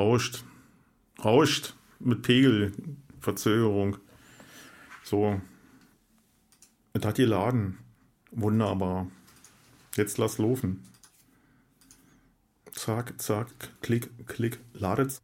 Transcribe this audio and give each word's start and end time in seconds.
Rauscht. 0.00 0.44
Rauscht. 1.22 1.74
Mit 1.98 2.22
Pegel. 2.22 2.72
Verzögerung. 3.20 3.98
So. 5.04 5.40
Es 6.94 7.04
hat 7.04 7.16
geladen. 7.16 7.76
Wunderbar. 8.30 9.06
Jetzt 9.96 10.16
lass 10.18 10.38
laufen. 10.38 10.82
Zack, 12.72 13.20
zack, 13.20 13.48
klick, 13.82 14.08
klick, 14.26 14.58
ladet's. 14.72 15.20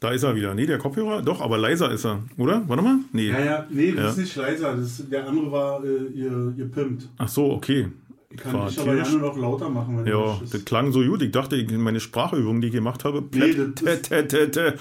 Da 0.00 0.10
ist 0.10 0.24
er 0.24 0.34
wieder. 0.34 0.54
Nee, 0.54 0.66
der 0.66 0.78
Kopfhörer, 0.78 1.22
doch, 1.22 1.40
aber 1.40 1.56
leiser 1.58 1.90
ist 1.92 2.04
er, 2.04 2.22
oder? 2.36 2.68
Warte 2.68 2.82
mal. 2.82 2.98
Nee. 3.12 3.28
Ja, 3.28 3.44
ja, 3.44 3.66
nee, 3.70 3.92
das 3.92 4.02
Ja. 4.04 4.10
ist 4.10 4.16
nicht 4.18 4.36
leiser. 4.36 4.76
Das, 4.76 5.08
der 5.08 5.28
andere 5.28 5.52
war 5.52 5.84
äh, 5.84 6.06
ihr, 6.06 6.54
ihr 6.56 6.68
Pimpt. 6.70 7.08
Ach 7.18 7.28
so, 7.28 7.52
okay. 7.52 7.88
Ich 8.36 8.42
kann 8.42 8.52
War 8.52 8.68
dich 8.68 8.78
aber 8.78 8.94
gerne 8.94 9.16
noch 9.18 9.36
lauter 9.38 9.70
machen, 9.70 9.98
wenn 9.98 10.06
Ja, 10.06 10.38
das 10.52 10.64
klang 10.66 10.92
so 10.92 11.00
gut. 11.02 11.22
Ich 11.22 11.32
dachte, 11.32 11.56
ich- 11.56 11.70
meine 11.72 12.00
Sprachübung, 12.00 12.60
die 12.60 12.68
ich 12.68 12.74
gemacht 12.74 13.04
habe, 13.04 13.22
Nee, 13.32 13.54
das 13.54 14.00
tä, 14.02 14.22
tä, 14.22 14.46
tä. 14.50 14.74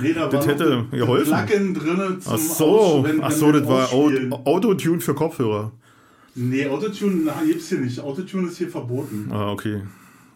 Nee, 0.00 0.12
da 0.14 0.26
das 0.32 0.46
hätte 0.46 0.84
geholfen. 0.90 1.34
Plugin 1.46 1.74
drin 1.74 2.20
zum 2.20 2.32
Ach 2.32 2.38
so, 2.38 3.04
ach 3.20 3.30
so, 3.32 3.52
das 3.52 3.66
war. 3.68 3.88
Autotune 3.92 5.00
für 5.00 5.14
Kopfhörer. 5.14 5.72
Nee, 6.34 6.66
Autotune 6.68 7.24
na, 7.26 7.34
gibt's 7.46 7.68
hier 7.68 7.78
nicht. 7.80 8.00
Autotune 8.00 8.48
ist 8.48 8.56
hier 8.58 8.68
verboten. 8.70 9.28
Ah, 9.30 9.52
okay. 9.52 9.82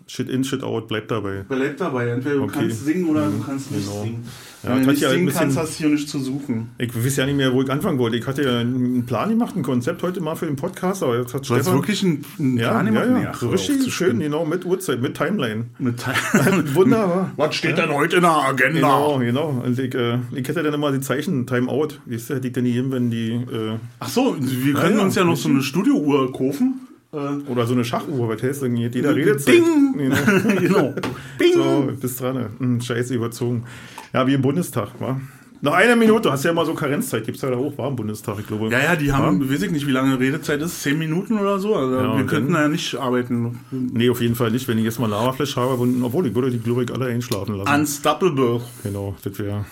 Shit 0.06 0.28
in, 0.28 0.44
shit 0.44 0.62
out, 0.62 0.86
bleibt 0.88 1.10
dabei. 1.10 1.44
Bleib 1.48 1.78
dabei. 1.78 2.08
Entweder 2.08 2.36
du 2.36 2.42
Okay. 2.42 2.58
kannst 2.60 2.84
singen 2.84 3.06
oder 3.08 3.26
du 3.30 3.38
kannst 3.42 3.70
nicht 3.72 3.86
Genau. 3.88 4.02
singen. 4.02 4.24
Ja, 4.62 4.70
Wenn 4.76 4.84
du 4.84 4.90
nicht 4.90 5.00
singen 5.00 5.24
bisschen- 5.26 5.40
kannst, 5.40 5.56
hast 5.58 5.74
du 5.74 5.84
hier 5.84 5.88
nichts 5.94 6.10
zu 6.10 6.18
suchen. 6.18 6.68
Ich 6.78 6.94
weiß 6.94 7.16
ja 7.16 7.26
nicht 7.26 7.36
mehr, 7.36 7.52
wo 7.54 7.62
ich 7.62 7.70
anfangen 7.70 7.98
wollte. 7.98 8.16
Ich 8.18 8.26
hatte 8.26 8.42
ja 8.42 8.58
einen 8.60 9.04
Plan 9.06 9.30
gemacht, 9.30 9.56
ein 9.56 9.62
Konzept 9.62 10.02
heute 10.02 10.20
mal 10.20 10.34
für 10.36 10.44
den 10.46 10.56
Podcast, 10.56 11.02
aber 11.02 11.18
jetzt 11.18 11.32
hat 11.34 11.48
Du 11.48 11.54
hast 11.54 11.62
Stefan... 11.62 11.74
wirklich 11.80 12.02
einen, 12.02 12.24
einen 12.38 12.56
ja, 12.58 12.70
Plan 12.70 12.86
ja, 12.86 12.92
gemacht? 13.04 13.06
ja, 13.10 13.18
Nee, 13.18 13.26
ach, 13.32 13.42
richtig 13.52 13.94
schön, 13.94 14.20
genau, 14.20 14.44
mit 14.44 14.64
Uhrzeit, 14.66 15.00
mit 15.00 15.14
Timeline. 15.16 15.66
Mit 15.78 15.98
Teil- 16.00 16.14
Wunderbar. 16.74 17.32
Was 17.36 17.54
steht 17.54 17.78
denn 17.78 17.90
heute 17.90 18.16
in 18.16 18.22
der 18.22 18.30
Agenda? 18.30 18.74
Genau, 18.80 19.18
genau. 19.18 19.62
Und 19.64 19.78
ich, 19.78 19.94
äh, 19.94 20.18
ich 20.32 20.46
hätte 20.48 20.62
dann 20.62 20.74
immer 20.74 20.92
die 20.92 21.00
Zeichen 21.00 21.46
Timeout. 21.46 21.88
Weißt 22.06 22.28
du, 22.30 22.34
hätte 22.34 22.46
ich 22.46 22.52
dann 22.52 22.64
gegeben, 22.64 22.92
wenn 22.92 23.10
die... 23.10 23.30
Äh, 23.32 23.78
Ach 24.00 24.08
so, 24.08 24.36
wir 24.38 24.74
können 24.74 24.98
ja, 24.98 25.02
uns 25.04 25.14
ja 25.14 25.24
noch 25.24 25.36
so 25.36 25.48
eine 25.48 25.62
Studiouhr 25.62 26.30
kaufen. 26.32 26.80
Äh, 27.14 27.50
oder 27.50 27.66
so 27.66 27.74
eine 27.74 27.84
Schachuhr, 27.84 28.36
heißt 28.40 28.62
denn? 28.62 28.76
Jeder 28.76 29.14
redet 29.14 29.46
Ding! 29.46 29.94
Genau. 29.96 30.16
genau. 30.60 30.94
Bing! 31.38 31.52
So, 31.54 31.88
bist 32.00 32.20
dran. 32.20 32.48
Hm, 32.58 32.80
scheiße, 32.80 33.14
überzogen. 33.14 33.64
Ja, 34.12 34.26
wie 34.26 34.34
im 34.34 34.42
Bundestag, 34.42 34.88
wa? 34.98 35.20
Noch 35.60 35.72
eine 35.72 35.96
Minute, 35.96 36.30
hast 36.30 36.44
ja 36.44 36.50
immer 36.50 36.66
so 36.66 36.74
Karenzzeit, 36.74 37.24
gibt's 37.24 37.40
ja 37.40 37.48
da 37.50 37.56
auch, 37.56 37.78
war 37.78 37.88
im 37.88 37.96
Bundestag, 37.96 38.36
ich 38.38 38.46
glaube. 38.46 38.68
Ja, 38.68 38.80
ja, 38.80 38.96
die 38.96 39.12
haben, 39.12 39.50
weiß 39.50 39.62
ich 39.62 39.70
nicht, 39.70 39.86
wie 39.86 39.92
lange 39.92 40.20
Redezeit 40.20 40.60
ist, 40.60 40.82
zehn 40.82 40.98
Minuten 40.98 41.38
oder 41.38 41.58
so. 41.58 41.74
Also 41.74 41.94
Ja, 41.94 42.18
wir 42.18 42.26
könnten 42.26 42.52
dann- 42.52 42.62
ja 42.62 42.68
nicht 42.68 42.94
arbeiten. 42.96 43.60
Nee, 43.70 44.10
auf 44.10 44.20
jeden 44.20 44.34
Fall 44.34 44.50
nicht, 44.50 44.68
wenn 44.68 44.76
ich 44.76 44.84
jetzt 44.84 45.00
mal 45.00 45.08
Lavaflash 45.08 45.56
habe, 45.56 45.82
obwohl 46.02 46.26
ich 46.26 46.34
würde 46.34 46.50
die 46.50 46.58
Glurik 46.58 46.90
alle 46.90 47.06
einschlafen 47.06 47.54
lassen. 47.56 47.72
Unstoppable. 47.80 48.60
genau, 48.82 49.14
das 49.24 49.38
wäre. 49.38 49.64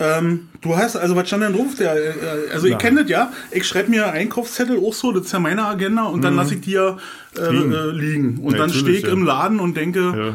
Ähm, 0.00 0.48
du 0.60 0.76
hast, 0.76 0.94
also 0.96 1.16
was 1.16 1.26
stand 1.26 1.42
denn 1.42 1.52
drauf? 1.54 1.74
Der, 1.76 1.94
äh, 1.96 2.50
also 2.52 2.66
Ja. 2.68 2.74
ich 2.76 2.78
kenne 2.78 3.00
das 3.02 3.10
ja. 3.10 3.32
Ich 3.50 3.66
schreibe 3.66 3.90
mir 3.90 4.12
Einkaufszettel 4.12 4.78
auch 4.78 4.94
so, 4.94 5.10
das 5.12 5.26
ist 5.26 5.32
ja 5.32 5.40
meine 5.40 5.64
Agenda 5.66 6.04
und 6.04 6.22
dann 6.22 6.36
lasse 6.36 6.54
ich 6.54 6.60
die 6.60 6.72
ja 6.72 6.96
äh, 7.36 7.50
Liegen. 7.50 7.72
Äh, 7.72 7.86
liegen. 7.90 8.38
Und 8.38 8.52
Ja, 8.52 8.58
dann 8.58 8.70
stehe 8.70 8.96
ich 8.98 9.02
ja. 9.04 9.10
im 9.10 9.24
Laden 9.24 9.58
und 9.58 9.76
denke, 9.76 10.34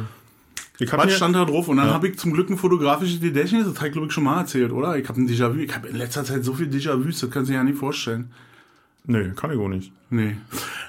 was 0.92 1.14
stand 1.16 1.36
da 1.36 1.46
drauf? 1.46 1.70
Und 1.70 1.78
dann 1.78 1.92
habe 1.92 2.10
ich 2.10 2.18
zum 2.20 2.34
Glück 2.34 2.50
ein 2.50 2.58
fotografisches 2.58 3.22
Gedächtnis, 3.22 3.66
das 3.66 3.76
habe 3.78 3.88
ich 3.88 3.94
glaube 3.94 4.08
ich 4.08 4.14
schon 4.14 4.26
mal 4.26 4.40
erzählt, 4.42 4.72
oder? 4.74 4.98
Ich 4.98 5.08
habe 5.08 5.22
ein 5.22 5.30
Déjà-vu, 5.30 5.60
ich 5.60 5.74
habe 5.74 5.88
in 5.88 5.96
letzter 5.96 6.26
Zeit 6.26 6.44
so 6.44 6.54
viel 6.54 6.68
Déjà-vu, 6.68 7.06
das 7.10 7.22
kannst 7.30 7.48
du 7.50 7.54
dir 7.54 7.60
ja 7.60 7.64
nicht 7.64 7.78
vorstellen. 7.78 8.32
Nee, 9.06 9.32
kann 9.36 9.52
ich 9.52 9.58
auch 9.60 9.68
nicht. 9.70 9.92
Nee. 10.10 10.36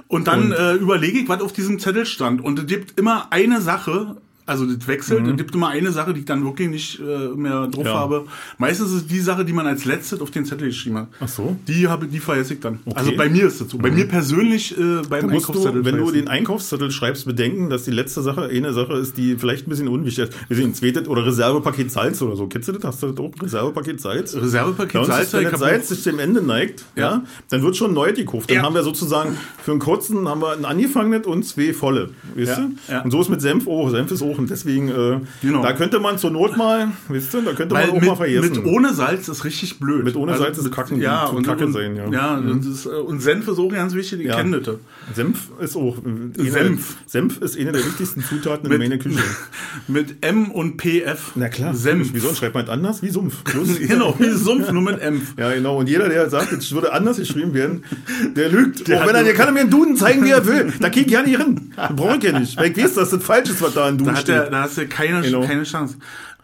Und 0.09 0.27
dann 0.27 0.47
Und- 0.47 0.53
äh, 0.53 0.75
überlege 0.75 1.19
ich, 1.21 1.29
was 1.29 1.41
auf 1.41 1.53
diesem 1.53 1.79
Zettel 1.79 2.07
stand. 2.07 2.41
Und 2.41 2.59
es 2.59 2.67
gibt 2.67 2.99
immer 2.99 3.29
eine 3.31 3.61
Sache, 3.61 4.17
also 4.47 4.67
das 4.67 4.87
wechselt, 4.87 5.27
es 5.27 5.37
gibt 5.37 5.55
immer 5.55 5.69
eine 5.69 5.91
Sache, 5.93 6.13
die 6.13 6.21
ich 6.21 6.27
dann 6.27 6.45
wirklich 6.45 6.69
nicht 6.69 7.01
äh, 7.01 7.29
mehr 7.35 7.67
drauf 7.69 7.85
Mhm. 7.85 7.87
Ja. 7.87 7.95
habe. 7.95 8.25
Meistens 8.59 8.89
ist 8.91 8.97
es 8.97 9.07
die 9.07 9.21
Sache, 9.21 9.45
die 9.45 9.53
man 9.53 9.67
als 9.67 9.85
letztes 9.85 10.21
auf 10.21 10.31
den 10.31 10.45
Zettel 10.45 10.69
geschrieben 10.69 10.99
hat. 10.99 11.09
Ach 11.21 11.29
so. 11.29 11.57
Die, 11.67 11.89
habe, 11.89 12.07
die 12.07 12.19
vergesse 12.19 12.55
ich 12.55 12.61
dann. 12.61 12.79
Also 12.95 13.13
bei 13.17 13.29
mir 13.29 13.47
ist 13.47 13.61
das 13.61 13.71
so. 13.71 13.79
Bei 13.79 13.91
mir 13.91 14.07
persönlich 14.07 14.77
äh, 14.79 15.03
beim 15.09 15.27
Mhm. 15.27 15.33
Musst 15.33 15.49
du, 15.49 15.53
Einkaufszettel 15.53 15.85
wenn 15.85 15.97
du 15.97 16.11
den 16.11 16.29
Einkaufszettel 16.29 16.91
schreibst, 16.91 17.25
bedenken, 17.27 17.71
dass 17.71 17.85
die 17.85 17.91
letzte 17.91 18.23
Sache 18.23 18.43
eine 18.45 18.73
Sache 18.73 18.95
ist, 18.95 19.17
die 19.17 19.37
vielleicht 19.37 19.67
ein 19.67 19.71
bisschen 19.71 19.89
unwichtig 19.89 20.25
ist. 20.29 20.33
Wir 20.49 20.57
sehen 20.57 20.75
zweites 20.75 21.09
oder 21.09 21.25
Reservepaket 21.27 21.91
Salz 21.91 22.21
oder 22.23 22.37
so. 22.37 22.47
Kennst 22.47 22.69
du 22.69 22.73
das? 22.73 22.85
Hast 22.85 23.03
du 23.03 23.13
das 23.13 23.19
auch? 23.19 23.33
Reservepaket 23.43 24.01
Salz? 24.01 24.35
Reservepaket 24.37 24.97
uns 24.97 25.07
Salz, 25.09 25.27
ist, 25.29 25.33
wenn 25.35 25.51
das 25.51 25.61
Salz 25.61 25.89
sich 25.89 26.03
dem 26.05 26.19
Ende 26.19 26.43
neigt, 26.43 26.85
ja. 26.97 27.03
Ja. 27.03 27.23
dann 27.49 27.63
wird 27.63 27.77
schon 27.77 27.95
neu 27.95 28.13
gekauft. 28.13 28.51
Dann 28.51 28.57
Ja. 28.59 28.63
haben 28.63 28.75
wir 28.75 28.83
sozusagen 28.83 29.37
für 29.63 29.71
einen 29.71 29.81
kurzen 29.81 30.29
haben 30.29 30.41
wir 30.43 30.53
ein 30.53 30.65
angefangenes 30.65 31.27
und 31.27 31.45
zwei 31.45 31.73
volle. 31.73 32.11
Weißt 32.37 32.49
Ja, 32.49 32.57
du? 32.57 32.93
ja. 32.93 33.01
Und 33.03 33.11
so 33.11 33.21
ist 33.21 33.29
mit 33.31 33.41
Senf 33.41 33.67
auch. 33.67 33.89
Senf 33.91 34.11
ist 34.11 34.23
auch. 34.23 34.34
Und 34.39 34.51
deswegen, 34.51 34.89
äh, 34.89 35.21
Genau. 35.43 35.63
da 35.63 35.73
könnte 35.73 36.01
man 36.01 36.19
zur 36.19 36.31
Not 36.31 36.57
mal, 36.57 36.89
weißt 37.09 37.35
du, 37.35 37.41
da 37.43 37.53
könnte 37.53 37.75
Weil 37.75 37.87
man 37.89 37.97
auch 37.97 38.01
mit, 38.01 38.09
mal 38.11 38.17
vergessen. 38.17 38.51
mit 38.63 38.65
ohne 38.67 38.93
Salz 38.95 39.29
ist 39.29 39.45
richtig 39.45 39.79
blöd. 39.79 40.05
Also 40.05 40.05
Mit 40.05 40.17
ohne 40.17 40.37
Salz 40.39 40.59
ist 40.59 40.71
Kacken- 40.73 41.01
ja, 41.01 41.27
und, 41.27 41.45
Kacke 41.47 41.67
und, 41.67 41.73
sein, 41.73 41.97
ja. 41.97 42.09
Ja, 42.11 42.41
das 42.41 42.67
ist, 42.67 42.87
äh, 42.87 42.91
und 42.91 43.21
Senf 43.21 43.49
ist 43.49 43.59
auch 43.59 43.69
ganz 43.71 43.95
wichtig, 43.95 44.19
die 44.21 44.25
Ja. 44.27 44.43
das. 44.43 44.77
Senf 45.15 45.49
ist 45.61 45.77
auch. 45.77 45.99
äh, 45.99 46.41
eine- 46.41 46.51
Senf. 46.51 46.97
Senf 47.07 47.39
ist 47.41 47.59
eine 47.59 47.73
der 47.73 47.85
wichtigsten 47.85 48.23
Zutaten 48.25 48.71
in 48.71 48.79
meiner 48.79 48.99
Küche. 48.99 49.19
Mit 49.89 50.25
M 50.25 50.51
und 50.51 50.77
PF. 50.77 51.33
Na 51.35 51.49
klar. 51.49 51.75
Senf. 51.75 52.11
Wieso 52.13 52.35
schreibt 52.35 52.55
man 52.55 52.65
das 52.67 52.73
anders? 52.73 53.03
Wie 53.03 53.11
Sumpf. 53.11 53.43
Bloß- 53.45 53.79
Genau, 53.87 54.15
wie 54.19 54.31
Sumpf, 54.31 54.71
nur 54.73 54.83
mit 54.83 55.01
M. 55.01 55.21
Ja, 55.37 55.53
genau. 55.53 55.79
Und 55.79 55.89
jeder, 55.89 56.09
der 56.09 56.31
sagt, 56.31 56.53
es 56.53 56.73
würde 56.73 56.93
anders 56.93 57.17
geschrieben 57.19 57.53
werden, 57.55 57.85
der 58.37 58.49
lügt. 58.49 58.89
Der 58.89 59.03
Auch 59.03 59.07
wenn 59.09 59.15
er, 59.15 59.25
der 59.25 59.35
kann 59.35 59.53
mir 59.53 59.61
einen 59.61 59.71
Duden 59.71 59.97
zeigen, 59.97 60.25
wie 60.25 60.31
er 60.31 60.47
will. 60.47 60.73
Da 60.81 60.89
geht 60.89 61.11
ja 61.11 61.23
nicht 61.23 61.37
hin. 61.41 61.73
Brauche 61.97 62.17
ich 62.17 62.23
ja 62.25 62.39
nicht. 62.39 62.57
Weil 62.57 62.71
ich 62.71 62.77
weiß, 62.83 62.95
dass 62.95 63.11
das 63.11 63.23
falsch 63.23 63.51
ist, 63.51 63.61
was 63.61 63.75
da 63.75 63.89
in 63.89 63.99
Duden 63.99 64.15
Da, 64.15 64.19
hat 64.21 64.29
der, 64.29 64.41
steht. 64.43 64.53
da 64.53 64.63
hast 64.63 64.79
du 64.79 64.87
keine, 64.87 65.21
Genau. 65.23 65.47
keine 65.47 65.65
Chance. 65.65 65.97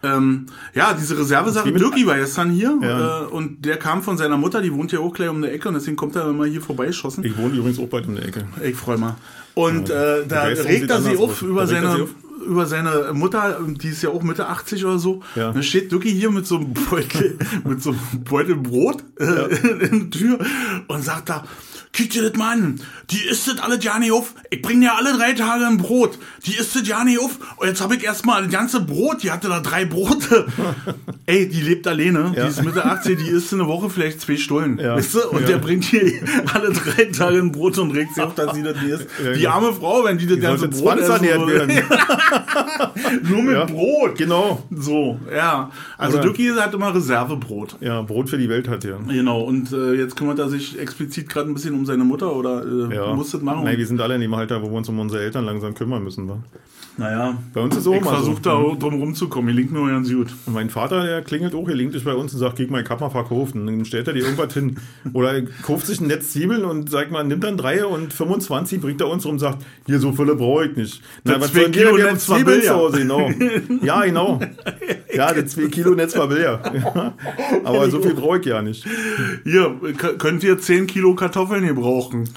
Ähm, 0.03 0.47
ja, 0.75 0.95
diese 0.95 1.19
Reservesache, 1.19 1.73
Dirki 1.73 2.07
war 2.07 2.17
gestern 2.17 2.51
hier 2.51 2.79
Ja. 2.83 3.23
äh, 3.23 3.27
und 3.27 3.65
der 3.67 3.77
kam 3.77 4.03
von 4.03 4.17
seiner 4.17 4.39
Mutter, 4.39 4.63
die 4.63 4.73
wohnt 4.73 4.93
ja 4.93 5.01
auch 5.01 5.13
gleich 5.13 5.29
um 5.29 5.43
die 5.43 5.49
Ecke 5.49 5.69
und 5.69 5.75
deswegen 5.75 5.97
kommt 5.97 6.17
er 6.17 6.29
immer 6.29 6.47
hier 6.47 6.63
vorbeigeschossen. 6.63 7.23
Ich 7.25 7.37
wohne 7.37 7.55
übrigens 7.55 7.79
auch 7.79 7.89
bald 7.89 8.07
um 8.09 8.17
die 8.17 8.23
Ecke. 8.23 8.47
Ich 8.65 8.77
freue 8.77 8.97
mich. 8.97 9.11
Und 9.55 9.91
äh, 9.91 10.27
da 10.27 10.45
regt 10.45 10.91
er 10.91 11.03
sie 11.03 11.17
auf 11.17 11.43
über 11.43 11.63
er 11.63 11.67
seine, 11.67 11.91
auf. 11.91 12.15
über 12.47 12.65
seine 12.67 13.11
Mutter, 13.13 13.59
die 13.67 13.89
ist 13.89 14.03
ja 14.03 14.09
auch 14.09 14.23
Mitte 14.23 14.47
80 14.47 14.85
oder 14.87 14.99
so. 14.99 15.21
Ja. 15.37 15.53
Dann 15.53 15.63
steht 15.63 15.93
Ducky 15.93 16.11
hier 16.11 16.31
mit 16.31 16.47
so 16.47 16.57
einem 16.57 16.73
Beutel, 16.73 17.37
mit 17.69 17.83
so 17.83 17.91
einem 17.91 18.25
Beutel 18.25 18.57
Brot 18.57 19.05
äh, 19.19 19.25
in 19.87 20.11
der 20.11 20.19
Tür 20.19 20.39
und 20.89 21.05
sagt 21.05 21.29
da, 21.29 21.45
Kick 21.93 22.11
dir 22.11 22.23
das 22.23 22.35
mal 22.39 22.53
an. 22.53 22.81
Die 23.11 23.19
isst 23.29 23.49
das 23.49 23.59
alles 23.59 23.83
ja 23.83 23.99
nicht 23.99 24.13
auf. 24.13 24.35
Ich 24.51 24.63
bring 24.63 24.81
dir 24.81 24.95
alle 24.95 25.13
drei 25.17 25.33
Tage 25.33 25.67
ein 25.67 25.77
Brot. 25.77 26.19
Die 26.47 26.55
isst 26.55 26.77
das 26.77 26.87
ja 26.87 27.03
nicht 27.03 27.19
auf. 27.19 27.39
Und 27.57 27.67
jetzt 27.67 27.81
habe 27.81 27.97
ich 27.97 28.05
erstmal 28.05 28.45
das 28.45 28.53
ganze 28.53 28.81
Brot. 28.81 29.25
Die 29.25 29.33
hatte 29.33 29.49
da 29.49 29.59
drei 29.59 29.85
Brote. 29.87 30.47
Ey, 31.27 31.49
die 31.49 31.61
lebt 31.63 31.89
alleine. 31.89 32.33
Ja. 32.37 32.45
Die 32.45 32.51
ist 32.51 32.63
Mitte 32.65 32.85
80. 32.85 33.19
Die 33.19 33.29
isst 33.31 33.53
in 33.53 33.61
eine 33.61 33.69
Woche 33.69 33.91
vielleicht 33.91 34.21
zwei 34.21 34.37
Stullen. 34.37 34.79
Ja. 34.79 34.95
Weißt 34.95 35.15
du? 35.15 35.29
Und 35.31 35.41
Ja. 35.43 35.49
der 35.49 35.59
bringt 35.59 35.83
hier 35.85 36.13
alle 36.55 36.71
drei 36.73 37.07
Tage 37.07 37.39
ein 37.39 37.51
Brot 37.51 37.77
und 37.79 37.91
regt 37.91 38.15
sich 38.15 38.23
auf, 38.23 38.37
dass 38.37 38.55
sie 38.55 38.63
das 38.63 38.77
nicht 38.81 38.91
isst. 38.93 39.07
Die 39.19 39.41
genau. 39.41 39.51
arme 39.51 39.73
Frau, 39.73 40.05
wenn 40.05 40.17
die 40.17 40.27
das 40.27 40.37
Die 40.37 40.43
ganze 40.43 40.69
Brot 40.69 40.99
essen 41.01 41.23
würde. 41.23 41.67
Nur 43.29 43.43
mit. 43.43 43.67
Brot. 43.67 44.17
Genau. 44.17 44.63
So, 44.71 45.19
ja. 45.35 45.71
Also 45.99 46.19
Oder- 46.19 46.27
Ducky 46.29 46.53
hat 46.57 46.73
immer 46.73 46.95
Reservebrot. 46.95 47.77
Ja, 47.81 48.03
Brot 48.03 48.31
für 48.31 48.39
die 48.39 48.49
Welt 48.49 48.69
hat 48.69 48.85
ja. 48.85 48.97
Genau, 49.09 49.41
und 49.43 49.73
äh, 49.73 49.95
jetzt 49.95 50.17
kümmert 50.17 50.39
er 50.39 50.49
sich 50.49 50.79
explizit 50.79 51.29
gerade 51.29 51.51
ein 51.51 51.55
bisschen 51.55 51.75
um 51.75 51.80
seine 51.87 52.05
Mutter 52.05 52.35
oder 52.35 52.63
äh, 52.65 52.95
Ja. 52.95 53.15
muss 53.15 53.31
das 53.33 53.43
machen. 53.43 53.65
Nein, 53.65 53.77
wir 53.79 53.87
sind 53.87 54.01
alle 54.01 54.15
in 54.15 54.21
dem 54.21 54.35
Alter, 54.35 54.63
wo 54.63 54.67
wir 54.71 54.77
uns 54.77 54.89
um 54.89 54.99
unsere 54.99 55.23
Eltern 55.23 55.45
langsam 55.45 55.75
kümmern 55.75 56.03
müssen. 56.05 56.29
Wa? 56.29 56.39
naja, 56.97 57.35
Bei 57.55 57.63
uns 57.63 57.75
ist 57.77 57.83
es 57.83 57.87
auch 57.89 57.95
ich 57.95 58.01
mal 58.03 58.11
so. 58.11 58.17
versuche 58.17 58.43
da 58.43 58.51
drum 58.79 59.01
rumzukommen. 59.01 59.47
Mir 59.47 59.53
linkt 59.59 59.73
nur 59.73 59.89
ganz 59.89 60.11
gut. 60.13 60.29
Und 60.45 60.53
mein 60.53 60.69
Vater, 60.69 61.03
der 61.07 61.23
klingelt 61.23 61.55
auch, 61.55 61.67
er 61.69 61.75
linkt 61.75 61.95
sich 61.95 62.05
bei 62.05 62.13
uns 62.15 62.35
und 62.35 62.41
sagt, 62.41 62.57
geh 62.57 62.67
mal, 62.67 62.83
mal 62.83 63.11
verkauft. 63.11 63.55
Und 63.55 63.67
dann 63.67 63.85
stellt 63.87 64.07
er 64.09 64.13
dir 64.13 64.25
irgendwas 64.25 64.53
hin. 64.53 64.77
Oder 65.15 65.33
er 65.35 65.43
kauft 65.63 65.87
sich 65.87 66.01
ein 66.01 66.09
Netz 66.09 66.33
Zwiebeln 66.33 66.65
und 66.65 66.91
sagt 66.91 67.11
mal, 67.11 67.25
nimmt 67.25 67.45
dann 67.45 67.57
drei 67.57 67.87
und 67.87 68.13
25 68.13 68.81
bringt 68.83 69.01
er 69.01 69.09
uns 69.09 69.25
rum 69.25 69.33
und 69.33 69.39
sagt, 69.39 69.65
hier, 69.87 69.99
so 69.99 70.13
viele 70.13 70.35
brauche 70.35 70.67
ich 70.67 70.77
nicht. 70.77 71.03
Na, 71.25 71.35
Das 71.35 71.43
was 71.45 71.55
wir 71.55 71.71
Kilo 71.71 71.97
denn 71.97 72.19
Zwiebeln 72.19 72.61
Billard. 72.61 72.77
Hause? 72.77 72.99
Genau. 72.99 73.31
Ja, 73.83 74.05
genau. 74.05 74.41
Ja, 75.21 75.35
das 75.35 75.53
2 75.53 75.69
Kilo 75.69 75.95
Netz 75.95 76.17
war 76.17 76.29
Billard. 76.29 76.73
Ja. 76.95 77.15
Aber 77.63 77.91
so 77.91 78.01
viel 78.01 78.15
brauche 78.15 78.39
ich 78.39 78.47
ja 78.47 78.63
nicht. 78.63 78.87
Hier, 79.45 79.77
könnt 80.17 80.43
ihr 80.43 80.59
10 80.59 80.87
Kilo 80.87 81.15
Kartoffeln 81.15 81.67
gebrauchen? 81.67 82.29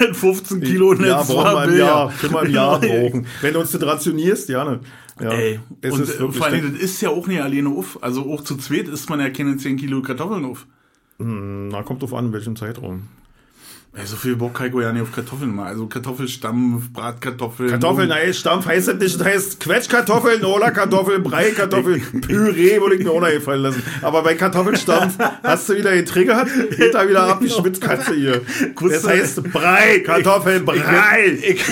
Mit 0.00 0.16
15 0.16 0.60
Kilo 0.60 0.94
Netz 0.94 1.06
ja, 1.08 1.22
brauchen 1.22 1.44
wir 1.44 1.52
war 1.54 1.64
im 1.64 1.70
Billard. 1.72 1.88
Jahr. 1.88 2.12
Können 2.20 2.34
wir 2.34 2.42
im 2.42 2.52
Jahr 2.52 2.80
brauchen. 2.80 3.26
Wenn 3.40 3.54
du 3.54 3.60
uns 3.60 3.72
das 3.72 3.82
rationierst, 3.82 4.48
ja, 4.48 4.64
ne. 4.64 4.80
Ja, 5.20 5.30
Ey, 5.32 5.60
es 5.82 5.92
und 5.92 6.02
ist 6.02 6.20
äh, 6.20 6.28
vor 6.32 6.46
allem, 6.46 6.72
das 6.72 6.80
ist 6.82 7.00
ja 7.02 7.10
auch 7.10 7.26
nicht 7.26 7.42
alleine 7.42 7.68
auf. 7.68 8.00
Also 8.00 8.32
auch 8.32 8.42
zu 8.42 8.56
zweit 8.56 8.86
isst 8.86 9.10
man 9.10 9.18
ja 9.18 9.28
keine 9.30 9.56
10 9.56 9.76
Kilo 9.76 10.02
Kartoffeln 10.02 10.44
auf. 10.44 10.66
Na, 11.18 11.82
kommt 11.82 12.00
drauf 12.00 12.14
an, 12.14 12.26
in 12.26 12.32
welchem 12.32 12.54
Zeitraum. 12.54 13.08
Ey, 13.92 14.06
so 14.06 14.14
viel 14.14 14.36
Bock 14.36 14.54
kann 14.54 14.68
ich 14.68 14.74
ja 14.74 14.92
nicht 14.92 15.02
auf 15.02 15.10
Kartoffeln 15.10 15.52
mal. 15.52 15.66
Also 15.66 15.86
Kartoffelstampf, 15.88 16.92
Bratkartoffeln. 16.92 17.70
Kartoffeln, 17.70 18.08
nein, 18.08 18.32
Stampf 18.32 18.66
heißt 18.66 18.86
das 18.86 18.98
nicht, 18.98 19.18
das 19.18 19.26
heißt 19.26 19.60
Quetschkartoffeln, 19.60 20.44
oder 20.44 20.70
Kartoffeln, 20.70 21.24
Breikartoffeln, 21.24 22.00
Püree 22.20 22.80
würde 22.80 22.94
ich 22.94 23.04
mir 23.04 23.10
auch 23.10 23.20
noch 23.20 23.30
gefallen 23.30 23.62
lassen. 23.62 23.82
Aber 24.00 24.22
bei 24.22 24.36
Kartoffelstampf 24.36 25.18
hast 25.42 25.68
du 25.68 25.76
wieder 25.76 25.92
getriggert, 25.96 26.46
geht 26.76 26.94
da 26.94 27.08
wieder 27.08 27.24
ab, 27.24 27.40
die 27.42 27.50
Schwitzkatze 27.50 28.14
hier. 28.14 28.42
Das 28.80 29.04
heißt 29.04 29.42
Brei, 29.52 29.98
Kartoffeln, 30.00 30.64
Brei. 30.64 31.38
Ich, 31.42 31.64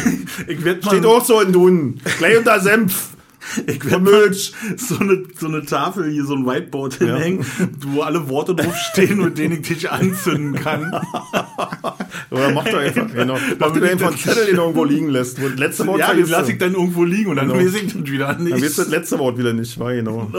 ich 0.48 0.64
werde 0.64 0.82
Steht 0.82 1.06
auch 1.06 1.24
so 1.24 1.40
in 1.40 1.52
Dun. 1.52 2.00
Gleich 2.18 2.36
unter 2.36 2.58
Senf. 2.58 3.10
Ich 3.66 3.84
werde 3.84 4.32
so 4.34 4.98
eine, 4.98 5.22
so 5.38 5.46
eine 5.46 5.64
Tafel 5.64 6.10
hier, 6.10 6.24
so 6.24 6.34
ein 6.34 6.46
Whiteboard 6.46 6.94
hinhängen, 6.94 7.44
wo 7.86 8.02
alle 8.02 8.28
Worte 8.28 8.54
draufstehen, 8.54 9.18
mit 9.22 9.38
denen 9.38 9.60
ich 9.60 9.68
dich 9.68 9.90
anzünden 9.90 10.54
kann. 10.54 10.90
Oder 12.30 12.50
mach 12.52 12.64
doch 12.64 12.78
einfach, 12.78 13.12
genau. 13.12 13.38
Mach 13.58 13.72
dir 13.72 13.90
einfach 13.90 14.08
einen 14.08 14.18
Zettel, 14.18 14.46
den 14.46 14.56
du 14.56 14.62
irgendwo 14.62 14.84
liegen 14.84 15.08
lässt. 15.08 15.38
Und 15.38 15.58
letzte 15.58 15.86
Wort 15.86 16.00
Ja, 16.00 16.12
den 16.14 16.28
lasse 16.28 16.52
ich 16.52 16.58
dann 16.58 16.74
irgendwo 16.74 17.04
liegen 17.04 17.30
und 17.30 17.36
dann 17.36 17.48
Genau. 17.48 17.60
weiß 17.60 17.74
ich 17.74 17.92
das 17.92 18.10
wieder 18.10 18.36
nicht. 18.38 18.52
Dann 18.54 18.62
wirst 18.62 18.78
du 18.78 18.82
das 18.82 18.90
letzte 18.90 19.18
Wort 19.18 19.38
wieder 19.38 19.52
nicht, 19.52 19.78
war 19.78 19.94
genau. 19.94 20.30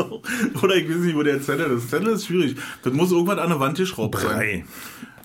Oder 0.62 0.76
ich 0.76 0.90
weiß 0.90 0.98
nicht, 0.98 1.16
wo 1.16 1.24
der 1.24 1.42
Zettel 1.42 1.72
ist. 1.72 1.90
Zettel 1.90 2.10
ist 2.10 2.28
schwierig. 2.28 2.56
Das 2.84 2.94
muss 2.94 3.12
irgendwas 3.12 3.40
an 3.40 3.50
der 3.50 3.60
Wand 3.60 3.78
geschraubt 3.78 4.20
sein. 4.20 4.30
Brei. 4.30 4.66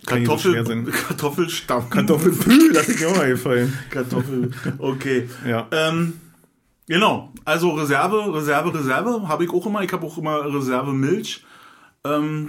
So 0.07 0.11
Kartoffel, 0.11 0.67
sein. 0.67 0.87
Kartoffelstampf. 1.09 1.91
Kartoffelpü, 1.91 2.73
das 2.73 2.89
ist 2.89 3.01
mir 3.01 3.09
auch 3.09 3.17
mal 3.17 3.29
gefallen. 3.29 3.73
Kartoffel. 3.91 4.51
Okay. 4.79 5.29
Ja. 5.49 5.67
Ähm, 5.73 6.15
genau. 6.87 7.33
Also 7.45 7.71
Reserve, 7.71 8.35
Reserve, 8.35 8.73
Reserve 8.79 9.29
habe 9.29 9.45
ich 9.45 9.51
auch 9.51 9.67
immer. 9.67 9.83
Ich 9.83 9.93
habe 9.93 10.07
auch 10.07 10.19
immer 10.19 10.45
Reserve 10.55 10.93
Milch. 10.93 11.45
Ähm, 12.05 12.49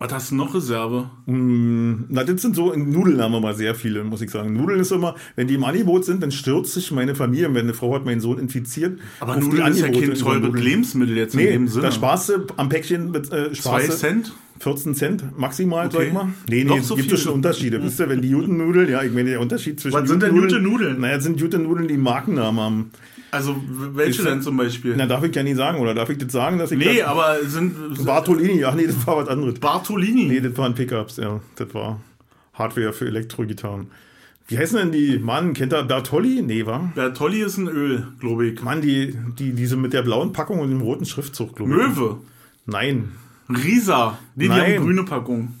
was 0.00 0.12
hast 0.12 0.30
du 0.30 0.36
noch 0.36 0.54
Reserve? 0.54 1.10
Na, 1.26 2.22
das 2.22 2.40
sind 2.40 2.54
so, 2.54 2.72
Nudeln 2.72 3.20
haben 3.20 3.32
wir 3.32 3.40
mal 3.40 3.56
sehr 3.56 3.74
viele, 3.74 4.04
muss 4.04 4.20
ich 4.20 4.30
sagen. 4.30 4.52
Nudeln 4.52 4.78
ist 4.78 4.92
immer, 4.92 5.16
wenn 5.34 5.48
die 5.48 5.54
im 5.54 5.64
Angebot 5.64 6.04
sind, 6.04 6.22
dann 6.22 6.30
stürzt 6.30 6.72
sich 6.74 6.92
meine 6.92 7.16
Familie, 7.16 7.52
wenn 7.52 7.64
eine 7.64 7.74
Frau 7.74 7.92
hat 7.96 8.04
meinen 8.04 8.20
Sohn 8.20 8.38
infiziert. 8.38 9.00
Aber 9.18 9.36
Nudeln 9.36 9.66
ist 9.66 9.80
ja 9.80 9.88
kein 9.88 10.02
in 10.02 10.14
teures. 10.14 10.52
Lebensmittel 10.54 11.16
jetzt 11.16 11.34
in 11.34 11.40
Nee, 11.40 11.50
dem 11.50 11.66
Sinne. 11.66 11.82
da 11.86 11.90
sparst 11.90 12.28
du 12.28 12.46
am 12.56 12.68
Päckchen 12.68 13.10
mit, 13.10 13.32
äh, 13.32 13.50
Zwei 13.52 13.88
Cent? 13.88 14.32
14 14.60 14.94
Cent 14.94 15.38
maximal, 15.38 15.86
Okay. 15.86 15.96
sag 15.98 16.06
ich 16.06 16.12
mal. 16.12 16.28
Nee, 16.48 16.64
nee, 16.64 16.80
so 16.80 16.96
gibt 16.96 17.12
es 17.12 17.22
schon 17.22 17.34
Unterschiede. 17.34 17.82
Wisst 17.82 18.00
ihr, 18.00 18.08
wenn 18.08 18.20
die 18.22 18.30
guten 18.30 18.56
Nudeln, 18.56 18.88
ja, 18.90 19.02
ich 19.02 19.12
meine, 19.12 19.30
der 19.30 19.40
Unterschied 19.40 19.78
zwischen 19.80 19.94
Was 19.96 20.08
sind 20.08 20.22
denn 20.22 20.30
guten 20.32 20.42
gute 20.48 20.60
Nudeln? 20.60 21.00
Naja, 21.00 21.20
sind 21.20 21.40
gute 21.40 21.58
Nudeln, 21.58 21.86
die 21.88 21.96
Markennamen 21.96 22.60
haben. 22.60 22.90
Also 23.30 23.56
welche 23.94 24.22
Ist- 24.22 24.26
denn 24.28 24.40
zum 24.42 24.56
Beispiel? 24.56 24.94
Na, 24.96 25.06
darf 25.06 25.22
ich 25.22 25.34
ja 25.34 25.42
nicht 25.42 25.56
sagen, 25.56 25.78
oder 25.80 25.94
darf 25.94 26.08
ich 26.08 26.18
das 26.18 26.32
sagen, 26.32 26.58
dass 26.58 26.72
ich 26.72 26.78
nee, 26.78 26.98
das, 26.98 27.06
aber 27.08 27.36
sind 27.44 28.04
Bartolini, 28.04 28.64
ach 28.64 28.74
nee, 28.74 28.86
das 28.86 29.06
war 29.06 29.18
was 29.18 29.28
anderes. 29.28 29.58
Bartolini. 29.60 30.24
Nee, 30.24 30.40
das 30.40 30.56
waren 30.56 30.74
Pickups, 30.74 31.18
ja. 31.18 31.38
Das 31.56 31.72
war 31.74 32.00
Hardware 32.54 32.92
für 32.94 33.06
Elektrogitarren. 33.06 33.88
Wie 34.48 34.56
heißen 34.56 34.78
denn 34.78 34.92
die? 34.92 35.18
Mann, 35.18 35.52
kennt 35.52 35.74
ihr 35.74 35.82
Bertolli? 35.82 36.40
Nee, 36.40 36.64
war? 36.64 36.90
Bertolli 36.94 37.42
ist 37.42 37.58
ein 37.58 37.68
Öl, 37.68 38.06
glaube 38.18 38.46
ich. 38.46 38.62
Mann, 38.62 38.80
die, 38.80 39.14
die, 39.38 39.52
diese 39.52 39.76
mit 39.76 39.92
der 39.92 40.00
blauen 40.02 40.32
Packung 40.32 40.60
und 40.60 40.70
dem 40.70 40.80
roten 40.80 41.04
Schriftzug, 41.04 41.54
glaube 41.54 41.70
ich. 41.72 41.76
Möwe. 41.76 42.16
Nein, 42.64 43.12
Risa. 43.48 44.18
Nee, 44.34 44.44
die 44.44 44.48
Nein. 44.48 44.74
haben 44.76 44.84
grüne 44.84 45.04
Packung. 45.04 45.54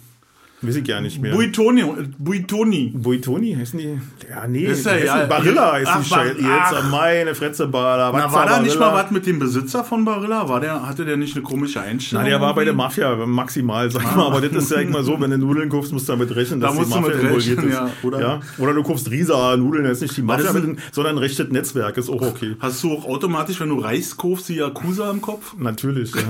Weiß 0.60 0.76
ich 0.76 0.84
gar 0.84 1.00
nicht 1.00 1.20
mehr. 1.20 1.32
Buitoni. 1.34 1.84
Buitoni. 2.18 2.92
Buitoni 2.94 3.54
heißen 3.54 3.78
die? 3.78 3.98
Ja, 4.28 4.46
nee, 4.48 4.64
Ist 4.64 4.84
ja- 4.86 4.96
ja, 4.96 5.24
Barilla 5.26 5.72
heißt 5.72 5.86
ach, 5.90 6.02
die 6.02 6.08
Scheiße. 6.08 6.34
Jetzt 6.38 6.44
ach. 6.48 6.90
meine 6.90 7.34
Fretze 7.34 7.66
Barilla. 7.68 8.10
Na, 8.12 8.32
war 8.32 8.46
da 8.46 8.60
nicht 8.60 8.78
mal 8.78 8.92
was 8.92 9.10
mit 9.10 9.26
dem 9.26 9.38
Besitzer 9.38 9.84
von 9.84 10.04
Barilla? 10.04 10.48
War 10.48 10.60
der, 10.60 10.86
hatte 10.86 11.04
der 11.04 11.16
nicht 11.16 11.34
eine 11.36 11.42
komische 11.42 11.80
Einstellung? 11.80 12.24
Na, 12.24 12.28
der 12.30 12.40
war 12.40 12.54
bei 12.54 12.64
der? 12.64 12.74
Mafia 12.74 13.14
maximal, 13.26 13.90
sag 13.90 14.02
ich 14.04 14.14
mal. 14.16 14.26
Aber 14.26 14.40
das 14.40 14.52
ist 14.64 14.70
ja 14.70 14.78
immer 14.78 15.02
so, 15.02 15.20
wenn 15.20 15.30
du 15.30 15.38
Nudeln 15.38 15.68
kaufst, 15.68 15.92
musst 15.92 16.08
du 16.08 16.12
damit 16.12 16.34
rechnen, 16.34 16.60
dass 16.60 16.76
Da 16.76 16.82
die 16.82 16.88
Mafia 16.90 17.08
mit 17.08 17.20
involviert 17.22 17.58
rechnen, 17.58 17.68
ist. 17.70 17.74
ja. 17.74 17.90
Oder- 18.02 18.20
ja? 18.20 18.40
Oder 18.58 18.74
du 18.74 18.82
kaufst 18.82 19.10
Risa-Nudeln, 19.10 19.84
das 19.84 19.98
ist 19.98 20.02
nicht 20.02 20.16
die 20.16 20.22
Mafia, 20.22 20.52
mit 20.52 20.78
sondern 20.92 21.14
ein 21.16 21.18
rechtes 21.18 21.48
Netzwerk, 21.50 21.96
ist 21.96 22.08
auch 22.10 22.20
okay. 22.22 22.56
Hast 22.60 22.82
du 22.82 22.92
auch 22.92 23.04
automatisch, 23.06 23.60
wenn 23.60 23.68
du 23.68 23.78
Reis 23.78 24.16
kaufst, 24.16 24.48
die 24.48 24.56
Yakuza 24.56 25.10
im 25.10 25.20
Kopf? 25.20 25.54
Natürlich, 25.58 26.12
ja. 26.14 26.22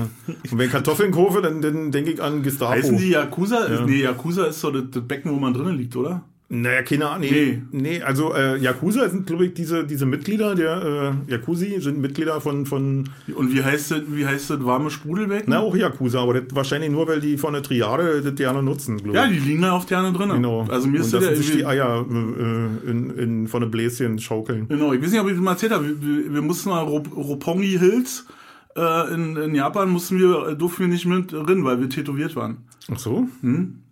Und 0.51 0.57
wenn 0.57 0.69
Kartoffeln 0.69 1.11
kaufe, 1.11 1.41
dann, 1.41 1.61
dann 1.61 1.91
denke 1.91 2.11
ich 2.11 2.21
an 2.21 2.41
Gestapo. 2.43 2.71
Heißen 2.73 2.97
die 2.97 3.09
Yakuza? 3.09 3.67
Nee, 3.85 4.01
Yakuza 4.03 4.18
ist 4.25 4.59
so 4.61 4.71
das, 4.71 4.83
das 4.91 5.03
Becken, 5.07 5.31
wo 5.31 5.35
man 5.35 5.53
drinnen 5.53 5.77
liegt, 5.77 5.95
oder? 5.95 6.23
Naja, 6.51 6.81
keine 6.81 7.07
Ahnung. 7.07 7.27
Nee, 7.29 7.61
nee. 7.71 8.01
also 8.01 8.33
äh, 8.33 8.57
Yakuza 8.57 9.07
sind, 9.07 9.27
glaube 9.27 9.45
ich, 9.45 9.53
diese, 9.53 9.85
diese 9.85 10.07
Mitglieder 10.07 10.55
der 10.55 11.13
äh, 11.27 11.31
Yakuzi 11.31 11.79
sind 11.79 11.99
Mitglieder 12.01 12.41
von, 12.41 12.65
von 12.65 13.07
Und 13.35 13.53
wie 13.53 13.63
heißt 13.63 13.91
das, 13.91 14.01
wie 14.07 14.25
heißt 14.25 14.49
das 14.49 14.65
warme 14.65 14.89
Sprudelbecken? 14.89 15.45
na 15.47 15.59
auch 15.59 15.75
Yakuza, 15.75 16.23
aber 16.23 16.41
das 16.41 16.55
wahrscheinlich 16.55 16.89
nur, 16.89 17.07
weil 17.07 17.19
die 17.21 17.37
von 17.37 17.53
der 17.53 17.61
Triade 17.61 18.21
das 18.23 18.33
gerne 18.33 18.63
nutzen, 18.63 18.97
glaube 18.97 19.09
ich. 19.09 19.15
Ja, 19.23 19.27
die 19.27 19.37
liegen 19.37 19.61
da 19.61 19.73
auf 19.73 19.85
der 19.85 19.99
anderen 19.99 20.15
drin. 20.17 20.29
genau. 20.37 20.65
Also 20.69 20.87
mir 20.87 21.01
ist 21.01 21.13
Und 21.13 21.21
das 21.21 21.29
ja 21.29 21.35
sich 21.35 21.51
die 21.51 21.65
Eier 21.67 22.03
äh, 22.09 22.89
in, 22.89 23.11
in, 23.11 23.47
von 23.47 23.61
den 23.61 23.69
Bläschen 23.69 24.17
schaukeln. 24.17 24.67
Genau, 24.69 24.91
ich 24.91 25.03
weiß 25.03 25.11
nicht, 25.11 25.21
ob 25.21 25.27
ich 25.27 25.33
das 25.35 25.43
mal 25.43 25.51
erzählt 25.51 25.71
habe. 25.71 25.85
Wir, 26.01 26.33
wir, 26.33 26.41
mussten 26.41 26.69
mal 26.69 26.81
Rop- 26.83 27.15
Roppongi 27.15 27.77
Hills 27.77 28.25
äh, 28.75 29.13
in, 29.13 29.35
in 29.37 29.53
Japan 29.53 29.87
mussten 29.91 30.17
wir, 30.17 30.55
durften 30.55 30.79
wir 30.81 30.87
nicht 30.87 31.05
mit 31.05 31.31
drin, 31.31 31.63
weil 31.63 31.79
wir 31.79 31.89
tätowiert 31.89 32.35
waren. 32.35 32.57
Ach 32.91 32.97
so? 32.97 33.27
Da 33.43 33.49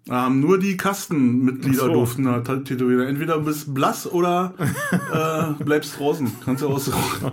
haben 0.09 0.39
nur 0.39 0.57
die 0.57 0.77
Kastenmitglieder 0.77 1.85
so. 1.85 1.93
durften 1.93 2.23
da 2.23 2.37
tä- 2.37 2.63
tätowieren. 2.63 3.07
Entweder 3.07 3.39
bist 3.39 3.73
blass 3.73 4.07
oder 4.09 4.53
äh, 5.59 5.63
bleibst 5.63 5.99
draußen. 5.99 6.31
Kannst 6.45 6.63
du 6.63 6.67
aussuchen. 6.69 7.31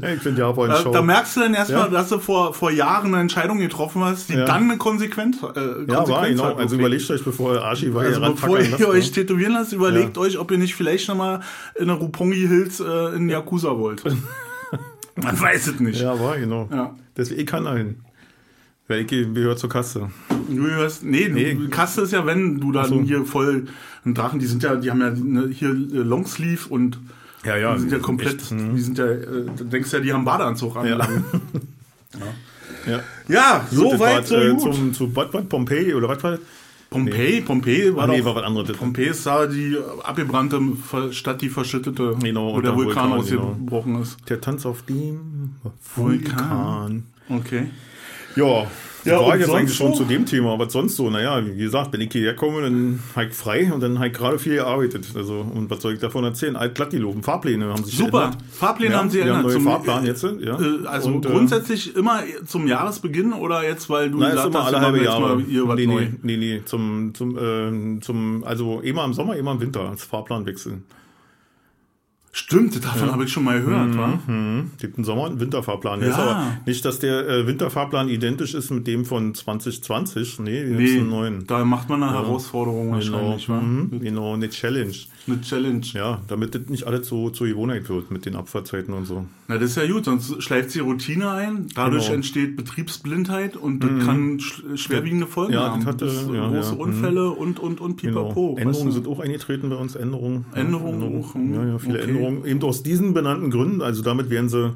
Ja, 0.00 0.08
ich 0.08 0.22
finde 0.22 0.40
Japan 0.40 0.70
Da, 0.70 0.76
Show. 0.76 0.92
da 0.92 1.02
merkst 1.02 1.36
du 1.36 1.40
dann 1.40 1.54
erstmal, 1.54 1.82
Ja. 1.82 1.88
dass 1.88 2.08
du 2.08 2.18
vor, 2.18 2.54
vor 2.54 2.70
Jahren 2.70 3.08
eine 3.08 3.20
Entscheidung 3.20 3.58
getroffen 3.58 4.02
hast, 4.04 4.28
die 4.30 4.34
Ja. 4.34 4.44
dann 4.46 4.64
eine 4.70 4.78
Konsequenz, 4.78 5.36
äh, 5.36 5.40
Konsequenz 5.48 5.88
ja, 5.90 6.08
war 6.08 6.28
genau. 6.28 6.44
hat. 6.44 6.58
Also 6.58 6.76
überlegt 6.76 7.10
euch, 7.10 7.24
bevor 7.24 7.54
ihr 7.54 7.62
Archivai 7.62 8.06
Also 8.06 8.20
bevor 8.20 8.58
ihr 8.58 8.70
lasst, 8.70 8.84
euch 8.84 9.06
ne? 9.08 9.12
tätowieren 9.12 9.52
lasst, 9.52 9.72
überlegt 9.72 10.16
Ja. 10.16 10.22
euch, 10.22 10.38
ob 10.38 10.50
ihr 10.50 10.58
nicht 10.58 10.74
vielleicht 10.74 11.08
noch 11.08 11.16
mal 11.16 11.40
in 11.74 11.90
eine 11.90 11.92
Roppongi 11.98 12.46
Hills 12.48 12.80
äh, 12.80 13.16
in 13.16 13.28
Yakuza 13.28 13.78
wollt. 13.78 14.02
Man 15.14 15.38
weiß 15.38 15.66
es 15.66 15.80
nicht. 15.80 16.00
Ja, 16.00 16.18
war 16.18 16.38
genau. 16.38 16.68
Ja. 16.72 16.94
Deswegen 17.16 17.40
ich 17.40 17.46
kann 17.46 17.66
ein. 17.66 17.76
Weil 17.76 18.11
ich 18.88 19.06
gehört 19.06 19.58
zur 19.58 19.70
Kasse. 19.70 20.10
Nee, 20.48 21.28
Nee. 21.28 21.54
Du, 21.54 21.68
Kaste 21.68 22.02
ist 22.02 22.12
ja, 22.12 22.26
wenn 22.26 22.60
du 22.60 22.72
dann 22.72 22.88
so. 22.88 23.02
hier 23.02 23.24
voll 23.24 23.66
einen 24.04 24.14
Drachen, 24.14 24.38
die 24.38 24.46
sind 24.46 24.62
ja, 24.62 24.76
die 24.76 24.90
haben 24.90 25.00
ja 25.00 25.10
ne, 25.10 25.48
hier 25.48 25.70
äh, 25.70 25.72
Longsleeve 25.72 26.68
und 26.68 26.98
Ja, 27.44 27.56
ja. 27.56 27.74
die 27.74 27.80
sind 27.80 27.92
ja 27.92 27.98
komplett, 27.98 28.40
echt, 28.40 28.50
hm. 28.50 28.74
die 28.74 28.80
sind 28.80 28.98
ja, 28.98 29.06
äh, 29.06 29.46
du 29.56 29.64
denkst 29.64 29.92
ja, 29.92 30.00
die 30.00 30.12
haben 30.12 30.24
Badeanzug 30.24 30.76
an. 30.76 30.86
Ja. 30.86 30.98
Ja. 32.86 33.00
ja 33.28 33.66
so 33.70 33.92
das 33.92 34.00
weit, 34.00 34.16
war, 34.16 34.22
so 34.24 34.36
äh, 34.36 34.50
gut. 34.50 34.74
Zum, 34.74 34.92
zu 34.92 35.08
Bad, 35.08 35.30
Bad 35.30 35.48
Pompeii 35.48 35.94
oder 35.94 36.08
was 36.08 36.22
war 36.22 36.32
das? 36.32 36.40
Pompeii, 36.90 37.40
Pompeii 37.40 37.96
war 37.96 38.04
Ach 38.04 38.08
nee, 38.08 38.18
doch, 38.18 38.26
war 38.26 38.36
was 38.36 38.44
anderes. 38.44 38.76
Pompeii 38.76 39.08
ist 39.08 39.24
da 39.24 39.46
die 39.46 39.78
abgebrannte 40.02 40.60
Stadt, 41.12 41.40
die 41.40 41.48
verschüttete, 41.48 42.16
Genau, 42.20 42.54
wo 42.54 42.60
der 42.60 42.76
Vulkan, 42.76 43.10
Vulkan, 43.12 43.26
genau. 43.26 43.42
ausgebrochen 43.48 44.02
ist. 44.02 44.18
Der 44.28 44.40
Tanz 44.40 44.66
auf 44.66 44.82
dem 44.82 45.56
Vulkan. 45.94 46.36
Vulkan. 46.36 47.06
Okay. 47.30 47.70
Ja, 48.36 48.66
Ja, 49.04 49.18
war 49.20 49.36
jetzt 49.36 49.50
eigentlich 49.50 49.76
schon 49.76 49.92
so? 49.94 49.98
zu 49.98 50.04
dem 50.04 50.26
Thema. 50.26 50.56
Was 50.60 50.72
sonst 50.72 50.94
so? 50.94 51.10
Naja, 51.10 51.44
wie 51.44 51.56
gesagt, 51.56 51.92
wenn 51.92 52.00
ich 52.02 52.12
hierher 52.12 52.36
komme, 52.36 52.62
dann 52.62 53.00
habe 53.16 53.26
ich 53.26 53.34
frei 53.34 53.72
und 53.72 53.80
dann 53.82 53.98
habe 53.98 54.06
ich 54.08 54.12
gerade 54.14 54.38
viel 54.38 54.54
gearbeitet. 54.54 55.06
Also, 55.16 55.40
und 55.40 55.68
was 55.70 55.82
soll 55.82 55.94
ich 55.94 55.98
davon 55.98 56.22
erzählen? 56.22 56.54
Alt 56.54 56.76
glatt 56.76 56.90
geloben. 56.90 57.20
Fahrpläne 57.24 57.66
haben 57.66 57.82
sich 57.82 57.96
Super. 57.96 58.28
geändert. 58.30 58.38
Fahrpläne 58.52 58.92
Ja, 58.92 58.98
haben 59.00 59.10
sie 59.10 59.18
wir 59.18 59.34
haben 59.34 59.42
geändert. 59.42 59.44
neue 59.46 59.54
Zum- 59.54 59.64
Fahrplan 59.64 60.06
jetzt, 60.06 60.22
ja. 60.22 60.56
Äh, 60.60 60.86
Also 60.86 61.08
Und, 61.08 61.26
äh, 61.26 61.30
grundsätzlich 61.30 61.96
immer 61.96 62.20
zum 62.46 62.68
Jahresbeginn 62.68 63.32
oder 63.32 63.64
jetzt, 63.68 63.90
weil 63.90 64.08
du 64.08 64.20
ist 64.22 64.30
gesagt 64.30 64.48
immer 64.54 64.64
hast, 64.66 64.74
alle 64.74 64.80
halbe 64.86 65.02
Jahre. 65.02 65.20
mal 65.36 65.44
hier 65.44 65.66
was 65.66 65.76
nee, 65.76 65.86
nee, 65.86 66.08
nee, 66.22 66.36
nee, 66.36 66.62
zum, 66.64 67.12
zum, 67.12 67.36
ähm, 67.40 68.00
zum, 68.02 68.44
also 68.44 68.80
immer 68.82 69.04
im 69.04 69.14
Sommer, 69.14 69.34
immer 69.34 69.50
im 69.50 69.60
Winter, 69.60 69.80
als 69.90 70.04
Fahrplanwechsel. 70.04 70.74
Stimmt, 72.34 72.82
davon 72.82 73.12
habe 73.12 73.24
ich 73.24 73.30
schon 73.30 73.44
mal 73.44 73.60
gehört, 73.60 73.94
wa? 73.94 74.18
Mhm. 74.26 74.70
Gibt 74.80 74.96
einen 74.96 75.04
Sommer- 75.04 75.24
und 75.24 75.38
Winterfahrplan. 75.38 76.00
Ja. 76.00 76.06
Ist 76.08 76.14
aber 76.18 76.46
nicht, 76.64 76.82
dass 76.82 76.98
der 76.98 77.28
äh, 77.28 77.46
Winterfahrplan 77.46 78.08
identisch 78.08 78.54
ist 78.54 78.70
mit 78.70 78.86
dem 78.86 79.04
von 79.04 79.34
2020. 79.34 80.38
Nee, 80.38 80.64
nee. 80.64 80.82
Ist 80.84 80.96
einen 80.96 81.10
neuen. 81.10 81.46
da 81.46 81.62
macht 81.66 81.90
man 81.90 82.02
eine 82.02 82.12
Herausforderung 82.12 82.98
Genau, 82.98 83.12
wahrscheinlich, 83.18 83.48
wa? 83.50 83.60
mhm, 83.60 84.00
genau, 84.00 84.32
eine 84.32 84.48
Challenge. 84.48 84.94
Eine 85.26 85.40
Challenge. 85.42 85.82
Ja, 85.92 86.22
damit 86.26 86.54
das 86.54 86.62
nicht 86.68 86.84
alles 86.86 87.06
so 87.06 87.28
zur 87.28 87.48
Gewohnheit 87.48 87.88
wird 87.90 88.10
mit 88.10 88.24
den 88.24 88.34
Abfahrtzeiten 88.34 88.94
und 88.94 89.04
so. 89.04 89.26
Na, 89.48 89.58
das 89.58 89.72
ist 89.72 89.76
ja 89.76 89.86
gut, 89.86 90.06
sonst 90.06 90.42
schleift 90.42 90.70
sie 90.70 90.80
Routine 90.80 91.30
ein, 91.32 91.66
dadurch 91.74 92.04
Genau. 92.04 92.14
entsteht 92.14 92.56
Betriebsblindheit 92.56 93.58
und 93.58 93.80
das 93.84 94.06
kann 94.06 94.40
sch 94.40 94.62
schwerwiegende 94.76 95.26
Folgen 95.26 95.52
Ja, 95.52 95.68
haben. 95.70 95.80
das 95.80 95.86
hatte- 95.86 96.04
Das, 96.06 96.14
äh, 96.28 96.34
ja, 96.34 96.48
große 96.48 96.68
ja, 96.70 96.74
mhm. 96.76 96.80
Unfälle 96.80 97.30
und, 97.30 97.60
und, 97.60 97.80
und 97.82 97.96
pipapo. 97.96 98.54
Genau. 98.54 98.56
Änderungen 98.68 98.86
weißt 98.86 98.94
sind 98.94 99.06
du? 99.06 99.12
auch 99.12 99.20
eingetreten 99.20 99.68
bei 99.68 99.76
uns, 99.76 99.94
Änderungen. 99.96 100.46
Ja, 100.54 100.62
Änderungen 100.62 101.02
auch, 101.22 101.34
mhm. 101.34 101.54
Ja, 101.54 101.66
ja, 101.66 101.78
viele 101.78 101.94
Okay. 101.98 102.02
Änderungen. 102.04 102.21
Eben 102.22 102.62
aus 102.62 102.82
diesen 102.82 103.14
benannten 103.14 103.50
Gründen, 103.50 103.82
also 103.82 104.02
damit 104.02 104.30
werden 104.30 104.48
sie 104.48 104.74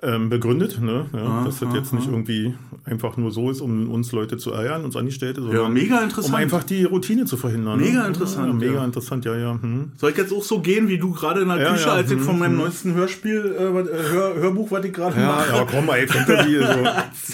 ähm, 0.00 0.28
begründet, 0.28 0.80
ne? 0.80 1.06
Ja, 1.12 1.44
dass 1.44 1.58
das 1.58 1.74
jetzt 1.74 1.92
nicht 1.92 2.06
irgendwie 2.06 2.54
einfach 2.84 3.16
nur 3.16 3.32
so 3.32 3.50
ist, 3.50 3.60
um 3.60 3.90
uns 3.90 4.12
Leute 4.12 4.36
zu 4.36 4.52
ärgern, 4.52 4.84
uns 4.84 4.94
Angestellte, 4.94 5.40
sondern 5.42 5.60
Ja, 5.60 5.68
mega 5.68 6.00
interessant. 6.00 6.28
um 6.34 6.40
einfach 6.40 6.62
die 6.62 6.84
Routine 6.84 7.24
zu 7.24 7.36
verhindern. 7.36 7.80
Mega 7.80 8.02
ne? 8.02 8.06
interessant, 8.08 8.46
Ja, 8.46 8.52
mega 8.52 8.74
ja. 8.74 8.84
interessant, 8.84 9.24
ja, 9.24 9.36
ja. 9.36 9.58
Hm. 9.60 9.90
Soll 9.96 10.12
ich 10.12 10.16
jetzt 10.16 10.32
auch 10.32 10.44
so 10.44 10.60
gehen, 10.60 10.86
wie 10.88 10.98
du 10.98 11.10
gerade 11.10 11.40
in 11.40 11.48
der 11.48 11.58
Ja, 11.60 11.72
Küche, 11.72 11.90
als 11.90 12.10
ich 12.12 12.18
hm, 12.18 12.24
von 12.24 12.38
meinem 12.38 12.56
neuesten 12.56 12.94
Hörspiel, 12.94 13.56
äh, 13.58 13.64
äh, 13.64 14.12
Hör, 14.12 14.34
Hörbuch, 14.36 14.70
was 14.70 14.84
ich 14.84 14.92
gerade 14.92 15.20
Ja, 15.20 15.26
mache? 15.26 15.56
ja, 15.56 15.66
komm 15.68 15.86
mal, 15.86 15.96
ey, 15.96 16.06
Fantasy. 16.06 16.58
Also, 16.68 16.84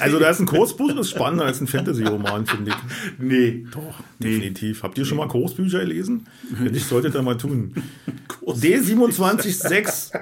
also 0.01 0.19
da 0.19 0.31
ist 0.31 0.41
ein 0.41 0.47
Kursbuch, 0.47 0.89
das 0.89 1.07
ist 1.07 1.11
spannender 1.11 1.45
als 1.45 1.61
ein 1.61 1.67
Fantasy-Roman, 1.67 2.47
finde 2.47 2.71
ich. 2.71 2.77
Nee. 3.19 3.67
Doch, 3.73 4.01
definitiv. 4.19 4.83
Habt 4.83 4.97
ihr 4.97 5.05
schon 5.05 5.19
mal 5.19 5.29
Kursbücher 5.29 5.81
gelesen? 5.81 6.27
Wenn 6.51 6.73
nicht, 6.73 6.89
solltet 6.89 7.15
ihr 7.15 7.23
mal 7.23 7.37
tun. 7.37 7.75
D276 8.47 10.13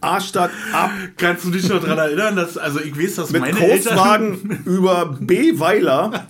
A 0.00 0.20
statt 0.20 0.50
ab 0.72 0.90
Kannst 1.16 1.44
du 1.44 1.50
dich 1.50 1.68
noch 1.68 1.80
daran 1.80 1.98
erinnern, 1.98 2.36
dass, 2.36 2.56
also 2.56 2.80
ich 2.80 2.96
weiß, 2.98 3.16
dass 3.16 3.30
mit 3.30 3.40
meine 3.42 3.58
Eltern, 3.60 3.94
Kurswagen 3.96 4.62
über 4.64 5.16
B. 5.20 5.58
Weiler. 5.58 6.24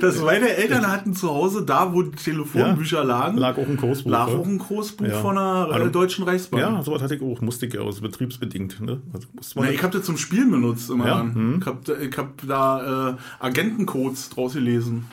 dass 0.00 0.20
meine 0.20 0.48
Eltern 0.50 0.86
hatten 0.90 1.14
zu 1.14 1.28
Hause, 1.28 1.64
da 1.64 1.92
wo 1.92 2.02
die 2.02 2.16
Telefonbücher 2.16 3.04
lagen, 3.04 3.38
Lag 3.38 3.56
auch 3.56 3.66
ein 3.66 3.76
Kursbuch. 3.76 4.10
lag 4.10 4.28
ja. 4.28 4.34
auch 4.36 4.46
ein 4.46 4.58
Kursbuch 4.58 5.06
Ja. 5.06 5.20
von 5.20 5.34
der 5.36 5.68
äh, 5.70 5.74
Also- 5.74 5.88
Deutschen 5.90 6.24
Reichsbahn. 6.24 6.60
Ja, 6.60 6.82
sowas 6.82 7.02
hatte 7.02 7.14
ich 7.16 7.22
auch. 7.22 7.40
Musste 7.40 7.66
ich 7.66 7.74
ja 7.74 7.80
aus 7.80 8.00
betriebsbedingt. 8.00 8.80
Ne? 8.80 9.00
Also 9.12 9.28
Na, 9.56 9.70
ich 9.70 9.82
habe 9.82 9.96
das 9.96 10.06
zum 10.06 10.16
Spielen 10.16 10.50
benutzt 10.50 10.90
immer. 10.90 11.06
Ja? 11.06 11.20
Hm. 11.22 11.58
Ich 11.60 11.66
habe 11.66 12.10
hab 12.16 12.46
da 12.46 13.10
äh, 13.10 13.14
Agentencodes 13.40 14.30
draus 14.30 14.54
gelesen. 14.54 15.06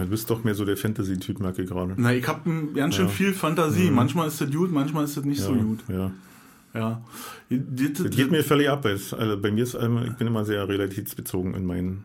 Du 0.00 0.06
bist 0.06 0.30
doch 0.30 0.42
mehr 0.44 0.54
so 0.54 0.64
der 0.64 0.76
Fantasy-Typ, 0.76 1.40
merke 1.40 1.62
ich 1.62 1.68
gerade. 1.68 1.94
Na, 1.96 2.12
ich 2.14 2.26
habe 2.26 2.50
ganz 2.74 2.94
schön 2.96 3.08
viel 3.08 3.32
Fantasie. 3.34 3.90
Manchmal 3.90 4.28
ist 4.28 4.40
das 4.40 4.50
gut, 4.50 4.72
manchmal 4.72 5.04
ist 5.04 5.16
das 5.16 5.24
nicht 5.24 5.40
so 5.40 5.52
gut. 5.54 5.88
Mhm. 5.88 5.94
Ja. 5.94 6.10
Ja. 6.74 7.02
Das, 7.50 8.02
Das 8.04 8.10
geht 8.16 8.30
mir 8.30 8.42
völlig 8.42 8.68
ab. 8.70 8.84
Also 8.86 9.38
bei 9.38 9.50
mir 9.50 9.62
ist 9.64 9.76
einmal, 9.76 10.06
ich 10.06 10.14
bin 10.14 10.26
immer 10.26 10.44
sehr 10.44 10.66
realitätsbezogen 10.68 11.54
in 11.54 11.66
meinen. 11.66 12.04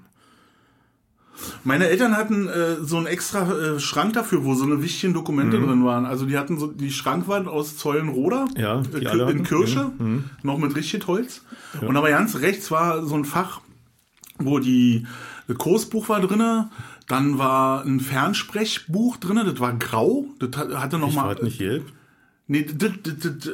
Meine 1.63 1.87
Eltern 1.87 2.17
hatten 2.17 2.47
äh, 2.47 2.77
so 2.81 2.97
einen 2.97 3.05
extra 3.05 3.51
äh, 3.75 3.79
Schrank 3.79 4.13
dafür, 4.13 4.43
wo 4.43 4.55
so 4.55 4.63
eine 4.63 4.81
wichtigen 4.81 5.13
Dokumente 5.13 5.59
drin 5.59 5.85
waren. 5.85 6.05
Also 6.05 6.25
die 6.25 6.37
hatten 6.37 6.57
so 6.57 6.67
die 6.67 6.91
Schrankwand 6.91 7.47
aus 7.47 7.77
Zeulenroda 7.77 8.45
Mhm. 8.55 8.59
Ja, 8.61 8.81
äh, 8.81 8.83
die 8.99 9.05
in 9.05 9.21
hatten. 9.21 9.37
Mhm. 9.37 9.43
Kirsche, 9.43 9.91
noch 10.43 10.57
mit 10.57 10.75
richtig 10.75 11.05
Holz. 11.07 11.43
Und 11.79 11.95
aber 11.95 12.09
ganz 12.09 12.35
rechts 12.37 12.71
war 12.71 13.05
so 13.05 13.15
ein 13.15 13.23
Fach, 13.23 13.61
wo 14.39 14.59
die 14.59 15.05
das 15.47 15.57
Kursbuch 15.57 16.09
war 16.09 16.19
drinne, 16.19 16.69
dann 17.07 17.37
war 17.37 17.83
ein 17.85 17.99
Fernsprechbuch 17.99 19.17
drinne, 19.17 19.45
das 19.45 19.59
war 19.59 19.73
grau, 19.73 20.25
das 20.39 20.49
hat- 20.57 20.73
hatte 20.79 20.97
noch 20.99 21.09
Ich 21.09 21.15
mal 21.15 21.35
war 21.35 21.43
nicht 21.43 21.57
gelb. 21.59 21.83
Nee, 22.47 22.65
das, 22.65 22.91
das, 23.03 23.13
das, 23.19 23.31
das 23.41 23.53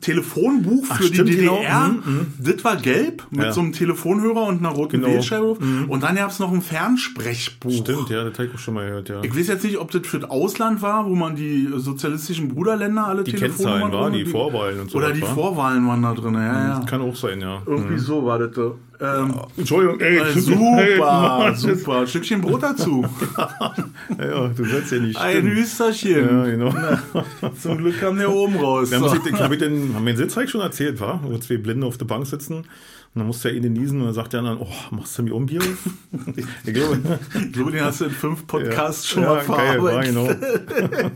Telefonbuch 0.00 0.86
für 0.86 0.92
Ach, 0.94 0.98
die 0.98 1.06
stimmt, 1.08 1.30
genau. 1.30 1.56
DDR, 1.58 1.88
Mhm, 1.88 2.26
das 2.38 2.64
war 2.64 2.76
gelb 2.76 3.26
mit 3.30 3.42
Ja. 3.44 3.52
so 3.52 3.60
einem 3.60 3.72
Telefonhörer 3.72 4.44
und 4.44 4.58
einer 4.60 4.70
roten 4.70 5.00
Genau. 5.02 5.08
Wählscheibe. 5.08 5.58
Und 5.88 6.02
dann 6.02 6.16
gab 6.16 6.30
es 6.30 6.38
noch 6.38 6.50
ein 6.52 6.62
Fernsprechbuch. 6.62 7.70
Stimmt, 7.82 8.08
ja, 8.08 8.24
das 8.24 8.32
habe 8.38 8.46
ich 8.48 8.54
auch 8.54 8.58
schon 8.58 8.74
mal 8.74 8.86
gehört, 8.86 9.10
ja. 9.10 9.22
Ich 9.22 9.36
weiß 9.36 9.46
jetzt 9.48 9.62
nicht, 9.64 9.76
ob 9.76 9.90
das 9.90 10.06
für 10.06 10.20
das 10.20 10.30
Ausland 10.30 10.80
war, 10.80 11.04
wo 11.04 11.14
man 11.14 11.36
die 11.36 11.68
sozialistischen 11.76 12.48
Bruderländer 12.48 13.06
alle 13.06 13.24
Die 13.24 13.32
Telefonnummern 13.32 13.80
Kennzahlen 13.82 13.92
waren, 13.92 14.12
drin- 14.14 14.24
die 14.24 14.30
Vorwahlen 14.30 14.80
und 14.80 14.90
so. 14.90 14.98
Oder 14.98 15.12
die 15.12 15.20
wa? 15.22 15.26
Vorwahlen 15.26 15.86
waren 15.86 16.02
da 16.02 16.14
drin, 16.14 16.34
ja, 16.34 16.68
ja. 16.78 16.80
Kann 16.86 17.02
auch 17.02 17.16
sein, 17.16 17.40
ja. 17.42 17.60
Irgendwie 17.66 17.98
so 17.98 18.24
war 18.24 18.38
das. 18.38 18.56
Ähm, 19.00 19.34
Entschuldigung, 19.56 20.00
ey. 20.00 20.18
äh, 20.18 20.38
super, 20.38 21.38
Mann, 21.38 21.56
super. 21.56 22.00
Ein 22.00 22.06
Stückchen 22.06 22.40
Brot 22.40 22.62
dazu. 22.62 23.04
Ja, 24.18 24.48
du 24.48 24.64
sollst 24.66 24.92
ja 24.92 24.98
nicht. 24.98 25.18
Ein. 25.18 25.46
Hüsterchen. 25.46 26.28
Ja, 26.28 26.44
genau. 26.44 26.74
Zum 27.60 27.78
Glück 27.78 27.98
kam 28.00 28.18
der 28.18 28.30
oben 28.30 28.56
raus. 28.56 28.90
Da 28.90 28.98
So. 28.98 29.04
muss 29.06 29.14
ich, 29.14 29.32
ich, 29.32 29.40
hab 29.40 29.50
ich 29.50 29.58
den, 29.58 29.94
haben 29.94 30.04
wir 30.04 30.12
den 30.12 30.18
Sitzzeig 30.18 30.48
schon 30.50 30.60
erzählt, 30.60 31.00
war? 31.00 31.20
Wo 31.24 31.36
zwei 31.38 31.56
Blinde 31.56 31.86
auf 31.86 31.96
der 31.96 32.04
Bank 32.04 32.26
sitzen. 32.26 32.66
Und 33.14 33.20
dann 33.20 33.26
musste 33.28 33.48
er 33.48 33.54
ihnen 33.54 33.72
niesen 33.74 34.00
und 34.00 34.06
dann 34.06 34.14
sagt 34.14 34.32
der 34.32 34.40
andere, 34.40 34.58
oh, 34.60 34.94
machst 34.94 35.16
du 35.16 35.22
mir 35.22 35.34
um 35.36 35.46
Bier? 35.46 35.60
ich 36.66 36.74
glaube, 36.74 36.98
den 37.70 37.80
hast 37.80 38.00
du 38.00 38.06
in 38.06 38.10
fünf 38.10 38.44
Podcasts 38.44 39.06
schon 39.08 39.22
ja, 39.22 39.28
mal 39.34 39.36
geil, 39.46 39.80
war, 39.82 40.02
verarbeitet. 40.02 40.68
genau. 40.68 41.10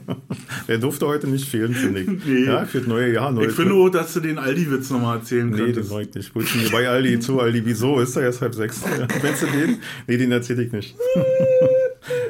Der 0.68 0.78
durfte 0.78 1.08
heute 1.08 1.26
nicht 1.26 1.48
fehlen, 1.48 1.74
finde 1.74 2.00
ich. 2.02 2.08
Nee. 2.24 2.44
Ja, 2.44 2.64
für 2.66 2.78
das 2.78 2.86
neue 2.86 3.12
Jahr. 3.12 3.32
Neue 3.32 3.46
Ich 3.48 3.52
finde 3.52 3.74
auch, 3.74 3.88
dass 3.88 4.14
du 4.14 4.20
den 4.20 4.38
Aldi-Witz 4.38 4.90
nochmal 4.90 5.18
erzählen 5.18 5.50
Nee, 5.50 5.56
den 5.56 5.64
könntest. 5.66 5.90
wollte 5.90 6.20
ich 6.20 6.32
nicht. 6.34 6.54
Du 6.54 6.58
mir 6.58 6.70
bei 6.70 6.88
Aldi 6.88 7.18
zu, 7.18 7.40
Aldi, 7.40 7.62
wieso? 7.64 7.98
Ist 7.98 8.14
er 8.14 8.22
erst 8.22 8.42
halb 8.42 8.54
sechs? 8.54 8.80
Ja, 8.82 9.06
Kennst 9.20 9.42
du 9.42 9.46
den? 9.46 9.78
Nee, 10.06 10.16
den 10.18 10.30
erzähle 10.30 10.62
ich 10.62 10.70
nicht. 10.72 10.94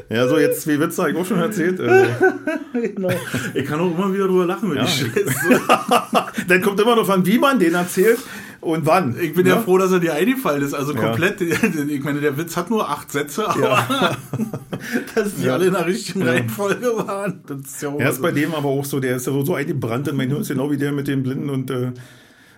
ja, 0.09 0.27
so 0.29 0.39
jetzt 0.39 0.63
zwei 0.63 0.81
Witze 0.81 1.03
habe 1.03 1.13
ich 1.13 1.19
auch 1.19 1.27
schon 1.27 1.41
erzählt. 1.41 1.79
Also, 1.79 2.11
Genau. 2.73 3.11
Ich 3.53 3.67
kann 3.67 3.81
auch 3.81 3.91
immer 3.95 4.15
wieder 4.15 4.29
drüber 4.29 4.47
lachen, 4.47 4.71
wenn 4.71 4.79
Ja. 4.79 4.85
ich 4.85 4.91
scheiße. 4.91 5.61
dann 6.49 6.63
kommt 6.63 6.81
immer 6.81 6.97
noch 6.97 7.09
an, 7.11 7.27
wie 7.27 7.39
man 7.39 7.59
den 7.59 7.75
erzählt 7.75 8.19
und 8.61 8.87
wann. 8.87 9.17
Ich 9.21 9.35
bin 9.35 9.47
ja, 9.47 9.57
Ne? 9.57 9.63
froh, 9.63 9.79
dass 9.79 9.93
er 9.93 10.01
dir 10.01 10.15
eingefallen 10.15 10.63
ist. 10.63 10.75
Also 10.75 10.93
Ja. 10.95 11.01
komplett, 11.01 11.41
ich 11.89 12.03
meine, 12.05 12.21
der 12.21 12.37
Witz 12.37 12.57
hat 12.57 12.71
nur 12.71 12.89
acht 12.89 13.11
Sätze, 13.13 13.49
aber 13.49 14.17
dass 15.15 15.37
die 15.37 15.45
Ja. 15.45 15.55
alle 15.55 15.67
in 15.67 15.73
der 15.73 15.87
richtigen 15.87 16.23
Reihenfolge 16.23 16.87
waren, 17.07 17.41
das 17.47 17.61
ist 17.61 17.83
ja 17.83 17.89
auch 17.91 18.01
Er 18.01 18.11
ist 18.11 18.21
bei 18.23 18.33
dem 18.33 18.55
aber 18.55 18.69
auch 18.69 18.85
so, 18.85 19.01
der 19.01 19.17
ist 19.17 19.27
ja 19.27 19.33
so 19.45 19.55
eingebrannt 19.55 20.09
in 20.09 20.17
mein 20.17 20.29
Hirn, 20.29 20.41
ist 20.43 20.49
genau 20.49 20.71
wie 20.71 20.77
der 20.77 20.93
mit 20.93 21.07
dem 21.09 21.23
Blinden 21.23 21.51
und, 21.51 21.71
äh, 21.71 21.93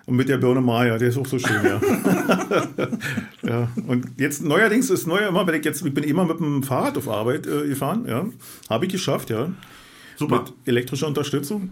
und 0.07 0.15
mit 0.15 0.27
der 0.29 0.37
Birne 0.37 0.61
Maya, 0.61 0.97
der 0.97 1.09
ist 1.09 1.17
auch 1.17 1.27
so 1.27 1.37
schön, 1.37 1.63
ja. 1.63 1.79
ja. 3.43 3.67
Und 3.87 4.07
jetzt 4.17 4.43
neuerdings 4.43 4.89
ist 4.89 5.07
neu 5.07 5.19
immer, 5.19 5.45
wenn 5.47 5.55
ich 5.55 5.65
jetzt, 5.65 5.85
ich 5.85 5.93
bin 5.93 6.03
immer 6.03 6.25
mit 6.25 6.39
dem 6.39 6.63
Fahrrad 6.63 6.97
auf 6.97 7.07
Arbeit 7.07 7.45
äh, 7.47 7.67
gefahren, 7.67 8.05
ja. 8.07 8.25
Habe 8.69 8.85
ich 8.85 8.91
geschafft, 8.91 9.29
ja. 9.29 9.49
super. 10.17 10.39
Mit 10.43 10.53
elektrischer 10.65 11.07
Unterstützung. 11.07 11.71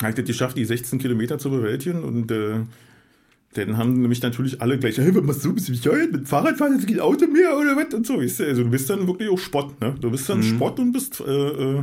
Habe 0.00 0.10
ich 0.10 0.16
das 0.16 0.26
geschafft, 0.26 0.56
die 0.56 0.64
16 0.64 0.98
Kilometer 0.98 1.38
zu 1.38 1.48
bewältigen 1.50 2.02
und 2.02 2.30
äh, 2.32 2.60
dann 3.54 3.76
haben 3.76 4.00
nämlich 4.00 4.22
natürlich 4.22 4.60
alle 4.62 4.78
gleich, 4.78 4.96
hey, 4.98 5.14
was 5.14 5.22
machst 5.22 5.44
du, 5.44 5.52
bist 5.52 5.68
du 5.68 5.72
bescheuert, 5.72 6.12
mit 6.12 6.28
Fahrrad 6.28 6.56
fahren, 6.56 6.74
jetzt 6.76 6.86
geht 6.86 7.00
Auto 7.00 7.26
mehr 7.26 7.56
oder 7.56 7.76
was 7.76 7.92
und 7.94 8.06
so. 8.06 8.18
weißt 8.20 8.40
du. 8.40 8.44
Also 8.46 8.62
du 8.64 8.70
bist 8.70 8.88
dann 8.88 9.06
wirklich 9.06 9.28
auch 9.28 9.38
Spott, 9.38 9.80
ne? 9.80 9.94
Du 10.00 10.10
bist 10.10 10.28
dann 10.28 10.38
Mhm. 10.38 10.42
Spott 10.56 10.78
und 10.78 10.92
bist, 10.92 11.20
äh, 11.20 11.30
äh, 11.30 11.82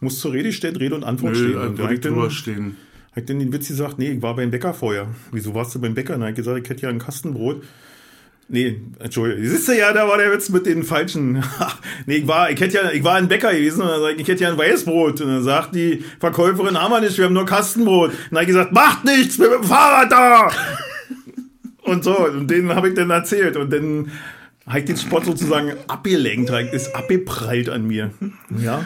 musst 0.00 0.20
zur 0.20 0.32
Rede 0.32 0.52
stehen, 0.52 0.74
Rede 0.76 0.94
und 0.94 1.04
Antwort 1.04 1.34
Nö, 1.34 1.38
stehen. 1.38 1.58
also 1.58 1.68
Und 1.70 1.78
dann, 1.80 2.00
drüber 2.00 2.30
stehen. 2.30 2.76
ich 3.14 3.24
dann 3.26 3.38
den 3.38 3.52
Witz 3.52 3.68
gesagt, 3.68 3.98
nee, 3.98 4.12
ich 4.12 4.22
war 4.22 4.34
beim 4.36 4.50
Bäcker 4.50 4.72
vorher. 4.74 5.08
Wieso 5.32 5.54
warst 5.54 5.74
du 5.74 5.80
beim 5.80 5.94
Bäcker? 5.94 6.18
Hab 6.18 6.28
ich 6.30 6.34
gesagt, 6.34 6.60
ich 6.64 6.68
hätte 6.70 6.82
ja 6.82 6.88
ein 6.88 6.98
Kastenbrot. 6.98 7.62
Nee, 8.48 8.80
Entschuldigung. 8.98 9.44
Siehst 9.46 9.68
du 9.68 9.78
ja, 9.78 9.92
da 9.92 10.08
war 10.08 10.18
der 10.18 10.30
Witz 10.32 10.48
mit 10.50 10.66
den 10.66 10.82
falschen. 10.82 11.42
nee, 12.06 12.16
ich 12.16 12.26
war, 12.26 12.50
ich 12.50 12.60
hätte 12.60 12.74
ja, 12.76 12.90
ich 12.90 13.02
war 13.04 13.14
ein 13.14 13.28
Bäcker 13.28 13.52
gewesen 13.52 13.82
und 13.82 13.88
dann 13.88 14.00
sag 14.02 14.18
ich, 14.20 14.28
hätte 14.28 14.42
ja 14.44 14.50
ein 14.50 14.58
Weißbrot. 14.58 15.20
Und 15.20 15.28
dann 15.28 15.42
sagt 15.42 15.74
die 15.74 16.04
Verkäuferin, 16.20 16.78
haben 16.78 16.90
wir 16.90 17.00
nicht, 17.00 17.16
wir 17.16 17.26
haben 17.26 17.32
nur 17.34 17.46
Kastenbrot. 17.46 18.10
Und 18.10 18.16
dann 18.30 18.38
hab 18.38 18.42
ich 18.42 18.48
gesagt, 18.48 18.72
macht 18.72 19.04
nichts, 19.04 19.38
wir 19.38 19.44
sind 19.46 19.54
mit 19.60 19.62
dem 19.64 19.68
Fahrrad 19.68 20.10
da. 20.12 20.50
Und 21.84 22.04
so, 22.04 22.26
und 22.26 22.50
den 22.50 22.74
habe 22.74 22.88
ich 22.88 22.94
dann 22.94 23.10
erzählt. 23.10 23.56
Und 23.56 23.72
dann 23.72 24.10
habe 24.66 24.78
ich 24.80 24.84
den 24.84 24.96
Spott 24.96 25.24
sozusagen 25.24 25.72
abgelenkt, 25.88 26.50
ist 26.72 26.94
abgeprallt 26.94 27.68
an 27.68 27.86
mir. 27.86 28.10
Ja. 28.58 28.84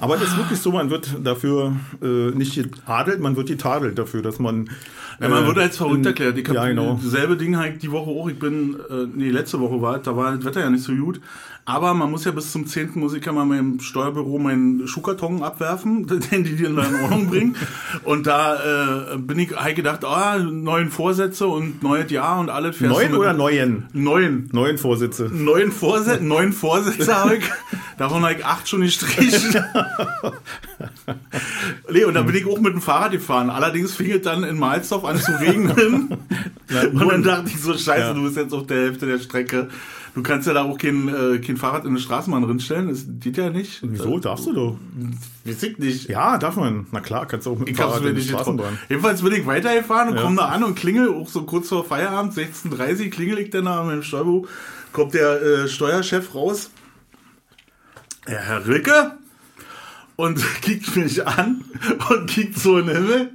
Aber 0.00 0.16
das 0.16 0.28
ist 0.28 0.38
wirklich 0.38 0.58
so, 0.58 0.72
man 0.72 0.88
wird 0.88 1.14
dafür 1.22 1.76
äh, 2.02 2.06
nicht 2.30 2.54
getadelt, 2.54 3.20
man 3.20 3.36
wird 3.36 3.48
getadelt 3.48 3.98
dafür, 3.98 4.22
dass 4.22 4.38
man. 4.38 4.70
Ja, 5.20 5.28
man 5.28 5.44
äh, 5.44 5.46
wird 5.46 5.58
als 5.58 5.76
verrückt 5.76 5.98
in- 5.98 6.06
erklärt. 6.06 6.38
Ich 6.38 6.48
hab 6.48 6.54
ja, 6.54 6.66
genau. 6.68 6.98
Dasselbe 7.02 7.36
Ding 7.36 7.58
halt 7.58 7.82
die 7.82 7.90
Woche 7.90 8.08
auch. 8.10 8.28
Ich 8.30 8.38
bin, 8.38 8.76
äh, 8.88 9.06
nee, 9.14 9.28
letzte 9.28 9.60
Woche 9.60 9.82
war 9.82 9.98
da 9.98 10.16
war 10.16 10.34
das 10.34 10.44
Wetter 10.46 10.60
ja 10.60 10.70
nicht 10.70 10.84
so 10.84 10.94
gut. 10.94 11.20
Aber 11.72 11.94
man 11.94 12.10
muss 12.10 12.24
ja 12.24 12.32
bis 12.32 12.50
zum 12.50 12.66
10. 12.66 12.90
muss 12.96 13.14
ich 13.14 13.24
ja 13.24 13.30
mal 13.30 13.44
meinem 13.46 13.78
Steuerbüro 13.78 14.40
meinen 14.40 14.88
Schuhkarton 14.88 15.44
abwerfen, 15.44 16.04
den 16.32 16.42
die 16.42 16.56
dann 16.60 16.76
in 16.78 17.00
Ordnung 17.02 17.28
bringen. 17.28 17.56
Und 18.02 18.26
da 18.26 19.12
äh, 19.14 19.18
bin 19.18 19.38
ich 19.38 19.54
halt 19.54 19.76
gedacht, 19.76 20.04
ah, 20.04 20.36
neuen 20.38 20.90
Vorsätze 20.90 21.46
und 21.46 21.80
neues 21.80 22.10
Jahr 22.10 22.40
und 22.40 22.50
alles. 22.50 22.80
mit- 22.80 22.90
oder 22.90 23.34
neuen? 23.34 23.86
Neun. 23.92 24.48
Neun 24.52 24.78
Vorsitze. 24.78 25.30
Neun 25.32 25.70
Vorsätze, 25.70 26.24
neun 26.24 26.52
Vorsätze 26.52 27.14
habe 27.14 27.36
ich. 27.36 27.44
Davon 27.98 28.22
habe 28.24 28.34
ich 28.34 28.44
acht 28.44 28.68
schon 28.68 28.80
gestrichen. 28.80 29.62
nee, 31.92 32.04
und 32.04 32.14
dann 32.14 32.26
bin 32.26 32.34
ich 32.34 32.46
auch 32.46 32.58
mit 32.58 32.72
dem 32.72 32.80
Fahrrad 32.80 33.12
gefahren. 33.12 33.48
Allerdings 33.50 33.94
fing 33.94 34.10
es 34.10 34.22
dann 34.22 34.42
in 34.42 34.58
Malzdorf 34.58 35.04
an 35.04 35.18
zu 35.18 35.32
regnen. 35.38 36.08
und 36.92 37.08
dann 37.08 37.22
dachte 37.22 37.48
ich 37.48 37.60
so, 37.60 37.72
scheiße, 37.74 38.00
Ja. 38.08 38.12
du 38.14 38.22
bist 38.24 38.36
jetzt 38.36 38.52
auf 38.54 38.66
der 38.66 38.78
Hälfte 38.78 39.06
der 39.06 39.18
Strecke. 39.18 39.68
Du 40.14 40.22
kannst 40.22 40.46
ja 40.48 40.54
da 40.54 40.64
auch 40.64 40.76
kein, 40.76 41.08
äh, 41.08 41.38
kein 41.38 41.56
Fahrrad 41.56 41.84
in 41.84 41.90
eine 41.90 42.00
Straßenbahn 42.00 42.42
drinstellen. 42.42 42.88
Das 42.88 43.04
geht 43.20 43.36
ja 43.36 43.50
nicht. 43.50 43.78
Wieso? 43.82 44.18
Darfst 44.18 44.46
du 44.46 44.52
doch? 44.52 44.76
Weiß 45.44 45.62
ich 45.62 45.78
nicht. 45.78 46.08
Ja, 46.08 46.36
darf 46.36 46.56
man. 46.56 46.86
Na 46.90 47.00
klar, 47.00 47.26
kannst 47.26 47.46
du 47.46 47.52
auch 47.52 47.58
mit 47.58 47.68
dem 47.68 47.72
Ich 47.74 47.80
Fahrrad 47.80 48.04
in 48.04 48.14
die. 48.16 48.22
Straßenbahn. 48.22 48.78
Jedenfalls 48.88 49.22
bin 49.22 49.32
ich 49.34 49.46
weitergefahren 49.46 50.08
und 50.10 50.16
Ja. 50.16 50.22
komme 50.22 50.36
da 50.36 50.46
an 50.46 50.64
und 50.64 50.74
klingel, 50.74 51.08
auch 51.14 51.28
so 51.28 51.42
kurz 51.44 51.68
vor 51.68 51.84
Feierabend, 51.84 52.34
16.30 52.34 53.04
Uhr, 53.04 53.10
klingel 53.10 53.38
ich 53.38 53.50
dann 53.50 53.66
da 53.66 53.84
mit 53.84 53.94
dem 53.94 54.02
Steuerbuch, 54.02 54.48
kommt 54.92 55.14
der 55.14 55.40
äh, 55.42 55.68
Steuerchef 55.68 56.34
raus. 56.34 56.70
Ja, 58.28 58.36
Herr 58.38 58.66
Ricke? 58.66 59.12
Und 60.16 60.42
kickt 60.62 60.94
mich 60.96 61.26
an 61.26 61.64
und 62.10 62.26
kickt 62.28 62.58
so 62.58 62.78
in 62.78 62.86
den 62.88 62.96
Himmel 62.96 63.30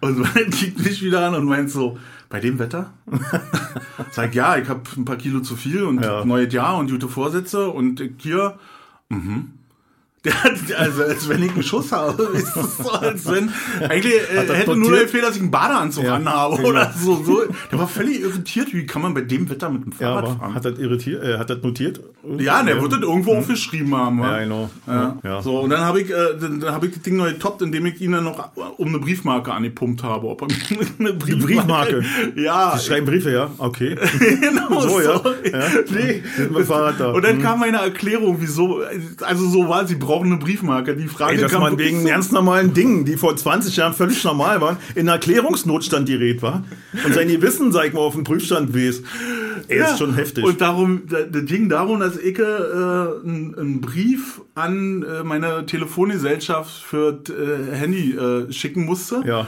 und 0.00 0.24
kickt 0.50 0.84
mich 0.84 1.02
wieder 1.02 1.26
an 1.26 1.34
und 1.34 1.44
meint 1.46 1.70
so, 1.70 1.98
bei 2.36 2.40
dem 2.40 2.58
Wetter? 2.58 2.92
Sag 4.10 4.34
ja, 4.34 4.58
ich 4.58 4.68
habe 4.68 4.82
ein 4.94 5.06
paar 5.06 5.16
Kilo 5.16 5.40
zu 5.40 5.56
viel 5.56 5.84
und 5.84 6.02
Ja. 6.04 6.22
neues 6.22 6.52
Jahr 6.52 6.76
und 6.76 6.90
gute 6.90 7.08
Vorsätze 7.08 7.70
und 7.70 8.02
hier, 8.18 8.58
mhm. 9.08 9.52
Der 10.68 10.78
also 10.80 11.02
als 11.04 11.28
wenn 11.28 11.42
ich 11.42 11.52
einen 11.52 11.62
Schuss 11.62 11.92
habe, 11.92 12.22
ist 12.34 12.56
es 12.56 12.76
so, 12.78 12.90
als 12.90 13.24
wenn 13.30 13.50
eigentlich 13.88 14.14
äh, 14.14 14.46
er 14.46 14.54
hätte 14.54 14.76
nur 14.76 14.90
notiert? 14.90 15.02
gefehlt, 15.06 15.24
dass 15.24 15.36
ich 15.36 15.42
einen 15.42 15.50
Badeanzug 15.50 16.04
Ja, 16.04 16.14
anhabe 16.16 16.56
genau. 16.56 16.68
oder 16.68 16.92
so, 16.98 17.22
so. 17.24 17.44
Der 17.70 17.78
war 17.78 17.88
völlig 17.88 18.20
irritiert, 18.20 18.72
wie 18.72 18.86
kann 18.86 19.02
man 19.02 19.14
bei 19.14 19.20
dem 19.22 19.48
Wetter 19.48 19.70
mit 19.70 19.84
dem 19.84 19.92
Ja, 19.92 19.98
Fahrrad 20.08 20.24
aber 20.24 20.36
fahren? 20.36 20.54
hat 20.54 20.64
das 20.64 20.78
irritiert, 20.78 21.22
äh, 21.24 21.38
hat 21.38 21.50
das 21.50 21.62
notiert? 21.62 22.00
ja, 22.38 22.62
der 22.62 22.80
wird 22.82 22.92
das 22.92 23.00
irgendwo 23.02 23.34
aufgeschrieben 23.36 23.94
haben. 23.94 24.18
Ja, 24.20 24.38
genau. 24.40 24.70
Ja. 24.86 25.16
Ja. 25.22 25.42
So, 25.42 25.60
und 25.60 25.70
dann 25.70 25.80
habe 25.82 26.00
ich, 26.00 26.10
äh, 26.10 26.14
dann, 26.40 26.58
dann 26.60 26.74
habe 26.74 26.86
ich 26.88 26.94
das 26.94 27.02
Ding 27.02 27.16
neu 27.16 27.32
getoppt, 27.32 27.62
indem 27.62 27.86
ich 27.86 28.00
ihn 28.00 28.12
dann 28.12 28.24
noch 28.24 28.48
um 28.78 28.88
eine 28.88 28.98
Briefmarke 28.98 29.52
angepumpt 29.52 30.02
habe. 30.02 30.26
Ob 30.26 30.42
er 30.42 30.48
eine 30.98 31.12
Briefmarke? 31.12 32.02
Ja. 32.34 32.74
Die 32.76 32.84
schreiben 32.84 33.06
Briefe, 33.06 33.30
ja? 33.30 33.50
Okay. 33.58 33.96
genau 34.40 34.80
So, 34.80 35.00
ja. 35.00 35.20
Ja. 35.52 35.68
Nee. 35.90 36.22
Mit 36.50 36.66
Fahrrad 36.66 36.98
da. 36.98 37.12
Und 37.12 37.22
dann 37.24 37.36
Hm. 37.36 37.42
kam 37.42 37.60
meine 37.60 37.76
Erklärung, 37.78 38.38
wieso, 38.40 38.80
also 39.20 39.48
so 39.48 39.68
war, 39.68 39.86
sie 39.86 39.94
brauchen 39.96 40.15
eine 40.24 40.36
Briefmarke. 40.36 40.96
Die 40.96 41.08
Frage 41.08 41.34
Ey, 41.36 41.40
dass 41.40 41.52
man 41.52 41.78
wegen 41.78 42.04
ganz 42.06 42.30
normalen 42.32 42.72
Dingen, 42.74 43.04
die 43.04 43.16
vor 43.16 43.36
20 43.36 43.76
Jahren 43.76 43.92
völlig 43.94 44.22
normal 44.24 44.60
waren, 44.60 44.76
in 44.94 45.08
Erklärungsnotstand 45.08 46.06
gerät 46.08 46.42
war 46.42 46.64
und 47.04 47.14
sein 47.14 47.28
Gewissen, 47.28 47.72
sag 47.72 47.86
ich 47.88 47.92
mal, 47.92 48.00
auf 48.00 48.14
dem 48.14 48.24
Prüfstand 48.24 48.74
wies. 48.74 49.02
Ey, 49.68 49.78
Ja. 49.78 49.86
ist 49.92 49.98
schon 49.98 50.14
heftig. 50.14 50.44
Und 50.44 50.60
darum, 50.60 51.02
da- 51.08 51.22
das 51.22 51.44
ging 51.46 51.68
darum, 51.68 52.00
dass 52.00 52.16
ich 52.16 52.38
äh, 52.38 52.42
einen 52.44 53.80
Brief 53.80 54.40
an 54.54 55.02
äh, 55.02 55.22
meine 55.24 55.66
Telefongesellschaft 55.66 56.70
für 56.82 57.20
äh, 57.28 57.74
Handy 57.74 58.12
äh, 58.12 58.52
schicken 58.52 58.84
musste. 58.84 59.22
ja. 59.26 59.46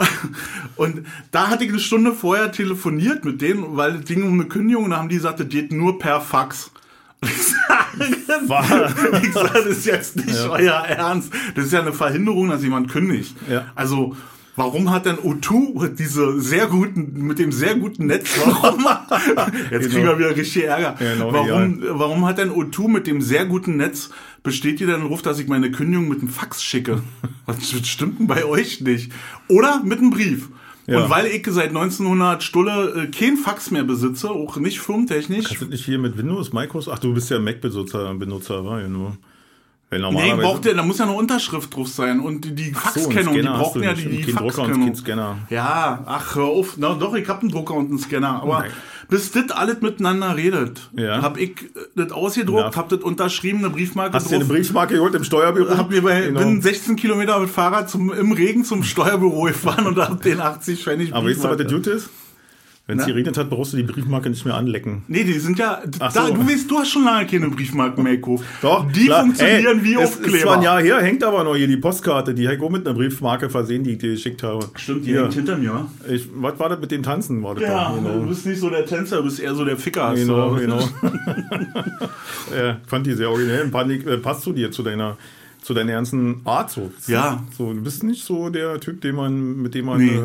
Und 0.76 1.02
da 1.30 1.48
hatte 1.48 1.64
ich 1.64 1.70
eine 1.70 1.78
Stunde 1.78 2.12
vorher 2.12 2.50
telefoniert 2.52 3.26
mit 3.26 3.42
denen, 3.42 3.76
weil 3.76 3.96
es 3.96 4.06
ging 4.06 4.22
um 4.22 4.32
eine 4.32 4.46
Kündigung 4.46 4.84
und 4.84 4.90
da 4.92 4.96
haben 4.96 5.10
die 5.10 5.16
gesagt, 5.16 5.40
das 5.40 5.48
geht 5.48 5.72
nur 5.72 5.98
per 5.98 6.22
Fax. 6.22 6.70
Und 7.22 7.30
Ich 9.24 9.32
sage, 9.32 9.50
das 9.52 9.66
ist 9.66 9.86
jetzt 9.86 10.16
nicht 10.16 10.30
Ja. 10.34 10.50
euer 10.50 10.72
Ernst. 10.72 11.32
Das 11.54 11.66
ist 11.66 11.72
ja 11.72 11.80
eine 11.80 11.92
Verhinderung, 11.92 12.48
dass 12.48 12.62
jemand 12.62 12.90
kündigt. 12.90 13.36
Ja. 13.48 13.66
Also, 13.74 14.16
warum 14.56 14.90
hat 14.90 15.06
denn 15.06 15.16
O2 15.16 15.88
diese 15.88 16.40
sehr 16.40 16.66
guten, 16.66 17.26
mit 17.26 17.38
dem 17.38 17.52
sehr 17.52 17.74
guten 17.76 18.06
Netz, 18.06 18.28
warum, 18.44 18.86
jetzt 19.70 19.90
kriegen 19.90 20.02
Genau. 20.02 20.12
wir 20.12 20.18
wieder 20.18 20.36
richtig 20.36 20.64
Ärger. 20.64 20.94
Genau, 20.98 21.32
warum, 21.32 21.82
warum 21.90 22.26
hat 22.26 22.38
denn 22.38 22.50
O2 22.50 22.88
mit 22.88 23.06
dem 23.06 23.20
sehr 23.20 23.44
guten 23.44 23.76
Netz 23.76 24.10
besteht 24.42 24.80
ihr 24.80 24.86
dann 24.86 25.02
Ruf, 25.02 25.20
dass 25.22 25.38
ich 25.38 25.48
meine 25.48 25.70
Kündigung 25.70 26.08
mit 26.08 26.20
einem 26.20 26.28
Fax 26.30 26.62
schicke? 26.62 27.02
Was 27.46 27.56
stimmt 27.86 28.20
denn 28.20 28.26
bei 28.26 28.44
euch 28.44 28.80
nicht? 28.80 29.12
Oder 29.48 29.82
mit 29.84 29.98
einem 29.98 30.10
Brief. 30.10 30.48
Ja. 30.90 31.04
Und 31.04 31.10
weil 31.10 31.26
ich 31.26 31.46
seit 31.46 31.68
1900 31.68 32.42
Stulle 32.42 33.04
äh, 33.04 33.06
kein 33.06 33.36
Fax 33.36 33.70
mehr 33.70 33.84
besitze, 33.84 34.28
auch 34.30 34.56
nicht 34.56 34.80
firmentechnisch, 34.80 35.46
Kannst 35.46 35.62
du 35.62 35.66
nicht 35.66 35.84
hier 35.84 36.00
mit 36.00 36.18
Windows, 36.18 36.52
Microsoft? 36.52 36.96
Ach, 36.96 37.00
du 37.00 37.14
bist 37.14 37.30
ja 37.30 37.38
Mac-Benutzer, 37.38 38.12
Benutzer, 38.14 38.64
war 38.64 38.80
ja 38.80 38.88
nur. 38.88 39.16
Weil 39.88 40.00
Nee, 40.00 40.34
braucht 40.34 40.64
ja, 40.66 40.74
da 40.74 40.82
muss 40.82 40.98
ja 40.98 41.04
eine 41.04 41.14
Unterschrift 41.14 41.74
drauf 41.74 41.88
sein 41.88 42.20
und 42.20 42.44
die, 42.44 42.54
die 42.54 42.72
Ach 42.76 42.92
so, 42.92 43.00
Faxkennung, 43.02 43.34
die 43.34 43.42
du 43.42 43.80
ja 43.80 43.92
die, 43.92 44.08
die 44.08 44.22
Kein 44.22 44.36
Drucker 44.36 44.62
und 44.62 44.68
Faxkennung. 44.68 44.94
Scanner. 44.96 45.38
Ja, 45.48 46.02
ach 46.06 46.34
hör 46.34 46.44
auf, 46.44 46.74
na 46.76 46.94
doch, 46.94 47.14
ich 47.14 47.28
hab 47.28 47.40
einen 47.40 47.50
Drucker 47.50 47.74
und 47.74 47.90
einen 47.90 47.98
Scanner, 47.98 48.42
aber 48.42 48.60
Nein. 48.60 48.70
Bis 49.10 49.32
das 49.32 49.50
alles 49.50 49.80
miteinander 49.82 50.36
redet, 50.36 50.88
Ja. 50.96 51.20
hab 51.22 51.36
ich 51.36 51.50
äh, 51.50 51.66
das 51.96 52.12
ausgedruckt, 52.12 52.74
Ja. 52.74 52.76
hab 52.76 52.88
das 52.88 53.00
unterschrieben, 53.00 53.58
eine 53.58 53.70
Briefmarke 53.70 54.14
Hast 54.14 54.26
du 54.26 54.30
dir 54.30 54.36
eine 54.36 54.44
Briefmarke 54.46 54.94
geholt 54.94 55.14
im 55.14 55.24
Steuerbüro? 55.24 55.76
hab 55.76 55.90
mir 55.90 56.02
bei, 56.02 56.22
Genau. 56.22 56.40
bin 56.40 56.62
16 56.62 56.96
Kilometer 56.96 57.38
mit 57.40 57.50
Fahrrad 57.50 57.90
zum, 57.90 58.12
im 58.12 58.32
Regen 58.32 58.64
zum 58.64 58.82
Steuerbüro 58.84 59.42
gefahren 59.48 59.86
und 59.86 59.98
hab 59.98 60.22
den 60.22 60.40
80 60.40 60.82
Pfennig 60.84 61.12
Aber 61.14 61.28
weißt 61.28 61.44
du, 61.44 61.48
was 61.48 61.56
der 61.58 61.64
Briefmarke. 61.64 61.82
Dude 61.90 61.96
ist? 61.96 62.10
Wenn 62.90 62.98
es 62.98 63.06
Na? 63.06 63.12
geregnet 63.12 63.38
hat, 63.38 63.48
brauchst 63.48 63.72
du 63.72 63.76
die 63.76 63.84
Briefmarke 63.84 64.28
nicht 64.30 64.44
mehr 64.44 64.54
anlecken. 64.56 65.02
Nee, 65.06 65.22
die 65.22 65.34
sind 65.38 65.58
ja, 65.60 65.80
da, 65.98 66.10
so. 66.10 66.34
du 66.34 66.46
weißt, 66.46 66.68
du 66.68 66.78
hast 66.78 66.90
schon 66.90 67.04
lange 67.04 67.24
keine 67.26 67.48
Briefmarken 67.48 68.02
mehr 68.02 68.16
gekauft. 68.16 68.44
Doch, 68.62 68.90
Die 68.90 69.04
klar. 69.04 69.20
funktionieren 69.22 69.78
Ey, 69.78 69.84
wie 69.84 69.94
es 69.94 70.10
Ist 70.10 70.14
zwar 70.16 70.24
ein 70.24 70.58
Aufkleber. 70.58 70.62
Jahr 70.64 70.82
her, 70.82 71.02
hängt 71.02 71.22
aber 71.22 71.44
noch 71.44 71.54
hier 71.54 71.68
die 71.68 71.76
Postkarte, 71.76 72.34
die 72.34 72.48
auch 72.48 72.68
mit 72.70 72.84
einer 72.86 72.96
Briefmarke 72.98 73.48
versehen, 73.48 73.84
die 73.84 73.92
ich 73.92 73.98
dir 73.98 74.10
geschickt 74.10 74.42
habe. 74.42 74.66
Stimmt, 74.74 75.04
die 75.06 75.10
Hier. 75.10 75.22
hängt 75.22 75.34
hinter 75.34 75.56
mir? 75.56 75.86
Ich, 76.10 76.28
was 76.34 76.58
war 76.58 76.68
das 76.68 76.80
mit 76.80 76.90
dem 76.90 77.02
Tanzen? 77.04 77.42
War 77.44 77.54
das 77.54 77.62
Ja, 77.62 77.90
doch, 77.90 77.96
du 77.96 78.02
genau. 78.02 78.26
bist 78.26 78.44
nicht 78.46 78.58
so 78.60 78.68
der 78.70 78.84
Tänzer, 78.84 79.18
du 79.18 79.22
bist 79.24 79.38
eher 79.38 79.54
so 79.54 79.64
der 79.64 79.76
Ficker. 79.76 80.12
Genau, 80.14 80.54
du. 80.54 80.60
genau. 80.60 80.78
ja, 82.56 82.78
fand 82.86 83.06
die 83.06 83.14
sehr 83.14 83.30
originell. 83.30 83.68
Panik, 83.68 84.06
äh, 84.06 84.16
passt 84.18 84.42
zu 84.42 84.52
dir, 84.52 84.70
zu 84.70 84.82
deiner, 84.82 85.16
zu 85.62 85.74
deiner 85.74 85.92
ganzen 85.92 86.40
Art 86.44 86.70
so. 86.70 86.90
Ja. 87.06 87.42
So, 87.56 87.72
du 87.72 87.82
bist 87.82 88.02
nicht 88.02 88.24
so 88.24 88.50
der 88.50 88.80
Typ, 88.80 89.00
den 89.00 89.14
man, 89.14 89.56
mit 89.62 89.74
dem 89.74 89.86
man. 89.86 89.98
Nee. 89.98 90.16
Äh, 90.16 90.22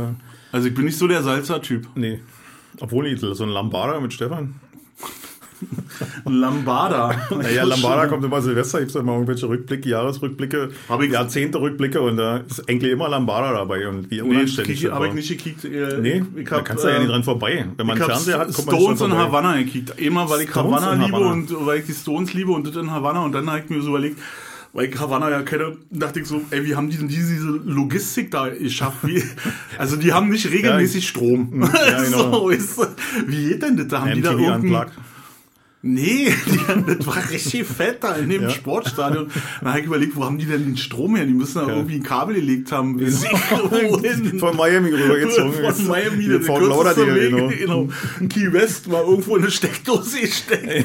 Also 0.51 0.67
ich 0.67 0.73
bin 0.73 0.85
nicht 0.85 0.97
so 0.97 1.07
der 1.07 1.21
Salzer-Typ. 1.23 1.87
nee. 1.95 2.19
Obwohl, 2.81 3.17
so 3.17 3.43
ein 3.43 3.49
Lambada 3.49 3.99
mit 3.99 4.13
Stefan. 4.13 4.55
Ein 6.25 6.33
Lambada. 6.33 7.15
Naja, 7.31 7.63
Lambada 7.65 8.07
kommt 8.07 8.23
immer 8.25 8.41
Silvester, 8.41 8.79
gibt 8.79 8.89
es 8.91 8.95
immer 8.95 9.13
irgendwelche 9.13 9.47
Rückblicke, 9.47 9.87
Jahresrückblicke, 9.89 10.69
Hab 10.89 11.01
ich- 11.01 11.11
Jahrzehnte-Rückblicke 11.13 12.01
und 12.01 12.17
da 12.17 12.37
ist 12.37 12.67
eigentlich 12.69 12.91
immer 12.91 13.07
Lambada 13.07 13.53
dabei 13.53 13.87
und 13.87 14.11
wie 14.11 14.15
Nee, 14.15 14.21
unanständig 14.21 14.81
das 14.81 14.91
habe 14.91 15.07
ich 15.07 15.13
nicht 15.13 15.29
gekickt. 15.29 15.63
Äh, 15.65 15.97
Nee, 16.01 16.23
ich 16.35 16.49
da 16.49 16.57
hab, 16.57 16.65
kannst 16.65 16.83
du 16.83 16.89
ja 16.89 16.95
äh, 16.95 16.99
nicht 16.99 17.11
dran 17.11 17.23
vorbei. 17.23 17.65
Wenn 17.77 17.87
man 17.87 17.97
Fernseher 17.97 18.39
hat, 18.39 18.53
kommt 18.53 18.67
man 18.67 18.75
Stones 18.75 19.01
in 19.01 19.07
vorbei. 19.09 19.23
Havanna 19.23 19.57
gekickt. 19.57 19.97
Einmal, 19.99 20.29
weil 20.29 20.41
ich 20.41 20.49
Stones 20.49 20.73
Havanna 20.81 20.93
in 20.93 21.01
liebe 21.01 21.13
Havanna. 21.17 21.31
und 21.31 21.65
weil 21.65 21.79
ich 21.79 21.85
die 21.85 21.93
Stones 21.93 22.33
liebe 22.33 22.51
und 22.51 22.67
das 22.67 22.75
in 22.75 22.91
Havanna 22.91 23.23
und 23.23 23.31
dann 23.31 23.49
habe 23.49 23.59
ich 23.59 23.69
mir 23.69 23.81
so 23.81 23.89
überlegt, 23.89 24.19
weil 24.75 24.89
ich 24.89 24.99
Havanna 24.99 25.29
ja 25.29 25.41
kenne, 25.41 25.77
dachte 25.89 26.19
ich 26.19 26.27
so, 26.27 26.41
ey, 26.51 26.65
wie 26.65 26.75
haben 26.75 26.89
die 26.89 26.97
denn 26.97 27.07
diese, 27.07 27.33
Logistik 27.63 28.29
da 28.29 28.49
geschafft? 28.49 29.07
Wie, 29.07 29.23
also 29.77 29.95
die 29.95 30.11
haben 30.11 30.29
nicht 30.29 30.51
regelmäßig 30.51 31.07
Strom. 31.07 31.63
Ja, 31.85 32.03
genau. 32.03 32.31
so, 32.31 32.49
ist, 32.49 32.79
wie 33.25 33.49
geht 33.49 33.63
denn 33.63 33.77
das? 33.77 33.87
Da 33.87 34.01
haben 34.01 34.13
die 34.13 34.21
da 34.21 34.33
MTV 34.33 34.41
irgendein, 34.41 34.61
Unplugged. 34.61 34.93
Nee, 35.87 36.33
die, 36.47 36.95
das 36.97 37.05
war 37.05 37.29
richtig 37.29 37.65
fett 37.67 38.03
da 38.03 38.15
in 38.15 38.27
dem 38.27 38.41
Ja. 38.43 38.49
Sportstadion. 38.49 39.27
Dann 39.61 39.69
habe 39.69 39.79
ich 39.81 39.85
überlegt, 39.85 40.15
wo 40.15 40.25
haben 40.25 40.39
die 40.39 40.45
denn 40.45 40.65
den 40.65 40.77
Strom 40.77 41.15
her? 41.15 41.25
Die 41.27 41.33
müssen 41.33 41.59
da 41.59 41.67
Ja. 41.67 41.75
irgendwie 41.75 41.97
ein 41.97 42.03
Kabel 42.03 42.33
gelegt 42.35 42.71
haben. 42.71 42.97
Bis 42.97 43.23
wohin? 43.23 44.39
Von 44.39 44.57
Miami 44.57 44.89
rübergezogen. 44.89 45.53
Von 45.53 45.87
Miami, 45.87 46.25
der 46.27 46.41
Fort 46.41 46.63
Lauderdale, 46.63 47.13
Weg, 47.15 47.29
genau. 47.59 47.85
genau. 47.85 48.27
Key 48.29 48.51
West 48.51 48.89
war 48.89 49.03
irgendwo 49.03 49.35
in 49.35 49.43
eine 49.43 49.51
Steckdose 49.51 50.21
gesteckt. 50.21 50.65
Äh, 50.65 50.83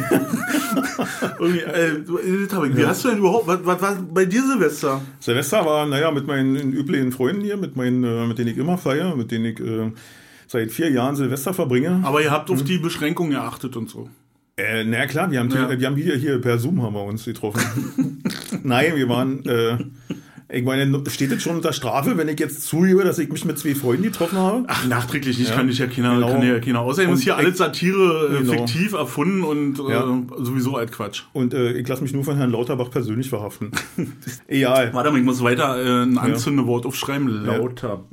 das 1.38 2.64
ich- 2.64 2.76
Wie 2.76 2.84
hast 2.86 3.04
du 3.04 3.08
denn 3.08 3.18
überhaupt, 3.18 3.46
was, 3.46 3.58
was 3.64 3.80
war 3.82 3.94
bei 4.12 4.24
dir 4.26 4.42
Silvester? 4.42 5.00
Silvester 5.18 5.64
war, 5.64 5.86
naja, 5.86 6.10
mit 6.10 6.26
meinen 6.26 6.72
üblichen 6.72 7.12
Freunden 7.12 7.42
hier, 7.42 7.56
mit 7.56 7.76
meinen, 7.76 8.04
äh, 8.04 8.26
mit 8.26 8.38
denen 8.38 8.48
ich 8.50 8.58
immer 8.58 8.78
feiere, 8.78 9.16
mit 9.16 9.30
denen 9.30 9.46
ich 9.46 9.60
äh, 9.60 9.92
seit 10.46 10.70
vier 10.72 10.90
Jahren 10.90 11.16
Silvester 11.16 11.54
verbringe. 11.54 12.00
Aber 12.02 12.22
ihr 12.22 12.30
habt 12.30 12.48
Mhm. 12.50 12.54
auf 12.56 12.64
die 12.64 12.78
Beschränkungen 12.78 13.32
geachtet 13.32 13.76
und 13.76 13.88
so. 13.88 14.08
Äh, 14.60 14.84
na 14.84 14.98
ja, 14.98 15.06
klar, 15.06 15.30
wir 15.30 15.38
haben, 15.40 15.50
Ja. 15.50 15.78
wir 15.78 15.86
haben 15.86 15.96
hier, 15.96 16.16
hier 16.16 16.40
per 16.40 16.58
Zoom 16.58 16.82
haben 16.82 16.94
wir 16.94 17.04
uns 17.04 17.24
getroffen. 17.24 18.22
Nein, 18.62 18.92
wir 18.96 19.08
waren, 19.08 19.44
äh, 19.46 19.78
ich 20.52 20.64
meine, 20.64 21.00
steht 21.08 21.30
jetzt 21.30 21.42
schon 21.42 21.54
unter 21.56 21.72
Strafe, 21.72 22.16
wenn 22.18 22.26
ich 22.28 22.40
jetzt 22.40 22.62
zugebe, 22.66 23.04
dass 23.04 23.18
ich 23.20 23.28
mich 23.30 23.44
mit 23.44 23.56
zwei 23.58 23.74
Freunden 23.74 24.02
getroffen 24.02 24.36
habe? 24.36 24.64
Ach, 24.66 24.84
nachträglich 24.86 25.38
nicht, 25.38 25.50
Ja. 25.50 25.56
kann 25.56 25.68
ich 25.68 25.78
ja 25.78 25.86
keiner, 25.86 26.14
Genau. 26.16 26.32
kann 26.32 26.42
ja 26.46 26.58
keiner. 26.58 26.80
Außerdem 26.80 27.10
Und 27.10 27.16
ist 27.18 27.22
hier 27.22 27.36
alles 27.36 27.58
Satire 27.58 28.28
äh, 28.34 28.38
Genau. 28.38 28.52
fiktiv 28.66 28.92
erfunden 28.94 29.44
und 29.44 29.78
äh, 29.78 29.92
Ja. 29.92 30.22
sowieso 30.38 30.74
alt 30.76 30.90
Quatsch. 30.90 31.22
Und 31.32 31.54
äh, 31.54 31.72
ich 31.74 31.86
lasse 31.86 32.02
mich 32.02 32.12
nur 32.12 32.24
von 32.24 32.36
Herrn 32.36 32.50
Lauterbach 32.50 32.90
persönlich 32.90 33.28
verhaften. 33.28 33.70
Egal. 34.48 34.92
Warte 34.92 35.12
mal, 35.12 35.18
ich 35.18 35.24
muss 35.24 35.40
weiter 35.42 35.76
äh, 35.80 36.02
ein 36.02 36.18
Anzündewort 36.18 36.84
aufschreiben. 36.84 37.44
Ja. 37.46 37.60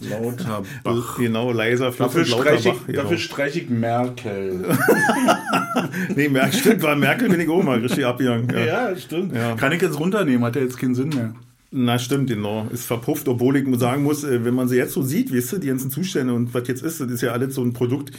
Lauter. 0.00 0.62
Lauter. 0.84 1.04
Genau, 1.18 1.52
leiser 1.52 1.92
Fluss 1.92 2.08
Dafür 2.14 2.22
und 2.22 2.30
lauter 2.30 2.42
streiche 2.58 2.68
Bach. 2.70 2.76
ich, 2.80 2.86
Genau. 2.86 3.02
dafür 3.02 3.18
streich 3.18 3.56
ich 3.56 3.68
Merkel. 3.70 4.64
Nee, 6.16 6.28
Merkel, 6.28 6.58
stimmt, 6.58 6.82
war 6.82 6.96
Merkel 6.96 7.28
bin 7.28 7.40
ich 7.40 7.48
auch 7.48 7.62
mal 7.62 7.78
richtig 7.78 8.04
abgegangen. 8.04 8.48
Ja. 8.50 8.90
Ja, 8.90 8.96
stimmt. 8.96 9.34
Ja. 9.34 9.54
Kann 9.54 9.72
ich 9.72 9.80
jetzt 9.82 9.98
runternehmen, 9.98 10.44
hat 10.44 10.56
ja 10.56 10.62
jetzt 10.62 10.78
keinen 10.78 10.94
Sinn 10.94 11.10
mehr. 11.10 11.34
Na, 11.70 11.98
stimmt, 11.98 12.28
genau. 12.28 12.66
Ist 12.72 12.86
verpufft, 12.86 13.28
obwohl 13.28 13.56
ich 13.56 13.78
sagen 13.78 14.02
muss, 14.02 14.24
äh, 14.24 14.44
wenn 14.44 14.54
man 14.54 14.66
sie 14.68 14.76
jetzt 14.76 14.92
so 14.92 15.02
sieht, 15.02 15.32
weißt 15.34 15.52
du, 15.52 15.58
die 15.58 15.68
ganzen 15.68 15.90
Zustände 15.90 16.34
und 16.34 16.52
was 16.52 16.66
jetzt 16.66 16.82
ist, 16.82 17.00
das 17.00 17.08
ist 17.10 17.20
ja 17.20 17.30
alles 17.30 17.54
so 17.54 17.62
ein 17.62 17.72
Produkt 17.72 18.10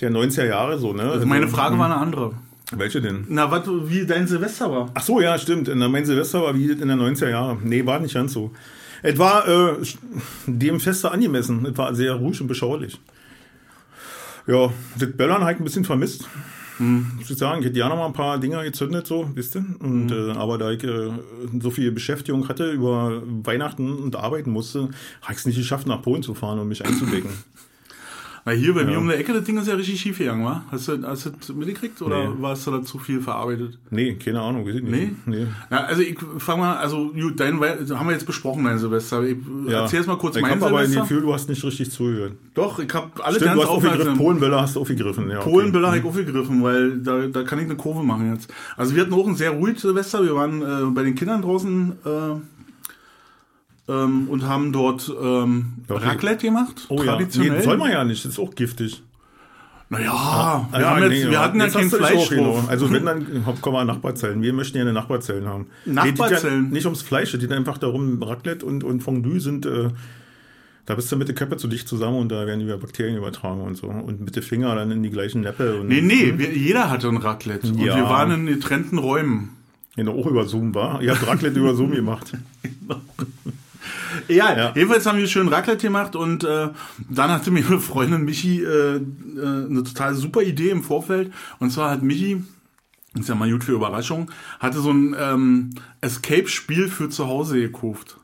der 0.00 0.10
90er 0.12 0.46
Jahre 0.46 0.78
so, 0.78 0.92
ne? 0.92 1.02
Also 1.02 1.26
meine 1.26 1.48
Frage 1.48 1.76
war 1.78 1.86
eine 1.86 1.96
andere. 1.96 2.32
Welche 2.72 3.00
denn? 3.00 3.24
Na, 3.28 3.50
was, 3.50 3.62
wie 3.66 4.06
dein 4.06 4.28
Silvester 4.28 4.70
war? 4.70 4.90
Ach 4.94 5.02
so, 5.02 5.20
ja, 5.20 5.36
stimmt. 5.38 5.68
Na, 5.74 5.88
Mein 5.88 6.04
Silvester 6.04 6.42
war 6.42 6.54
wie 6.56 6.70
in 6.70 6.86
der 6.86 6.96
90er 6.96 7.28
Jahre. 7.30 7.58
Nee, 7.64 7.84
war 7.84 7.98
nicht 7.98 8.14
ganz 8.14 8.32
so. 8.32 8.52
Es 9.02 9.18
war 9.18 9.48
äh, 9.48 9.76
dem 10.46 10.80
Feste 10.80 11.10
angemessen. 11.10 11.66
Es 11.66 11.78
war 11.78 11.94
sehr 11.94 12.14
ruhig 12.14 12.40
und 12.40 12.46
beschaulich. 12.46 12.98
Ja, 14.46 14.72
das 14.98 15.12
Böllern 15.12 15.42
habe 15.42 15.52
ich 15.52 15.58
ein 15.58 15.64
bisschen 15.64 15.84
vermisst. 15.84 16.28
Muss 16.78 17.30
ich 17.30 17.36
sagen, 17.36 17.60
ich 17.60 17.66
hätte 17.66 17.78
ja 17.78 17.90
noch 17.90 17.96
mal 17.96 18.06
ein 18.06 18.14
paar 18.14 18.38
Dinger 18.38 18.64
gezündet, 18.64 19.06
so, 19.06 19.30
wisst 19.34 19.54
ihr? 19.54 19.64
Und, 19.80 20.10
äh, 20.10 20.30
aber 20.30 20.56
da 20.56 20.70
ich 20.70 20.82
äh, 20.82 21.10
so 21.60 21.70
viel 21.70 21.92
Beschäftigung 21.92 22.48
hatte 22.48 22.70
über 22.70 23.22
Weihnachten 23.26 23.98
und 23.98 24.16
arbeiten 24.16 24.50
musste, 24.50 24.88
habe 25.20 25.32
ich 25.32 25.38
es 25.38 25.46
nicht 25.46 25.58
geschafft, 25.58 25.86
nach 25.86 26.00
Polen 26.00 26.22
zu 26.22 26.32
fahren 26.32 26.58
und 26.58 26.68
mich 26.68 26.84
einzudecken. 26.84 27.30
Na 28.46 28.52
hier 28.52 28.72
bei 28.74 28.80
Ja. 28.80 28.86
mir 28.86 28.98
um 28.98 29.06
der 29.06 29.18
Ecke, 29.18 29.32
das 29.34 29.44
Ding 29.44 29.58
ist 29.58 29.68
ja 29.68 29.74
richtig 29.74 30.00
schief 30.00 30.16
gegangen, 30.18 30.44
wa? 30.44 30.64
Hast 30.70 30.88
du, 30.88 31.02
hast 31.06 31.26
du 31.26 31.30
das 31.30 31.48
mitgekriegt 31.50 32.00
oder 32.00 32.28
Nee. 32.30 32.34
warst 32.40 32.66
du 32.66 32.70
da 32.70 32.82
zu 32.82 32.98
viel 32.98 33.20
verarbeitet? 33.20 33.78
Nee, 33.90 34.14
keine 34.14 34.40
Ahnung, 34.40 34.66
weiß 34.66 34.76
ich 34.76 34.82
nicht. 34.82 34.92
Nee? 34.92 35.10
nee. 35.26 35.46
Ja, 35.70 35.84
also 35.84 36.00
ich 36.02 36.16
fang 36.38 36.58
mal, 36.58 36.76
also 36.78 37.10
gut, 37.12 37.38
dein 37.38 37.60
haben 37.60 38.06
wir 38.06 38.12
jetzt 38.12 38.26
besprochen, 38.26 38.64
dein 38.64 38.78
Silvester. 38.78 39.22
Ich, 39.24 39.36
Ja. 39.68 39.82
Erzähl 39.82 39.98
erst 39.98 40.08
mal 40.08 40.16
kurz 40.16 40.36
ich 40.36 40.42
mein 40.42 40.52
hab 40.52 40.62
aber 40.62 40.78
ein 40.78 40.86
Silvester. 40.86 41.02
Gefühl, 41.02 41.20
du 41.22 41.34
hast 41.34 41.48
nicht 41.50 41.62
richtig 41.62 41.90
zugehört. 41.90 42.32
Doch, 42.54 42.78
ich 42.78 42.92
habe 42.94 43.10
alle 43.22 43.36
Stimmt, 43.36 43.52
du 43.52 43.56
ganz 43.58 43.62
hast 43.68 43.76
aufgegriffen. 43.76 44.16
Polenböller 44.16 44.60
hast 44.62 44.76
du 44.76 44.80
aufgegriffen. 44.80 45.30
Ja, 45.30 45.40
okay. 45.40 45.50
Polenböller 45.50 45.88
habe 45.88 45.98
ich 45.98 46.04
aufgegriffen, 46.04 46.62
weil 46.62 46.98
da, 46.98 47.26
da 47.26 47.42
kann 47.42 47.58
ich 47.58 47.66
eine 47.66 47.76
Kurve 47.76 48.02
machen 48.02 48.32
jetzt. 48.32 48.50
Also 48.76 48.94
wir 48.94 49.02
hatten 49.02 49.12
auch 49.12 49.26
ein 49.26 49.36
sehr 49.36 49.50
ruhiges 49.50 49.82
Silvester. 49.82 50.22
Wir 50.24 50.34
waren 50.34 50.62
äh, 50.62 50.90
bei 50.94 51.02
den 51.02 51.14
Kindern 51.14 51.42
draußen 51.42 51.92
äh, 52.04 52.08
ähm, 53.90 54.28
und 54.28 54.46
haben 54.46 54.72
dort 54.72 55.10
ähm, 55.20 55.72
Ja, 55.88 55.96
okay. 55.96 56.04
Raclette 56.06 56.46
gemacht. 56.46 56.86
Oh 56.88 56.98
ja, 57.02 57.12
traditionell. 57.16 57.58
nee, 57.58 57.62
soll 57.64 57.76
man 57.76 57.90
ja 57.90 58.04
nicht, 58.04 58.24
das 58.24 58.32
ist 58.32 58.38
auch 58.38 58.54
giftig. 58.54 59.02
Naja, 59.92 60.04
wir, 60.04 60.12
Ah, 60.86 60.90
haben 60.94 61.02
jetzt, 61.02 61.24
nee, 61.24 61.30
wir 61.30 61.40
hatten 61.40 61.58
ja 61.58 61.64
jetzt 61.64 61.74
kein 61.76 61.90
Fleisch. 61.90 62.30
Also 62.68 62.92
wenn, 62.92 63.04
dann 63.04 63.44
kommen 63.60 63.76
wir 63.76 63.84
Nachbarzellen. 63.84 64.40
Wir 64.40 64.52
möchten 64.52 64.76
ja 64.78 64.82
eine 64.84 64.92
Nachbarzellen 64.92 65.46
haben. 65.48 65.66
Nachbarzellen? 65.84 66.62
Nee, 66.62 66.68
die, 66.68 66.74
nicht 66.74 66.84
ums 66.86 67.02
Fleisch, 67.02 67.32
geht 67.32 67.50
einfach 67.52 67.76
darum, 67.76 68.22
Raclette 68.22 68.64
und, 68.64 68.84
und 68.84 69.02
Fondue 69.02 69.40
sind, 69.40 69.66
äh, 69.66 69.88
da 70.86 70.94
bist 70.94 71.10
du 71.10 71.16
mit 71.16 71.26
der 71.26 71.34
Köppe 71.34 71.56
zu 71.56 71.66
dicht 71.66 71.88
zusammen 71.88 72.18
und 72.18 72.30
da 72.30 72.46
werden 72.46 72.60
die 72.60 72.66
Bakterien 72.72 73.16
übertragen 73.16 73.62
und 73.62 73.76
so. 73.76 73.88
Und 73.88 74.20
mit 74.20 74.36
den 74.36 74.44
Finger 74.44 74.74
dann 74.76 74.92
in 74.92 75.02
die 75.02 75.10
gleichen 75.10 75.40
Neppe. 75.40 75.80
Und, 75.80 75.88
Nee, 75.88 76.00
nee, 76.02 76.34
wir, 76.36 76.52
jeder 76.52 76.88
hatte 76.88 77.08
ein 77.08 77.16
Raclette. 77.16 77.66
Und 77.68 77.80
Ja. 77.80 77.96
wir 77.96 78.04
waren 78.04 78.30
in 78.30 78.46
getrennten 78.46 78.98
Räumen. 78.98 79.50
Genau, 79.96 80.12
auch 80.16 80.26
über 80.26 80.46
Zoom 80.46 80.72
war. 80.72 81.02
Ihr 81.02 81.10
habt 81.10 81.26
Raclette 81.26 81.58
über 81.58 81.74
Zoom 81.74 81.90
gemacht. 81.90 82.32
Ja, 84.30 84.56
Ja. 84.56 84.72
jedenfalls 84.74 85.06
haben 85.06 85.18
wir 85.18 85.26
schön 85.26 85.48
Raclette 85.48 85.86
gemacht 85.86 86.14
und 86.16 86.44
äh, 86.44 86.68
dann 87.08 87.30
hatte 87.30 87.50
mir 87.50 87.66
eine 87.68 87.80
Freundin 87.80 88.24
Michi 88.24 88.62
äh, 88.62 88.96
äh, 88.96 89.00
eine 89.00 89.82
total 89.82 90.14
super 90.14 90.42
Idee 90.42 90.70
im 90.70 90.82
Vorfeld. 90.82 91.32
Und 91.58 91.70
zwar 91.70 91.90
hat 91.90 92.02
Michi, 92.02 92.42
ist 93.18 93.28
ja 93.28 93.34
mal 93.34 93.50
gut 93.50 93.64
für 93.64 93.72
Überraschung, 93.72 94.30
hatte 94.60 94.80
so 94.80 94.90
ein 94.92 95.16
ähm, 95.18 95.70
Escape-Spiel 96.00 96.88
für 96.88 97.08
zu 97.08 97.26
Hause 97.26 97.60
gekauft. 97.60 98.18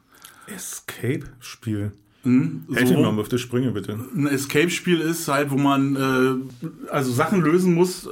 Escape-Spiel. 0.46 1.92
Mhm, 2.26 2.62
Helf 2.74 2.90
mir 2.90 2.96
so, 2.96 3.02
mal 3.02 3.18
auf 3.20 3.28
die 3.28 3.38
Sprünge, 3.38 3.70
bitte. 3.70 3.98
ein 4.14 4.26
Escape-Spiel 4.26 5.00
ist 5.00 5.28
halt, 5.28 5.50
wo 5.50 5.56
man 5.56 5.96
äh, 5.96 6.68
also 6.90 7.12
Sachen 7.12 7.40
lösen 7.40 7.74
muss, 7.74 8.06
äh, 8.06 8.10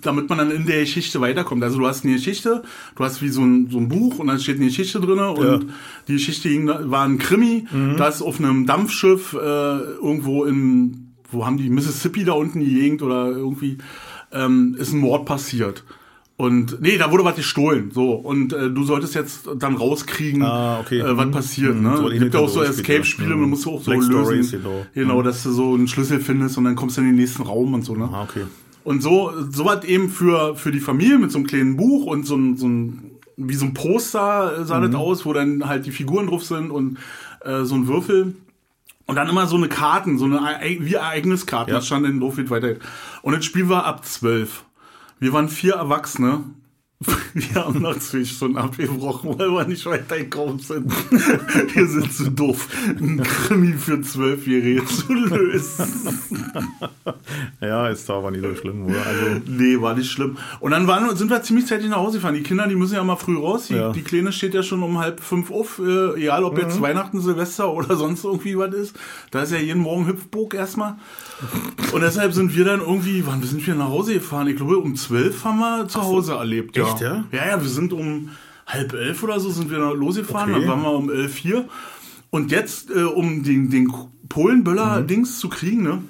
damit 0.00 0.28
man 0.28 0.38
dann 0.38 0.50
in 0.50 0.66
der 0.66 0.80
Geschichte 0.80 1.20
weiterkommt. 1.20 1.62
Also 1.62 1.78
du 1.78 1.86
hast 1.86 2.04
eine 2.04 2.14
Geschichte, 2.14 2.62
du 2.96 3.04
hast 3.04 3.20
wie 3.22 3.28
so 3.28 3.42
ein, 3.42 3.68
so 3.70 3.78
ein 3.78 3.88
Buch 3.88 4.18
und 4.18 4.26
dann 4.28 4.38
steht 4.40 4.56
eine 4.56 4.66
Geschichte 4.66 5.00
drin 5.00 5.18
und 5.18 5.44
Ja. 5.44 5.60
die 6.08 6.12
Geschichte 6.14 6.48
war 6.90 7.04
ein 7.04 7.18
Krimi, 7.18 7.66
das 7.98 8.22
auf 8.22 8.38
einem 8.40 8.66
Dampfschiff 8.66 9.34
äh, 9.34 9.36
irgendwo 9.38 10.44
in, 10.44 11.12
wo 11.30 11.44
haben 11.46 11.58
die 11.58 11.68
Mississippi 11.70 12.24
da 12.24 12.32
unten 12.32 12.60
die 12.60 12.74
Gegend 12.74 13.02
oder 13.02 13.28
irgendwie 13.30 13.78
ähm, 14.32 14.76
ist 14.78 14.92
ein 14.92 15.00
Mord 15.00 15.26
passiert. 15.26 15.84
Und 16.40 16.80
nee, 16.80 16.96
da 16.96 17.10
wurde 17.12 17.24
was 17.24 17.36
gestohlen. 17.36 17.90
So. 17.92 18.12
Und 18.12 18.52
äh, 18.54 18.70
du 18.70 18.84
solltest 18.84 19.14
jetzt 19.14 19.48
dann 19.58 19.76
rauskriegen, 19.76 20.42
Ah, 20.42 20.80
okay. 20.80 21.00
äh, 21.00 21.16
was 21.16 21.26
Mhm. 21.26 21.30
passiert. 21.32 21.76
Mhm. 21.76 21.82
Ne? 21.82 21.96
So 21.98 22.08
Es 22.08 22.18
gibt 22.18 22.34
ja 22.34 22.40
auch 22.40 22.48
so. 22.48 22.62
Escape-Spiele, 22.62 23.34
Mhm. 23.34 23.40
man 23.42 23.50
muss 23.50 23.66
auch 23.66 23.82
so 23.82 23.90
Black 23.90 24.00
lösen. 24.08 24.24
Stories, 24.44 24.50
genau. 24.52 24.86
Genau, 24.94 25.22
dass 25.22 25.42
du 25.42 25.50
so 25.50 25.74
einen 25.74 25.86
Schlüssel 25.86 26.20
findest 26.20 26.56
und 26.56 26.64
dann 26.64 26.76
kommst 26.76 26.96
du 26.96 27.02
in 27.02 27.08
den 27.08 27.16
nächsten 27.16 27.42
Raum 27.42 27.74
und 27.74 27.84
so. 27.84 27.94
Ne? 27.94 28.08
Ah, 28.10 28.22
okay. 28.22 28.44
Und 28.84 29.02
so, 29.02 29.30
so 29.50 29.66
was 29.66 29.84
eben 29.84 30.08
für, 30.08 30.56
für 30.56 30.72
die 30.72 30.80
Familie 30.80 31.18
mit 31.18 31.30
so 31.30 31.38
einem 31.38 31.46
kleinen 31.46 31.76
Buch 31.76 32.06
und 32.06 32.26
so 32.26 32.36
ein, 32.36 32.56
so 32.56 32.66
ein 32.68 33.02
wie 33.36 33.54
so 33.54 33.66
ein 33.66 33.74
Poster 33.74 34.64
sah 34.64 34.80
Mhm. 34.80 34.90
das 34.92 34.94
aus, 35.00 35.26
wo 35.26 35.32
dann 35.34 35.66
halt 35.66 35.84
die 35.86 35.90
Figuren 35.92 36.26
drauf 36.28 36.44
sind 36.44 36.70
und 36.70 36.98
äh, 37.44 37.64
so 37.64 37.74
ein 37.74 37.86
Würfel. 37.88 38.34
Und 39.06 39.16
dann 39.16 39.28
immer 39.28 39.46
so 39.46 39.56
eine 39.56 39.68
Karten, 39.68 40.18
so 40.18 40.24
eine 40.26 40.40
wie 40.80 40.94
Ereigniskarten, 40.94 41.72
Ja. 41.72 41.78
das 41.80 41.86
stand 41.86 42.06
in 42.06 42.20
es 42.22 42.50
weitergeht. 42.50 42.80
Und 43.22 43.34
das 43.34 43.44
Spiel 43.44 43.68
war 43.68 43.84
ab 43.84 44.04
zwölf. 44.06 44.64
Wir 45.20 45.34
waren 45.34 45.50
vier 45.50 45.74
Erwachsene. 45.74 46.44
Wir 47.32 47.54
haben 47.54 47.80
nach 47.80 47.98
zwei 47.98 48.24
Stunden 48.24 48.58
abgebrochen, 48.58 49.38
weil 49.38 49.48
wir 49.50 49.64
nicht 49.66 49.86
weitergekommen 49.86 50.58
sind. 50.58 50.92
Wir 51.74 51.86
sind 51.86 52.12
zu 52.12 52.30
doof, 52.30 52.68
ein 52.88 53.22
Krimi 53.22 53.72
für 53.72 54.02
Zwölfjährige 54.02 54.84
zu 54.84 55.12
lösen. 55.12 56.18
Ja, 57.60 57.88
ist 57.88 58.08
da 58.08 58.14
aber 58.14 58.30
nicht 58.30 58.42
so 58.42 58.54
schlimm, 58.54 58.86
oder? 58.86 59.04
Also, 59.04 59.40
Nee, 59.46 59.80
war 59.80 59.94
nicht 59.94 60.10
schlimm. 60.10 60.38
Und 60.60 60.70
dann 60.70 60.86
waren, 60.86 61.14
sind 61.16 61.30
wir 61.30 61.42
ziemlich 61.42 61.66
zeitig 61.66 61.88
nach 61.88 61.96
Hause 61.98 62.18
gefahren. 62.18 62.34
Die 62.34 62.42
Kinder, 62.42 62.66
die 62.66 62.74
müssen 62.76 62.94
ja 62.94 63.04
mal 63.04 63.16
früh 63.16 63.36
raus. 63.36 63.66
Die, 63.68 63.74
Ja. 63.74 63.92
die 63.92 64.02
Kleine 64.02 64.32
steht 64.32 64.54
ja 64.54 64.62
schon 64.62 64.82
um 64.82 64.98
halb 64.98 65.20
fünf 65.20 65.50
auf, 65.50 65.78
äh, 65.78 66.14
egal 66.20 66.44
ob 66.44 66.56
jetzt 66.58 66.80
Weihnachten, 66.80 67.20
Silvester 67.20 67.70
oder 67.72 67.96
sonst 67.96 68.24
irgendwie 68.24 68.56
was 68.56 68.72
ist. 68.74 68.96
Da 69.30 69.42
ist 69.42 69.52
ja 69.52 69.58
jeden 69.58 69.82
Morgen 69.82 70.06
Hüpfburg 70.06 70.54
erstmal. 70.54 70.96
Und 71.92 72.00
deshalb 72.02 72.32
sind 72.32 72.54
wir 72.56 72.64
dann 72.64 72.80
irgendwie, 72.80 73.26
wann 73.26 73.42
sind 73.42 73.66
wir 73.66 73.74
nach 73.74 73.88
Hause 73.88 74.14
gefahren? 74.14 74.46
Ich 74.48 74.56
glaube, 74.56 74.78
um 74.78 74.96
zwölf 74.96 75.44
haben 75.44 75.58
wir 75.58 75.88
zu 75.88 76.02
Hause 76.02 76.34
erlebt. 76.34 76.76
Ja. 76.76 76.84
Echt, 76.92 77.00
ja? 77.00 77.24
Ja, 77.32 77.46
ja, 77.48 77.60
wir 77.60 77.68
sind 77.68 77.92
um 77.92 78.30
halb 78.66 78.92
elf 78.92 79.22
oder 79.22 79.40
so 79.40 79.50
sind 79.50 79.70
wir 79.70 79.78
losgefahren. 79.94 80.54
Okay. 80.54 80.60
Dann 80.60 80.70
waren 80.70 80.82
wir 80.82 80.92
um 80.92 81.10
elf 81.10 81.36
hier. 81.36 81.68
Und 82.30 82.52
jetzt, 82.52 82.90
äh, 82.90 83.02
um 83.02 83.42
den, 83.42 83.70
den 83.70 83.92
Polenböller-Dings 84.28 85.38
zu 85.38 85.48
kriegen, 85.48 85.82
ne? 85.82 86.02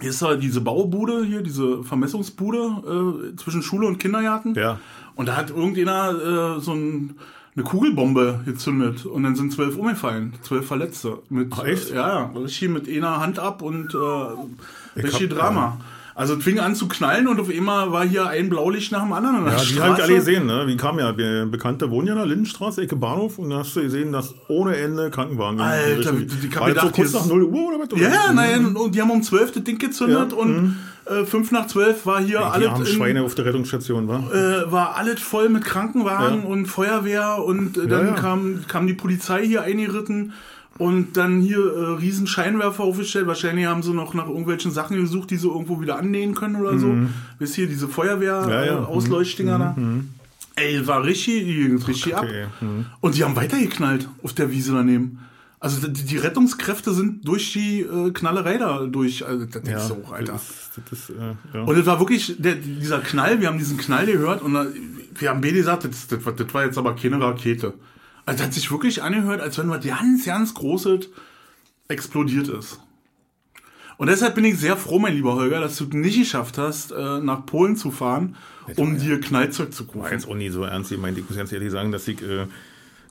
Hier 0.00 0.10
ist 0.10 0.20
ja 0.20 0.34
diese 0.34 0.60
Baubude 0.60 1.24
hier, 1.24 1.42
diese 1.42 1.84
Vermessungsbude 1.84 3.32
äh, 3.32 3.36
zwischen 3.36 3.62
Schule 3.62 3.86
und 3.86 3.98
Kindergarten. 3.98 4.54
Ja. 4.54 4.80
Und 5.14 5.26
da 5.26 5.36
hat 5.36 5.50
irgendeiner 5.50 6.56
äh, 6.56 6.60
so 6.60 6.72
ein, 6.72 7.14
eine 7.54 7.64
Kugelbombe 7.64 8.40
gezündet 8.44 9.06
und 9.06 9.22
dann 9.22 9.36
sind 9.36 9.52
zwölf 9.52 9.76
umgefallen, 9.76 10.32
zwölf 10.42 10.66
Verletzte. 10.66 11.18
Mit, 11.28 11.52
Ach, 11.52 11.64
echt? 11.64 11.90
Äh, 11.90 11.96
ja, 11.96 12.08
ja, 12.08 12.40
richtig 12.40 12.70
mit 12.70 12.88
einer 12.88 13.20
Hand 13.20 13.38
ab 13.38 13.62
und 13.62 13.94
äh, 13.94 15.00
richtig 15.00 15.28
Drama. 15.28 15.78
Also 16.14 16.36
fing 16.40 16.58
an 16.58 16.74
zu 16.74 16.88
knallen 16.88 17.26
und 17.26 17.40
auf 17.40 17.48
einmal 17.48 17.90
war 17.90 18.04
hier 18.04 18.26
ein 18.26 18.48
Blaulicht 18.50 18.92
nach 18.92 19.02
dem 19.02 19.12
anderen. 19.14 19.36
an 19.36 19.44
der 19.46 19.54
Ja, 19.56 19.64
die 19.64 19.80
habe 19.80 19.94
ich 19.98 20.02
alle 20.04 20.14
gesehen, 20.16 20.46
ne? 20.46 20.64
Wie 20.66 20.76
kam 20.76 20.98
ja, 20.98 21.16
wir 21.16 21.46
Bekannte 21.46 21.90
wohnen 21.90 22.06
ja 22.08 22.12
in 22.12 22.18
der 22.18 22.26
Lindenstraße, 22.26 22.82
Ecke 22.82 22.96
Bahnhof, 22.96 23.38
und 23.38 23.48
da 23.50 23.58
hast 23.58 23.74
du 23.76 23.82
gesehen, 23.82 24.12
dass 24.12 24.34
ohne 24.48 24.76
Ende 24.76 25.10
Krankenwagen. 25.10 25.58
in 25.58 25.64
die 25.64 25.70
Alter, 25.70 26.12
die- 26.12 26.26
die 26.26 26.54
War 26.54 26.68
so 26.80 26.90
kurz 26.90 27.12
nach 27.14 27.20
ist- 27.22 27.28
0 27.28 27.44
Uhr 27.44 27.68
oder 27.74 27.78
was? 27.90 27.98
Ja, 27.98 28.08
ja, 28.10 28.30
Mhm. 28.30 28.34
nein, 28.36 28.76
und 28.76 28.94
die 28.94 29.00
haben 29.00 29.10
um 29.10 29.22
zwölf 29.22 29.52
das 29.52 29.64
Ding 29.64 29.78
gezündet 29.78 30.32
Ja, 30.32 30.36
und 30.36 30.76
äh, 31.06 31.24
fünf 31.24 31.50
nach 31.50 31.66
zwölf 31.66 32.04
war 32.04 32.20
hier 32.20 32.38
Die 32.38 32.44
alles 32.68 32.80
in, 32.80 32.86
Schweine 32.96 33.22
auf 33.22 33.34
der 33.34 33.46
Rettungsstation, 33.46 34.06
war. 34.06 34.20
äh, 34.34 34.70
war 34.70 34.96
alles 34.96 35.20
voll 35.20 35.48
mit 35.48 35.64
Krankenwagen 35.64 36.42
Ja. 36.42 36.46
und 36.48 36.66
Feuerwehr 36.66 37.38
und 37.44 37.78
äh, 37.78 37.86
dann 37.86 38.08
ja. 38.08 38.12
Kam, 38.12 38.64
kam 38.68 38.86
die 38.86 38.94
Polizei 38.94 39.46
hier 39.46 39.62
eingeritten 39.62 40.34
und 40.78 41.16
dann 41.16 41.40
hier 41.40 41.58
äh, 41.58 41.84
riesen 42.00 42.26
Scheinwerfer 42.26 42.82
aufgestellt. 42.84 43.26
Wahrscheinlich 43.26 43.66
haben 43.66 43.82
sie 43.82 43.92
noch 43.92 44.14
nach 44.14 44.26
irgendwelchen 44.26 44.70
Sachen 44.70 44.96
gesucht, 44.96 45.30
die 45.30 45.36
sie 45.36 45.48
irgendwo 45.48 45.80
wieder 45.80 45.98
annähen 45.98 46.34
können 46.34 46.56
oder 46.56 46.78
so. 46.78 46.94
Wisst 47.38 47.58
ihr, 47.58 47.66
diese 47.68 47.88
Feuerwehr 47.88 48.42
Mhm. 48.42 48.50
Ja, 48.50 48.64
ja. 48.64 48.72
Äh, 48.80 48.84
Ausleuchtdinger 48.84 49.58
da. 49.58 49.76
Ey, 50.56 50.86
war 50.86 51.02
richtig, 51.04 51.44
die 51.46 51.54
ging 51.54 51.82
richtig 51.82 52.14
ab. 52.14 52.24
Okay, 52.24 52.46
mhm. 52.60 52.86
Und 53.00 53.16
die 53.16 53.24
haben 53.24 53.36
weitergeknallt 53.36 54.08
auf 54.22 54.32
der 54.34 54.50
Wiese 54.50 54.72
daneben. 54.72 55.18
Also 55.60 55.86
die, 55.86 56.02
die 56.04 56.16
Rettungskräfte 56.16 56.92
sind 56.92 57.26
durch 57.26 57.52
die 57.52 57.80
äh, 57.82 58.10
Knallerei 58.10 58.58
da 58.58 58.84
durch. 58.84 59.24
Also, 59.24 59.44
das 59.46 59.62
denkst 59.62 59.88
du 59.88 59.94
auch, 60.04 60.12
Alter. 60.12 60.32
Das, 60.32 60.42
ist- 60.42 60.80
das 60.90 60.98
ist, 60.98 61.10
äh, 61.10 61.34
ja. 61.54 61.62
Und 61.62 61.76
es 61.78 61.86
war 61.86 62.00
wirklich 62.00 62.34
der, 62.38 62.56
dieser 62.56 62.98
Knall, 62.98 63.40
wir 63.40 63.46
haben 63.48 63.58
diesen 63.58 63.76
Knall 63.78 64.06
gehört 64.06 64.42
und 64.42 64.54
da, 64.54 64.66
wir 65.18 65.28
haben 65.30 65.40
beide 65.40 65.54
gesagt, 65.54 65.84
das, 65.84 66.06
das, 66.08 66.18
das 66.36 66.54
war 66.54 66.64
jetzt 66.64 66.78
aber 66.78 66.96
keine 66.96 67.20
Rakete. 67.20 67.74
Also 68.24 68.44
hat 68.44 68.54
sich 68.54 68.70
wirklich 68.70 69.02
angehört, 69.02 69.40
als 69.40 69.58
wenn 69.58 69.68
was 69.68 69.84
ganz, 69.84 70.24
ganz 70.24 70.54
Großes 70.54 71.08
explodiert 71.88 72.48
ist. 72.48 72.80
Und 73.98 74.08
deshalb 74.08 74.34
bin 74.34 74.44
ich 74.44 74.58
sehr 74.58 74.76
froh, 74.76 74.98
mein 74.98 75.14
lieber 75.14 75.34
Holger, 75.34 75.60
dass 75.60 75.76
du 75.76 75.84
nicht 75.96 76.18
geschafft 76.18 76.58
hast, 76.58 76.92
äh, 76.92 77.20
nach 77.20 77.46
Polen 77.46 77.76
zu 77.76 77.90
fahren, 77.90 78.36
um 78.76 78.98
dir 78.98 79.20
Knallzeug 79.20 79.72
zu 79.72 79.86
kaufen. 79.86 80.12
jetzt 80.12 80.28
auch 80.28 80.34
nie 80.34 80.48
so 80.48 80.64
ernst 80.64 80.90
gemeint. 80.90 81.18
Ich 81.18 81.28
muss 81.28 81.36
ganz 81.36 81.52
ehrlich 81.52 81.70
sagen, 81.70 81.92
dass 81.92 82.08
ich, 82.08 82.22
äh, 82.22 82.46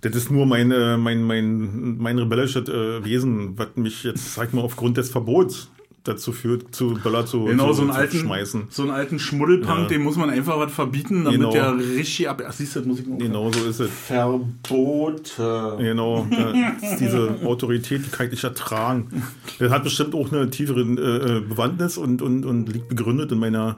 das 0.01 0.15
ist 0.15 0.31
nur 0.31 0.45
mein, 0.45 0.69
mein, 0.69 1.23
mein, 1.23 1.97
mein 1.97 2.17
rebellisches 2.17 2.67
äh, 2.67 3.05
Wesen, 3.05 3.57
was 3.57 3.69
mich 3.75 4.03
jetzt, 4.03 4.33
sag 4.33 4.47
ich 4.47 4.53
mal, 4.53 4.63
aufgrund 4.63 4.97
des 4.97 5.09
Verbots 5.09 5.69
dazu 6.03 6.31
führt, 6.31 6.73
zu 6.73 6.95
Böller 6.95 7.25
zu, 7.27 7.45
Genau, 7.45 7.67
zu, 7.67 7.73
so 7.73 7.81
einen 7.83 7.91
alten, 7.91 8.17
schmeißen. 8.17 8.63
so 8.69 8.81
einen 8.81 8.91
alten 8.91 9.19
Schmuddelpunk, 9.19 9.81
Ja. 9.81 9.87
dem 9.87 10.01
muss 10.03 10.15
man 10.17 10.29
einfach 10.31 10.57
was 10.57 10.71
verbieten, 10.71 11.23
damit 11.25 11.39
Genau. 11.39 11.51
der 11.51 11.77
richtig 11.77 12.27
ab. 12.27 12.41
Ach, 12.47 12.51
siehst 12.51 12.75
du, 12.75 12.79
das 12.79 12.87
muss 12.87 12.99
ich 12.99 13.07
noch. 13.07 13.17
Genau 13.19 13.51
so 13.51 13.63
ist 13.65 13.79
es. 13.79 13.89
Verbote. 13.91 15.75
Genau, 15.79 16.27
diese 16.99 17.37
Autorität, 17.45 18.05
die 18.05 18.09
kann 18.09 18.25
ich 18.27 18.31
nicht 18.33 18.43
ertragen. 18.43 19.23
Das 19.59 19.71
hat 19.71 19.83
bestimmt 19.83 20.15
auch 20.15 20.31
eine 20.31 20.49
tiefere 20.49 20.81
äh, 20.81 21.37
äh, 21.37 21.41
Bewandtnis 21.41 21.97
und, 21.97 22.21
und, 22.21 22.45
und 22.45 22.67
liegt 22.73 22.89
begründet 22.89 23.31
in 23.31 23.39
meiner 23.39 23.77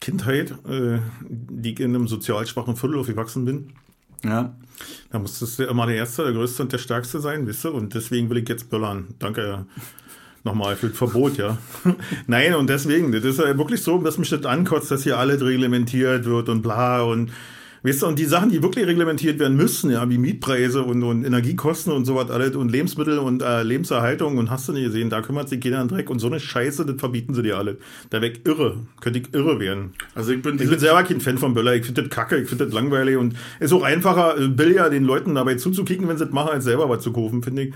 Kindheit, 0.00 0.52
äh, 0.68 0.98
die 1.28 1.72
ich 1.72 1.80
in 1.80 1.94
einem 1.94 2.08
sozial 2.08 2.46
schwachen 2.46 2.76
Viertel 2.76 2.98
aufgewachsen 2.98 3.44
bin. 3.44 3.72
Ja. 4.24 4.54
Da 5.10 5.18
musstest 5.18 5.58
du 5.58 5.64
immer 5.64 5.86
der 5.86 5.96
Erste, 5.96 6.22
der 6.24 6.32
Größte 6.32 6.62
und 6.62 6.72
der 6.72 6.78
Stärkste 6.78 7.20
sein, 7.20 7.46
wisst 7.46 7.64
ihr? 7.64 7.74
Und 7.74 7.94
deswegen 7.94 8.30
will 8.30 8.38
ich 8.38 8.48
jetzt 8.48 8.70
böllern. 8.70 9.08
Danke 9.18 9.66
nochmal 10.48 10.76
für 10.76 10.88
das 10.88 10.98
Verbot, 10.98 11.36
ja. 11.36 11.58
Nein, 12.26 12.54
und 12.54 12.68
deswegen, 12.68 13.12
das 13.12 13.24
ist 13.24 13.38
ja 13.38 13.56
wirklich 13.56 13.82
so, 13.82 13.98
dass 13.98 14.18
mich 14.18 14.30
das 14.30 14.44
ankotzt, 14.44 14.90
dass 14.90 15.02
hier 15.02 15.18
alles 15.18 15.42
reglementiert 15.42 16.24
wird 16.24 16.48
und 16.48 16.62
bla 16.62 17.02
und 17.02 17.30
Weißt 17.82 18.02
du, 18.02 18.06
und 18.06 18.18
die 18.18 18.24
Sachen, 18.24 18.50
die 18.50 18.60
wirklich 18.60 18.86
reglementiert 18.86 19.38
werden 19.38 19.56
müssen, 19.56 19.90
ja, 19.90 20.08
wie 20.10 20.18
Mietpreise 20.18 20.82
und, 20.82 21.02
und 21.04 21.24
Energiekosten 21.24 21.92
und 21.92 22.06
sowas 22.06 22.28
alles 22.28 22.56
und 22.56 22.72
Lebensmittel 22.72 23.18
und 23.18 23.40
äh, 23.40 23.62
Lebenserhaltung 23.62 24.36
und 24.38 24.50
hast 24.50 24.68
du 24.68 24.72
nicht 24.72 24.86
gesehen, 24.86 25.10
da 25.10 25.22
kümmert 25.22 25.48
sich 25.48 25.62
jeder 25.62 25.78
an 25.78 25.86
Dreck 25.86 26.10
und 26.10 26.18
so 26.18 26.26
eine 26.26 26.40
Scheiße, 26.40 26.84
das 26.84 26.98
verbieten 26.98 27.34
sie 27.34 27.42
dir 27.42 27.56
alle. 27.56 27.78
Da 28.10 28.20
weg 28.20 28.40
irre. 28.44 28.78
Könnte 29.00 29.20
ich 29.20 29.32
irre 29.32 29.60
werden. 29.60 29.92
Also 30.16 30.32
ich 30.32 30.42
bin, 30.42 30.60
Ich 30.60 30.68
bin 30.68 30.78
selber 30.78 31.04
kein 31.04 31.20
Fan 31.20 31.38
von 31.38 31.54
Böller, 31.54 31.74
ich 31.74 31.86
finde 31.86 32.02
das 32.02 32.10
kacke, 32.10 32.38
ich 32.38 32.48
finde 32.48 32.64
das 32.64 32.74
langweilig 32.74 33.16
und 33.16 33.36
ist 33.60 33.72
auch 33.72 33.84
einfacher, 33.84 34.36
äh, 34.38 34.48
billiger 34.48 34.90
den 34.90 35.04
Leuten 35.04 35.36
dabei 35.36 35.54
zuzukicken, 35.54 36.08
wenn 36.08 36.18
sie 36.18 36.24
das 36.24 36.34
machen, 36.34 36.50
als 36.50 36.64
selber 36.64 36.88
was 36.88 37.02
zu 37.02 37.12
kaufen, 37.12 37.44
finde 37.44 37.62
ich. 37.62 37.74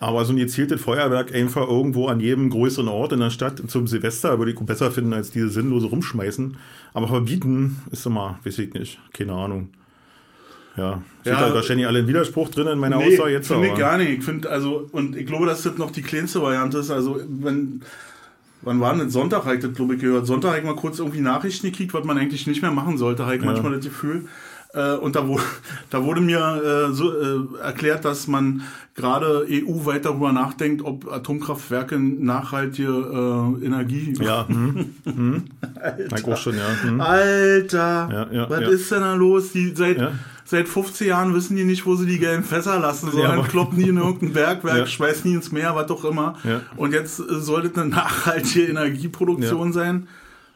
Aber 0.00 0.24
so 0.24 0.32
ein 0.32 0.36
gezieltes 0.36 0.80
Feuerwerk 0.80 1.32
einfach 1.34 1.68
irgendwo 1.68 2.08
an 2.08 2.18
jedem 2.18 2.50
größeren 2.50 2.88
Ort 2.88 3.12
in 3.12 3.20
der 3.20 3.30
Stadt 3.30 3.62
zum 3.68 3.86
Silvester 3.86 4.38
würde 4.38 4.50
ich 4.52 4.58
besser 4.58 4.90
finden, 4.90 5.12
als 5.12 5.30
diese 5.30 5.48
sinnlose 5.48 5.86
Rumschmeißen. 5.86 6.56
Aber 6.92 7.06
verbieten 7.08 7.76
ist 7.92 8.04
immer, 8.06 8.38
weiß 8.44 8.58
ich 8.58 8.74
nicht, 8.74 8.98
keine 9.12 9.32
Ahnung. 9.34 9.68
Ja, 10.76 11.02
steht 11.20 11.34
Ja, 11.34 11.38
halt 11.40 11.54
wahrscheinlich 11.54 11.86
alle 11.86 12.00
in 12.00 12.08
Widerspruch 12.08 12.48
drin 12.48 12.66
in 12.66 12.78
meiner 12.78 12.96
Nee, 12.96 13.14
Aussage 13.14 13.30
jetzt. 13.32 13.46
finde 13.48 13.68
ich 13.68 13.74
gar 13.74 13.98
nicht. 13.98 14.10
Ich 14.18 14.24
finde, 14.24 14.50
also, 14.50 14.88
und 14.92 15.16
ich 15.16 15.26
glaube, 15.26 15.46
dass 15.46 15.62
das 15.62 15.76
noch 15.76 15.90
die 15.90 16.02
kleinste 16.02 16.40
Variante 16.42 16.78
ist. 16.78 16.90
Also, 16.90 17.20
wenn, 17.28 17.82
wann 18.62 18.80
war 18.80 18.92
denn 18.94 19.04
das? 19.04 19.12
Sonntag, 19.12 19.44
habe 19.44 19.56
ich 19.56 19.60
das, 19.62 19.74
glaube 19.74 19.94
ich, 19.94 20.00
gehört. 20.00 20.26
Sonntag 20.26 20.48
habe 20.50 20.60
ich 20.60 20.64
mal 20.64 20.74
kurz 20.74 20.98
irgendwie 20.98 21.20
Nachrichten 21.20 21.66
gekriegt, 21.70 21.92
was 21.94 22.04
man 22.04 22.16
eigentlich 22.18 22.46
nicht 22.46 22.62
mehr 22.62 22.70
machen 22.70 22.96
sollte, 22.98 23.24
habe 23.26 23.36
ich 23.36 23.42
manchmal 23.42 23.72
das 23.72 23.84
Gefühl. 23.84 24.24
Äh, 24.74 24.94
und 24.94 25.16
da 25.16 25.26
wurde, 25.28 25.42
da 25.90 26.02
wurde 26.04 26.20
mir 26.20 26.88
äh, 26.90 26.92
so 26.94 27.12
äh, 27.12 27.40
erklärt, 27.62 28.04
dass 28.04 28.26
man 28.26 28.62
gerade 28.94 29.46
EU-weit 29.50 30.04
darüber 30.04 30.32
nachdenkt, 30.32 30.82
ob 30.84 31.10
Atomkraftwerke 31.10 31.98
nachhaltige 31.98 32.88
äh, 33.60 33.64
Energie. 33.66 34.14
Ja, 34.20 34.46
hm, 34.48 34.94
hm. 35.04 35.44
Auch 36.24 36.36
schon, 36.36 36.56
ja. 36.56 36.68
Hm. 36.82 37.00
Alter, 37.00 38.08
Ja, 38.12 38.26
ja, 38.32 38.50
was 38.50 38.60
ja. 38.60 38.68
ist 38.68 38.90
denn 38.90 39.00
da 39.00 39.14
los? 39.14 39.52
Die 39.52 39.72
seit, 39.74 39.98
Ja. 39.98 40.12
seit 40.44 40.68
15 40.68 41.06
Jahren 41.06 41.34
wissen 41.34 41.56
die 41.56 41.64
nicht, 41.64 41.84
wo 41.86 41.94
sie 41.96 42.06
die 42.06 42.18
gelben 42.18 42.44
Fässer 42.44 42.78
lassen, 42.78 43.10
sondern 43.10 43.38
aber- 43.38 43.48
kloppen 43.48 43.78
die 43.78 43.88
in 43.88 43.96
irgendein 43.96 44.32
Bergwerk, 44.34 44.76
Ja. 44.78 44.86
schmeißen 44.86 45.22
die 45.30 45.34
ins 45.36 45.52
Meer, 45.52 45.74
was 45.74 45.90
auch 45.90 46.04
immer. 46.04 46.36
Ja. 46.44 46.60
Und 46.76 46.92
jetzt 46.92 47.18
äh, 47.20 47.24
sollte 47.40 47.68
es 47.68 47.76
eine 47.76 47.90
nachhaltige 47.90 48.66
Energieproduktion 48.66 49.68
Ja. 49.68 49.72
sein. 49.72 50.08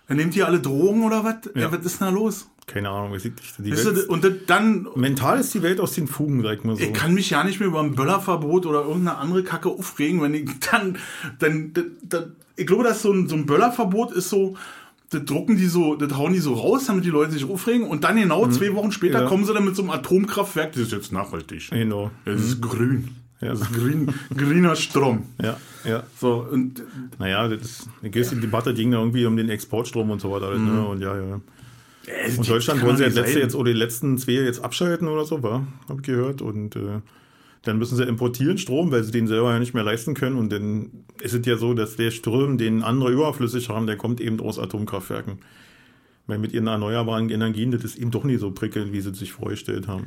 Dann 0.09 0.16
nehmt 0.19 0.37
ihr 0.37 0.47
alle 0.47 0.61
Drogen 0.61 1.03
oder 1.05 1.25
was? 1.25 1.37
Ja. 1.55 1.62
Ja. 1.62 1.73
was 1.73 1.85
ist 1.85 2.01
denn 2.01 2.09
da 2.09 2.12
los? 2.12 2.49
Keine 2.66 2.90
Ahnung, 2.90 3.14
ich 3.14 3.25
nicht. 3.25 3.37
Die 3.59 3.71
Weißt 3.73 3.87
du, 3.87 3.97
Welt, 3.97 4.09
und 4.09 4.27
dann, 4.49 4.88
mental 4.97 5.38
ist 5.38 5.55
die 5.55 5.62
Welt 5.62 5.81
aus 5.81 5.92
den 5.92 6.09
Fugen, 6.09 6.42
sag 6.42 6.59
ich 6.59 6.64
mal 6.64 6.75
so. 6.77 6.83
ich 6.83 6.92
kann 6.92 7.14
mich 7.14 7.31
ja 7.31 7.45
nicht 7.45 7.61
mehr 7.61 7.69
über 7.69 7.81
ein 7.81 7.95
Böllerverbot 7.95 8.66
oder 8.66 8.81
irgendeine 8.83 9.19
andere 9.19 9.45
Kacke 9.45 9.69
aufregen, 9.69 10.21
wenn 10.21 10.35
ich 10.35 10.49
dann, 10.71 10.97
dann, 11.38 11.73
dann, 11.73 11.90
dann 12.03 12.37
ich 12.57 12.66
glaube, 12.66 12.83
dass 12.85 13.03
so 13.03 13.12
ein, 13.12 13.29
so 13.29 13.37
ein 13.37 13.47
Böllerverbot 13.47 14.11
ist 14.12 14.31
so, 14.31 14.57
das 15.11 15.25
drucken 15.25 15.57
die 15.57 15.66
so, 15.66 15.95
das 15.95 16.16
hauen 16.16 16.33
die 16.33 16.40
so 16.40 16.55
raus, 16.55 16.87
damit 16.87 17.05
die 17.05 17.11
Leute 17.11 17.31
sich 17.33 17.49
aufregen 17.49 17.87
und 17.87 18.03
dann 18.03 18.16
genau 18.16 18.49
zwei 18.49 18.75
Wochen 18.75 18.90
später 18.90 19.19
Mhm. 19.19 19.25
Ja. 19.25 19.29
kommen 19.29 19.45
sie 19.45 19.55
dann 19.55 19.64
mit 19.64 19.77
so 19.77 19.83
einem 19.83 19.92
Atomkraftwerk, 19.92 20.73
das 20.73 20.83
ist 20.83 20.92
jetzt 20.92 21.12
nachhaltig. 21.12 21.71
Genau. 21.71 22.11
Das 22.25 22.40
ist 22.40 22.61
grün. 22.61 23.11
Ja. 23.40 23.53
Ist 23.53 23.70
grün, 23.72 24.12
grüner 24.35 24.77
Strom. 24.77 25.25
Ja, 25.42 25.59
ja. 25.85 26.05
So, 26.18 26.46
und 26.51 26.83
Naja, 27.18 27.49
das 27.49 27.88
die 28.03 28.40
Debatte 28.40 28.72
ging 28.72 28.90
da 28.92 28.99
irgendwie 28.99 29.27
um 29.27 29.37
den 29.37 29.51
Exportstrom 29.51 30.11
und 30.11 30.20
so 30.20 30.31
weiter. 30.31 30.46
alles, 30.49 30.61
Ne? 30.61 30.87
Und 30.87 31.01
ja, 31.01 31.16
ja. 31.16 31.40
äh, 32.07 32.37
Und 32.37 32.49
Deutschland 32.49 32.83
wollen 32.83 32.96
sie 32.96 33.05
jetzt 33.05 33.16
letzte 33.16 33.40
jetzt 33.40 33.55
oder 33.55 33.72
die 33.72 33.79
letzten 33.79 34.16
zwei 34.16 34.33
jetzt 34.33 34.64
abschalten 34.64 35.09
oder 35.09 35.27
so, 35.27 35.42
war, 35.42 35.66
habe 35.88 36.01
ich 36.01 36.07
gehört. 36.07 36.40
Und 36.40 36.77
äh, 36.77 37.01
dann 37.62 37.79
müssen 37.79 37.96
sie 37.96 38.05
importieren 38.05 38.57
Strom, 38.57 38.90
weil 38.90 39.05
sie 39.05 39.11
den 39.12 39.27
selber 39.27 39.53
ja 39.53 39.59
nicht 39.59 39.75
mehr 39.75 39.85
leisten 39.85 40.14
können. 40.14 40.37
Und 40.37 40.51
dann 40.51 40.90
ist 41.20 41.35
es 41.35 41.44
ja 41.44 41.57
so, 41.57 41.75
dass 41.75 41.96
der 41.96 42.12
Strom, 42.12 42.57
den 42.57 42.83
andere 42.83 43.12
überflüssig 43.12 43.68
haben, 43.68 43.87
der 43.87 43.96
kommt 43.96 44.20
eben 44.20 44.40
aus 44.40 44.59
Atomkraftwerken. 44.59 45.40
Weil 46.27 46.38
mit 46.38 46.53
ihren 46.53 46.68
erneuerbaren 46.68 47.29
Energien, 47.29 47.70
das 47.70 47.85
ist 47.85 47.96
eben 47.99 48.11
doch 48.11 48.25
nicht 48.25 48.40
so 48.40 48.51
prickelnd, 48.51 48.92
wie 48.92 49.01
sie 49.01 49.14
sich 49.14 49.33
vorgestellt 49.33 49.88
haben. 49.88 50.07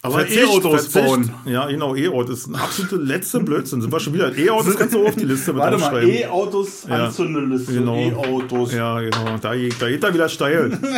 Aber 0.00 0.28
E-Autos 0.28 0.90
bauen. 0.90 1.30
Ja, 1.44 1.66
genau, 1.66 1.96
E-Auto 1.96 2.32
ist 2.32 2.46
ein 2.46 2.54
absoluter 2.54 2.98
letzter 2.98 3.40
Blödsinn. 3.40 3.80
Sind 3.82 3.92
wir 3.92 3.98
schon 3.98 4.14
wieder. 4.14 4.36
E-Autos 4.36 4.76
kannst 4.78 4.94
du 4.94 5.04
auf 5.06 5.16
die 5.16 5.24
Liste 5.24 5.52
mit 5.52 5.60
Warte 5.62 5.78
mal. 5.78 6.06
E-Autos, 6.08 6.86
Ja. 6.88 7.06
Anzündeliste, 7.06 7.72
Genau. 7.74 7.96
E-Autos. 7.96 8.72
Ja, 8.74 9.00
genau. 9.00 9.36
Da, 9.40 9.54
geht- 9.56 9.74
da 9.82 9.88
geht 9.88 10.04
er 10.04 10.14
wieder 10.14 10.28
steil. 10.28 10.78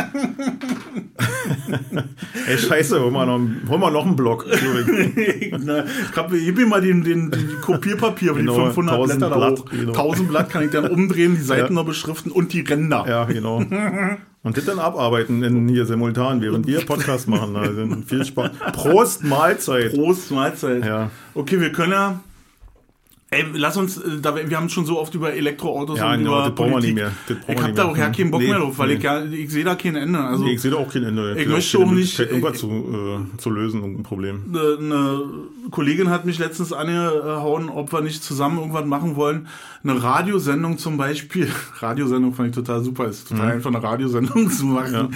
Ey, 2.46 2.58
scheiße, 2.58 3.00
hol 3.00 3.10
mal 3.10 3.26
noch, 3.26 3.40
hol 3.68 3.78
mal 3.78 3.90
noch 3.90 4.04
einen 4.06 4.16
Block. 4.16 4.44
Na, 4.46 5.84
ich 5.84 6.16
hab, 6.16 6.30
gib 6.30 6.56
mir 6.56 6.66
mal 6.66 6.80
den, 6.80 7.02
den, 7.02 7.30
den 7.30 7.60
Kopierpapier, 7.62 8.34
Genau, 8.34 8.54
die 8.58 8.64
500 8.66 8.94
1000 8.96 9.18
Blätter 9.18 9.30
da 9.30 9.36
Blatt, 9.38 9.58
hoch. 9.60 9.64
genau. 9.70 9.92
1000 9.92 10.28
Blatt 10.28 10.50
kann 10.50 10.64
ich 10.64 10.70
dann 10.70 10.88
umdrehen, 10.88 11.36
die 11.36 11.42
Seiten 11.42 11.74
Ja. 11.74 11.80
noch 11.80 11.86
beschriften 11.86 12.30
und 12.30 12.52
die 12.52 12.60
Ränder. 12.60 13.04
ja, 13.08 13.24
genau. 13.24 13.62
Und 14.42 14.56
das 14.56 14.64
dann 14.64 14.78
abarbeiten 14.78 15.42
in, 15.42 15.68
hier 15.68 15.84
simultan, 15.84 16.40
während 16.40 16.66
wir 16.66 16.80
Podcast 16.86 17.28
machen. 17.28 17.56
Also 17.56 17.86
viel 18.06 18.24
Spaß. 18.24 18.50
Prost, 18.72 19.22
Mahlzeit. 19.22 19.92
Prost, 19.94 20.30
Mahlzeit. 20.30 20.84
Ja. 20.84 21.10
Okay, 21.34 21.60
wir 21.60 21.72
können 21.72 21.92
ja. 21.92 22.20
Ey, 23.32 23.44
lass 23.54 23.76
uns, 23.76 23.96
äh, 23.96 24.20
da, 24.20 24.34
wir 24.34 24.56
haben 24.56 24.68
schon 24.68 24.86
so 24.86 24.98
oft 24.98 25.14
über 25.14 25.32
Elektroautos 25.32 26.00
Ja, 26.00 26.10
und 26.12 26.18
genau, 26.18 26.32
über 26.32 26.46
das 26.48 26.54
brauchen 26.56 26.66
wir 26.70 26.72
Politik. 26.72 26.94
nicht 26.96 27.02
mehr. 27.04 27.12
Das 27.28 27.56
ich 27.56 27.62
hab 27.62 27.74
da 27.76 27.84
auch 27.84 27.96
ja 27.96 28.08
keinen 28.10 28.32
Bock 28.32 28.40
Nee, 28.40 28.48
mehr 28.48 28.58
drauf, 28.58 28.76
weil 28.76 28.88
nee. 28.88 28.94
ich 28.94 29.02
ja, 29.04 29.24
ich 29.24 29.50
sehe 29.50 29.62
da 29.62 29.76
kein 29.76 29.94
Ende. 29.94 30.18
Also 30.18 30.42
Nee, 30.42 30.54
ich 30.54 30.60
sehe 30.60 30.72
da 30.72 30.78
auch 30.78 30.92
kein 30.92 31.04
Ende. 31.04 31.34
Ich 31.36 31.44
sehe 31.44 31.48
möchte 31.48 31.78
auch 31.78 31.92
nicht- 31.92 32.18
Irgendwas 32.18 32.58
zu, 32.58 32.66
äh, 32.68 33.36
zu 33.38 33.50
lösen, 33.50 33.82
irgendein 33.82 34.02
Problem. 34.02 34.42
eine, 34.52 34.78
eine 34.80 35.22
Kollegin 35.70 36.10
hat 36.10 36.24
mich 36.26 36.40
letztens 36.40 36.72
angehauen, 36.72 37.68
ob 37.68 37.92
wir 37.92 38.00
nicht 38.00 38.24
zusammen 38.24 38.58
irgendwas 38.58 38.84
machen 38.86 39.14
wollen. 39.14 39.46
Eine 39.84 40.02
Radiosendung 40.02 40.78
zum 40.78 40.96
Beispiel. 40.96 41.48
Radiosendung 41.78 42.34
fand 42.34 42.48
ich 42.48 42.54
total 42.56 42.82
super. 42.82 43.06
Ist 43.06 43.28
total 43.28 43.52
einfach 43.52 43.70
eine 43.72 43.80
Radiosendung 43.80 44.50
zu 44.50 44.66
machen. 44.66 45.14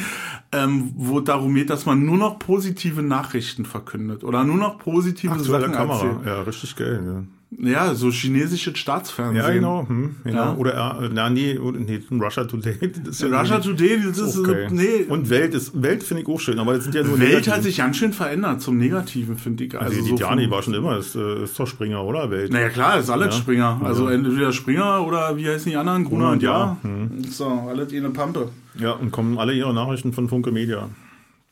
Ähm, 0.52 0.92
wo 0.94 1.18
darum 1.18 1.52
geht, 1.56 1.68
dass 1.68 1.84
man 1.84 2.04
nur 2.06 2.16
noch 2.16 2.38
positive 2.38 3.02
Nachrichten 3.02 3.64
verkündet 3.64 4.22
oder 4.22 4.44
nur 4.44 4.56
noch 4.56 4.78
positive 4.78 5.32
Aktuelle 5.32 5.62
Sachen 5.62 5.72
Kamera. 5.74 5.94
erzählt. 5.96 6.26
Ja, 6.26 6.42
richtig 6.42 6.76
geil. 6.76 7.02
Ja. 7.04 7.22
Ja, 7.56 7.94
so 7.94 8.10
chinesisches 8.10 8.76
Staatsfernsehen. 8.78 9.44
Ja, 9.44 9.52
genau. 9.52 9.86
Hm, 9.88 10.16
genau. 10.24 10.36
Ja. 10.42 10.54
Oder, 10.56 10.98
äh, 11.02 11.08
na, 11.12 11.30
nee, 11.30 11.56
nee, 11.78 12.00
Russia 12.10 12.44
Today. 12.44 12.76
Ja 13.20 13.40
Russia 13.40 13.60
Today, 13.60 14.00
das 14.04 14.18
ist 14.18 14.38
Okay. 14.38 14.66
so, 14.68 14.74
nee. 14.74 15.04
Und 15.08 15.30
Welt 15.30 15.54
ist, 15.54 15.80
Welt 15.80 16.02
finde 16.02 16.22
ich 16.24 16.28
auch 16.28 16.40
schön, 16.40 16.58
aber 16.58 16.74
das 16.74 16.82
sind 16.84 16.96
ja 16.96 17.04
nur 17.04 17.18
Welt 17.20 17.28
negative. 17.30 17.54
hat 17.54 17.62
sich 17.62 17.76
ganz 17.76 17.96
schön 17.96 18.12
verändert 18.12 18.60
zum 18.60 18.76
Negativen, 18.76 19.36
finde 19.38 19.64
ich. 19.64 19.78
Also, 19.80 19.94
die 20.02 20.10
so 20.10 20.16
vom- 20.16 20.50
war 20.50 20.62
schon 20.62 20.74
immer, 20.74 20.98
ist, 20.98 21.14
äh, 21.14 21.44
ist 21.44 21.58
doch 21.58 21.66
Springer, 21.68 22.02
oder? 22.02 22.28
Welt. 22.30 22.52
Naja, 22.52 22.70
klar, 22.70 22.98
ist 22.98 23.08
alles 23.08 23.26
Ja. 23.36 23.40
Springer. 23.40 23.80
Also 23.84 24.08
entweder 24.08 24.52
Springer 24.52 25.06
oder 25.06 25.36
wie 25.36 25.48
heißen 25.48 25.70
die 25.70 25.76
anderen? 25.76 26.04
Gruner 26.04 26.30
und 26.32 26.42
Ja. 26.42 26.76
Hm. 26.82 27.22
So, 27.30 27.46
alles 27.46 27.92
in 27.92 28.04
eine 28.04 28.12
Pampe. 28.12 28.48
Ja, 28.76 28.90
und 28.92 29.12
kommen 29.12 29.38
alle 29.38 29.52
ihre 29.52 29.72
Nachrichten 29.72 30.12
von 30.12 30.28
Funke 30.28 30.50
Media. 30.50 30.88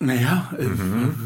Naja, 0.02 0.50
äh, 0.58 0.64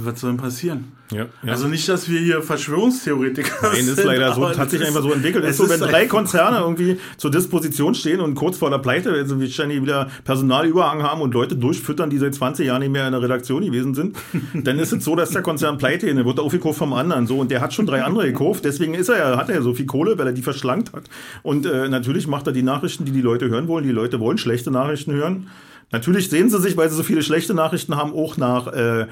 was 0.05 0.21
soll 0.21 0.33
denn 0.33 0.37
passieren? 0.37 0.93
Ja, 1.11 1.27
ja. 1.43 1.53
Also 1.53 1.67
nicht, 1.67 1.89
dass 1.89 2.11
wir 2.11 2.19
hier 2.19 2.43
Verschwörungstheoretiker 2.43 3.55
Nein, 3.63 3.79
ist 3.79 3.97
sind, 3.97 4.05
leider 4.05 4.35
so, 4.35 4.43
aber 4.43 4.51
das 4.51 4.59
hat 4.59 4.71
sich 4.71 4.85
einfach 4.85 5.03
so 5.03 5.13
entwickelt. 5.13 5.45
es 5.45 5.53
Ist 5.53 5.57
so, 5.59 5.69
wenn 5.69 5.81
ist 5.81 5.91
drei 5.91 6.07
Konzerne 6.07 6.59
irgendwie 6.59 6.99
zur 7.17 7.31
Disposition 7.31 7.95
stehen 7.95 8.21
und 8.21 8.35
kurz 8.35 8.59
vor 8.59 8.69
der 8.69 8.79
Pleite, 8.79 9.13
also 9.13 9.41
wir 9.41 9.49
ständig 9.49 9.81
wieder 9.81 10.09
Personalüberhang 10.25 11.03
haben 11.03 11.23
und 11.23 11.33
Leute 11.33 11.57
durchfüttern, 11.57 12.11
die 12.11 12.19
seit 12.19 12.35
20 12.35 12.67
Jahren 12.67 12.81
nicht 12.81 12.91
mehr 12.91 13.07
in 13.07 13.13
der 13.13 13.23
Redaktion 13.23 13.65
gewesen 13.65 13.95
sind, 13.95 14.17
dann 14.55 14.79
ist 14.79 14.93
es 14.93 15.05
so, 15.05 15.17
dass 15.17 15.31
der 15.31 15.43
Konzern 15.43 15.79
pleite 15.79 16.07
ist, 16.07 16.17
der 16.17 16.27
wird 16.27 16.39
aufgekauft 16.39 16.79
vom 16.79 16.93
anderen, 16.93 17.27
so, 17.27 17.39
und 17.39 17.51
der 17.51 17.63
hat 17.63 17.73
schon 17.73 17.87
drei 17.87 18.03
andere 18.03 18.27
gekauft, 18.27 18.65
deswegen 18.67 18.93
ist 18.93 19.09
er 19.09 19.19
ja, 19.19 19.37
hat 19.39 19.49
er 19.49 19.57
ja 19.57 19.63
so 19.63 19.73
viel 19.73 19.87
Kohle, 19.87 20.19
weil 20.19 20.27
er 20.27 20.33
die 20.35 20.43
verschlankt 20.43 20.93
hat. 20.93 21.05
Und 21.43 21.65
äh, 21.65 21.89
natürlich 21.89 22.27
macht 22.27 22.47
er 22.47 22.53
die 22.53 22.63
Nachrichten, 22.63 23.07
die 23.07 23.13
die 23.13 23.23
Leute 23.23 23.49
hören 23.49 23.69
wollen. 23.69 23.85
Die 23.85 23.93
Leute 23.93 24.21
wollen 24.21 24.39
schlechte 24.39 24.71
Nachrichten 24.71 25.13
hören. 25.13 25.47
Natürlich 25.93 26.29
sehen 26.31 26.51
sie 26.51 26.61
sich, 26.61 26.77
weil 26.77 26.89
sie 26.89 26.97
so 26.97 27.03
viele 27.03 27.23
schlechte 27.23 27.55
Nachrichten 27.55 27.97
haben, 27.97 28.13
auch 28.13 28.37
nach 28.37 28.67
äh, 28.69 29.07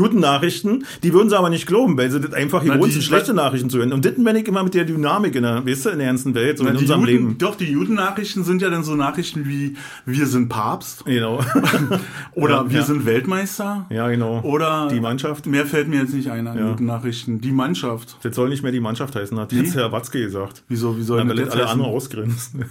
guten 0.00 0.20
Nachrichten. 0.20 0.84
Die 1.02 1.12
würden 1.12 1.28
sie 1.28 1.36
aber 1.38 1.50
nicht 1.50 1.66
glauben, 1.66 1.96
weil 1.98 2.10
sie 2.10 2.20
das 2.20 2.32
einfach 2.32 2.62
Na, 2.64 2.74
gewohnt 2.74 2.92
sind, 2.92 3.02
schlechte 3.02 3.34
Nachrichten 3.34 3.70
zu 3.70 3.78
hören. 3.78 3.92
Und 3.92 4.04
das 4.04 4.16
meine 4.18 4.40
ich 4.40 4.48
immer 4.48 4.62
mit 4.64 4.74
der 4.74 4.84
Dynamik 4.84 5.34
in 5.34 5.42
der, 5.42 5.66
weißt 5.66 5.86
du, 5.86 5.90
in 5.90 5.98
der 5.98 6.06
ganzen 6.08 6.34
Welt, 6.34 6.58
so 6.58 6.66
in 6.66 6.72
die 6.74 6.78
unserem 6.80 7.00
Juden, 7.00 7.12
Leben. 7.12 7.38
Doch, 7.38 7.54
die 7.56 7.66
Juden-Nachrichten 7.70 8.44
sind 8.44 8.62
ja 8.62 8.70
dann 8.70 8.84
so 8.84 8.94
Nachrichten 8.94 9.46
wie 9.46 9.76
wir 10.06 10.26
sind 10.26 10.48
Papst 10.48 11.04
Genau. 11.04 11.40
oder 12.34 12.54
Ja, 12.56 12.70
wir 12.70 12.78
ja. 12.80 12.84
sind 12.84 13.04
Weltmeister 13.06 13.86
ja, 13.90 14.08
genau. 14.08 14.40
oder 14.42 14.88
die 14.90 15.00
Mannschaft. 15.00 15.46
Mehr 15.46 15.66
fällt 15.66 15.88
mir 15.88 16.00
jetzt 16.00 16.14
nicht 16.14 16.30
ein 16.30 16.46
an 16.46 16.58
Ja. 16.58 16.68
Juden-Nachrichten. 16.68 17.40
Die 17.40 17.52
Mannschaft. 17.52 18.16
Das 18.22 18.34
soll 18.34 18.48
nicht 18.48 18.62
mehr 18.62 18.72
die 18.72 18.80
Mannschaft 18.80 19.14
heißen, 19.16 19.38
hat 19.38 19.52
jetzt 19.52 19.74
Herr 19.74 19.92
Watzke 19.92 20.20
gesagt. 20.22 20.62
Wieso, 20.68 20.96
wie 20.96 21.02
soll 21.02 21.18
denn 21.26 21.36
das 21.36 21.50
alle 21.50 21.68
anderen 21.68 21.90
ausgrenzen. 21.92 22.64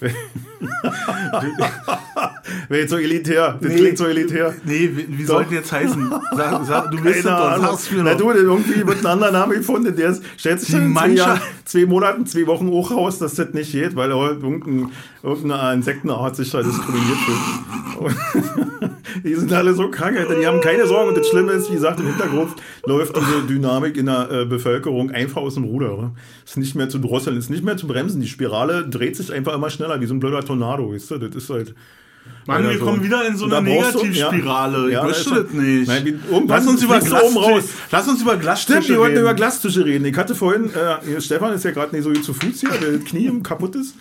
Wäre 2.68 2.80
jetzt 2.82 2.90
so 2.90 2.96
elitär. 2.96 3.58
Das 3.60 3.70
Nee. 3.72 3.78
klingt 3.78 3.98
so 3.98 4.06
elitär. 4.06 4.54
Nee, 4.64 4.90
wie, 4.94 5.18
wie 5.18 5.22
Doch. 5.24 5.34
soll 5.34 5.44
das 5.44 5.52
jetzt 5.52 5.72
heißen? 5.72 6.12
Sag, 6.36 6.64
sag, 6.64 6.90
du 6.90 7.02
bist 7.02 7.24
doch, 7.24 7.30
Ahnung. 7.30 7.66
sag's 7.66 7.90
mir 7.90 8.02
Na 8.02 8.14
du, 8.14 8.30
irgendwie 8.30 8.86
wird 8.86 9.00
ein 9.00 9.06
anderer 9.06 9.32
Name 9.32 9.54
gefunden, 9.56 9.94
der 9.94 10.10
ist, 10.10 10.22
stellt 10.36 10.60
sich 10.60 10.74
in 10.74 10.92
zwei, 10.94 11.08
Jahren, 11.08 11.40
zwei 11.64 11.86
Monaten, 11.86 12.26
zwei 12.26 12.46
Wochen 12.46 12.72
auch 12.72 12.90
raus, 12.90 13.18
dass 13.18 13.34
das 13.34 13.52
nicht 13.52 13.72
geht, 13.72 13.96
weil 13.96 14.10
irgendein, 14.10 14.90
irgendeine 15.22 15.74
Insektenart 15.74 16.36
sich 16.36 16.50
da 16.50 16.62
diskriminiert 16.62 17.18
fühlt. 17.18 17.72
die 19.24 19.34
sind 19.34 19.52
alle 19.52 19.74
so 19.74 19.90
krank, 19.90 20.16
Alter, 20.18 20.34
die 20.34 20.46
haben 20.46 20.60
keine 20.60 20.86
Sorgen. 20.86 21.10
Und 21.10 21.18
das 21.18 21.28
Schlimme 21.28 21.52
ist, 21.52 21.70
wie 21.70 21.74
gesagt, 21.74 22.00
im 22.00 22.06
Hintergrund 22.06 22.52
läuft 22.86 23.16
diese 23.16 23.42
Dynamik 23.46 23.96
in 23.96 24.06
der 24.06 24.30
äh, 24.30 24.44
Bevölkerung 24.44 25.10
einfach 25.10 25.42
aus 25.42 25.54
dem 25.54 25.64
Ruder. 25.64 25.96
Oder? 25.98 26.12
Ist 26.44 26.56
nicht 26.56 26.74
mehr 26.74 26.88
zu 26.88 26.98
drosseln, 26.98 27.36
ist 27.36 27.50
nicht 27.50 27.64
mehr 27.64 27.76
zu 27.76 27.86
bremsen. 27.86 28.20
Die 28.20 28.28
Spirale 28.28 28.88
dreht 28.88 29.16
sich 29.16 29.32
einfach 29.32 29.54
immer 29.54 29.70
schneller, 29.70 30.00
wie 30.00 30.06
so 30.06 30.14
ein 30.14 30.20
blöder 30.20 30.44
Tornado, 30.44 30.92
weißt 30.92 31.12
du? 31.12 31.18
Das 31.18 31.34
ist 31.34 31.50
halt. 31.50 31.74
Mann, 32.46 32.64
wir 32.68 32.76
so. 32.78 32.84
kommen 32.84 33.04
wieder 33.04 33.24
in 33.26 33.36
so 33.36 33.44
eine 33.44 33.62
Negativspirale. 33.62 34.90
Ja. 34.90 34.90
Ja, 34.90 35.00
ich 35.00 35.06
möchte 35.06 35.30
ist 35.30 35.44
das 35.46 35.52
nicht. 35.52 35.86
Nein, 35.88 36.04
wie- 36.06 36.18
lass 36.48 36.66
uns 36.66 36.82
über 36.82 36.96
oben 36.96 37.36
raus. 37.36 37.64
Lass 37.90 38.08
uns 38.08 38.20
über 38.22 38.36
Glastische 38.36 38.72
Stimmt, 38.82 38.88
wir 38.88 38.98
wollten 38.98 39.12
reden. 39.12 39.22
über 39.22 39.34
Glastische 39.34 39.84
reden. 39.84 40.04
Ich 40.06 40.16
hatte 40.16 40.34
vorhin, 40.34 40.70
äh, 40.74 41.20
Stefan 41.20 41.52
ist 41.54 41.64
ja 41.64 41.70
gerade 41.70 41.94
nicht 41.94 42.04
so 42.04 42.12
zu 42.12 42.34
Fuß 42.34 42.60
hier, 42.60 42.70
der 42.70 42.98
Knie 42.98 43.26
ihm 43.26 43.42
kaputt 43.44 43.76
ist. 43.76 43.94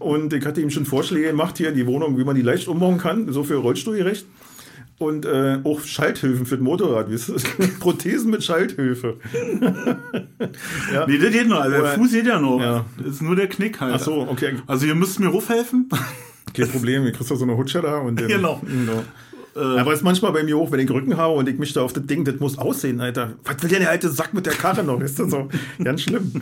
Und 0.00 0.32
ich 0.32 0.44
hatte 0.44 0.60
ihm 0.60 0.70
schon 0.70 0.86
Vorschläge 0.86 1.28
gemacht 1.28 1.56
hier, 1.58 1.70
die 1.70 1.86
Wohnung, 1.86 2.18
wie 2.18 2.24
man 2.24 2.34
die 2.34 2.42
leicht 2.42 2.66
umbauen 2.66 2.98
kann, 2.98 3.32
so 3.32 3.44
für 3.44 3.54
Rollstuhlgerecht. 3.56 4.26
Und 4.98 5.24
äh, 5.26 5.58
auch 5.64 5.80
Schalthilfen 5.80 6.46
für 6.46 6.56
das 6.56 6.64
Motorrad, 6.64 7.12
weißt 7.12 7.28
du? 7.28 7.34
Prothesen 7.80 8.30
mit 8.30 8.42
Schalthilfe. 8.44 9.16
ja. 10.92 11.06
Nee, 11.06 11.18
das 11.18 11.30
geht 11.32 11.48
noch. 11.48 11.60
Also 11.60 11.76
der 11.76 11.86
Fuß 11.94 12.10
geht 12.12 12.26
ja 12.26 12.40
noch. 12.40 12.60
Ja. 12.60 12.84
Das 12.98 13.14
ist 13.14 13.22
nur 13.22 13.36
der 13.36 13.48
Knick 13.48 13.80
halt. 13.80 13.94
Ach 13.96 14.00
so, 14.00 14.26
okay. 14.28 14.54
Also 14.66 14.86
ihr 14.86 14.94
müsst 14.94 15.20
mir 15.20 15.32
hochhelfen. 15.32 15.88
Kein 16.54 16.68
Problem, 16.68 17.06
ich 17.06 17.12
kriegst 17.12 17.30
du 17.30 17.36
so 17.36 17.44
eine 17.44 17.56
Hutsche 17.56 17.82
da 17.82 17.98
und 17.98 18.20
dann, 18.20 18.28
Genau. 18.66 19.04
Aber 19.56 19.92
es 19.92 20.00
ist 20.00 20.02
manchmal 20.02 20.32
bei 20.32 20.42
mir 20.42 20.56
auch, 20.56 20.72
wenn 20.72 20.80
ich 20.80 20.86
den 20.86 20.96
Rücken 20.96 21.16
habe 21.16 21.34
und 21.34 21.48
ich 21.48 21.58
mich 21.58 21.72
da 21.72 21.82
auf 21.82 21.92
das 21.92 22.04
Ding, 22.06 22.24
das 22.24 22.40
muss 22.40 22.58
aussehen, 22.58 23.00
Alter. 23.00 23.34
Was 23.44 23.62
will 23.62 23.70
denn 23.70 23.80
der 23.80 23.90
alte 23.90 24.10
Sack 24.10 24.34
mit 24.34 24.46
der 24.46 24.52
Karre 24.54 24.82
noch? 24.82 25.00
Ist 25.00 25.20
das 25.20 25.30
so? 25.30 25.48
Ganz 25.82 26.02
schlimm. 26.02 26.32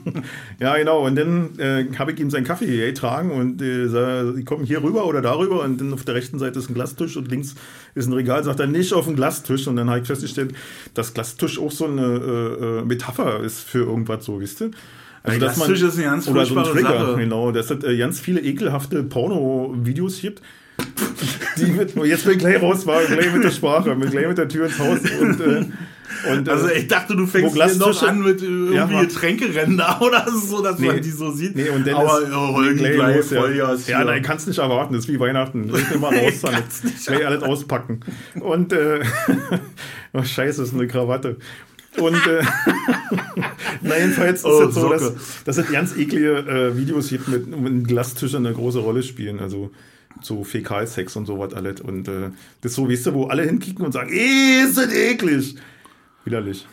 ja, 0.60 0.76
genau. 0.76 1.06
Und 1.06 1.16
dann 1.16 1.58
äh, 1.58 1.86
habe 1.98 2.12
ich 2.12 2.20
ihm 2.20 2.30
seinen 2.30 2.44
Kaffee 2.44 2.90
getragen 2.90 3.30
und 3.30 3.62
äh, 3.62 3.88
sah, 3.88 4.32
die 4.32 4.44
kommen 4.44 4.64
hier 4.64 4.82
rüber 4.82 5.06
oder 5.06 5.22
darüber 5.22 5.62
und 5.62 5.80
dann 5.80 5.94
auf 5.94 6.04
der 6.04 6.14
rechten 6.14 6.38
Seite 6.38 6.58
ist 6.58 6.68
ein 6.68 6.74
Glastisch 6.74 7.16
und 7.16 7.30
links 7.30 7.54
ist 7.94 8.06
ein 8.06 8.12
Regal. 8.12 8.44
Sagt 8.44 8.60
er 8.60 8.66
nicht 8.66 8.92
auf 8.92 9.06
dem 9.06 9.16
Glastisch. 9.16 9.66
Und 9.66 9.76
dann 9.76 9.88
habe 9.88 10.00
ich 10.00 10.06
festgestellt, 10.06 10.54
dass 10.92 11.14
Glastisch 11.14 11.58
auch 11.58 11.72
so 11.72 11.86
eine 11.86 12.02
äh, 12.02 12.80
äh, 12.80 12.84
Metapher 12.84 13.40
ist 13.40 13.60
für 13.60 13.78
irgendwas 13.78 14.26
so, 14.26 14.40
wisst 14.40 14.60
ihr? 14.60 14.72
Also, 15.24 15.40
Ja, 15.46 15.52
Glastisch 15.52 15.82
ist 15.82 15.94
eine 15.96 16.04
ganz 16.04 16.28
oder 16.28 16.44
so 16.46 16.56
ein 16.58 16.64
Trigger, 16.64 17.06
Sache. 17.06 17.16
genau. 17.16 17.52
Dass 17.52 17.70
es 17.70 17.84
äh, 17.84 17.96
ganz 17.96 18.20
viele 18.20 18.40
ekelhafte 18.40 19.02
Porno-Videos 19.04 20.20
gibt. 20.20 20.42
Die 21.58 21.66
mit, 21.66 21.94
jetzt 22.06 22.24
bin 22.24 22.32
ich 22.34 22.38
gleich 22.38 22.60
raus, 22.60 22.86
war 22.86 23.02
gleich 23.04 23.32
mit 23.32 23.44
der 23.44 23.50
Sprache, 23.50 23.94
mit, 23.94 24.10
gleich 24.10 24.26
mit 24.26 24.38
der 24.38 24.48
Tür 24.48 24.66
ins 24.66 24.78
Haus 24.78 24.98
und, 25.20 25.40
äh, 25.40 25.64
und 26.32 26.48
Also 26.48 26.66
äh, 26.68 26.78
ich 26.80 26.88
dachte, 26.88 27.14
du 27.14 27.26
fängst 27.26 27.54
hier 27.54 27.74
noch 27.76 28.02
an 28.02 28.20
mit 28.22 28.40
äh, 28.42 28.44
irgendwie 28.46 28.74
Ja, 28.74 29.66
da 29.76 30.00
oder 30.00 30.26
so, 30.30 30.62
dass 30.62 30.78
man 30.78 30.96
Nee. 30.96 31.00
die 31.02 31.10
so 31.10 31.30
sieht. 31.30 31.54
Nee, 31.54 31.68
und 31.68 31.86
dann 31.86 31.94
Aber 31.94 32.20
ist 32.22 32.30
ja, 32.30 32.48
Holgi 32.48 32.78
gleich, 32.78 33.30
ja. 33.30 33.40
Vollgas 33.40 33.86
Ja, 33.86 33.98
hier. 33.98 34.06
nein, 34.06 34.22
kannst 34.22 34.48
nicht 34.48 34.58
erwarten, 34.58 34.94
das 34.94 35.04
ist 35.04 35.12
wie 35.12 35.20
Weihnachten. 35.20 35.70
Ich 35.92 36.00
mal 36.00 36.16
raus 36.16 36.40
damit. 36.42 36.64
nicht 36.84 37.06
Gleich 37.06 37.26
alles 37.26 37.42
auspacken. 37.42 38.00
Und, 38.40 38.72
äh, 38.72 39.00
oh, 40.14 40.22
scheiße, 40.22 40.62
das 40.62 40.70
ist 40.70 40.74
eine 40.74 40.88
Krawatte. 40.88 41.36
Und, 41.98 42.14
äh, 42.26 42.42
na, 43.82 43.98
jedenfalls 43.98 44.40
ist 44.40 44.44
Oh, 44.46 44.62
es 44.62 44.74
so, 44.74 44.88
dass, 44.88 45.02
Socke. 45.02 45.20
dass 45.44 45.58
es 45.58 45.70
ganz 45.70 45.96
eklige 45.96 46.38
äh, 46.38 46.76
Videos 46.76 47.08
gibt, 47.10 47.28
mit, 47.28 47.46
mit 47.46 47.86
Glastischen 47.88 48.46
eine 48.46 48.54
große 48.54 48.78
Rolle 48.78 49.02
spielen. 49.02 49.40
Also, 49.40 49.70
so 50.22 50.44
Fäkalsex 50.44 51.16
und 51.16 51.26
sowas 51.26 51.52
alles. 51.54 51.80
Und 51.80 52.08
äh, 52.08 52.30
das 52.60 52.72
ist 52.72 52.76
so, 52.76 52.88
weißt 52.88 53.06
du, 53.06 53.14
wo 53.14 53.26
alle 53.26 53.42
hinkicken 53.44 53.84
und 53.84 53.92
sagen, 53.92 54.10
eh, 54.12 54.62
ist 54.64 54.78
das 54.78 54.92
eklig. 54.92 55.56
Widerlich. 56.24 56.66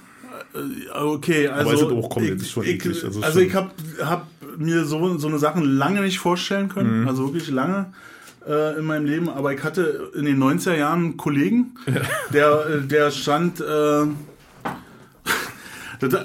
Okay, 0.93 1.47
also. 1.47 1.71
es 1.71 1.82
ist 1.82 1.88
auch 1.88 2.10
komm, 2.10 2.23
ich, 2.23 2.29
ist 2.32 2.51
schon 2.51 2.63
ich, 2.63 2.69
eklig, 2.71 3.03
also 3.03 3.21
Also, 3.21 3.39
ich 3.39 3.53
habe 3.53 3.71
hab 4.03 4.27
mir 4.58 4.86
so, 4.86 5.17
so 5.17 5.27
eine 5.27 5.38
Sachen 5.39 5.63
lange 5.63 6.01
nicht 6.01 6.19
vorstellen 6.19 6.65
Mhm. 6.67 6.69
können. 6.69 7.08
Also 7.08 7.25
wirklich 7.25 7.49
lange 7.49 7.93
äh, 8.47 8.77
in 8.79 8.86
meinem 8.86 9.05
Leben. 9.05 9.29
Aber 9.29 9.53
ich 9.53 9.63
hatte 9.63 10.12
in 10.15 10.25
den 10.25 10.41
90er 10.41 10.75
Jahren 10.75 10.99
einen 10.99 11.17
Kollegen, 11.17 11.75
der, 12.34 12.65
äh, 12.67 12.88
der 12.88 13.12
stand. 13.12 13.60
Äh, 13.62 14.05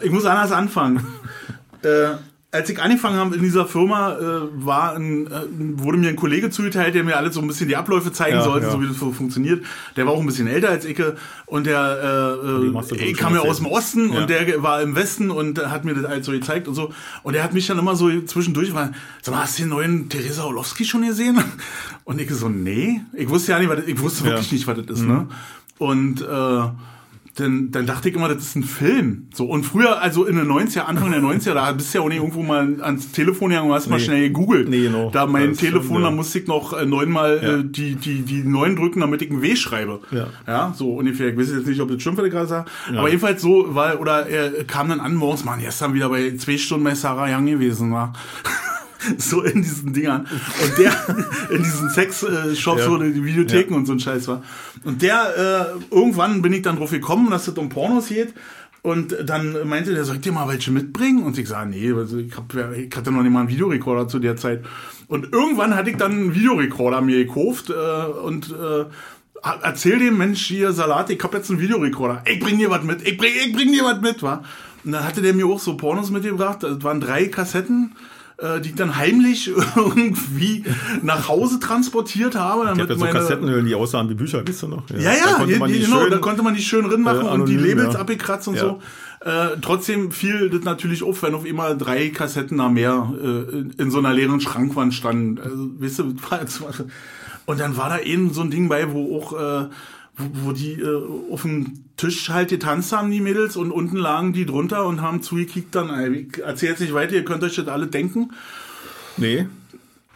ich 0.02 0.10
muss 0.10 0.24
anders 0.24 0.52
anfangen. 0.52 1.04
äh, 1.82 2.14
als 2.54 2.70
ich 2.70 2.80
angefangen 2.80 3.16
habe 3.16 3.34
in 3.34 3.42
dieser 3.42 3.66
Firma, 3.66 4.12
äh, 4.12 4.64
war 4.64 4.94
ein, 4.94 5.26
äh, 5.26 5.40
wurde 5.76 5.98
mir 5.98 6.08
ein 6.08 6.14
Kollege 6.14 6.50
zugeteilt, 6.50 6.94
der 6.94 7.02
mir 7.02 7.16
alles 7.16 7.34
so 7.34 7.40
ein 7.40 7.48
bisschen 7.48 7.66
die 7.66 7.74
Abläufe 7.74 8.12
zeigen 8.12 8.36
Ja, 8.36 8.44
sollte, 8.44 8.66
ja. 8.66 8.72
so 8.72 8.80
wie 8.80 8.86
das 8.86 8.96
so 8.96 9.10
funktioniert. 9.10 9.64
Der 9.96 10.06
war 10.06 10.12
auch 10.12 10.20
ein 10.20 10.26
bisschen 10.26 10.46
älter 10.46 10.68
als 10.68 10.84
ich 10.84 11.02
und 11.46 11.66
der 11.66 12.38
äh, 12.44 13.08
äh, 13.08 13.12
kam 13.14 13.34
ja 13.34 13.40
aus 13.40 13.56
dem. 13.56 13.66
Osten 13.66 14.12
Ja. 14.12 14.20
und 14.20 14.30
der 14.30 14.62
war 14.62 14.80
im 14.82 14.94
Westen 14.94 15.32
und 15.32 15.58
hat 15.66 15.84
mir 15.84 15.94
das 15.94 16.04
alles 16.04 16.26
so 16.26 16.30
gezeigt 16.30 16.68
und 16.68 16.76
so. 16.76 16.92
Und 17.24 17.34
er 17.34 17.42
hat 17.42 17.54
mich 17.54 17.66
dann 17.66 17.78
immer 17.80 17.96
so 17.96 18.08
zwischendurch 18.22 18.72
war, 18.72 18.92
sag 19.20 19.34
mal, 19.34 19.42
hast 19.42 19.58
du 19.58 19.64
den 19.64 19.70
neuen 19.70 20.08
Theresa 20.08 20.44
Orlowski 20.44 20.84
schon 20.84 21.04
gesehen? 21.04 21.42
Und 22.04 22.20
ich 22.20 22.30
so, 22.30 22.48
nee. 22.48 23.00
Ich 23.14 23.28
wusste 23.30 23.52
ja 23.52 23.58
nicht, 23.58 23.70
was 23.70 23.80
ich 23.86 23.98
wusste 23.98 24.24
wirklich. 24.24 24.52
Mhm. 24.52 24.56
nicht, 24.56 24.66
was 24.66 24.76
das 24.76 24.98
ist, 24.98 25.06
ne? 25.06 25.26
Und 25.78 26.20
äh, 26.20 26.68
dann, 27.36 27.72
dann 27.72 27.84
dachte 27.86 28.08
ich 28.08 28.14
immer, 28.14 28.28
das 28.28 28.38
ist 28.44 28.54
ein 28.56 28.62
Film. 28.62 29.26
So, 29.34 29.46
und 29.46 29.64
früher, 29.64 30.00
also 30.00 30.24
in 30.24 30.36
den 30.36 30.46
90er, 30.46 30.82
Anfang 30.82 31.10
der 31.10 31.20
90er, 31.20 31.54
da 31.54 31.72
bist 31.72 31.92
du 31.92 31.98
ja 31.98 32.04
auch 32.04 32.08
nicht 32.08 32.18
irgendwo 32.18 32.42
mal 32.44 32.76
ans 32.80 33.10
Telefon 33.10 33.50
gegangen 33.50 33.70
und 33.70 33.74
hast 33.74 33.88
mal 33.90 33.96
Nee. 33.96 34.04
schnell 34.04 34.20
gegoogelt. 34.28 34.68
Nee, 34.68 34.82
genau. 34.84 35.10
Da 35.10 35.26
mein 35.26 35.50
Das 35.50 35.58
Telefon, 35.58 36.02
da 36.02 36.10
ja. 36.10 36.14
musste 36.14 36.38
ich 36.38 36.46
noch 36.46 36.72
äh, 36.72 36.86
neunmal 36.86 37.40
Ja. 37.42 37.56
äh, 37.58 37.64
die, 37.64 37.96
die, 37.96 38.22
die 38.22 38.44
neun 38.44 38.76
drücken, 38.76 39.00
damit 39.00 39.20
ich 39.22 39.30
ein 39.32 39.42
W 39.42 39.56
schreibe. 39.56 40.00
Ja. 40.12 40.26
Ja, 40.46 40.74
so 40.76 40.94
ungefähr. 40.94 41.28
Ich 41.30 41.36
weiß 41.36 41.50
jetzt 41.52 41.66
nicht, 41.66 41.80
ob 41.80 41.88
das 41.90 42.00
stimmt, 42.00 42.18
was 42.18 42.24
ich 42.26 42.32
gerade 42.32 42.46
sage. 42.46 42.70
Aber 42.96 43.08
jedenfalls 43.08 43.42
so, 43.42 43.66
weil, 43.74 43.96
oder 43.96 44.26
er 44.28 44.64
kam 44.64 44.88
dann 44.88 45.00
an 45.00 45.14
morgens, 45.16 45.44
Mann, 45.44 45.60
gestern 45.60 45.92
wieder 45.94 46.08
bei 46.10 46.36
zwei 46.36 46.56
Stunden 46.56 46.84
bei 46.84 46.94
Sarah 46.94 47.26
Young 47.36 47.46
gewesen, 47.46 47.92
war. 47.92 48.12
so 49.18 49.42
in 49.42 49.62
diesen 49.62 49.92
Dingern. 49.92 50.22
Und 50.62 50.78
der, 50.78 50.92
in 51.50 51.62
diesen 51.62 51.88
Sex-Shops, 51.90 52.80
Ja. 52.82 52.90
wo 52.90 52.96
die 52.98 53.24
Videotheken 53.24 53.74
und 53.74 53.86
so 53.86 53.92
ein 53.92 54.00
Scheiß 54.00 54.28
war. 54.28 54.42
Und 54.84 55.02
der, 55.02 55.76
äh, 55.90 55.94
irgendwann 55.94 56.42
bin 56.42 56.52
ich 56.52 56.62
dann 56.62 56.76
drauf 56.76 56.90
gekommen, 56.90 57.30
dass 57.30 57.48
es 57.48 57.56
um 57.58 57.68
Pornos 57.68 58.08
geht. 58.08 58.34
Und 58.82 59.16
dann 59.24 59.66
meinte 59.66 59.94
der, 59.94 60.04
soll 60.04 60.16
ich 60.16 60.20
dir 60.20 60.32
mal 60.32 60.46
welche 60.46 60.70
mitbringen? 60.70 61.22
Und 61.22 61.38
ich 61.38 61.48
sage, 61.48 61.70
nee, 61.70 61.90
also 61.92 62.18
ich, 62.18 62.36
hab, 62.36 62.52
ja- 62.54 62.70
ich 62.72 62.94
hatte 62.94 63.10
noch 63.10 63.22
nicht 63.22 63.32
mal 63.32 63.40
einen 63.40 63.48
Videorekorder 63.48 64.08
zu 64.08 64.18
der 64.18 64.36
Zeit. 64.36 64.62
Und 65.08 65.32
irgendwann 65.32 65.74
hatte 65.74 65.88
ich 65.90 65.96
dann 65.96 66.12
einen 66.12 66.34
Videorekorder 66.34 67.00
mir 67.00 67.24
gekauft 67.24 67.70
äh, 67.70 67.72
und 68.20 68.50
äh, 68.50 68.84
erzähl 69.62 69.98
dem 69.98 70.18
Mensch 70.18 70.44
hier, 70.46 70.72
Salat, 70.72 71.08
ich 71.10 71.22
hab 71.22 71.32
jetzt 71.34 71.50
einen 71.50 71.60
Videorekorder. 71.60 72.22
Ich 72.26 72.40
bring 72.40 72.58
dir 72.58 72.68
was 72.70 72.82
mit, 72.82 73.06
ich 73.06 73.16
bring, 73.16 73.30
ich 73.46 73.54
bring 73.54 73.72
dir 73.72 73.84
was 73.84 74.00
mit, 74.02 74.22
wa? 74.22 74.42
Und 74.84 74.92
dann 74.92 75.02
hatte 75.04 75.22
der 75.22 75.32
mir 75.32 75.46
auch 75.46 75.60
so 75.60 75.78
Pornos 75.78 76.10
mitgebracht. 76.10 76.62
Das 76.62 76.82
waren 76.82 77.00
drei 77.00 77.28
Kassetten, 77.28 77.92
äh, 78.38 78.60
die 78.60 78.70
ich 78.70 78.74
dann 78.74 78.96
heimlich 78.96 79.50
irgendwie 79.76 80.64
nach 81.02 81.28
Hause 81.28 81.60
transportiert 81.60 82.34
habe. 82.34 82.62
Ich 82.62 82.68
Damit 82.68 82.82
habe 82.82 82.92
ja 82.92 82.98
so 82.98 83.04
meine, 83.04 83.18
Kassettenhöhlen, 83.18 83.66
die 83.66 83.74
aussahen 83.74 84.08
wie 84.08 84.14
Bücher, 84.14 84.42
wisst 84.44 84.64
ihr 84.64 84.68
noch? 84.68 84.88
ja, 84.90 84.98
ja, 84.98 85.14
da 85.24 85.32
konnte 85.34 85.58
man 85.58 85.68
die, 85.68 85.78
die 85.78 85.84
genau, 85.84 86.00
schön, 86.00 86.10
da 86.10 86.18
konnte 86.18 86.42
man 86.42 86.54
die 86.54 86.62
schön 86.62 86.84
drin 86.88 87.02
machen 87.02 87.26
äh, 87.26 87.30
und 87.30 87.48
die 87.48 87.54
anonym, 87.54 87.78
Labels 87.78 87.94
ja. 87.94 88.00
abgekratzt 88.00 88.48
und 88.48 88.54
Ja. 88.56 88.60
so. 88.60 88.80
Äh, 89.24 89.56
trotzdem 89.62 90.10
fiel 90.10 90.50
das 90.50 90.64
natürlich 90.64 91.02
auf, 91.02 91.22
wenn 91.22 91.34
auf 91.34 91.46
immer 91.46 91.74
drei 91.74 92.10
Kassetten 92.10 92.58
da 92.58 92.68
mehr 92.68 93.10
äh, 93.18 93.80
in, 93.80 93.90
so 93.90 93.98
einer 93.98 94.12
leeren 94.12 94.40
Schrankwand 94.40 94.92
standen. 94.92 95.40
Also, 95.40 95.70
weißt 95.78 95.98
du, 96.00 96.14
und 97.46 97.60
dann 97.60 97.76
war 97.78 97.88
da 97.88 98.00
eben 98.00 98.34
so 98.34 98.42
ein 98.42 98.50
Ding 98.50 98.68
bei, 98.68 98.92
wo 98.92 99.18
auch 99.18 99.32
äh, 99.32 99.68
wo, 100.16 100.48
wo 100.48 100.52
die 100.52 100.72
äh, 100.80 101.32
auf 101.32 101.42
dem 101.42 101.84
Tisch 101.96 102.28
halt 102.30 102.50
getanzt 102.50 102.92
haben, 102.92 103.10
die 103.10 103.20
Mädels, 103.20 103.56
und 103.56 103.70
unten 103.70 103.96
lagen 103.96 104.32
die 104.32 104.46
drunter 104.46 104.86
und 104.86 105.00
haben 105.02 105.22
zugekickt 105.22 105.74
dann. 105.74 105.90
äh, 105.90 106.10
Ich 106.10 106.38
erzähl 106.44 106.70
jetzt 106.70 106.80
nicht 106.80 106.94
weiter, 106.94 107.14
ihr 107.14 107.24
könnt 107.24 107.42
euch 107.42 107.54
das 107.56 107.68
alle 107.68 107.86
denken. 107.86 108.30
Nee. 109.16 109.46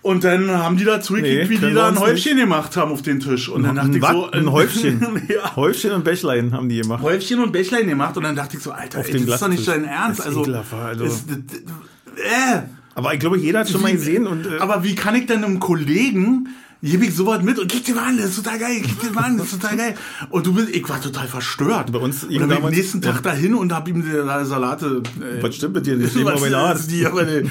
Und 0.01 0.23
dann 0.25 0.49
haben 0.51 0.77
die 0.77 0.85
da 0.85 1.01
zugekickt, 1.01 1.45
Nee, 1.45 1.49
wie 1.51 1.59
die 1.59 1.75
da 1.75 1.89
ein 1.89 1.99
Häufchen 1.99 2.37
gemacht 2.39 2.77
haben 2.77 2.93
auf 2.93 3.03
den 3.03 3.19
Tisch. 3.21 3.49
Und 3.49 3.65
dann 3.65 3.77
dachte 3.77 3.99
ich 3.99 4.05
so, 4.05 4.31
ein 4.31 4.51
Häufchen. 4.53 5.01
ja. 5.29 5.57
Häufchen 5.57 5.91
und 5.91 6.05
Bächlein 6.05 6.53
haben 6.53 6.69
die 6.69 6.81
gemacht. 6.81 7.03
Häufchen 7.03 7.41
und 7.41 7.53
Bächlein 7.53 7.89
gemacht 7.89 8.17
und 8.17 8.23
dann 8.23 8.37
dachte 8.37 8.57
ich 8.57 8.63
so, 8.63 8.71
Alter, 8.71 9.05
ey, 9.05 9.13
das 9.13 9.23
ist 9.23 9.43
doch 9.43 9.49
nicht 9.49 9.65
Glastisch. 9.65 9.67
dein 9.67 9.85
Ernst. 9.85 10.21
Das 10.21 10.29
ist 10.29 10.37
Also, 10.37 10.55
also. 10.77 11.05
ist, 11.05 11.31
äh, 11.31 12.61
Aber 12.95 13.13
ich 13.13 13.21
glaube, 13.21 13.39
jeder 13.39 13.61
hat 13.61 13.69
schon 13.69 13.83
mal 13.83 13.93
gesehen 13.93 14.27
und 14.29 14.47
äh, 14.47 14.59
aber 14.61 14.85
wie 14.85 14.95
kann 14.95 15.15
ich 15.17 15.27
denn 15.27 15.45
einem 15.45 15.59
Kollegen 15.61 16.49
gebe 16.83 17.05
ich 17.07 17.15
sowas 17.15 17.43
mit 17.43 17.59
und 17.59 17.71
gib 17.71 17.85
dir 17.85 17.95
mal 17.95 18.05
an, 18.09 18.17
das 18.17 18.27
ist 18.31 18.37
total 18.45 18.59
geil, 18.59 18.81
gib 18.83 19.01
dir 19.01 19.11
mal 19.11 19.25
an, 19.25 19.37
das 19.37 19.53
ist 19.53 19.61
total 19.61 19.77
geil. 19.77 19.95
Und 20.31 20.47
du 20.47 20.55
bist, 20.55 20.69
ich 20.71 20.89
war 20.89 21.01
total 21.01 21.27
verstört. 21.27 21.91
Bei 21.93 21.99
uns 21.99 22.23
und 22.23 22.31
ging 22.31 22.41
dann 22.41 22.49
bin 22.49 22.51
ich 22.51 22.57
am 22.57 22.63
damals- 22.63 22.77
nächsten 22.77 23.03
Tag 23.03 23.23
dahin 23.23 23.55
und 23.55 23.73
hab 23.73 23.89
ihm 23.89 24.03
die 24.03 24.11
Salate. 24.47 25.03
Äh, 25.21 25.43
was 25.43 25.57
stimmt 25.57 25.75
mit 25.75 25.87
dir 25.87 25.97
nicht? 25.97 26.15
Was 26.25 26.81
ist 26.81 26.91
die, 26.91 27.05
aber, 27.07 27.27
äh, 27.27 27.43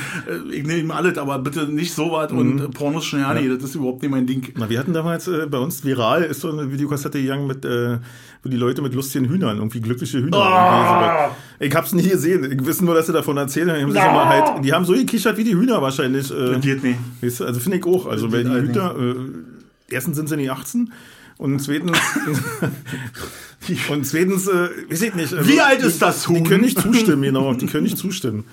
ich 0.51 0.63
nehme 0.65 0.77
ihm 0.79 0.91
alles, 0.91 1.17
aber 1.17 1.39
bitte 1.39 1.65
nicht 1.71 1.93
so 1.93 2.11
was 2.11 2.31
Mhm. 2.31 2.37
und 2.39 2.59
äh, 2.61 2.67
Pornos 2.69 3.05
schon 3.05 3.19
ja, 3.19 3.33
nee, 3.33 3.47
das 3.49 3.63
ist 3.63 3.75
überhaupt 3.75 4.01
nicht 4.01 4.11
mein 4.11 4.25
Ding. 4.25 4.51
Na, 4.57 4.69
wir 4.69 4.79
hatten 4.79 4.93
damals 4.93 5.27
äh, 5.27 5.45
bei 5.49 5.57
uns 5.57 5.83
viral 5.83 6.23
ist 6.23 6.41
so 6.41 6.51
eine 6.51 6.71
Videokassette 6.71 7.21
gegangen 7.21 7.47
mit, 7.47 7.63
äh, 7.65 7.97
wo 8.43 8.49
die 8.49 8.57
Leute 8.57 8.81
mit 8.81 8.93
lustigen 8.93 9.25
Hühnern, 9.29 9.57
irgendwie 9.57 9.81
glückliche 9.81 10.19
Hühner. 10.19 10.37
Ah! 10.37 11.29
Ich 11.59 11.73
hab's 11.75 11.91
nie 11.93 12.07
gesehen. 12.07 12.49
Ich 12.51 12.65
wissen 12.65 12.85
nur, 12.85 12.93
dass 12.95 13.07
sie 13.07 13.13
davon 13.13 13.35
erzählen. 13.37 13.67
Die 13.75 13.81
haben, 13.83 13.91
sich 13.91 14.01
immer 14.01 14.29
halt, 14.29 14.63
die 14.63 14.73
haben 14.73 14.85
so 14.85 14.93
gekichert 14.93 15.37
wie 15.37 15.43
die 15.43 15.55
Hühner 15.55 15.81
wahrscheinlich. 15.81 16.29
Äh, 16.31 16.53
Das 16.53 16.61
geht 16.61 16.83
nicht. 16.83 16.99
weißt 17.21 17.39
du, 17.41 17.45
also 17.45 17.59
finde 17.59 17.77
ich 17.79 17.85
auch. 17.85 18.05
Also 18.07 18.31
weil 18.31 18.43
die 18.43 18.49
halt 18.51 18.67
Hühner, 18.69 18.95
erstens 19.89 20.17
sind 20.17 20.29
sie 20.29 20.37
nicht 20.37 20.49
18 20.51 20.91
und 21.37 21.59
zweitens, 21.61 21.97
und 23.89 24.05
zweitens, 24.05 24.47
äh, 24.47 24.69
weiß 24.89 25.01
ich 25.03 25.13
nicht. 25.15 25.33
Also, 25.33 25.49
Wie 25.49 25.61
alt 25.61 25.81
ist 25.81 26.01
das 26.01 26.27
Huhn? 26.27 26.43
Die 26.43 26.49
können 26.49 26.63
nicht 26.63 26.79
zustimmen, 26.79 27.23
genau. 27.23 27.53
Die 27.53 27.65
können 27.67 27.83
nicht 27.83 27.97
zustimmen. 27.97 28.43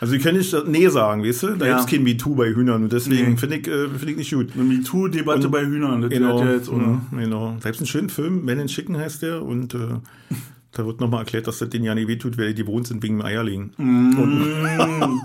Also 0.00 0.12
die 0.14 0.20
können 0.20 0.38
nicht 0.38 0.54
Nee 0.68 0.86
sagen, 0.88 1.24
weißt 1.24 1.42
du? 1.42 1.46
Da 1.56 1.66
Ja. 1.66 1.76
gibt's 1.78 1.90
kein 1.90 2.04
MeToo 2.04 2.36
bei 2.36 2.50
Hühnern 2.54 2.84
und 2.84 2.92
deswegen 2.92 3.30
Nee. 3.32 3.36
finde 3.36 3.56
ich, 3.56 3.66
äh, 3.66 3.88
finde 3.88 4.10
ich 4.12 4.16
nicht 4.18 4.32
gut. 4.32 4.50
Eine 4.54 4.62
MeToo-Debatte 4.62 5.48
bei 5.48 5.66
Hühnern, 5.66 6.02
das 6.02 6.10
Genau, 6.10 6.40
ja 6.44 6.52
jetzt, 6.52 6.68
oder? 6.68 7.00
genau. 7.10 7.56
Da 7.60 7.68
gibt's 7.70 7.80
einen 7.80 7.88
schönen 7.88 8.08
Film, 8.08 8.44
Men 8.44 8.60
in 8.60 8.68
Chicken 8.68 8.96
heißt 8.96 9.22
der 9.22 9.42
und 9.42 9.74
äh, 9.74 9.78
Da 10.72 10.84
wird 10.84 11.00
nochmal 11.00 11.20
erklärt, 11.20 11.46
dass 11.46 11.58
das 11.58 11.70
den 11.70 11.82
ja 11.82 11.94
nicht 11.94 12.08
wehtut, 12.08 12.36
weil 12.36 12.52
die 12.52 12.62
gewohnt 12.62 12.86
sind 12.86 13.02
wegen 13.02 13.18
dem 13.18 13.26
Eierlegen. 13.26 13.72
Und 13.78 15.22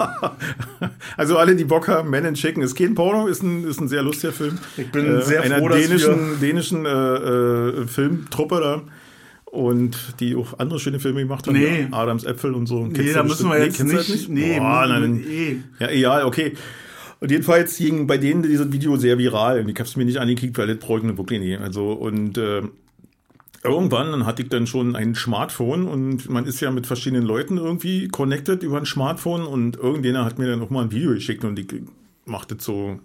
also 1.17 1.37
alle, 1.37 1.55
die 1.55 1.65
Bock 1.65 1.89
haben, 1.89 2.09
Men 2.09 2.23
in 2.23 2.33
Chicken 2.33 2.63
ist 2.63 2.75
kein 2.75 2.95
Porno, 2.95 3.27
ist 3.27 3.43
ein, 3.43 3.65
ist 3.65 3.81
ein 3.81 3.89
sehr 3.89 4.03
lustiger 4.03 4.31
Film. 4.31 4.57
Ich 4.77 4.89
bin 4.89 5.21
sehr 5.21 5.41
einer 5.41 5.59
froh, 5.59 5.67
dass 5.67 5.81
dänischen, 5.81 6.39
dänischen 6.39 6.85
äh, 6.85 6.89
äh, 6.89 7.87
Filmtruppe 7.87 8.59
da. 8.61 8.81
Und 9.45 10.15
die 10.19 10.35
auch 10.35 10.57
andere 10.57 10.79
schöne 10.79 10.99
Filme 10.99 11.19
gemacht 11.19 11.45
haben. 11.45 11.53
Nee. 11.53 11.81
Ja, 11.81 11.97
Adams 11.97 12.23
Äpfel 12.23 12.55
und 12.55 12.65
so. 12.65 12.87
Nee, 12.87 12.93
Kennst 12.93 13.15
da 13.15 13.23
müssen 13.23 13.49
wir 13.49 13.63
jetzt 13.63 13.79
du 13.79 13.85
das 13.85 14.09
nicht. 14.09 14.29
Nee, 14.29 14.57
Boah, 14.57 14.87
nein, 14.87 15.23
eh. 15.29 15.57
ja, 15.79 15.89
egal, 15.91 16.25
okay. 16.25 16.53
Und 17.19 17.29
jedenfalls 17.29 17.77
ging 17.77 18.07
bei 18.07 18.17
denen 18.17 18.41
dieses 18.41 18.71
Video 18.71 18.97
sehr 18.97 19.19
viral. 19.19 19.59
Und 19.59 19.69
ich 19.69 19.75
habe 19.75 19.87
es 19.87 19.95
mir 19.95 20.05
nicht 20.05 20.17
angekickt, 20.17 20.57
weil 20.57 20.67
das 20.67 20.77
brauche 20.77 21.05
ich 21.05 21.17
wirklich 21.17 21.39
nicht. 21.39 21.61
Also, 21.61 21.91
und 21.91 22.37
äh, 22.39 22.63
irgendwann 23.63 24.11
dann 24.11 24.25
hatte 24.25 24.43
ich 24.43 24.49
dann 24.49 24.67
schon 24.67 24.95
ein 24.95 25.15
Smartphone 25.15 25.87
und 25.87 26.29
man 26.29 26.45
ist 26.45 26.59
ja 26.59 26.71
mit 26.71 26.85
verschiedenen 26.85 27.23
Leuten 27.23 27.57
irgendwie 27.57 28.07
connected 28.07 28.63
über 28.63 28.77
ein 28.77 28.85
Smartphone 28.85 29.45
und 29.45 29.77
irgendjemand 29.77 30.25
hat 30.25 30.37
mir 30.37 30.47
dann 30.47 30.61
auch 30.61 30.69
mal 30.69 30.83
ein 30.83 30.91
Video 30.91 31.11
geschickt 31.11 31.43
und 31.45 31.57
ich 31.57 31.67
mach 32.25 32.45
das 32.45 32.63
so 32.63 32.99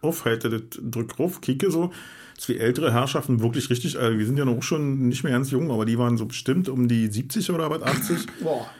auf, 0.00 0.24
halte 0.24 0.48
das, 0.48 0.62
drück 0.80 1.16
drauf, 1.16 1.40
kicke 1.40 1.70
so. 1.70 1.92
Das 2.34 2.44
ist 2.44 2.48
wie 2.48 2.58
ältere 2.58 2.92
Herrschaften, 2.92 3.40
wirklich 3.40 3.68
richtig, 3.68 3.96
äh, 3.96 4.18
wir 4.18 4.24
sind 4.24 4.38
ja 4.38 4.44
noch 4.44 4.62
schon 4.62 5.08
nicht 5.08 5.24
mehr 5.24 5.32
ganz 5.32 5.50
jung, 5.50 5.70
aber 5.70 5.84
die 5.84 5.98
waren 5.98 6.16
so 6.16 6.26
bestimmt 6.26 6.68
um 6.68 6.88
die 6.88 7.08
70 7.08 7.50
oder 7.50 7.68
was, 7.68 7.82
80. 7.82 8.26
Boah. 8.42 8.70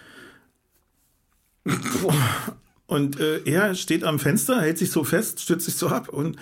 Und 2.86 3.20
äh, 3.20 3.42
er 3.44 3.74
steht 3.74 4.04
am 4.04 4.18
Fenster, 4.18 4.60
hält 4.62 4.78
sich 4.78 4.90
so 4.90 5.04
fest, 5.04 5.40
stützt 5.40 5.66
sich 5.66 5.74
so 5.74 5.88
ab 5.88 6.08
und, 6.08 6.36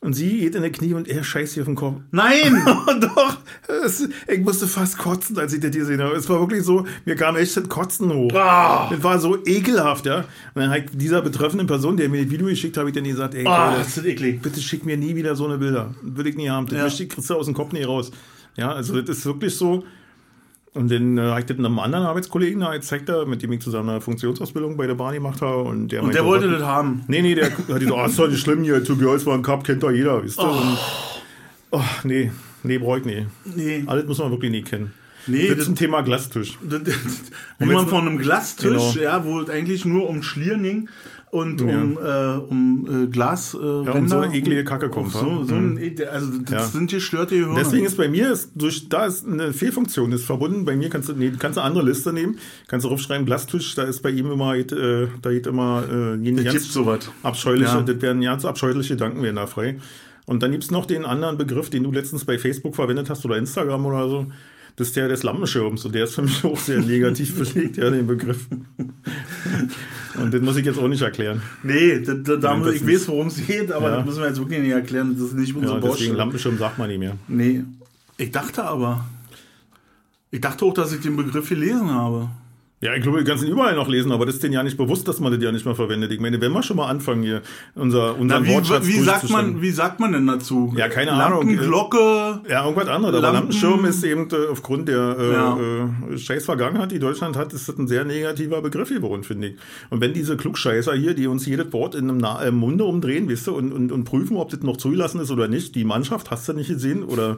und 0.00 0.14
sie 0.14 0.38
geht 0.40 0.54
in 0.54 0.62
die 0.62 0.70
Knie 0.72 0.94
und 0.94 1.08
er 1.08 1.22
scheißt 1.22 1.56
ihr 1.56 1.62
auf 1.62 1.66
den 1.66 1.74
Kopf. 1.74 2.00
Nein! 2.10 2.62
Doch, 3.00 3.36
es, 3.84 4.08
ich 4.28 4.40
musste 4.40 4.66
fast 4.66 4.96
kotzen, 4.98 5.38
als 5.38 5.52
ich 5.52 5.60
das 5.60 5.70
gesehen 5.72 6.00
habe. 6.02 6.14
Es 6.16 6.28
war 6.28 6.40
wirklich 6.40 6.62
so, 6.64 6.86
mir 7.04 7.16
kam 7.16 7.36
echt 7.36 7.56
das 7.56 7.68
Kotzen 7.68 8.12
hoch. 8.12 8.32
Ah. 8.34 8.88
Das 8.90 9.02
war 9.02 9.18
so 9.18 9.36
ekelhaft, 9.44 10.06
ja. 10.06 10.18
Und 10.54 10.62
dann 10.62 10.70
hat 10.70 10.84
dieser 10.94 11.20
betreffenden 11.22 11.66
Person, 11.66 11.96
der 11.96 12.08
mir 12.08 12.22
das 12.22 12.30
Video 12.30 12.46
geschickt 12.46 12.76
hat, 12.76 12.80
habe 12.82 12.90
ich 12.90 12.94
dann 12.96 13.04
gesagt, 13.04 13.34
ey, 13.34 13.46
Ah, 13.46 13.70
Leute, 13.72 13.78
das 13.84 13.96
ist 13.98 14.06
eklig. 14.06 14.40
bitte 14.42 14.60
schick 14.60 14.86
mir 14.86 14.96
nie 14.96 15.14
wieder 15.16 15.36
so 15.36 15.44
eine 15.46 15.58
Bilder. 15.58 15.94
Will 16.02 16.26
ich 16.26 16.36
nie 16.36 16.48
haben. 16.48 16.66
Das 16.66 16.98
Ja. 16.98 17.04
kriegst 17.06 17.28
du 17.28 17.34
aus 17.34 17.46
dem 17.46 17.54
Kopf 17.54 17.72
nie 17.72 17.82
raus. 17.82 18.10
Ja, 18.56 18.72
also 18.72 19.00
das 19.00 19.18
ist 19.18 19.26
wirklich 19.26 19.54
so. 19.54 19.84
Und 20.72 20.90
dann 20.90 21.18
äh, 21.18 21.22
habe 21.22 21.40
ich 21.40 21.46
das 21.46 21.58
einem 21.58 21.78
anderen 21.80 22.04
Arbeitskollegen 22.06 22.60
gezeigt, 22.60 23.10
mit 23.26 23.42
dem 23.42 23.52
ich 23.52 23.60
zusammen 23.60 23.90
eine 23.90 24.00
Funktionsausbildung 24.00 24.76
bei 24.76 24.86
der 24.86 24.94
Bahn 24.94 25.14
gemacht 25.14 25.40
habe. 25.42 25.62
Und 25.62 25.88
der, 25.90 26.02
Und 26.02 26.14
der 26.14 26.24
wollte 26.24 26.48
das 26.48 26.62
haben. 26.62 27.02
Nee, 27.08 27.22
nee, 27.22 27.34
der 27.34 27.46
hat 27.46 27.56
gesagt, 27.56 27.90
oh, 27.90 28.04
ist 28.04 28.18
doch 28.18 28.28
nicht 28.28 28.40
schlimm 28.40 28.62
hier, 28.62 28.82
Two 28.84 28.96
Girls 28.96 29.26
One 29.26 29.42
Cup 29.42 29.64
kennt 29.64 29.82
doch 29.82 29.90
jeder, 29.90 30.22
wisst 30.22 30.38
ihr? 30.38 30.48
Und, 30.48 30.78
oh, 31.72 31.82
nee, 32.04 32.30
nee, 32.62 32.78
brauch 32.78 32.98
ich 32.98 33.04
nicht. 33.04 33.26
Nee. 33.56 33.82
Alles 33.86 34.06
muss 34.06 34.18
man 34.18 34.30
wirklich 34.30 34.52
nie 34.52 34.62
kennen. 34.62 34.92
Nee, 35.26 35.46
ist 35.46 35.68
ein 35.68 35.76
Thema 35.76 36.02
Glastisch. 36.02 36.58
Das- 36.68 36.82
das- 36.82 36.94
Wie 37.58 37.66
man 37.66 37.86
von 37.88 38.06
einem 38.08 38.18
Glastisch, 38.18 38.68
Genau. 38.68 38.92
ja, 38.94 39.24
wo 39.24 39.40
es 39.40 39.50
eigentlich 39.50 39.84
nur 39.84 40.08
um 40.08 40.22
Schlieren 40.22 40.62
ging 40.62 40.88
und 41.30 41.60
Ja. 41.60 41.66
um, 41.80 41.98
äh, 41.98 42.50
um 42.50 43.04
äh, 43.04 43.06
Glas. 43.08 43.54
Äh, 43.54 43.58
Ja, 43.58 43.92
um 43.92 44.08
so 44.08 44.18
eine 44.18 44.34
eklige 44.34 44.64
Kacke 44.64 44.88
kommt. 44.88 45.12
So, 45.12 45.20
wa? 45.40 45.44
so 45.46 45.54
ein, 45.54 45.78
e- 45.78 46.04
also 46.06 46.38
das 46.38 46.50
Ja. 46.50 46.60
sind 46.66 46.90
gestörte 46.90 47.34
Gehirne. 47.36 47.54
Deswegen 47.58 47.84
ist 47.86 47.96
bei 47.96 48.08
mir, 48.08 48.32
ist 48.32 48.50
durch, 48.54 48.88
da 48.88 49.06
ist 49.06 49.26
eine 49.26 49.52
Fehlfunktion 49.52 50.10
ist 50.12 50.24
verbunden. 50.24 50.64
Bei 50.64 50.74
mir 50.76 50.88
kannst 50.88 51.08
du, 51.08 51.12
nee, 51.12 51.30
kannst 51.38 51.56
du 51.56 51.60
eine 51.60 51.68
andere 51.68 51.84
Liste 51.84 52.12
nehmen, 52.12 52.38
kannst 52.66 52.84
du 52.84 52.88
draufschreiben, 52.88 53.26
Glastisch, 53.26 53.74
da 53.74 53.82
ist 53.84 54.00
bei 54.02 54.10
ihm 54.10 54.30
immer, 54.32 54.54
äh, 54.56 54.64
da 55.22 55.30
geht 55.30 55.46
immer 55.46 55.84
äh, 55.90 56.14
es 56.30 56.52
gibt 56.52 56.62
sowas. 56.64 57.10
abscheuliche, 57.22 57.64
Ja. 57.76 57.82
das 57.82 58.00
werden 58.02 58.22
ganz 58.22 58.44
abscheuliche 58.44 58.94
Gedanken 58.94 59.22
werden 59.22 59.36
da 59.36 59.46
frei. 59.46 59.78
Und 60.26 60.42
dann 60.42 60.52
gibt's 60.52 60.70
noch 60.70 60.86
den 60.86 61.04
anderen 61.04 61.36
Begriff, 61.38 61.70
den 61.70 61.82
du 61.82 61.90
letztens 61.92 62.24
bei 62.24 62.38
Facebook 62.38 62.74
verwendet 62.76 63.10
hast 63.10 63.24
oder 63.24 63.36
Instagram 63.36 63.84
oder 63.86 64.08
so. 64.08 64.26
Das 64.80 64.88
ist 64.88 64.96
der 64.96 65.08
des 65.08 65.22
Lampenschirms 65.24 65.84
und 65.84 65.94
der 65.94 66.04
ist 66.04 66.14
für 66.14 66.22
mich 66.22 66.42
auch 66.42 66.58
sehr 66.58 66.80
negativ 66.80 67.38
belegt, 67.38 67.76
ja, 67.76 67.90
den 67.90 68.06
Begriff. 68.06 68.46
Und 70.18 70.32
den 70.32 70.42
muss 70.42 70.56
ich 70.56 70.64
jetzt 70.64 70.78
auch 70.78 70.88
nicht 70.88 71.02
erklären. 71.02 71.42
Nee, 71.62 72.00
da, 72.00 72.14
da, 72.14 72.36
da 72.36 72.56
das 72.56 72.74
ich 72.76 72.82
nicht. 72.82 72.94
weiß, 72.94 73.08
worum 73.08 73.26
es 73.26 73.46
geht, 73.46 73.70
aber 73.70 73.90
Ja. 73.90 73.96
das 73.98 74.06
müssen 74.06 74.20
wir 74.22 74.28
jetzt 74.28 74.38
wirklich 74.38 74.60
nicht 74.60 74.70
erklären. 74.72 75.14
Das 75.18 75.28
ist 75.28 75.34
nicht 75.34 75.54
unsere 75.54 75.74
Ja, 75.78 75.86
deswegen. 75.86 76.14
Lampenschirm 76.14 76.56
sagt 76.56 76.78
man 76.78 76.88
nicht 76.88 76.98
mehr. 76.98 77.14
Nee. 77.28 77.62
Ich 78.16 78.30
dachte 78.30 78.64
aber. 78.64 79.04
Ich 80.30 80.40
dachte 80.40 80.64
auch, 80.64 80.72
dass 80.72 80.94
ich 80.94 81.00
den 81.02 81.14
Begriff 81.14 81.50
gelesen 81.50 81.90
habe. 81.90 82.30
Ja, 82.82 82.94
ich 82.94 83.02
glaube, 83.02 83.18
wir 83.18 83.24
können 83.24 83.42
ihn 83.44 83.52
überall 83.52 83.74
noch 83.74 83.88
lesen, 83.88 84.10
aber 84.10 84.24
das 84.24 84.36
ist 84.36 84.42
denen 84.42 84.54
ja 84.54 84.62
nicht 84.62 84.78
bewusst, 84.78 85.06
dass 85.06 85.20
man 85.20 85.30
das 85.34 85.42
ja 85.42 85.52
nicht 85.52 85.66
mehr 85.66 85.74
verwendet. 85.74 86.12
Ich 86.12 86.18
meine, 86.20 86.40
wenn 86.40 86.50
wir 86.50 86.62
schon 86.62 86.78
mal 86.78 86.86
anfangen 86.88 87.22
hier, 87.22 87.42
unser, 87.74 88.14
Na, 88.14 88.20
unseren 88.38 88.46
wie, 88.46 88.54
Wortschatz 88.54 88.86
wie, 88.86 89.00
sagt 89.00 89.28
man, 89.28 89.60
wie 89.60 89.70
sagt 89.70 90.00
man 90.00 90.12
denn 90.12 90.26
dazu? 90.26 90.72
Ja, 90.78 90.88
keine 90.88 91.12
Ahnung. 91.12 91.46
Lampenglocke. 91.46 92.40
Ja, 92.48 92.64
irgendwas 92.64 92.88
anderes. 92.88 93.16
Aber 93.16 93.20
Lampen- 93.32 93.50
Lampenschirm 93.52 93.84
ist 93.84 94.02
eben 94.02 94.28
äh, 94.30 94.46
aufgrund 94.50 94.88
der 94.88 95.14
äh, 95.18 95.30
Ja. 95.32 95.58
äh, 96.10 96.16
scheiß 96.16 96.46
Vergangenheit, 96.46 96.90
die 96.90 96.98
Deutschland 96.98 97.36
hat, 97.36 97.52
ist 97.52 97.68
das 97.68 97.76
ein 97.76 97.86
sehr 97.86 98.06
negativer 98.06 98.62
Begriff 98.62 98.88
geworden, 98.88 99.24
finde 99.24 99.48
ich. 99.48 99.56
Und 99.90 100.00
wenn 100.00 100.14
diese 100.14 100.38
Klugscheißer 100.38 100.94
hier, 100.94 101.12
die 101.12 101.26
uns 101.26 101.44
jedes 101.44 101.70
Wort 101.74 101.94
in 101.94 102.08
einem 102.08 102.16
Na 102.16 102.42
im 102.44 102.54
Munde 102.56 102.84
umdrehen, 102.84 103.28
weißt 103.30 103.48
du, 103.48 103.56
und, 103.56 103.72
und, 103.74 103.92
und 103.92 104.04
prüfen, 104.04 104.38
ob 104.38 104.48
das 104.48 104.60
noch 104.62 104.78
zugelassen 104.78 105.20
ist 105.20 105.30
oder 105.30 105.48
nicht, 105.48 105.74
die 105.74 105.84
Mannschaft, 105.84 106.30
hast 106.30 106.48
du 106.48 106.54
nicht 106.54 106.68
gesehen? 106.68 107.04
Oder 107.04 107.36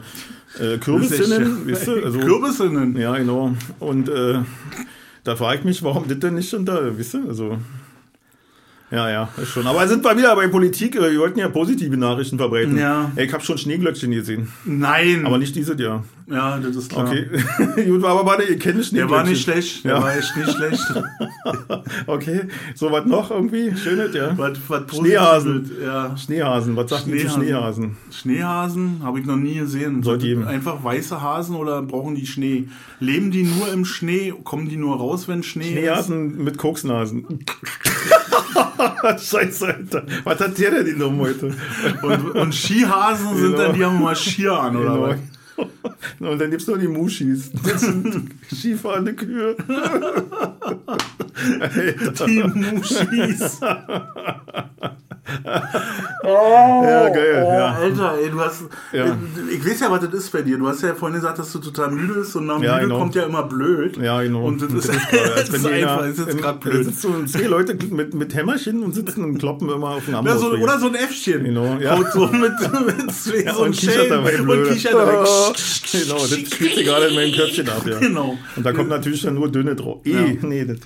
äh, 0.61 0.79
Kürbissinnen, 0.79 1.69
weißt 1.69 1.89
du? 1.89 2.05
Also, 2.05 2.21
Kürbissinnen. 2.21 2.97
Ja, 2.97 3.17
genau. 3.19 3.57
Und 3.81 4.09
äh, 4.09 4.35
da 5.25 5.37
frage 5.37 5.59
ich 5.59 5.65
mich, 5.65 5.83
warum 5.83 6.09
das 6.09 6.19
denn 6.19 6.35
nicht 6.35 6.53
unter, 6.55 6.97
wisst 6.99 7.15
ihr? 7.15 7.25
Also. 7.29 7.59
Ja, 8.93 9.09
ja, 9.11 9.29
ist 9.41 9.49
schon. 9.49 9.67
Aber 9.67 9.89
sind 9.89 10.05
wir 10.05 10.17
wieder 10.19 10.37
bei 10.37 10.49
Politik. 10.49 10.95
Wir 10.95 11.19
wollten 11.19 11.39
ja 11.39 11.49
positive 11.49 11.97
Nachrichten 11.97 12.37
verbreiten. 12.37 12.77
Ja. 12.77 13.11
Ich 13.17 13.33
habe 13.33 13.43
schon 13.43 13.57
Schneeglöckchen 13.57 14.11
gesehen. 14.11 14.53
Nein. 14.67 15.25
Aber 15.25 15.39
nicht 15.39 15.57
dieses 15.57 15.81
Jahr. 15.81 16.05
ja, 16.27 16.59
das 16.59 16.77
ist 16.77 16.91
klar. 16.91 17.07
Okay. 17.09 17.27
Gut, 17.89 18.05
aber 18.05 18.27
warte, 18.27 18.43
ihr 18.43 18.59
kennt 18.59 18.77
Der 18.77 18.83
Schneeglöckchen. 18.85 19.11
war 19.11 19.25
nicht 19.25 19.43
schlecht. 19.43 19.85
Der 19.85 19.93
Ja. 19.93 20.03
war 20.03 20.15
echt 20.17 20.37
nicht 20.37 20.51
schlecht. 20.53 20.83
Okay. 22.07 22.43
So, 22.75 22.91
was 22.93 23.07
noch 23.07 23.31
irgendwie? 23.31 23.75
Schönes, 23.77 24.15
ja. 24.15 24.37
was, 24.37 24.59
was 24.69 24.83
Schneehasen. 24.97 25.71
Ja. 25.83 26.17
Schneehasen. 26.17 26.77
Was 26.77 26.91
sagt 26.91 27.07
ihr 27.09 27.19
zu 27.19 27.29
Schneehasen. 27.29 27.43
Schneehasen? 27.43 27.97
Schneehasen 28.11 29.01
habe 29.03 29.21
ich 29.21 29.27
noch 29.27 29.37
nie 29.37 29.55
gesehen. 29.55 30.03
Sollte 30.03 30.27
geben. 30.27 30.47
Einfach 30.47 30.83
weiße 30.85 31.21
Hasen 31.21 31.57
oder 31.57 31.83
brauchen 31.83 32.15
die 32.15 32.27
Schnee? 32.27 32.69
Leben 33.01 33.31
die 33.31 33.43
nur 33.45 33.73
im 33.73 33.85
Schnee? 33.85 34.33
Kommen 34.45 34.69
die 34.69 34.77
nur 34.77 34.97
raus, 34.99 35.29
wenn 35.29 35.43
Schnee 35.43 35.65
ist? 35.65 35.71
Schneehasen 35.73 36.45
mit 36.45 36.59
Koksnasen. 36.59 37.27
Scheiße, 39.19 39.67
Alter. 39.67 40.05
Was 40.25 40.41
hat 40.41 40.59
der 40.59 40.71
denn 40.71 40.85
genommen 40.87 41.21
heute? 41.21 41.55
Und, 42.03 42.31
und 42.35 42.55
Skihasen 42.55 43.37
sind 43.37 43.53
Genau. 43.53 43.59
dann, 43.59 43.75
die 43.75 43.85
haben 43.85 43.97
immer 43.99 44.15
Skier 44.15 44.53
an, 44.59 44.77
oder 44.77 44.95
Genau. 44.95 45.09
was? 45.09 45.17
Und 46.19 46.39
dann 46.41 46.51
gibt's 46.51 46.67
noch 46.67 46.79
die 46.79 46.89
Muschis. 46.89 47.51
Das 47.65 47.83
sind 47.83 48.31
Skifahrende 48.53 49.15
Kühe. 49.15 49.55
Alter. 51.61 52.27
Die 52.27 52.43
Muschis. 52.43 53.61
Ja, 56.25 57.09
geil. 57.09 57.45
Oh, 57.47 57.53
Ja. 57.53 57.73
Alter, 57.75 58.15
ey, 58.23 58.31
du 58.31 58.41
hast. 58.41 58.63
Ja. 58.93 59.17
Ich 59.51 59.65
weiß 59.67 59.81
ja, 59.81 59.91
was 59.91 60.01
das 60.01 60.13
ist 60.15 60.31
bei 60.33 60.43
dir. 60.43 60.59
Du 60.59 60.69
hast 60.69 60.83
ja 60.83 60.95
vorhin 60.95 61.17
gesagt, 61.17 61.39
dass 61.39 61.51
du 61.53 61.59
total 61.59 61.91
müde 61.91 62.15
bist 62.15 62.37
und 62.37 62.47
nach 62.47 62.61
Ja, 62.63 62.75
müde 62.75 62.87
genau. 62.87 62.99
kommt 62.99 63.15
ja 63.15 63.25
immer 63.25 63.43
blöd. 63.43 63.97
Ja, 63.97 64.23
genau. 64.23 64.45
Und 64.45 64.63
das 64.63 64.73
ist, 64.73 64.89
gerade, 65.11 65.33
als 65.35 65.51
das 65.51 65.65
wenn 65.65 65.73
einfach, 65.73 66.07
ist 66.07 66.19
jetzt 66.19 66.39
gerade 66.39 66.59
Da 66.63 66.71
blöd. 66.71 66.85
sitzen 66.87 67.13
so 67.27 67.39
zwei 67.39 67.47
Leute 67.47 67.77
mit, 67.91 68.15
mit 68.15 68.35
Hämmerchen 68.35 68.83
und 68.83 68.95
sitzen 68.95 69.25
und 69.25 69.39
kloppen 69.39 69.69
immer 69.69 69.91
auf 69.91 70.05
den 70.07 70.15
Arm. 70.15 70.25
Oder 70.25 70.39
so, 70.39 70.51
oder 70.53 70.79
so 70.79 70.87
ein 70.89 70.95
Äffchen. 70.95 71.45
Genau, 71.45 71.77
ja. 71.81 71.99
Haut 71.99 72.13
so 72.13 72.27
mit, 72.27 72.33
mit 72.43 72.53
Ja, 73.45 73.55
so 73.55 73.63
und 73.65 73.73
kichert 73.77 74.11
dabei 74.11 74.37
blöde. 74.37 74.69
Und 74.69 74.75
kichert 74.75 74.95
dabei. 74.95 75.13
genau, 75.93 76.19
das 76.19 76.31
spielt 76.31 76.75
sie 76.77 76.85
gerade 76.85 77.07
in 77.07 77.15
meinem 77.15 77.33
Köpfchen 77.33 77.69
ab, 77.69 77.83
ja. 77.87 77.99
Genau. 77.99 78.37
Und 78.57 78.65
da 78.67 78.73
kommt 78.73 78.89
natürlich 78.89 79.23
dann 79.23 79.35
nur 79.35 79.51
dünne 79.51 79.75
drauf. 79.75 80.01
Eh, 80.05 80.39
nee, 80.43 80.65
das, 80.65 80.79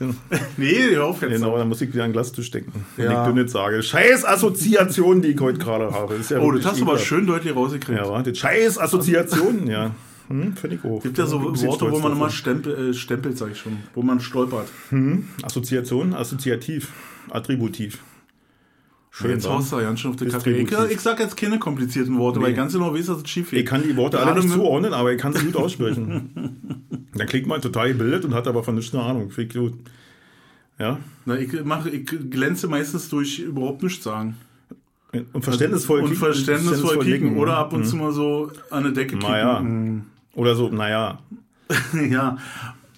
Nee, 0.56 0.74
hör 0.92 1.04
auf 1.06 1.20
jetzt. 1.22 1.30
genau, 1.32 1.56
dann 1.58 1.68
muss 1.68 1.80
ich 1.80 1.92
wieder 1.92 2.04
an 2.04 2.12
Glastisch 2.12 2.50
denken, 2.50 2.72
wenn 2.96 3.06
Ja. 3.10 3.22
ich 3.22 3.28
dünne 3.34 3.48
sage. 3.48 3.82
Scheiß 3.82 4.24
Assoziationen, 4.24 5.22
die 5.26 5.32
ich 5.34 5.40
heute 5.40 5.58
gerade 5.58 5.90
habe. 5.92 6.16
Ja 6.28 6.38
Oh, 6.40 6.52
das 6.52 6.64
hast 6.64 6.80
du 6.80 6.84
aber 6.84 6.98
schön 6.98 7.26
deutlich 7.26 7.54
rausgekriegt. 7.54 7.98
Ja, 7.98 8.08
warte. 8.08 8.34
Scheiß 8.34 8.78
Assoziationen, 8.78 9.66
ja. 9.68 9.94
Hm, 10.28 10.56
Finde 10.56 10.76
ich 10.76 10.84
auch. 10.84 11.00
Gibt 11.02 11.18
ja 11.18 11.26
so 11.26 11.40
Worte, 11.42 11.90
wo 11.92 11.98
man 12.00 12.12
immer 12.12 12.30
stempel, 12.30 12.90
äh, 12.90 12.94
stempelt, 12.94 13.38
sag 13.38 13.52
ich 13.52 13.58
schon, 13.58 13.78
wo 13.94 14.02
man 14.02 14.18
stolpert. 14.20 14.68
Assoziation, 15.42 16.14
assoziativ, 16.14 16.90
attributiv. 17.30 17.98
Schön, 19.10 19.30
Jetzt 19.30 19.48
haust 19.48 19.72
du 19.72 19.76
ja 19.76 19.82
ganz 19.84 20.00
schön 20.00 20.10
auf 20.10 20.16
die 20.18 20.26
Kacke. 20.26 20.50
Ich, 20.54 20.70
ich 20.90 21.00
sag 21.00 21.18
jetzt 21.20 21.36
keine 21.38 21.58
komplizierten 21.58 22.18
Worte, 22.18 22.40
weil 22.42 22.50
ich 22.50 22.56
ganz 22.56 22.74
genau 22.74 22.92
weiß, 22.92 23.06
dass 23.06 23.22
es 23.22 23.28
schief 23.30 23.50
geht. 23.50 23.60
Ich 23.60 23.66
kann 23.66 23.82
die 23.82 23.96
Worte 23.96 24.18
alle 24.18 24.26
Gerade 24.26 24.40
nicht 24.40 24.48
mit- 24.50 24.58
zuordnen, 24.58 24.92
aber 24.92 25.12
ich 25.12 25.18
kann 25.18 25.32
sie 25.32 25.44
gut 25.46 25.56
aussprechen. 25.62 26.58
Dann 27.14 27.26
klingt 27.26 27.46
man 27.46 27.62
total 27.62 27.92
gebildet 27.92 28.26
und 28.26 28.34
hat 28.34 28.46
aber 28.46 28.62
von 28.62 28.74
nichts 28.74 28.94
eine 28.94 29.04
Ahnung. 29.04 29.32
Ich 29.34 29.48
gut. 29.54 29.72
Ja. 30.78 30.98
Na, 31.24 31.38
ich, 31.38 31.50
mach, 31.64 31.86
ich 31.86 32.04
glänze 32.30 32.68
meistens 32.68 33.08
durch 33.08 33.38
überhaupt 33.38 33.82
nichts 33.82 34.04
sagen. 34.04 34.36
Und 35.32 35.42
verständnisvoll 35.44 36.00
und 36.00 36.06
kicken- 36.10 36.18
verständnisvoll 36.18 36.98
kicken. 37.04 37.28
nicken. 37.28 37.38
Oder 37.38 37.56
ab 37.56 37.72
und 37.72 37.84
zu 37.84 37.96
mal 37.96 38.12
so 38.12 38.50
an 38.70 38.82
der 38.82 38.92
Decke 38.92 39.16
kicken. 39.16 39.28
Naja. 39.30 39.64
Oder 40.34 40.54
so, 40.54 40.68
naja. 40.68 41.18
ja. 42.10 42.36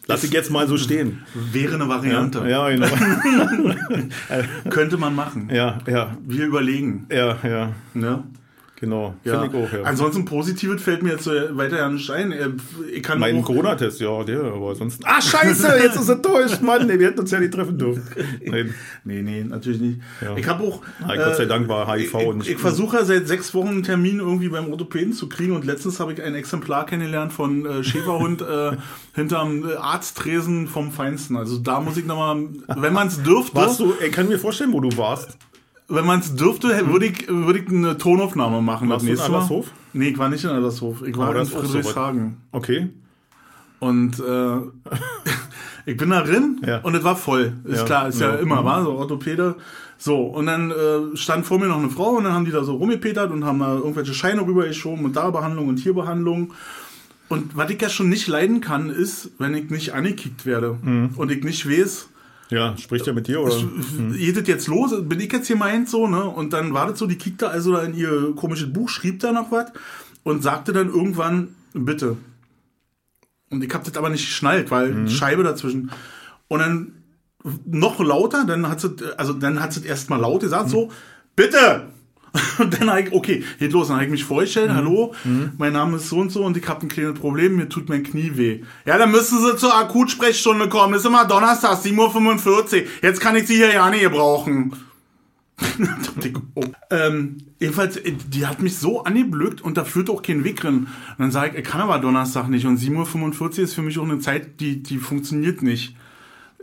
Lass 0.07 0.25
ich 0.25 0.33
jetzt 0.33 0.51
mal 0.51 0.67
so 0.67 0.79
stehen. 0.79 1.23
Wäre 1.53 1.75
eine 1.75 1.87
Variante. 1.89 2.49
Ja, 2.49 2.69
genau. 2.71 2.87
Könnte 4.71 4.97
man 4.97 5.15
machen. 5.15 5.51
Ja, 5.53 5.79
ja, 5.87 6.17
Wir 6.27 6.47
überlegen. 6.47 7.07
ja, 7.13 7.37
ja. 7.47 7.73
Ne? 7.95 8.25
Genau, 8.81 9.15
Ja. 9.25 9.41
finde 9.41 9.59
ich 9.59 9.65
auch, 9.65 9.73
ja. 9.73 9.83
Ansonsten 9.83 10.25
Positives 10.25 10.81
fällt 10.83 11.03
mir 11.03 11.11
jetzt 11.13 11.25
so 11.25 11.33
weiter 11.33 11.79
ja 11.79 11.89
nicht 11.89 12.09
ein. 12.11 12.31
Äh, 12.31 12.51
Ich 12.95 13.03
kann 13.03 13.19
mein 13.19 13.43
Corona-Test, 13.43 14.01
ja, 14.01 14.23
der, 14.23 14.41
aber 14.45 14.75
sonst. 14.77 15.03
Ah, 15.05 15.21
scheiße, 15.21 15.79
jetzt 15.83 15.97
ist 15.97 16.09
er 16.09 16.17
durch, 16.17 16.61
Mann, 16.61 16.89
ey, 16.89 16.99
wir 17.01 17.09
hätten 17.09 17.19
uns 17.19 17.31
ja 17.33 17.41
nicht 17.41 17.53
treffen 17.53 17.77
dürfen. 17.77 18.05
Nein. 18.45 18.73
Nee, 19.05 19.23
nee, 19.23 19.43
natürlich 19.43 19.81
nicht. 19.81 20.01
Ja. 20.21 20.37
Ich 20.37 20.47
habe 20.47 20.63
auch. 20.63 20.81
Ah, 21.03 21.17
Gott 21.17 21.37
sei 21.37 21.47
Dank 21.47 21.69
war 21.69 21.93
HIV 21.93 22.15
ich, 22.15 22.27
und 22.27 22.43
ich, 22.43 22.51
ich 22.53 22.59
versuche 22.59 22.99
ja 22.99 23.05
seit 23.05 23.27
sechs 23.27 23.53
Wochen 23.55 23.69
einen 23.69 23.83
Termin 23.83 24.21
irgendwie 24.21 24.49
beim 24.49 24.71
Orthopäden 24.71 25.13
zu 25.13 25.29
kriegen 25.29 25.57
und 25.57 25.65
letztens 25.65 25.99
habe 25.99 26.13
ich 26.13 26.23
ein 26.23 26.35
Exemplar 26.37 26.87
kennengelernt 26.87 27.33
von 27.33 27.67
äh, 27.67 27.83
Schäferhund 27.83 28.43
äh, 28.43 28.77
hinterm 29.15 29.69
äh, 29.69 29.75
Arzttresen 29.75 30.69
vom 30.69 30.93
Feinsten. 30.93 31.37
Also 31.37 31.59
da 31.59 31.81
muss 31.81 31.97
ich 31.97 32.07
nochmal, 32.07 32.47
wenn 32.77 32.93
man 32.93 33.09
es 33.09 33.23
dürfte, 33.23 33.57
Warst 33.57 33.81
du, 33.81 33.95
ey, 34.01 34.11
kann 34.11 34.29
mir 34.29 34.39
vorstellen, 34.39 34.73
wo 34.73 34.81
du 34.81 34.97
warst. 34.97 35.37
Wenn 35.89 36.05
man 36.07 36.21
es 36.21 36.35
dürfte, 36.35 36.69
würde 36.89 37.07
ich, 37.07 37.29
würde 37.29 37.59
ich 37.61 37.69
eine 37.69 37.97
Tonaufnahme 37.97 38.61
machen. 38.63 38.89
Warst 38.89 39.05
du 39.05 39.09
in 39.11 39.15
nächste 39.15 39.31
Mal. 39.33 39.65
Nee, 39.95 40.09
ich 40.09 40.19
war 40.19 40.29
nicht 40.29 40.45
in 40.45 40.51
Adlershof. 40.51 41.03
Ich 41.07 41.17
war 41.17 41.29
Aber 41.29 41.37
in 41.41 41.47
auch 41.47 41.51
so 41.51 41.59
Friedrichshagen. 41.61 42.37
Okay. 42.53 42.91
Und 43.81 44.19
äh, 44.21 44.57
ich 45.87 45.97
bin 45.97 46.11
da 46.11 46.23
drin 46.23 46.61
Ja. 46.67 46.79
und 46.81 46.95
es 46.95 47.05
war 47.05 47.17
voll. 47.17 47.55
Ist 47.65 47.79
Ja. 47.79 47.85
klar, 47.85 48.09
ist 48.09 48.21
ja, 48.21 48.31
Ja. 48.31 48.37
Mhm. 48.37 48.43
immer, 48.43 48.65
war 48.65 48.83
so 48.85 48.93
Orthopäde. 48.93 49.57
So, 50.01 50.27
und 50.27 50.47
dann 50.47 50.71
äh, 50.71 51.17
stand 51.17 51.45
vor 51.47 51.59
mir 51.59 51.67
noch 51.67 51.79
eine 51.79 51.91
Frau 51.91 52.11
und 52.11 52.25
dann 52.25 52.33
haben 52.33 52.45
die 52.45 52.53
da 52.53 52.63
so 52.63 52.77
rumgepetert 52.77 53.31
und 53.33 53.45
haben 53.45 53.59
da 53.59 53.75
irgendwelche 53.77 54.15
Scheine 54.15 54.43
rübergeschoben 54.47 55.05
und 55.05 55.17
da 55.17 55.31
Behandlung 55.31 55.69
und 55.69 55.79
hier 55.79 55.95
Behandlung. 55.95 56.53
Und 57.29 57.57
was 57.57 57.71
ich 57.71 57.81
ja 57.83 57.89
schon 57.89 58.09
nicht 58.09 58.27
leiden 58.29 58.61
kann, 58.61 58.91
ist, 58.91 59.31
wenn 59.39 59.55
ich 59.55 59.71
nicht 59.71 59.95
angekickt 59.95 60.47
werde 60.47 60.79
Mhm. 60.83 61.11
und 61.17 61.31
ich 61.33 61.43
nicht 61.45 61.69
weiß, 61.69 62.09
Ja, 62.51 62.77
spricht 62.79 63.07
er 63.07 63.13
mit 63.13 63.29
dir, 63.29 63.43
oder? 63.43 63.57
geht 64.17 64.37
das 64.37 64.47
jetzt 64.47 64.69
los? 64.69 64.93
Bin 65.03 65.21
ich 65.21 65.31
jetzt 65.33 65.47
hier 65.47 65.57
meint 65.57 65.89
so, 65.89 66.07
ne? 66.07 66.25
Und 66.25 66.53
dann 66.53 66.73
war 66.73 66.87
das 66.87 66.99
so, 66.99 67.07
die 67.07 67.19
kickte 67.19 67.49
also 67.51 67.73
da 67.73 67.83
in 67.83 67.95
ihr 67.95 68.33
komisches 68.35 68.73
Buch, 68.73 68.89
schrieb 68.89 69.21
da 69.21 69.33
noch 69.33 69.53
was 69.53 69.73
und 70.23 70.43
sagte 70.43 70.73
dann 70.73 70.89
irgendwann, 70.89 71.55
bitte. 71.75 72.17
Und 73.51 73.63
ich 73.63 73.73
hab 73.73 73.85
das 73.85 73.97
aber 73.97 74.09
nicht 74.09 74.27
geschnallt, 74.27 74.71
weil 74.71 75.09
Scheibe 75.09 75.43
dazwischen. 75.43 75.91
Und 76.49 76.61
dann 76.61 76.93
noch 77.65 78.01
lauter, 78.01 78.45
dann 78.45 78.69
hat 78.69 78.81
sie, 78.81 78.95
also 79.17 79.33
dann 79.33 79.61
hat 79.61 79.73
sie 79.73 79.87
erstmal 79.87 80.21
laut 80.21 80.41
gesagt, 80.41 80.71
so, 80.71 80.91
bitte! 81.37 81.89
Und 82.59 82.81
dann 82.81 82.91
habe 82.91 83.03
ich, 83.03 83.13
okay, 83.13 83.45
geht 83.59 83.73
los. 83.73 83.89
Dann 83.89 83.97
habe 83.97 84.07
ich 84.07 84.11
mich 84.11 84.25
vorgestellt, 84.25 84.71
hallo, 84.71 85.15
mein 85.57 85.73
Name 85.73 85.97
ist 85.97 86.09
so 86.09 86.19
und 86.19 86.31
so 86.31 86.45
und 86.45 86.57
ich 86.57 86.69
habe 86.69 86.83
ein 86.83 86.89
kleines 86.89 87.19
Problem, 87.19 87.57
mir 87.57 87.69
tut 87.69 87.89
mein 87.89 88.03
Knie 88.03 88.33
weh. 88.35 88.63
Ja, 88.85 88.99
dann 88.99 89.11
müssen 89.11 89.41
Sie 89.41 89.57
zur 89.57 89.75
Akutsprechstunde 89.77 90.69
kommen. 90.69 90.93
Das 90.93 91.03
ist 91.03 91.07
immer 91.07 91.25
Donnerstag, 91.25 91.79
7.45 91.79 92.47
Uhr. 92.47 92.89
Jetzt 93.03 93.21
kann 93.21 93.37
ich 93.37 93.47
Sie 93.47 93.57
hier 93.57 93.73
ja 93.73 93.89
nicht 93.91 94.03
gebrauchen. 94.03 94.75
Oh. 96.55 96.63
ähm, 96.91 97.39
jedenfalls, 97.59 97.97
äh, 97.97 98.13
die 98.13 98.47
hat 98.47 98.61
mich 98.61 98.77
so 98.77 99.05
angeblökt 99.05 99.61
und 99.61 99.77
da 99.77 99.85
führt 99.85 100.11
auch 100.11 100.23
kein 100.23 100.45
Weg 100.45 100.61
drin. 100.61 100.77
Und 100.77 100.89
dann 101.19 101.31
sage 101.31 101.53
ich, 101.53 101.59
ich 101.59 101.65
kann 101.65 101.81
aber 101.81 101.99
Donnerstag 101.99 102.49
nicht. 102.49 102.67
Und 102.67 102.79
7.45 102.79 103.41
Uhr 103.41 103.59
ist 103.59 103.75
für 103.75 103.83
mich 103.83 103.99
auch 103.99 104.05
eine 104.05 104.19
Zeit, 104.19 104.61
die, 104.61 104.83
die 104.83 104.99
funktioniert 104.99 105.63
nicht. 105.63 105.97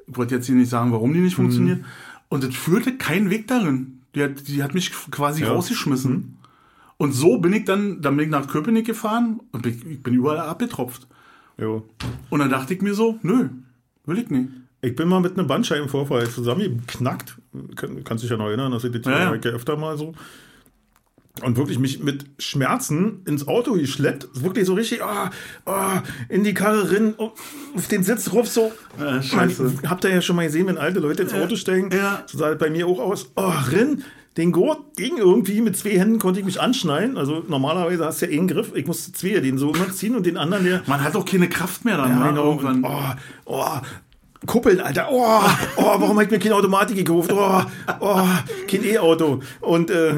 Ich 0.08 0.18
wollte 0.18 0.36
jetzt 0.36 0.46
hier 0.46 0.56
nicht 0.56 0.70
sagen, 0.70 0.92
warum 0.92 1.14
die 1.14 1.20
nicht 1.20 1.36
funktioniert. 1.36 1.80
Und 2.30 2.44
es 2.44 2.56
führte 2.56 2.98
kein 2.98 3.30
Weg 3.30 3.48
darin. 3.48 3.95
Die 4.16 4.24
hat, 4.24 4.48
die 4.48 4.64
hat 4.64 4.74
mich 4.74 4.92
quasi 5.12 5.44
Ja. 5.44 5.52
rausgeschmissen. 5.52 6.38
Und 6.98 7.12
so 7.12 7.38
bin 7.40 7.52
ich 7.54 7.66
dann, 7.66 8.02
dann 8.02 8.16
bin 8.16 8.26
ich 8.26 8.32
nach 8.32 8.48
Köpenick 8.48 8.86
gefahren 8.86 9.42
und 9.52 9.66
ich, 9.66 9.86
ich 9.86 10.02
bin 10.02 10.14
überall 10.14 10.40
abgetropft. 10.40 11.08
Jo. 11.58 11.88
Und 12.30 12.40
dann 12.40 12.50
dachte 12.50 12.74
ich 12.74 12.82
mir 12.82 12.94
so, 12.94 13.20
nö, 13.22 13.50
will 14.06 14.18
ich 14.18 14.30
nicht. 14.30 14.50
Ich 14.82 14.96
bin 14.96 15.08
mal 15.08 15.20
mit 15.20 15.38
einem 15.38 15.48
Bandscheibenvorfall 15.48 16.30
zusammengeknackt. 16.30 17.38
Kann, 17.76 18.04
kannst 18.04 18.24
dich 18.24 18.32
ja 18.32 18.38
noch 18.38 18.46
erinnern, 18.48 18.72
dass 18.72 18.84
ich 18.84 18.92
das 18.92 19.06
ja. 19.06 19.34
ja, 19.34 19.36
ja. 19.36 19.52
öfter 19.52 19.78
mal 19.78 19.98
so. 19.98 20.14
Und 21.44 21.58
wirklich 21.58 21.80
mich 21.80 22.02
mit 22.02 22.26
Schmerzen 22.40 23.22
ins 23.26 23.48
Auto 23.48 23.74
geschleppt. 23.74 24.30
Wirklich 24.42 24.66
so 24.66 24.74
richtig, 24.74 25.04
ah, 25.04 25.32
ah, 25.66 26.02
in 26.30 26.44
die 26.44 26.54
Karre 26.54 26.92
rein, 26.92 27.14
oh, 27.18 27.32
auf 27.76 27.88
den 27.90 28.04
Sitz 28.04 28.32
ruf, 28.32 28.48
so. 28.48 28.72
Ja, 28.98 29.22
scheiße. 29.22 29.64
Man, 29.64 29.90
habt 29.90 30.06
ihr 30.06 30.12
ja 30.12 30.22
schon 30.22 30.38
mal 30.38 30.46
gesehen, 30.46 30.68
wenn 30.68 30.78
alte 30.78 31.00
Leute 31.00 31.24
ins 31.24 31.34
Auto 31.34 31.56
steigen. 31.58 31.90
ja. 31.92 32.24
So 32.28 32.38
sah 32.38 32.52
das 32.52 32.58
bei 32.58 32.70
mir 32.70 32.88
auch 32.88 33.00
aus. 33.00 33.32
Oh, 33.36 33.52
renn, 33.70 34.04
den 34.38 34.52
Gurt 34.52 34.98
ging 34.98 35.18
irgendwie, 35.18 35.62
mit 35.62 35.78
zwei 35.78 35.92
Händen 35.92 36.20
konnte 36.20 36.40
ich 36.40 36.46
mich 36.46 36.60
anschneiden. 36.60 37.18
Also 37.18 37.44
normalerweise 37.48 38.06
hast 38.06 38.22
du 38.22 38.26
ja 38.26 38.38
einen 38.38 38.48
Griff. 38.48 38.72
Ich 38.76 38.86
musste 38.86 39.14
zwei, 39.14 39.40
den 39.40 39.58
so 39.58 39.74
immer 39.74 39.92
ziehen 39.92 40.16
und 40.16 40.26
den 40.26 40.38
anderen, 40.38 40.66
der 40.66 40.84
Man 40.88 41.02
hat 41.04 41.16
auch 41.16 41.26
keine 41.26 41.48
Kraft 41.48 41.86
mehr 41.86 41.98
dann. 41.98 42.12
ja, 42.12 42.20
ne? 42.20 42.30
genau. 42.30 42.52
Irgendwann. 42.52 42.84
Oh, 42.84 43.14
oh, 43.46 43.80
Kuppeln, 44.46 44.82
Alter. 44.82 45.08
Oh, 45.10 45.42
oh, 45.78 45.84
warum 45.84 46.18
hab 46.18 46.26
ich 46.26 46.32
mir 46.32 46.40
keine 46.40 46.56
Automatik 46.56 46.98
gekauft? 46.98 47.32
Oh, 47.34 47.62
oh, 48.00 48.28
kein 48.70 48.84
E-Auto. 48.84 49.42
Und 49.62 49.90
äh, 49.90 50.16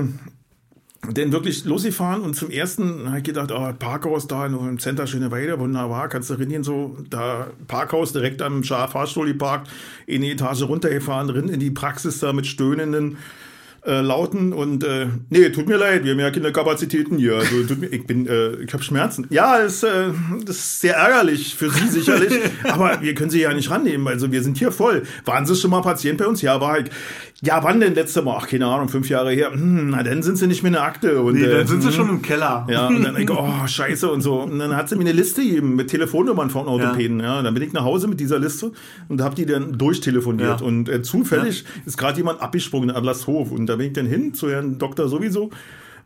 dann 1.14 1.32
wirklich 1.32 1.66
losgefahren 1.66 2.22
und 2.22 2.36
zum 2.36 2.50
ersten 2.50 3.08
habe 3.08 3.20
ich 3.20 3.24
gedacht, 3.24 3.52
oh, 3.52 3.72
Parkhaus 3.78 4.28
da 4.28 4.46
im 4.46 4.80
Center 4.80 5.08
Schöneweide, 5.08 5.60
wunderbar, 5.60 6.10
kannst 6.10 6.30
du 6.30 6.34
reingehen, 6.34 6.64
so, 6.64 6.98
da 7.10 7.48
Parkhaus 7.68 8.14
direkt 8.14 8.42
am 8.42 8.64
Fahrstuhl 8.64 9.28
geparkt, 9.28 9.70
in 10.06 10.22
die 10.22 10.32
Etage 10.32 10.64
runtergefahren, 10.64 11.28
drin 11.28 11.50
in 11.50 11.60
die 11.60 11.72
Praxis 11.72 12.20
da 12.20 12.34
mit 12.34 12.48
stöhnenden 12.48 13.18
äh, 13.88 14.02
Lauten 14.02 14.54
und 14.54 14.84
äh, 14.84 15.08
nee, 15.30 15.50
tut 15.50 15.68
mir 15.68 15.78
leid, 15.78 16.04
wir 16.04 16.12
haben 16.12 16.20
ja 16.20 16.30
keine 16.30 16.52
Kapazitäten 16.52 17.18
hier. 17.18 17.36
Also, 17.38 17.64
tut 17.64 17.80
mir, 17.80 17.88
ich 17.88 18.06
bin, 18.06 18.28
äh, 18.28 18.56
ich 18.56 18.74
habe 18.74 18.84
Schmerzen. 18.84 19.26
Ja, 19.30 19.60
das, 19.60 19.82
äh, 19.84 20.10
das 20.46 20.58
ist 20.58 20.82
sehr 20.82 20.96
ärgerlich 20.96 21.56
für 21.56 21.70
Sie 21.70 21.88
sicherlich, 21.88 22.34
aber 22.64 23.02
wir 23.02 23.16
können 23.16 23.30
Sie 23.30 23.42
ja 23.42 23.54
nicht 23.54 23.72
rannehmen. 23.72 24.08
Also 24.08 24.32
wir 24.32 24.44
sind 24.44 24.58
hier 24.58 24.72
voll. 24.72 25.04
Waren 25.26 25.46
Sie 25.46 25.56
schon 25.56 25.72
mal 25.72 25.82
Patient 25.82 26.18
bei 26.18 26.26
uns? 26.26 26.42
Ja, 26.42 26.60
war 26.60 26.80
ich. 26.80 26.88
Ja, 27.42 27.64
wann 27.64 27.80
denn 27.80 27.94
letzte 27.94 28.24
Mal? 28.24 28.38
Ach, 28.42 28.48
keine 28.48 28.66
Ahnung, 28.66 28.90
fünf 28.90 29.10
Jahre 29.10 29.32
her. 29.32 29.52
Hm, 29.52 29.92
na, 29.92 30.02
dann 30.02 30.24
sind 30.24 30.38
Sie 30.38 30.48
nicht 30.48 30.64
mehr 30.64 30.70
in 30.70 30.74
der 30.74 30.84
Akte. 30.84 31.22
Und, 31.22 31.36
Nee, 31.36 31.44
äh, 31.44 31.58
dann 31.58 31.68
sind 31.68 31.82
sie 31.82 31.90
hm. 31.90 31.94
schon 31.94 32.10
im 32.10 32.22
Keller. 32.24 32.66
Ja, 32.70 32.88
und 32.88 33.04
dann 33.04 33.16
denk 33.16 33.30
ich, 33.30 33.38
oh, 33.38 33.68
scheiße 33.68 34.10
und 34.10 34.22
so. 34.22 34.42
Und 34.42 34.58
dann 34.60 34.76
hat 34.76 34.90
sie 34.90 34.96
mir 34.96 35.02
eine 35.02 35.12
Liste 35.12 35.44
gegeben 35.44 35.76
mit 35.76 35.90
Telefonnummern 35.90 36.50
von 36.50 36.68
Orthopäden. 36.68 37.20
Ja. 37.20 37.42
dann 37.44 37.54
bin 37.54 37.64
ich 37.64 37.74
nach 37.74 37.84
Hause 37.84 38.08
mit 38.08 38.20
dieser 38.20 38.40
Liste 38.40 38.72
und 39.08 39.22
habe 39.22 39.36
die 39.36 39.46
dann 39.46 39.78
durchtelefoniert. 39.78 40.62
Ja. 40.62 40.66
Und 40.66 40.90
äh, 40.90 41.02
zufällig 41.04 41.64
ist 41.86 41.98
gerade 41.98 42.18
jemand 42.18 42.42
abgesprungen 42.42 42.90
in 42.90 42.96
Adlershof. 42.96 43.52
Und 43.52 43.68
da 43.68 43.77
bin 43.78 43.88
ich 43.88 43.94
dann 43.94 44.06
hin 44.06 44.34
zu 44.34 44.50
Herrn 44.50 44.78
Doktor 44.78 45.08
sowieso. 45.10 45.50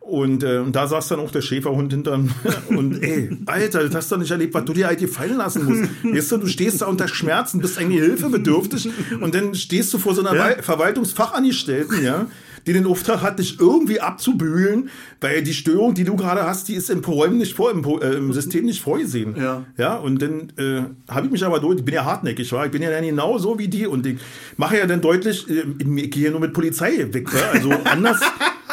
Und, 0.00 0.42
äh, 0.42 0.58
und 0.58 0.74
da 0.74 0.88
saß 0.88 1.06
dann 1.08 1.20
auch 1.20 1.30
der 1.30 1.42
Schäferhund 1.42 1.92
hinterm. 1.92 2.30
Und 2.68 3.00
ey, 3.04 3.30
Alter, 3.46 3.84
das 3.84 3.94
hast 3.94 4.10
du 4.10 4.16
nicht 4.16 4.32
erlebt, 4.32 4.52
was 4.52 4.64
du 4.64 4.72
dir 4.72 4.88
halt 4.88 4.98
gefallen 4.98 5.36
lassen 5.36 5.64
musst. 5.64 5.90
Weißt 6.02 6.32
du, 6.32 6.38
du 6.38 6.48
stehst 6.48 6.82
da 6.82 6.86
unter 6.86 7.06
Schmerzen, 7.06 7.60
bist 7.60 7.78
eigentlich 7.78 8.00
hilfebedürftig 8.00 8.90
und 9.20 9.32
dann 9.32 9.54
stehst 9.54 9.94
du 9.94 9.98
vor 9.98 10.16
so 10.16 10.26
einer 10.26 10.34
Ja. 10.34 10.60
Verwaltungsfachangestellten, 10.60 12.02
ja, 12.02 12.26
die 12.66 12.72
den 12.72 12.86
Auftrag 12.86 13.22
hat, 13.22 13.38
dich 13.38 13.58
irgendwie 13.60 14.00
abzubügeln, 14.00 14.90
weil 15.20 15.42
die 15.42 15.54
Störung, 15.54 15.94
die 15.94 16.04
du 16.04 16.16
gerade 16.16 16.42
hast, 16.44 16.68
die 16.68 16.74
ist 16.74 16.90
im 16.90 17.00
Räumen 17.00 17.38
nicht 17.38 17.54
vor, 17.54 17.70
im, 17.70 17.84
äh, 17.84 18.14
im 18.14 18.32
System 18.32 18.64
nicht 18.64 18.82
vorgesehen. 18.82 19.34
Ja. 19.36 19.64
Ja, 19.76 19.96
und 19.96 20.20
dann 20.22 20.52
äh, 20.58 20.82
habe 21.12 21.26
ich 21.26 21.32
mich 21.32 21.44
aber 21.44 21.60
durch, 21.60 21.78
ich 21.78 21.84
bin 21.84 21.94
ja 21.94 22.04
hartnäckig, 22.04 22.50
war. 22.52 22.64
ich 22.66 22.72
bin 22.72 22.82
ja 22.82 22.90
dann 22.90 23.04
genau 23.04 23.38
so 23.38 23.58
wie 23.58 23.68
die 23.68 23.86
und 23.86 24.06
ich 24.06 24.18
mache 24.56 24.78
ja 24.78 24.86
dann 24.86 25.00
deutlich, 25.00 25.48
äh, 25.48 25.64
ich 25.96 26.10
gehe 26.10 26.30
nur 26.30 26.40
mit 26.40 26.52
Polizei 26.52 27.06
weg, 27.12 27.28
also 27.52 27.70
anders. 27.84 28.20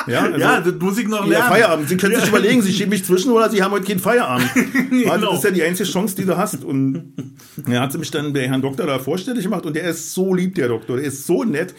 Ja, 0.08 0.24
also, 0.24 0.40
Ja, 0.40 0.62
das 0.62 0.74
muss 0.80 0.98
ich 0.98 1.08
noch 1.08 1.24
ja, 1.26 1.30
lernen. 1.30 1.50
Feierabend. 1.50 1.90
Sie 1.90 1.98
können 1.98 2.16
sich 2.16 2.30
überlegen, 2.30 2.62
Sie 2.62 2.74
schieben 2.74 2.90
mich 2.90 3.06
zwischen 3.06 3.32
oder 3.32 3.50
Sie 3.50 3.62
haben 3.62 3.72
heute 3.72 3.86
keinen 3.86 4.00
Feierabend. 4.00 4.50
Ja, 4.92 5.16
Genau. 5.16 5.32
Das 5.32 5.40
ist 5.40 5.44
ja 5.44 5.52
die 5.52 5.64
einzige 5.64 5.90
Chance, 5.90 6.16
die 6.16 6.26
du 6.26 6.38
hast. 6.38 6.64
Und 6.64 7.14
er 7.70 7.82
hat 7.82 7.92
sie 7.92 7.98
mich 7.98 8.10
dann 8.10 8.34
bei 8.34 8.48
Herrn 8.48 8.62
Doktor 8.62 8.88
da 8.88 8.98
vorstellig 9.00 9.44
gemacht 9.44 9.66
und 9.66 9.76
der 9.76 9.84
ist 9.90 10.14
so 10.14 10.34
lieb, 10.34 10.56
der 10.56 10.70
Doktor. 10.70 10.98
Der 10.98 11.06
ist 11.06 11.28
so 11.28 11.44
nett. 11.44 11.74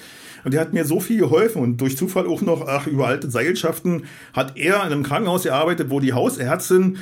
Und 0.45 0.55
der 0.55 0.61
hat 0.61 0.72
mir 0.72 0.84
so 0.84 1.01
viel 1.01 1.18
geholfen 1.18 1.62
und 1.62 1.80
durch 1.80 1.97
Zufall 1.97 2.26
auch 2.26 2.41
noch, 2.43 2.66
ach, 2.66 2.86
über 2.86 3.07
alte 3.09 3.30
Seilschaften 3.30 4.05
hat 4.32 4.57
er 4.57 4.76
in 4.76 4.93
einem 4.93 5.03
Krankenhaus 5.03 5.43
gearbeitet, 5.45 5.91
wo 5.91 6.01
die 6.01 6.12
Hausärztin 6.12 6.99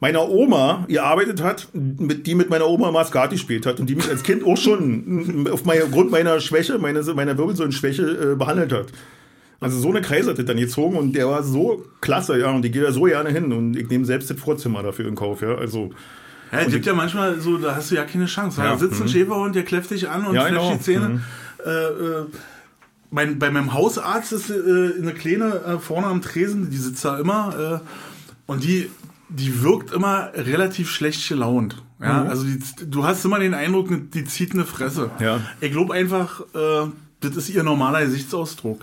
meiner 0.00 0.28
Oma 0.28 0.84
gearbeitet 0.88 1.42
hat, 1.42 1.68
mit, 1.72 2.26
die 2.26 2.34
mit 2.34 2.50
meiner 2.50 2.66
Oma 2.66 2.90
Maskat 2.90 3.30
gespielt 3.30 3.66
hat 3.66 3.78
und 3.78 3.88
die 3.88 3.94
mich 3.94 4.08
als 4.08 4.24
Kind 4.24 4.44
auch 4.44 4.56
schon 4.56 5.46
auf 5.52 5.64
meine, 5.64 5.84
aufgrund 5.84 6.10
meiner 6.10 6.40
Schwäche, 6.40 6.78
meine, 6.78 7.02
meiner 7.14 7.38
Wirbelsäulenschwäche 7.38 8.32
äh, 8.32 8.34
behandelt 8.36 8.72
hat. 8.72 8.86
Also 9.60 9.78
so 9.78 9.90
eine 9.90 10.00
Kreis 10.02 10.26
hat 10.26 10.38
das 10.38 10.44
dann 10.44 10.56
gezogen 10.56 10.96
und 10.96 11.14
der 11.14 11.28
war 11.28 11.44
so 11.44 11.84
klasse, 12.00 12.36
ja, 12.36 12.50
und 12.50 12.62
die 12.62 12.72
geht 12.72 12.82
da 12.82 12.90
so 12.90 13.02
gerne 13.02 13.30
hin 13.30 13.52
und 13.52 13.76
ich 13.76 13.88
nehme 13.88 14.04
selbst 14.04 14.28
das 14.28 14.40
Vorzimmer 14.40 14.82
dafür 14.82 15.06
in 15.06 15.14
Kauf, 15.14 15.40
ja, 15.40 15.54
also 15.54 15.90
Ja, 16.50 16.62
es 16.62 16.72
gibt 16.72 16.84
ja 16.84 16.94
manchmal 16.94 17.38
so, 17.38 17.56
da 17.58 17.76
hast 17.76 17.92
du 17.92 17.94
ja 17.94 18.02
keine 18.02 18.26
Chance. 18.26 18.60
Da 18.60 18.72
Ja, 18.72 18.76
sitzt 18.76 19.00
ein 19.00 19.06
Schäferhund, 19.08 19.54
der 19.54 19.62
kläfft 19.62 19.92
dich 19.92 20.08
an 20.08 20.26
und 20.26 20.34
Ja, 20.34 20.48
genau. 20.48 20.72
die 20.72 20.80
Zähne. 20.80 21.22
Äh, 21.64 21.70
äh, 21.70 22.24
mein, 23.12 23.38
bei 23.38 23.50
meinem 23.50 23.72
Hausarzt 23.74 24.32
ist 24.32 24.50
äh, 24.50 24.54
eine 24.54 25.12
Kleine 25.12 25.60
äh, 25.64 25.78
vorne 25.78 26.08
am 26.08 26.22
Tresen, 26.22 26.70
die 26.70 26.78
sitzt 26.78 27.04
da 27.04 27.18
immer 27.18 27.80
äh, 27.84 28.50
und 28.50 28.64
die, 28.64 28.90
die 29.28 29.62
wirkt 29.62 29.92
immer 29.92 30.30
relativ 30.34 30.90
schlecht 30.90 31.28
gelaunt. 31.28 31.82
Ja, 32.00 32.24
also 32.24 32.44
die, 32.44 32.58
du 32.86 33.04
hast 33.04 33.24
immer 33.24 33.38
den 33.38 33.54
Eindruck, 33.54 33.88
die 34.12 34.24
zieht 34.24 34.54
eine 34.54 34.64
Fresse. 34.64 35.10
Ja. 35.20 35.40
Ich 35.60 35.70
glaube 35.70 35.94
einfach, 35.94 36.40
äh, 36.54 36.88
das 37.24 37.36
ist 37.36 37.48
ihr 37.50 37.62
normaler 37.62 38.04
Gesichtsausdruck. 38.04 38.80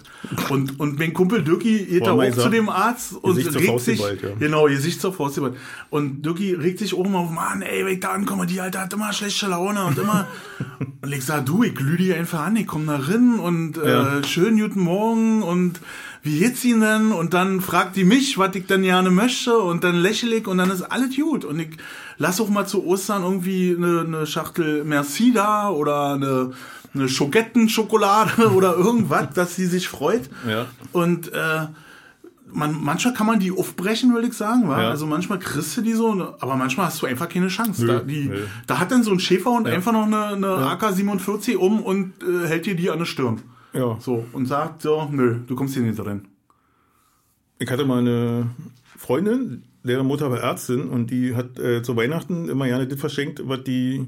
Und, 0.49 0.79
und 0.79 0.97
mein 0.97 1.13
Kumpel 1.13 1.43
Dirki 1.43 1.85
geht 1.85 2.07
da 2.07 2.13
auch 2.13 2.31
zu 2.31 2.49
dem 2.49 2.69
Arzt 2.69 3.13
und 3.13 3.37
regt 3.37 3.79
sich, 3.81 3.99
ja. 3.99 4.29
Genau, 4.39 4.65
Gesicht 4.65 5.01
zur 5.01 5.13
Faust 5.13 5.35
geballt. 5.35 5.55
Und 5.89 6.25
Dirki 6.25 6.53
regt 6.53 6.79
sich 6.79 6.93
auch 6.93 7.05
immer 7.05 7.19
auf, 7.19 7.29
Mann, 7.31 7.61
ey, 7.61 7.85
wenn 7.85 7.93
ich 7.93 7.99
da 7.99 8.09
ankomme, 8.09 8.45
die 8.45 8.61
Alte 8.61 8.79
hat 8.79 8.93
immer 8.93 9.11
schlechte 9.13 9.47
Laune 9.47 9.83
und 9.85 9.97
immer. 9.97 10.27
und 11.01 11.13
ich 11.13 11.25
sag, 11.25 11.45
du, 11.45 11.63
ich 11.63 11.75
glühe 11.75 11.97
die 11.97 12.13
einfach 12.13 12.41
an, 12.45 12.55
ich 12.55 12.67
komm 12.67 12.87
da 12.87 12.97
rein 12.97 13.39
und 13.39 13.77
äh, 13.77 13.89
Ja. 13.91 14.23
schönen 14.23 14.59
guten 14.59 14.81
Morgen 14.81 15.43
und 15.43 15.79
wie 16.21 16.39
geht's 16.39 16.65
Ihnen 16.65 16.81
denn? 16.81 17.11
Und 17.13 17.33
dann 17.33 17.61
fragt 17.61 17.95
die 17.95 18.03
mich, 18.03 18.37
was 18.37 18.53
ich 18.55 18.65
denn 18.65 18.81
gerne 18.81 19.09
möchte 19.09 19.57
und 19.57 19.85
dann 19.85 19.95
lächle 19.95 20.35
ich 20.35 20.47
und 20.47 20.57
dann 20.57 20.69
ist 20.69 20.81
alles 20.81 21.15
gut. 21.15 21.45
Und 21.45 21.59
ich 21.59 21.69
lass 22.17 22.41
auch 22.41 22.49
mal 22.49 22.67
zu 22.67 22.85
Ostern 22.85 23.23
irgendwie 23.23 23.73
eine, 23.77 24.01
eine 24.01 24.27
Schachtel 24.27 24.83
Merci 24.83 25.31
da 25.33 25.69
oder 25.69 26.15
eine, 26.15 26.51
eine 26.93 27.09
Schogetten-Schokolade 27.09 28.51
oder 28.55 28.75
irgendwas, 28.75 29.33
dass 29.33 29.55
sie 29.55 29.65
sich 29.65 29.87
freut. 29.87 30.29
Ja. 30.47 30.67
Und 30.91 31.31
äh, 31.33 31.67
man, 32.51 32.81
manchmal 32.81 33.13
kann 33.13 33.27
man 33.27 33.39
die 33.39 33.51
aufbrechen, 33.51 34.13
würde 34.13 34.27
ich 34.27 34.33
sagen. 34.33 34.67
Wa? 34.67 34.81
Ja. 34.81 34.89
Also 34.89 35.05
manchmal 35.05 35.39
kriegst 35.39 35.77
du 35.77 35.81
die 35.81 35.93
so, 35.93 36.15
ne, 36.15 36.33
aber 36.39 36.55
manchmal 36.55 36.87
hast 36.87 37.01
du 37.01 37.05
einfach 37.05 37.29
keine 37.29 37.47
Chance. 37.47 37.85
Nö, 37.85 37.93
da, 37.93 37.99
die, 37.99 38.31
da 38.67 38.79
hat 38.79 38.91
dann 38.91 39.03
so 39.03 39.11
ein 39.11 39.19
Schäferhund 39.19 39.67
einfach 39.67 39.91
noch 39.91 40.05
eine, 40.05 40.25
eine 40.27 40.47
AK-47 40.47 41.55
um 41.55 41.81
und 41.81 42.13
äh, 42.23 42.47
hält 42.47 42.65
dir 42.65 42.75
die 42.75 42.89
an 42.89 42.99
der 42.99 43.05
Stirn. 43.05 43.41
Ja. 43.73 43.97
So, 43.99 44.25
und 44.33 44.47
sagt 44.47 44.81
so, 44.81 45.07
nö, 45.11 45.39
du 45.45 45.55
kommst 45.55 45.75
hier 45.75 45.83
nicht 45.83 45.99
drin. 45.99 46.25
Ich 47.59 47.69
hatte 47.69 47.85
mal 47.85 47.99
eine 47.99 48.47
Freundin, 48.97 49.63
deren 49.83 50.07
Mutter 50.07 50.31
war 50.31 50.39
Ärztin 50.39 50.89
und 50.89 51.11
die 51.11 51.35
hat 51.35 51.59
äh, 51.59 51.83
zu 51.83 51.95
Weihnachten 51.95 52.49
immer 52.49 52.65
gerne 52.65 52.87
das 52.87 52.99
verschenkt, 52.99 53.41
was 53.45 53.63
die 53.63 54.07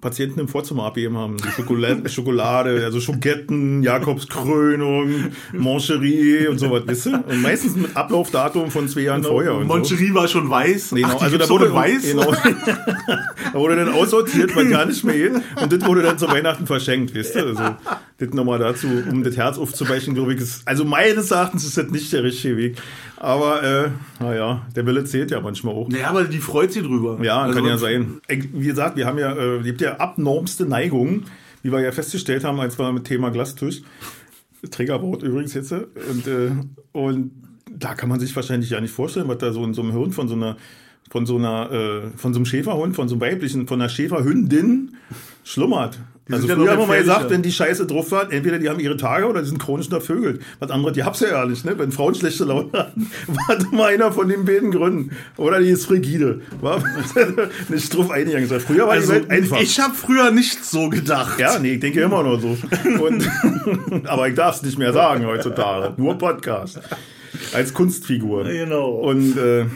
Patienten 0.00 0.40
im 0.40 0.48
Vorzimmer 0.48 0.84
abgegeben 0.84 1.16
haben. 1.16 1.36
Schokolade, 1.56 2.08
Schokolade 2.08 2.84
also 2.84 3.00
Schoketten, 3.00 3.82
Jakobskrönung, 3.82 5.32
Moncherie 5.52 6.48
und 6.48 6.58
sowas, 6.58 6.82
wisst 6.86 7.06
ihr? 7.06 7.22
Und 7.26 7.42
meistens 7.42 7.76
mit 7.76 7.96
Ablaufdatum 7.96 8.70
von 8.70 8.88
zwei 8.88 9.02
Jahren 9.02 9.22
vorher. 9.22 9.54
Und 9.54 9.68
so. 9.68 9.74
Moncherie 9.74 10.14
war 10.14 10.28
schon 10.28 10.48
weiß. 10.48 10.90
Genau, 10.90 11.08
Ach, 11.16 11.22
also 11.22 11.38
da 11.38 11.48
wurde 11.48 11.72
weiß. 11.72 12.02
Genau, 12.02 12.32
da 13.52 13.58
wurde 13.58 13.76
dann 13.76 13.90
aussortiert, 13.90 14.54
was 14.56 14.68
gar 14.68 14.86
nicht 14.86 15.04
mehr 15.04 15.16
geht. 15.16 15.42
Und 15.60 15.72
das 15.72 15.86
wurde 15.86 16.02
dann 16.02 16.18
zu 16.18 16.28
Weihnachten 16.28 16.66
verschenkt, 16.66 17.14
wisst 17.14 17.34
ihr? 17.34 17.44
Also, 17.44 17.76
das 18.20 18.30
nochmal 18.30 18.58
dazu, 18.58 18.86
um 19.10 19.24
das 19.24 19.36
Herz 19.36 19.58
aufzubrechen, 19.58 20.14
glaube 20.14 20.34
ich, 20.34 20.40
ist, 20.40 20.68
also 20.68 20.84
meines 20.84 21.30
Erachtens 21.30 21.64
ist 21.64 21.76
das 21.78 21.90
nicht 21.90 22.12
der 22.12 22.22
richtige 22.22 22.56
Weg. 22.56 22.76
Aber, 23.16 23.62
äh, 23.62 23.90
naja, 24.20 24.66
der 24.76 24.86
Wille 24.86 25.04
zählt 25.04 25.30
ja 25.30 25.40
manchmal 25.40 25.74
auch. 25.74 25.88
Naja, 25.88 26.08
aber 26.10 26.24
die 26.24 26.38
freut 26.38 26.72
sich 26.72 26.82
drüber. 26.82 27.18
Ja, 27.22 27.42
Also, 27.42 27.56
kann 27.58 27.66
ja 27.66 27.78
sein. 27.78 28.20
Wie 28.28 28.66
gesagt, 28.66 28.96
wir 28.96 29.06
haben 29.06 29.18
ja, 29.18 29.34
äh, 29.36 29.62
gibt 29.62 29.80
ja 29.80 29.96
abnormste 29.96 30.66
Neigungen, 30.66 31.24
wie 31.62 31.72
wir 31.72 31.80
ja 31.80 31.92
festgestellt 31.92 32.44
haben, 32.44 32.60
als 32.60 32.78
wir 32.78 32.92
mit 32.92 33.04
Thema 33.04 33.30
Glastisch, 33.30 33.82
Trägerbrot 34.70 35.22
übrigens 35.22 35.54
jetzt, 35.54 35.72
und, 35.72 36.26
äh, 36.26 36.50
und 36.92 37.32
da 37.70 37.94
kann 37.94 38.10
man 38.10 38.20
sich 38.20 38.34
wahrscheinlich 38.36 38.70
ja 38.70 38.80
nicht 38.80 38.92
vorstellen, 38.92 39.28
was 39.28 39.38
da 39.38 39.52
so 39.52 39.64
in 39.64 39.72
so 39.72 39.82
einem 39.82 39.92
Hirn 39.92 40.12
von 40.12 40.28
so 40.28 40.34
einer, 40.34 40.56
von 41.10 41.24
so 41.24 41.36
einer, 41.36 41.70
äh, 41.72 42.10
von 42.16 42.34
so 42.34 42.38
einem 42.38 42.46
Schäferhund, 42.46 42.94
von 42.94 43.08
so 43.08 43.14
einem 43.14 43.22
weiblichen, 43.22 43.66
von 43.66 43.80
einer 43.80 43.88
Schäferhündin 43.88 44.96
schlummert. 45.44 45.98
Also 46.32 46.46
sind 46.46 46.50
ja 46.50 46.56
früher 46.64 46.70
haben 46.72 46.78
wir 46.80 46.86
mal 46.86 46.98
gesagt, 46.98 47.30
wenn 47.30 47.42
die 47.42 47.52
Scheiße 47.52 47.86
drauf 47.86 48.10
waren, 48.12 48.30
entweder 48.30 48.58
die 48.58 48.68
haben 48.68 48.80
ihre 48.80 48.96
Tage 48.96 49.26
oder 49.26 49.40
die 49.42 49.48
sind 49.48 49.58
chronisch 49.58 49.86
untervögelt. 49.86 50.40
Was 50.58 50.70
anderes, 50.70 50.94
die 50.94 51.04
hab's 51.04 51.20
ja 51.20 51.28
ehrlich, 51.28 51.64
ne? 51.64 51.78
Wenn 51.78 51.92
Frauen 51.92 52.14
schlechte 52.14 52.44
Laune 52.44 52.70
hatten, 52.72 53.10
war 53.26 53.56
das 53.56 53.70
mal 53.72 53.86
einer 53.92 54.12
von 54.12 54.28
den 54.28 54.44
beiden 54.44 54.70
Gründen. 54.70 55.10
Oder 55.36 55.60
die 55.60 55.68
ist 55.70 55.86
frigide. 55.86 56.40
War 56.60 56.82
nicht 57.68 57.96
drauf 57.96 58.10
eingegangen. 58.10 58.48
Früher 58.60 58.84
war 58.86 58.92
Also, 58.92 59.12
die 59.12 59.18
Welt 59.20 59.30
einfach. 59.30 59.60
ich 59.60 59.78
habe 59.80 59.94
früher 59.94 60.30
nicht 60.30 60.64
so 60.64 60.88
gedacht. 60.88 61.38
ja, 61.40 61.58
nee, 61.58 61.74
ich 61.74 61.80
denke 61.80 62.00
immer 62.00 62.22
noch 62.22 62.40
so. 62.40 62.56
Und, 63.02 63.28
aber 64.06 64.28
ich 64.28 64.34
darf 64.34 64.56
es 64.56 64.62
nicht 64.62 64.78
mehr 64.78 64.92
sagen 64.92 65.26
heutzutage. 65.26 65.94
Nur 66.00 66.16
Podcast. 66.18 66.80
Als 67.52 67.72
Kunstfigur. 67.74 68.44
Genau. 68.44 68.90
Und 68.90 69.36
äh, 69.36 69.66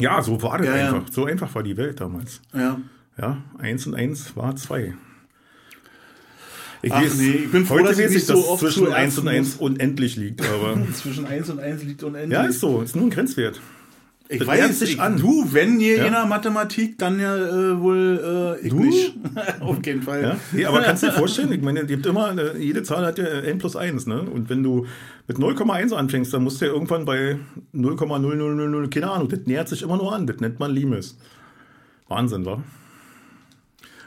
ja, 0.00 0.20
so 0.20 0.42
war 0.42 0.58
das 0.58 0.66
Ja, 0.66 0.76
ja. 0.76 0.88
einfach. 0.94 1.12
So 1.12 1.24
einfach 1.24 1.54
war 1.54 1.62
die 1.62 1.76
Welt 1.76 2.00
damals. 2.00 2.40
Ja. 2.54 2.78
Ja, 3.18 3.38
eins 3.58 3.86
und 3.86 3.94
eins 3.94 4.36
war 4.36 4.54
zwei. 4.56 4.94
Ich 6.86 6.92
Ach 6.92 7.02
nee, 7.18 7.30
ich 7.30 7.50
bin 7.50 7.66
froh, 7.66 7.78
dass 7.78 7.98
ich 7.98 8.04
weiß 8.04 8.10
nicht 8.12 8.18
ich, 8.20 8.26
so 8.26 8.48
oft 8.48 8.60
zwischen 8.60 8.84
zu 8.86 8.92
1 8.92 9.18
und 9.18 9.26
Ärzten 9.26 9.28
1 9.28 9.56
unendlich 9.56 10.14
liegt, 10.16 10.40
aber 10.42 10.78
Zwischen 10.94 11.26
1 11.26 11.50
und 11.50 11.58
1 11.58 11.82
liegt 11.82 12.04
unendlich. 12.04 12.32
ja, 12.32 12.44
ist 12.44 12.60
so, 12.60 12.80
ist 12.80 12.94
nur 12.94 13.06
ein 13.06 13.10
Grenzwert. 13.10 13.60
Ich 14.28 14.38
Das 14.38 14.46
weiß 14.48 14.82
ich, 14.82 15.00
an. 15.00 15.16
Du, 15.18 15.48
wenn 15.52 15.80
ihr 15.80 15.96
Ja. 15.98 16.04
in 16.06 16.12
der 16.12 16.26
Mathematik, 16.26 16.96
dann 16.98 17.18
ja 17.18 17.36
äh, 17.36 17.80
wohl 17.80 18.56
äh, 18.60 18.64
ich 18.66 18.70
Du? 18.72 18.84
nicht. 18.84 19.14
Auf 19.60 19.84
jeden 19.84 20.02
Fall. 20.02 20.22
Ja? 20.22 20.36
Nee, 20.52 20.64
aber 20.64 20.80
kannst 20.82 21.02
du 21.02 21.06
dir 21.08 21.12
vorstellen, 21.12 21.52
ich 21.52 21.60
meine, 21.62 21.86
gibt 21.86 22.06
immer, 22.06 22.36
äh, 22.38 22.56
jede 22.58 22.82
Zahl 22.84 23.04
hat 23.04 23.18
ja 23.18 23.24
n 23.24 23.58
plus 23.58 23.74
1, 23.74 24.06
ne? 24.06 24.22
Und 24.22 24.48
wenn 24.48 24.62
du 24.62 24.86
mit 25.26 25.38
0,1 25.38 25.92
anfängst, 25.92 26.32
dann 26.34 26.44
musst 26.44 26.60
du 26.60 26.66
ja 26.66 26.72
irgendwann 26.72 27.04
bei 27.04 27.36
0,0000, 27.74 28.88
keine 28.90 29.10
Ahnung, 29.10 29.28
das 29.28 29.40
nähert 29.46 29.68
sich 29.68 29.82
immer 29.82 29.96
nur 29.96 30.12
an, 30.14 30.26
das 30.28 30.38
nennt 30.38 30.60
man 30.60 30.70
Limes. 30.72 31.16
Wahnsinn, 32.08 32.44
wa? 32.46 32.62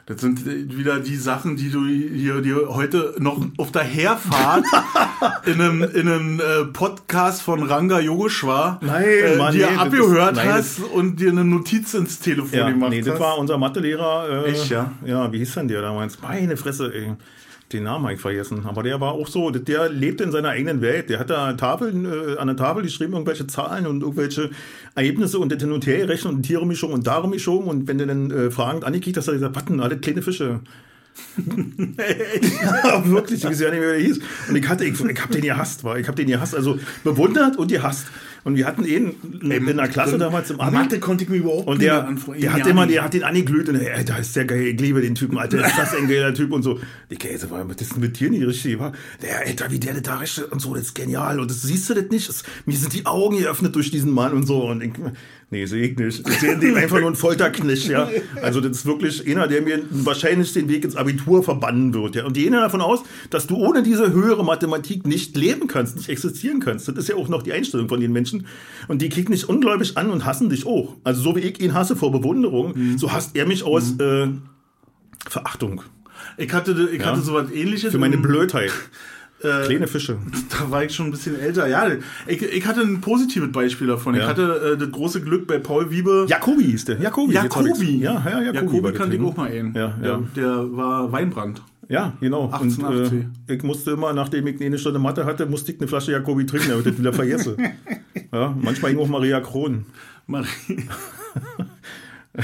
Das 0.09 0.21
sind 0.21 0.43
wieder 0.75 0.99
die 0.99 1.15
Sachen, 1.17 1.55
die 1.55 1.69
du 1.69 1.85
hier 1.85 2.41
dir 2.41 2.67
heute 2.69 3.13
noch 3.19 3.39
auf 3.57 3.71
der 3.71 3.83
Herfahrt 3.83 4.65
in 5.45 5.61
einem, 5.61 5.83
in 5.83 6.07
einem 6.07 6.39
äh, 6.39 6.65
Podcast 6.65 7.43
von 7.43 7.61
Ranga 7.61 7.99
Yogeshwar 7.99 8.79
Nein, 8.81 9.03
äh, 9.05 9.35
Mann, 9.37 9.53
dir 9.53 9.67
nee, 9.67 9.73
das 9.75 9.81
abgehört 9.85 10.31
ist- 10.31 10.37
nein, 10.43 10.51
hast 10.53 10.79
und 10.79 11.19
dir 11.19 11.29
eine 11.29 11.45
Notiz 11.45 11.93
ins 11.93 12.17
Telefon 12.19 12.57
Ja, 12.57 12.69
gemacht 12.71 12.89
nee, 12.89 13.01
das 13.01 13.13
hast. 13.13 13.19
war 13.19 13.37
unser 13.37 13.59
Mathelehrer. 13.59 14.45
Äh, 14.47 14.49
Echt, 14.51 14.71
ja? 14.71 14.91
Ja, 15.05 15.31
wie 15.31 15.37
hieß 15.37 15.53
denn 15.53 15.67
der 15.67 15.83
damals? 15.83 16.19
Meine 16.23 16.57
Fresse, 16.57 16.91
ey. 16.91 17.13
Den 17.71 17.83
Namen 17.83 18.05
habe 18.05 18.15
ich 18.15 18.19
vergessen. 18.19 18.65
Aber 18.65 18.81
der 18.81 18.99
war 18.99 19.13
auch 19.13 19.27
so, 19.27 19.51
der 19.51 19.89
lebte 19.89 20.23
in 20.23 20.31
seiner 20.31 20.49
eigenen 20.49 20.81
Welt. 20.81 21.09
Der 21.09 21.19
hat 21.19 21.29
da 21.29 21.53
Tafeln, 21.53 22.05
äh, 22.05 22.37
an 22.37 22.47
der 22.47 22.55
Tafel 22.55 22.81
geschrieben, 22.81 23.13
irgendwelche 23.13 23.45
Zahlen 23.45 23.85
und 23.85 24.01
irgendwelche 24.01 24.49
Ergebnisse 24.95 25.37
und 25.37 25.51
das 25.51 25.61
hin 25.61 25.71
und 25.71 25.85
her 25.85 25.99
gerechnet 25.99 26.33
und 26.33 26.43
Tiere 26.43 26.65
Mischung 26.65 26.91
und 26.93 27.05
Dare 27.05 27.29
Mischung. 27.29 27.67
Und 27.67 27.87
wenn 27.87 27.99
du 27.99 28.07
dann 28.07 28.31
äh, 28.31 28.49
fragend 28.49 28.85
angekickt 28.85 29.17
hast, 29.17 29.27
hat 29.27 29.35
er 29.35 29.37
gesagt, 29.37 29.55
was 29.55 29.65
denn, 29.65 29.79
alle 29.81 29.97
kleine 29.97 30.23
Fische. 30.23 30.61
Ja, 31.37 33.05
wirklich, 33.09 33.39
ich 33.43 33.49
weiß 33.49 33.59
ja 33.59 33.69
nicht 33.71 33.79
mehr, 33.79 33.93
wie 33.93 33.97
der 33.97 34.07
hieß. 34.07 34.19
Und 34.49 34.55
ich 34.55 34.67
hatte, 34.67 34.85
ich, 34.85 34.99
ich 34.99 35.21
hab 35.21 35.31
den 35.31 35.41
gehasst, 35.41 35.83
war. 35.83 35.97
Ich 35.97 36.07
hab 36.07 36.15
den 36.15 36.27
gehasst, 36.27 36.55
also 36.55 36.79
bewundert 37.03 37.57
und 37.57 37.69
gehasst. 37.71 38.07
Und 38.45 38.55
wir 38.55 38.65
hatten 38.65 38.85
ihn 38.85 39.15
in, 39.41 39.51
in 39.51 39.77
der 39.77 39.87
Klasse 39.89 40.17
damals 40.17 40.49
im 40.49 40.61
Abi. 40.61 40.77
Mathe 40.77 40.99
konnte 40.99 41.25
ich 41.25 41.29
mir 41.29 41.37
überhaupt 41.37 41.67
Und 41.67 41.81
der, 41.81 42.07
anfreunden. 42.07 42.41
der 42.41 42.53
hat 42.53 42.59
Ja, 42.59 42.67
immer, 42.67 42.87
der 42.87 43.03
hat 43.03 43.13
den 43.13 43.23
angeglüht 43.25 43.67
und 43.67 43.75
ey, 43.75 44.05
da 44.05 44.15
ist 44.17 44.33
der 44.35 44.45
geil, 44.45 44.61
ich 44.67 44.79
liebe 44.79 45.01
den 45.01 45.13
Typen, 45.15 45.37
Alter, 45.37 45.65
ist 45.65 45.77
das 45.77 45.93
ein 45.93 46.07
geiler 46.07 46.33
Typ 46.33 46.53
und 46.53 46.63
so. 46.63 46.79
Die 47.11 47.17
Käse 47.17 47.49
war, 47.51 47.67
was 47.67 47.75
ist 47.81 47.93
denn 47.95 47.99
mit 48.01 48.17
dir 48.19 48.29
nicht 48.29 48.45
richtig, 48.47 48.79
war? 48.79 48.93
Der, 49.21 49.39
Alter, 49.45 49.69
wie 49.71 49.79
der 49.79 49.93
das 49.93 50.03
da 50.03 50.15
richtig 50.17 50.49
und 50.51 50.61
so, 50.61 50.73
das 50.73 50.83
ist 50.83 50.95
genial 50.95 51.39
und 51.41 51.51
das 51.51 51.63
siehst 51.63 51.89
du 51.89 51.95
das 51.95 52.05
nicht, 52.09 52.29
das, 52.29 52.43
mir 52.65 52.77
sind 52.77 52.93
die 52.93 53.05
Augen 53.05 53.37
geöffnet 53.37 53.75
durch 53.75 53.91
diesen 53.91 54.11
Mann 54.11 54.31
und 54.31 54.45
so 54.47 54.69
und 54.69 54.81
ich, 54.81 54.93
nee, 55.51 55.65
sehe 55.65 55.87
ich 55.87 55.97
nicht. 55.97 56.27
Ich 56.27 56.39
sehe 56.39 56.57
dem 56.57 56.75
einfach 56.75 56.99
nur 56.99 57.09
ein 57.09 57.15
Folterknisch, 57.15 57.87
ja. 57.87 58.09
Also 58.41 58.61
das 58.61 58.77
ist 58.77 58.85
wirklich 58.85 59.27
einer, 59.29 59.47
der 59.47 59.61
mir 59.61 59.81
wahrscheinlich 59.89 60.53
den 60.53 60.69
Weg 60.69 60.83
ins 60.83 60.95
Abitur 60.95 61.43
verbannen 61.43 61.93
wird, 61.93 62.15
ja. 62.15 62.25
Und 62.25 62.35
die 62.35 62.43
gehen 62.43 62.53
ja 62.53 62.61
davon 62.61 62.81
aus, 62.81 63.01
dass 63.29 63.47
du 63.47 63.55
ohne 63.55 63.83
diese 63.83 64.11
höhere 64.13 64.43
Mathematik 64.43 65.05
nicht 65.05 65.35
leben 65.35 65.67
kannst, 65.67 65.97
nicht 65.97 66.09
existieren 66.09 66.59
kannst. 66.59 66.87
Das 66.87 66.95
ist 66.95 67.09
ja 67.09 67.15
auch 67.15 67.27
noch 67.29 67.43
die 67.43 67.53
Einstellung 67.53 67.89
von 67.89 67.99
den 67.99 68.11
Menschen. 68.11 68.45
Und 68.87 69.01
die 69.01 69.09
kicken 69.09 69.31
dich 69.33 69.47
ungläubig 69.47 69.97
an 69.97 70.09
und 70.09 70.25
hassen 70.25 70.49
dich 70.49 70.65
auch. 70.65 70.95
Also 71.03 71.21
so 71.21 71.35
wie 71.35 71.41
ich 71.41 71.59
ihn 71.59 71.73
hasse 71.73 71.95
vor 71.95 72.11
Bewunderung, 72.11 72.97
so 72.97 73.11
hasst 73.11 73.35
er 73.35 73.45
mich 73.45 73.63
aus 73.63 73.99
äh, 73.99 74.27
Verachtung 75.27 75.81
Ich 76.37 76.53
hatte, 76.53 76.89
ich 76.91 77.03
hatte 77.05 77.21
sowas 77.21 77.51
ähnliches. 77.51 77.91
für 77.91 77.99
meine 77.99 78.17
Blödheit. 78.17 78.71
Äh, 79.41 79.65
Kleine 79.67 79.87
Fische. 79.87 80.17
Da 80.49 80.69
war 80.69 80.83
ich 80.83 80.93
schon 80.93 81.07
ein 81.07 81.11
bisschen 81.11 81.39
älter. 81.39 81.67
Ja, 81.67 81.87
ich, 82.27 82.41
ich 82.41 82.65
hatte 82.65 82.81
ein 82.81 82.99
positives 82.99 83.51
Beispiel 83.51 83.87
davon. 83.87 84.15
Ich 84.15 84.21
Ja. 84.21 84.27
hatte 84.27 84.73
äh, 84.73 84.77
das 84.77 84.91
große 84.91 85.21
Glück 85.21 85.47
bei 85.47 85.59
Paul 85.59 85.89
Wiebe. 85.91 86.25
Jakobi 86.27 86.65
hieß 86.65 86.85
der. 86.85 86.99
Jakobi. 86.99 87.33
Jakobi. 87.33 87.99
Ja, 87.99 88.21
ja, 88.25 88.41
Jakobi. 88.41 88.75
Jakobi 88.77 88.91
kannte 88.93 89.15
ich 89.15 89.21
auch 89.21 89.37
mal 89.37 89.49
einen. 89.49 89.73
Ja, 89.73 89.87
der, 90.01 90.09
ja. 90.11 90.21
der 90.35 90.75
war 90.75 91.11
Weinbrand. 91.11 91.61
Ja, 91.87 92.13
genau. 92.19 92.45
1880. 92.51 93.11
Und 93.19 93.31
äh, 93.47 93.55
ich 93.55 93.63
musste 93.63 93.91
immer, 93.91 94.13
nachdem 94.13 94.45
ich 94.47 94.61
eine 94.61 94.77
Stunde 94.77 94.99
Mathe 94.99 95.25
hatte, 95.25 95.45
musste 95.45 95.71
ich 95.71 95.79
eine 95.79 95.87
Flasche 95.87 96.11
Jakobi 96.11 96.45
trinken, 96.45 96.69
damit 96.69 96.85
ich 96.85 96.91
das 96.91 96.99
wieder 96.99 97.13
vergesse. 97.13 97.57
ja, 98.33 98.55
manchmal 98.61 98.91
ging 98.91 99.01
auch 99.01 99.07
Maria 99.07 99.39
Kron. 99.39 99.85
Marie. 100.27 100.47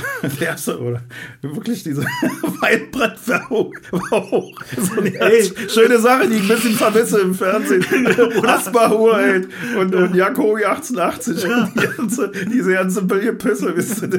Der 0.39 0.47
erste, 0.49 0.79
oder? 0.79 1.01
Wirklich 1.41 1.83
diese 1.83 2.03
Weinbrandwerbung 2.61 3.73
war 3.91 4.13
auch 4.13 4.51
so 4.77 4.99
eine 4.99 5.13
Ey. 5.19 5.51
schöne 5.69 5.99
Sache, 5.99 6.27
die 6.27 6.35
ich 6.35 6.41
ein 6.41 6.47
bisschen 6.47 6.73
vermisse 6.73 7.19
im 7.21 7.33
Fernsehen. 7.33 7.85
Asbach 8.45 8.91
halt 9.13 9.47
und, 9.77 9.95
und 9.95 10.15
Jakobi 10.15 10.65
1880 10.65 11.45
und 11.45 11.71
die 11.75 11.87
ganze, 11.97 12.31
diese 12.51 12.73
ganze 12.73 13.03
Pisse, 13.03 13.75
wisst 13.75 14.01
ihr? 14.03 14.09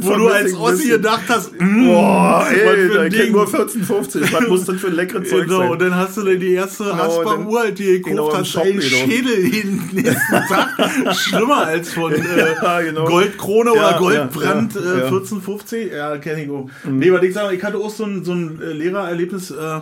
Wo 0.00 0.14
du 0.14 0.28
als 0.28 0.54
Ossi 0.54 0.88
gedacht 0.88 1.24
hast, 1.28 1.52
mm, 1.58 1.86
Boah, 1.86 2.46
ey, 2.50 2.88
da 2.94 3.08
kennt 3.08 3.32
nur 3.32 3.46
14, 3.46 3.82
15. 3.84 4.32
Was 4.32 4.48
muss 4.48 4.64
das 4.64 4.76
für 4.76 4.88
ein 4.88 4.94
leckeres 4.94 5.28
Zeug 5.28 5.44
Genau, 5.44 5.58
sein? 5.58 5.70
und 5.70 5.82
dann 5.82 5.94
hast 5.94 6.16
du 6.16 6.22
dann 6.22 6.38
die 6.40 6.52
erste 6.54 6.84
Genau, 6.84 7.44
Uhr, 7.50 7.60
halt, 7.60 7.78
die 7.78 8.00
genau, 8.02 8.26
gekauft 8.26 8.34
im 8.34 8.40
hast, 8.40 8.50
Shop, 8.50 8.62
einen 8.62 8.78
genau. 8.80 8.96
Schädel 8.96 9.44
jeden 9.46 9.90
nächsten 9.92 10.32
Tag. 10.48 11.14
Schlimmer 11.16 11.66
als 11.66 11.92
von 11.92 12.12
äh, 12.12 12.18
Ja, 12.62 12.80
genau. 12.80 13.04
Goldkrone 13.04 13.72
Ja, 13.74 13.88
oder 13.90 13.98
Goldbrand 13.98 14.74
ja, 14.74 14.80
äh, 14.84 14.98
ja. 15.00 15.04
1450. 15.06 15.92
Ja, 15.92 16.16
kenn 16.18 16.38
ich 16.38 16.50
auch. 16.50 16.68
Nee, 16.88 17.12
weil 17.12 17.24
ich 17.24 17.34
sage, 17.34 17.54
ich 17.56 17.62
hatte 17.64 17.78
auch 17.78 17.90
so 17.90 18.04
ein, 18.04 18.24
so 18.24 18.32
ein 18.32 18.60
äh, 18.60 18.72
Lehrererlebnis, 18.72 19.50
äh, 19.50 19.80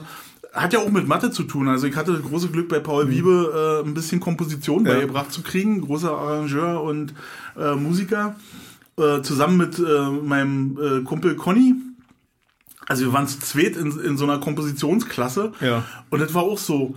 hat 0.53 0.73
ja 0.75 0.81
auch 0.81 0.91
mit 0.91 1.09
Mathe 1.09 1.31
zu 1.31 1.45
tun. 1.45 1.69
Also 1.69 1.87
ich 1.87 1.97
hatte 1.97 2.13
das 2.13 2.23
große 2.23 2.49
Glück 2.49 2.69
bei 2.69 2.79
Paul 2.79 3.09
Wiebe 3.11 3.81
äh, 3.85 3.87
ein 3.89 3.95
bisschen 3.95 4.21
Komposition 4.21 4.85
Ja. 4.85 4.93
beigebracht 4.95 5.33
zu 5.33 5.43
kriegen. 5.43 5.81
Großer 5.81 6.11
Arrangeur 6.11 6.83
und 6.83 7.15
äh, 7.59 7.75
Musiker. 7.75 8.37
Äh, 8.99 9.23
zusammen 9.23 9.57
mit 9.57 9.79
äh, 9.79 10.11
meinem 10.11 10.79
äh, 10.79 11.03
Kumpel 11.05 11.37
Conny. 11.37 11.75
Also 12.87 13.07
wir 13.07 13.13
waren 13.15 13.27
zu 13.27 13.39
zweit 13.41 13.77
in, 13.77 13.99
in 14.01 14.17
so 14.19 14.25
einer 14.25 14.39
Kompositionsklasse. 14.41 15.53
Ja. 15.63 15.85
Und 16.11 16.21
das 16.21 16.35
war 16.35 16.43
auch 16.43 16.59
so. 16.59 16.95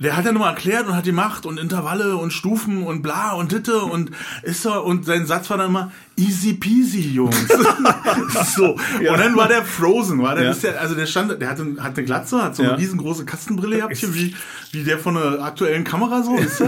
Der 0.00 0.16
hat 0.16 0.24
ja 0.24 0.32
nochmal 0.32 0.50
erklärt 0.50 0.86
und 0.86 0.94
hat 0.94 1.04
gemacht 1.04 1.44
und 1.46 1.58
Intervalle 1.58 2.16
und 2.16 2.32
Stufen 2.32 2.82
und 2.84 3.02
bla 3.02 3.32
und 3.32 3.50
Ditte 3.52 3.80
und 3.80 4.10
ist 4.42 4.64
er 4.64 4.84
und 4.84 5.04
sein 5.04 5.26
Satz 5.26 5.50
war 5.50 5.58
dann 5.58 5.68
immer 5.70 5.90
easy 6.16 6.54
peasy, 6.54 7.00
Jungs. 7.00 7.36
so. 8.56 8.76
Ja. 9.00 9.12
Und 9.12 9.18
dann 9.20 9.36
war 9.36 9.48
der 9.48 9.64
Frozen, 9.64 10.22
war 10.22 10.34
der, 10.34 10.44
Ja. 10.44 10.50
ist 10.50 10.62
der 10.64 10.80
also 10.80 10.94
der 10.94 11.06
stand, 11.06 11.40
der 11.40 11.48
hatte, 11.50 11.64
hat 11.80 11.96
eine 11.96 12.04
Glatze, 12.04 12.42
hat 12.42 12.56
so 12.56 12.62
eine 12.62 12.72
Ja. 12.72 12.76
riesengroße 12.78 13.24
Kastenbrille 13.24 13.76
gehabt, 13.76 13.96
hier 13.96 14.14
wie, 14.14 14.34
wie 14.72 14.84
der 14.84 14.98
von 14.98 15.16
einer 15.16 15.42
aktuellen 15.42 15.84
Kamera 15.84 16.22
so, 16.22 16.36
ist 16.36 16.60
äh, 16.60 16.66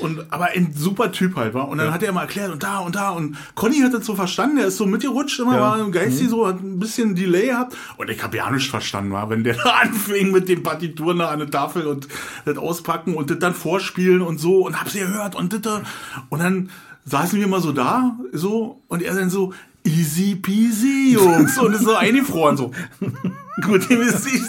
und, 0.00 0.26
aber 0.30 0.46
ein 0.54 0.72
super 0.76 1.12
Typ 1.12 1.36
halt, 1.36 1.54
war. 1.54 1.68
Und 1.68 1.78
dann 1.78 1.92
hat 1.92 2.02
er 2.02 2.10
immer 2.10 2.22
erklärt 2.22 2.52
und 2.52 2.62
da 2.62 2.78
und 2.78 2.94
da 2.94 3.10
und 3.10 3.36
Conny 3.54 3.80
hat 3.80 3.94
das 3.94 4.04
so 4.06 4.14
verstanden, 4.14 4.56
der 4.56 4.66
ist 4.66 4.76
so 4.76 4.86
mitgerutscht 4.86 5.38
immer, 5.40 5.58
war 5.60 5.90
geistig 5.90 6.28
so, 6.28 6.46
hat 6.46 6.60
ein 6.60 6.78
bisschen 6.78 7.14
Delay 7.14 7.46
gehabt 7.48 7.74
und 7.96 8.10
ich 8.10 8.22
habe 8.22 8.36
ja 8.36 8.50
nicht 8.50 8.68
verstanden, 8.70 9.12
war, 9.12 9.30
wenn 9.30 9.44
der 9.44 9.56
anfing 9.82 10.30
mit 10.30 10.48
den 10.48 10.62
Partituren 10.62 11.18
da 11.18 11.28
an 11.30 11.38
der 11.40 11.50
Tafel 11.50 11.86
und 11.86 12.06
das 12.44 12.56
auspacken 12.58 13.14
und 13.14 13.30
das 13.30 13.38
dann 13.38 13.54
vorspielen 13.54 14.22
und 14.22 14.38
so 14.38 14.66
und 14.66 14.80
hab's 14.80 14.94
gehört 14.94 15.34
und 15.34 15.52
das 15.52 15.82
und 16.28 16.38
dann 16.38 16.70
saßen 17.04 17.38
wir 17.38 17.48
mal 17.48 17.60
so 17.60 17.72
da, 17.72 18.16
so 18.32 18.80
und 18.88 19.02
er 19.02 19.14
dann 19.14 19.30
so 19.30 19.52
easy 19.84 20.36
peasy, 20.36 21.12
Jungs 21.14 21.58
und 21.58 21.74
ist 21.74 21.84
so 21.84 21.94
eingefroren 21.94 22.56
so. 22.56 22.70
Gut, 23.60 23.90
dem 23.90 24.00
ist 24.00 24.26
ich 24.26 24.40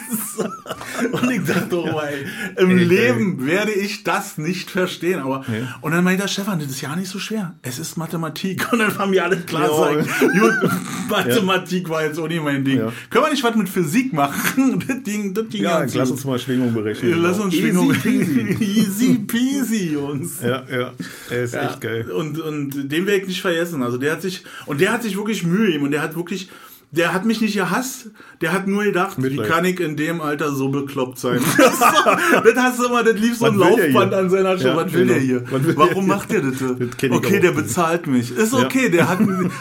Und 1.12 1.30
ich 1.32 1.44
dachte, 1.44 1.68
doch 1.70 1.92
mal, 1.92 2.08
ey, 2.08 2.26
im 2.64 2.70
Ey, 2.78 2.84
Leben 2.86 3.46
werde 3.46 3.72
ich 3.72 4.04
das 4.04 4.38
nicht 4.38 4.72
verstehen. 4.72 5.20
Aber 5.20 5.46
und 5.82 5.92
dann 5.92 6.04
meinte 6.04 6.22
der 6.22 6.30
Stefan, 6.30 6.60
das 6.60 6.70
ist 6.70 6.82
ja 6.82 6.96
nicht 6.96 7.10
so 7.10 7.20
schwer. 7.20 7.54
Es 7.62 7.80
ist 7.80 7.98
Mathematik. 7.98 8.72
Und 8.72 8.80
dann 8.80 8.98
war 8.98 9.06
mir 9.08 9.26
alles 9.26 9.46
klar. 9.46 9.64
Ja. 9.64 10.04
Sagen, 10.04 10.08
gut, 10.40 10.72
Mathematik 11.10 11.90
war 11.90 12.04
jetzt 12.06 12.18
auch 12.18 12.28
nicht 12.30 12.42
mein 12.42 12.64
Ding. 12.64 12.80
Ja. 12.80 12.94
Können 13.10 13.26
wir 13.26 13.32
nicht 13.32 13.44
was 13.44 13.56
mit 13.56 13.70
Physik 13.70 14.14
machen? 14.14 14.84
Das 14.88 15.02
Ding, 15.04 15.34
das 15.34 15.48
ging 15.50 15.64
Ja, 15.64 15.86
lass 15.94 16.12
uns 16.12 16.24
mal 16.26 16.38
Schwingung 16.40 16.74
berechnen. 16.74 17.22
Lass 17.22 17.40
uns 17.40 17.56
Schwingung. 17.56 17.90
peasy. 17.94 18.58
Easy 18.60 19.20
peasy, 19.20 19.94
Jungs. 19.94 20.42
Ja, 20.42 20.64
ja. 20.70 20.94
Er 21.30 21.44
ist 21.44 21.54
Ja, 21.54 21.70
echt 21.70 21.82
geil. 21.82 22.10
Und, 22.12 22.40
und 22.40 22.92
den 22.92 23.06
werde 23.06 23.22
ich 23.22 23.28
nicht 23.28 23.42
vergessen. 23.42 23.82
Also 23.84 23.98
der 23.98 24.14
hat 24.14 24.22
sich, 24.22 24.44
und 24.66 24.82
der 24.82 24.92
hat 24.92 25.04
sich 25.04 25.16
wirklich 25.18 25.44
Mühe 25.44 25.66
gegeben 25.68 25.86
und 25.86 25.92
der 25.92 26.02
hat 26.02 26.16
wirklich, 26.16 26.50
der 26.96 27.12
hat 27.12 27.26
mich 27.26 27.42
nicht 27.42 27.56
gehasst, 27.56 28.12
der 28.42 28.54
hat 28.54 28.68
nur 28.68 28.84
gedacht, 28.84 29.18
Mitleid. 29.18 29.48
wie 29.48 29.52
kann 29.52 29.66
ich 29.66 29.80
in 29.80 29.98
dem 29.98 30.22
Alter 30.22 30.52
so 30.54 30.70
bekloppt 30.70 31.18
sein? 31.18 31.40
das, 31.58 31.80
das 31.80 32.56
hast 32.56 32.80
du 32.80 32.86
immer, 32.86 33.04
das 33.04 33.18
lief 33.20 33.38
so 33.38 33.46
ein 33.46 33.58
der 33.58 33.70
Laufband 33.70 34.14
an 34.14 34.30
seiner 34.30 34.58
Show. 34.60 34.68
Ja, 34.68 34.76
was 34.76 34.94
will 34.94 35.02
genau. 35.08 35.14
der 35.14 35.22
hier? 35.22 35.52
Will 35.52 35.76
Warum 35.76 36.06
der 36.08 36.16
macht 36.16 36.32
der 36.32 36.42
das? 36.42 36.60
Das 36.60 37.12
okay, 37.12 37.40
der 37.40 37.52
bezahlt 37.52 38.06
mich. 38.06 38.32
Ist 38.36 38.54
okay, 38.54 38.90
der 38.90 39.10
hat, 39.10 39.20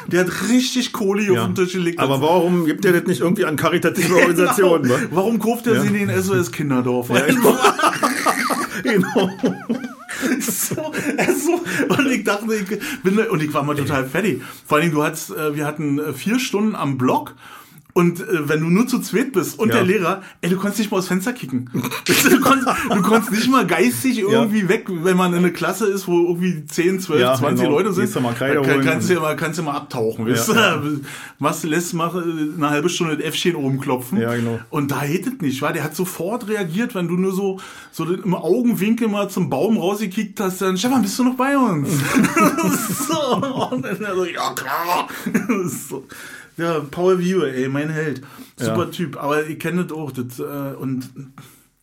der 0.08 0.20
hat 0.20 0.48
richtig 0.50 0.92
Kohle 0.92 1.22
hier 1.22 1.34
Ja. 1.34 1.40
auf 1.42 1.46
den 1.46 1.54
Tisch 1.54 1.72
gelegt. 1.72 2.00
Aber 2.00 2.20
warum 2.20 2.66
gibt 2.66 2.84
er 2.84 2.92
das 2.92 3.04
nicht 3.04 3.22
irgendwie 3.22 3.46
an 3.46 3.56
karitative 3.56 4.14
Organisationen? 4.16 4.82
Genau. 4.82 4.94
wa? 4.94 5.00
Warum 5.10 5.38
kauft 5.38 5.66
er 5.66 5.76
Ja. 5.76 5.80
sie 5.80 5.88
in 5.88 5.94
den 6.08 6.22
SOS 6.22 6.52
Kinderdorf? 6.52 7.08
Genau. 8.82 9.30
so, 10.40 10.74
so. 10.74 11.94
Und 11.94 12.10
ich 12.10 12.24
dachte, 12.24 12.54
ich 12.54 13.02
bin, 13.02 13.18
und 13.18 13.42
ich 13.42 13.52
war 13.52 13.62
mal 13.62 13.76
total 13.76 14.06
fertig. 14.06 14.42
Vor 14.66 14.78
allem, 14.78 14.90
du 14.90 15.02
hattest, 15.02 15.30
äh, 15.30 15.56
wir 15.56 15.66
hatten 15.66 15.98
äh, 15.98 16.12
vier 16.12 16.38
Stunden 16.38 16.74
am 16.74 16.98
Block. 16.98 17.34
Und 17.94 18.20
äh, 18.20 18.48
wenn 18.48 18.60
du 18.60 18.66
nur 18.70 18.86
zu 18.86 19.00
zweit 19.00 19.32
bist 19.32 19.58
und 19.58 19.68
Ja. 19.68 19.76
der 19.76 19.84
Lehrer, 19.84 20.22
ey, 20.40 20.48
du 20.48 20.56
konntest 20.56 20.78
nicht 20.78 20.90
mal 20.90 20.98
aus 20.98 21.08
Fenster 21.08 21.32
kicken. 21.32 21.68
du, 21.72 22.40
konntest, 22.40 22.68
du 22.90 23.02
konntest 23.02 23.32
nicht 23.32 23.50
mal 23.50 23.66
geistig 23.66 24.18
irgendwie 24.18 24.68
weg, 24.68 24.86
wenn 24.88 25.16
man 25.16 25.32
in 25.32 25.38
einer 25.38 25.50
Klasse 25.50 25.86
ist, 25.86 26.08
wo 26.08 26.28
irgendwie 26.28 26.64
10, 26.64 27.00
12, 27.00 27.20
Ja, 27.20 27.34
20 27.34 27.64
genau. 27.64 27.76
Leute 27.76 27.92
sind. 27.92 28.04
Gehst 28.04 28.16
du 28.16 28.20
mal 28.20 28.34
Kreide 28.34 28.62
kann, 28.62 28.82
kannst 28.82 29.10
du 29.10 29.14
ja 29.14 29.20
mal, 29.20 29.36
kannst 29.36 29.58
du 29.58 29.62
mal 29.62 29.76
abtauchen, 29.76 30.26
weißt 30.26 30.48
du? 30.48 30.52
Ja, 30.54 30.82
Machst, 31.38 31.64
lässt 31.64 31.92
äh, 31.94 31.98
eine 31.98 32.70
halbe 32.70 32.88
Stunde 32.88 33.16
das 33.16 33.26
Äffchen 33.26 33.56
oben 33.56 33.78
klopfen. 33.80 34.20
Ja, 34.20 34.34
genau. 34.34 34.58
Und 34.70 34.90
da 34.90 35.02
hättet 35.02 35.42
nicht, 35.42 35.60
war 35.60 35.72
der 35.72 35.84
hat 35.84 35.94
sofort 35.94 36.48
reagiert, 36.48 36.94
wenn 36.94 37.08
du 37.08 37.14
nur 37.14 37.32
so, 37.32 37.60
so 37.90 38.04
im 38.04 38.34
Augenwinkel 38.34 39.08
mal 39.08 39.28
zum 39.28 39.50
Baum 39.50 39.76
rausgekickt 39.76 40.40
hast, 40.40 40.62
dann, 40.62 40.78
Stefan, 40.78 41.02
bist 41.02 41.18
du 41.18 41.24
noch 41.24 41.36
bei 41.36 41.56
uns? 41.58 41.88
so, 43.08 43.68
und 43.70 43.84
dann 43.84 43.98
so, 44.14 44.24
ja 44.24 44.54
klar. 44.54 45.08
so. 45.66 46.04
Ja, 46.56 46.80
Paul 46.90 47.18
Viewer, 47.18 47.48
ey, 47.48 47.68
mein 47.68 47.88
Held. 47.90 48.22
Super 48.56 48.84
Ja. 48.84 48.90
Typ. 48.90 49.16
Aber 49.22 49.46
ich 49.46 49.58
kenne 49.58 49.84
das 49.84 49.96
auch. 49.96 50.10
Das, 50.12 50.38
äh, 50.38 50.76
und 50.76 51.10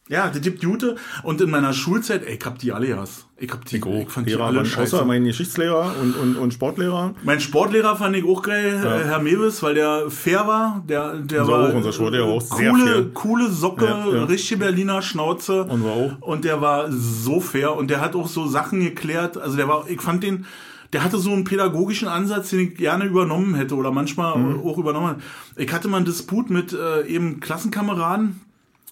ja, 0.08 0.28
das 0.30 0.42
gibt 0.42 0.64
Jute. 0.64 0.96
Und 1.24 1.40
in 1.42 1.50
meiner 1.52 1.72
Schulzeit, 1.74 2.26
ey, 2.26 2.38
ich 2.40 2.46
hab 2.46 2.58
die 2.60 2.72
alle 2.72 2.88
gehasst. 2.88 3.28
Ich 3.38 3.52
hab 3.52 3.64
die, 3.66 3.78
Ich 3.78 3.86
auch. 3.86 4.10
fand 4.10 4.26
die 4.28 4.32
Lehrer 4.32 4.46
alle 4.48 4.58
waren 4.58 4.66
scheiße. 4.66 4.96
außer 4.98 5.06
mein 5.06 5.24
Geschichtslehrer 5.24 5.94
und, 6.02 6.16
und, 6.16 6.36
und 6.36 6.54
Sportlehrer. 6.54 7.14
Mein 7.24 7.40
Sportlehrer 7.40 7.96
fand 7.96 8.16
ich 8.16 8.26
auch 8.26 8.42
geil, 8.42 8.74
äh, 8.84 9.06
Herr 9.06 9.20
Mewes, 9.22 9.62
weil 9.64 9.76
der 9.76 10.10
fair 10.10 10.46
war. 10.48 10.84
Der, 10.90 11.14
der 11.16 11.42
Unser 11.42 11.54
war 11.54 11.70
auch, 11.70 11.74
unser 11.76 11.94
Sportlehrer 11.94 12.28
war 12.28 12.34
auch 12.34 12.42
sehr 12.42 12.72
coole, 12.72 12.86
fair. 12.86 13.06
coole 13.14 13.50
Socke, 13.52 13.86
Ja, 13.86 14.08
ja. 14.14 14.24
richtige 14.26 14.60
Berliner 14.60 15.02
Schnauze. 15.02 15.64
Und 15.66 15.84
war 15.84 15.92
auch. 15.92 16.12
Und 16.22 16.44
der 16.44 16.60
war 16.60 16.92
so 16.92 17.40
fair 17.40 17.76
und 17.76 17.90
der 17.90 18.02
hat 18.02 18.16
auch 18.16 18.28
so 18.28 18.48
Sachen 18.48 18.82
geklärt. 18.82 19.38
Also 19.38 19.58
der 19.58 19.68
war, 19.68 19.86
ich 19.88 20.02
fand 20.02 20.24
den, 20.24 20.46
der 20.94 21.04
hatte 21.04 21.18
so 21.18 21.32
einen 21.32 21.44
pädagogischen 21.44 22.08
Ansatz, 22.08 22.50
den 22.50 22.60
ich 22.60 22.76
gerne 22.76 23.06
übernommen 23.06 23.56
hätte 23.56 23.76
oder 23.76 23.92
manchmal 23.92 24.38
Mhm. 24.38 24.60
auch 24.62 24.78
übernommen. 24.78 25.16
hätte. 25.16 25.22
Ich 25.64 25.72
hatte 25.72 25.88
mal 25.88 25.98
einen 25.98 26.06
Disput 26.06 26.50
mit 26.50 26.74
äh, 26.74 27.06
eben 27.08 27.40
Klassenkameraden. 27.40 28.42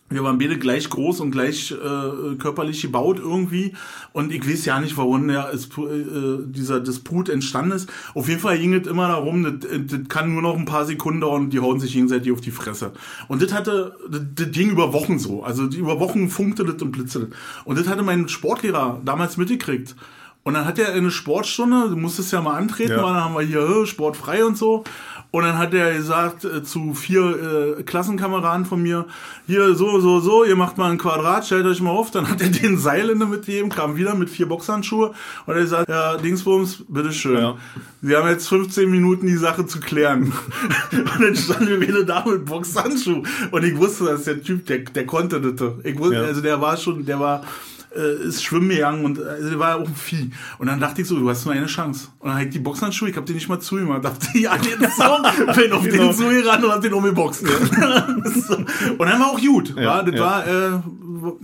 Wir 0.09 0.23
waren 0.23 0.37
beide 0.37 0.57
gleich 0.57 0.89
groß 0.89 1.19
und 1.19 1.31
gleich 1.31 1.71
äh, 1.73 2.35
körperlich 2.37 2.81
gebaut 2.81 3.19
irgendwie. 3.19 3.73
Und 4.13 4.31
ich 4.31 4.47
weiß 4.47 4.63
ja 4.63 4.79
nicht, 4.79 4.95
warum 4.95 5.27
der, 5.27 5.51
äh, 5.53 5.57
dieser 6.45 6.79
Disput 6.79 7.27
entstanden 7.27 7.71
ist. 7.71 7.89
Auf 8.13 8.29
jeden 8.29 8.39
Fall 8.39 8.57
ging 8.57 8.73
es 8.73 8.87
immer 8.87 9.09
darum, 9.09 9.43
das, 9.43 9.69
das 9.85 9.99
kann 10.07 10.31
nur 10.31 10.41
noch 10.41 10.55
ein 10.55 10.63
paar 10.63 10.85
Sekunden 10.85 11.19
dauern 11.19 11.41
und 11.45 11.49
die 11.53 11.59
hauen 11.59 11.81
sich 11.81 11.91
gegenseitig 11.91 12.31
auf 12.31 12.39
die 12.39 12.51
Fresse. 12.51 12.93
Und 13.27 13.41
das 13.41 13.51
hatte, 13.53 13.97
das, 14.09 14.21
das 14.33 14.51
ging 14.51 14.69
über 14.69 14.93
Wochen 14.93 15.19
so. 15.19 15.43
Also 15.43 15.67
die, 15.67 15.79
über 15.79 15.99
Wochen 15.99 16.29
funkte 16.29 16.63
das 16.63 16.81
und 16.81 16.91
blitzte 16.91 17.19
das. 17.27 17.29
Und 17.65 17.77
das 17.77 17.89
hatte 17.89 18.03
mein 18.03 18.29
Sportlehrer 18.29 19.01
damals 19.03 19.35
mitgekriegt. 19.35 19.93
Und 20.47 20.53
dann 20.53 20.63
hat 20.63 20.79
er 20.79 20.93
in 20.93 20.99
eine 20.99 21.11
Sportstunde, 21.11 21.89
du 21.89 21.97
musstest 21.97 22.31
ja 22.31 22.39
mal 22.39 22.53
antreten, 22.55 22.91
Ja. 22.93 23.03
weil 23.03 23.13
dann 23.15 23.23
haben 23.25 23.33
wir 23.35 23.41
hier 23.41 23.59
äh, 23.59 23.85
sportfrei 23.85 24.45
und 24.45 24.57
so. 24.57 24.85
Und 25.29 25.43
dann 25.43 25.57
hat 25.57 25.73
er 25.73 25.93
gesagt 25.93 26.45
äh, 26.45 26.63
zu 26.63 26.93
vier 26.93 27.75
äh, 27.79 27.83
Klassenkameraden 27.83 28.65
von 28.65 28.81
mir, 28.81 29.07
hier 29.45 29.75
so, 29.75 29.99
so, 29.99 30.21
so, 30.21 30.45
ihr 30.45 30.55
macht 30.55 30.77
mal 30.77 30.89
ein 30.89 30.97
Quadrat, 30.97 31.45
stellt 31.45 31.65
euch 31.65 31.81
mal 31.81 31.89
auf. 31.91 32.11
Dann 32.11 32.29
hat 32.29 32.39
er 32.41 32.47
den 32.47 32.77
Seil 32.77 33.09
in 33.09 33.19
der 33.19 33.27
Mitte 33.27 33.47
gegeben, 33.47 33.67
kam 33.67 33.97
wieder 33.97 34.15
mit 34.15 34.29
vier 34.29 34.47
Boxhandschuhe 34.47 35.13
und 35.47 35.55
er 35.57 35.67
sagt, 35.67 35.89
ja, 35.89 36.15
Dingsbums, 36.15 36.85
bitteschön. 36.87 37.37
Ja. 37.39 37.57
Wir 37.99 38.17
haben 38.19 38.29
jetzt 38.29 38.47
15 38.47 38.89
Minuten 38.89 39.27
die 39.27 39.35
Sache 39.35 39.65
zu 39.65 39.81
klären. 39.81 40.31
und 40.93 41.21
dann 41.21 41.35
standen 41.35 41.67
wir 41.67 41.81
wieder 41.81 42.05
da 42.05 42.23
mit 42.25 42.45
Boxhandschuh. 42.45 43.21
Und 43.51 43.63
ich 43.65 43.75
wusste, 43.77 44.05
dass 44.05 44.23
der 44.23 44.41
Typ, 44.41 44.65
der, 44.67 44.77
der 44.79 45.05
konnte 45.05 45.41
das. 45.41 45.71
Ich 45.83 45.99
wusste, 45.99 46.15
Ja. 46.15 46.21
also 46.23 46.39
der 46.39 46.61
war 46.61 46.77
schon, 46.77 47.05
der 47.05 47.19
war, 47.19 47.41
äh, 47.95 48.27
ist 48.27 48.43
schwimmen 48.43 48.69
gegangen 48.69 49.05
und 49.05 49.21
also 49.21 49.59
war 49.59 49.77
auch 49.77 49.87
ein 49.87 49.95
Vieh. 49.95 50.31
Und 50.57 50.67
dann 50.67 50.79
dachte 50.79 51.01
ich 51.01 51.07
so, 51.07 51.17
du 51.17 51.29
hast 51.29 51.45
nur 51.45 51.53
eine 51.53 51.65
Chance. 51.65 52.09
Und 52.19 52.29
dann 52.29 52.37
hab 52.37 52.45
ich 52.45 52.51
die 52.51 52.59
Boxhandschuhe, 52.59 53.09
ich 53.09 53.17
hab 53.17 53.25
die 53.25 53.33
nicht 53.33 53.49
mal 53.49 53.59
zugemacht. 53.59 54.03
Dachte 54.05 54.27
ich, 54.33 54.41
ja, 54.43 54.57
den 54.57 54.89
Song, 54.91 55.23
bin 55.55 55.71
auf 55.71 55.83
Genau. 55.83 56.07
den 56.07 56.13
zugerannt 56.13 56.63
und 56.63 56.71
hab 56.71 56.81
den 56.81 56.93
umgeboxt. 56.93 57.45
so. 58.47 58.55
Und 58.57 58.99
dann 58.99 59.19
war 59.19 59.27
auch 59.27 59.39
gut. 59.39 59.73
Ja, 59.77 59.85
war, 59.85 60.03
das 60.03 60.15
ja. 60.15 60.21
war, 60.21 60.47
äh, 60.47 60.79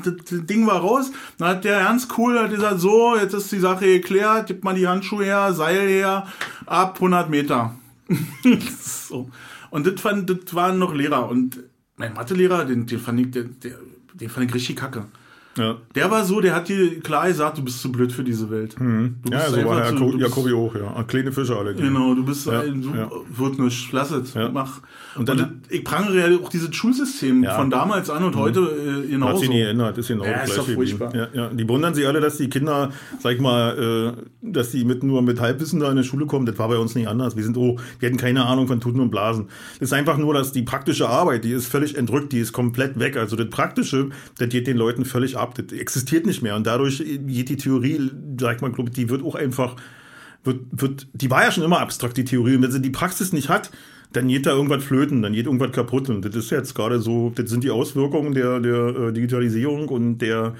das, 0.04 0.14
das 0.30 0.46
Ding 0.46 0.68
war 0.68 0.80
raus. 0.80 1.12
Dann 1.38 1.50
hat 1.50 1.64
der 1.64 1.80
ganz 1.80 2.08
cool 2.18 2.38
hat 2.39 2.52
gesagt, 2.52 2.80
so, 2.80 3.16
jetzt 3.16 3.34
ist 3.34 3.52
die 3.52 3.60
Sache 3.60 3.86
geklärt, 3.86 4.48
gib 4.48 4.64
mal 4.64 4.76
die 4.76 4.88
Handschuhe 4.88 5.26
her, 5.26 5.54
Seil 5.54 5.88
her, 5.88 6.28
ab 6.66 6.96
100 6.96 7.30
Meter. 7.30 7.76
so. 8.82 9.30
Und 9.70 9.88
das, 9.88 10.00
fand, 10.00 10.30
das 10.30 10.54
waren 10.54 10.78
noch 10.78 10.94
Lehrer. 10.94 11.28
Und 11.30 11.60
mein 11.96 12.14
Mathelehrer, 12.14 12.66
den, 12.66 12.86
den 12.86 13.00
fand 13.00 13.20
ich, 13.20 13.32
den, 13.32 13.56
den 14.14 14.30
fand 14.30 14.48
ich 14.48 14.54
richtig 14.54 14.76
kacke. 14.76 15.06
Ja, 15.56 15.78
Der 15.93 16.10
war 16.10 16.26
so, 16.26 16.41
der 16.41 16.56
hat 16.56 16.68
dir 16.68 16.99
klar 17.01 17.28
gesagt, 17.28 17.60
du 17.60 17.64
bist 17.64 17.80
zu 17.80 17.91
blöd 17.91 18.12
für 18.12 18.24
diese 18.24 18.49
Welt. 18.49 18.76
Du 18.78 18.84
Mhm. 18.84 19.16
ja 19.32 19.47
so 19.49 19.64
war 19.66 19.82
der 19.82 19.95
zu- 19.95 20.18
Jakobi 20.18 20.51
auch, 20.54 20.74
ja. 20.76 21.04
Kleine 21.04 21.32
Fische 21.32 21.56
alle. 21.56 21.76
Genau, 21.76 22.16
du 22.16 22.26
bist 22.26 22.47
Ja, 22.47 22.62
ein, 22.62 22.82
du 22.82 22.89
ja. 22.89 23.08
wird 23.38 23.60
nicht, 23.60 23.91
lass 23.91 24.10
es, 24.12 24.34
Ja. 24.34 24.49
mach. 24.49 24.80
Und 25.16 25.20
Und, 25.20 25.30
dann- 25.30 25.38
dann, 25.38 25.62
ich 25.70 25.84
prangere 25.84 26.32
ja 26.32 26.38
auch 26.39 26.49
dieses 26.49 26.76
Schulsystem 26.76 27.43
Ja. 27.43 27.54
von 27.56 27.70
damals 27.70 28.10
an 28.10 28.24
und 28.24 28.36
heute 28.36 28.62
äh, 28.62 29.04
Hat 29.04 29.10
genauso. 29.12 29.38
sich 29.41 29.49
nie 29.49 29.60
geändert, 29.60 29.95
ist 29.99 30.08
genau 30.08 30.24
Ja, 30.26 30.39
das 30.39 30.49
ist 30.49 30.58
doch 30.58 30.68
furchtbar. 30.68 31.16
Ja, 31.16 31.28
ja. 31.34 31.49
Die 31.49 31.70
wundern 31.70 31.93
sich 31.93 32.08
alle, 32.08 32.20
dass 32.20 32.38
die 32.38 32.49
Kinder, 32.49 32.89
sag 33.20 33.34
ich 33.36 33.39
mal, 33.39 34.16
äh, 34.18 34.24
dass 34.41 34.72
die 34.72 34.84
mit 34.86 35.04
nur 35.04 35.22
mit 35.22 35.39
Halbwissen 35.39 35.80
da 35.80 35.91
in 35.91 35.97
die 35.97 36.04
Schule 36.04 36.26
kommen. 36.26 36.47
Das 36.47 36.58
war 36.58 36.68
bei 36.70 36.78
uns 36.78 36.95
nicht 36.95 37.08
anders. 37.08 37.36
Wir 37.38 37.43
sind, 37.43 37.58
oh, 37.58 37.78
wir 37.99 38.10
hatten 38.10 38.18
keine 38.18 38.45
Ahnung 38.47 38.68
von 38.68 38.82
Tuten 38.82 38.99
und 39.01 39.12
Blasen. 39.12 39.49
Das 39.80 39.89
ist 39.89 39.93
einfach 39.93 40.18
nur, 40.18 40.34
dass 40.34 40.51
die 40.51 40.64
praktische 40.64 41.08
Arbeit, 41.10 41.43
die 41.43 41.51
ist 41.51 41.68
völlig 41.68 41.95
entrückt, 41.95 42.32
die 42.34 42.39
ist 42.39 42.54
komplett 42.54 42.97
weg. 42.97 43.18
Also 43.18 43.36
das 43.36 43.49
Praktische, 43.51 44.10
das 44.39 44.49
geht 44.49 44.66
den 44.66 44.78
Leuten 44.78 45.06
völlig 45.06 45.38
ab. 45.38 45.43
Das 45.54 45.72
existiert 45.72 46.26
nicht 46.26 46.41
mehr. 46.41 46.56
Und 46.56 46.68
dadurch 46.68 46.98
geht 47.00 47.50
die 47.50 47.58
Theorie, 47.58 48.12
sag 48.39 48.58
ich 48.58 48.62
mal, 48.62 48.72
glaub 48.72 48.89
ich, 48.89 48.94
die 48.94 49.10
wird 49.10 49.24
auch 49.24 49.36
einfach 49.36 49.76
wird, 50.44 50.62
wird, 50.72 51.08
die 51.14 51.32
war 51.32 51.44
ja 51.44 51.52
schon 51.52 51.64
immer 51.64 51.80
abstrakt, 51.80 52.18
die 52.18 52.26
Theorie. 52.26 52.56
Und 52.56 52.64
wenn 52.64 52.72
sie 52.72 52.82
die 52.82 52.89
Praxis 52.89 53.34
nicht 53.34 53.50
hat, 53.50 53.72
dann 54.12 54.28
geht 54.28 54.46
da 54.46 54.52
irgendwas 54.52 54.84
flöten, 54.84 55.22
dann 55.22 55.34
geht 55.34 55.46
irgendwas 55.46 55.72
kaputt. 55.72 56.10
Und 56.10 56.24
das 56.24 56.36
ist 56.36 56.52
jetzt 56.52 56.76
gerade 56.76 57.00
so, 57.00 57.32
das 57.36 57.50
sind 57.50 57.64
die 57.64 57.72
Auswirkungen 57.72 58.34
der, 58.34 58.60
der 58.60 58.96
äh, 58.96 59.14
Digitalisierung 59.14 59.89
und 59.89 60.20
der, 60.20 60.56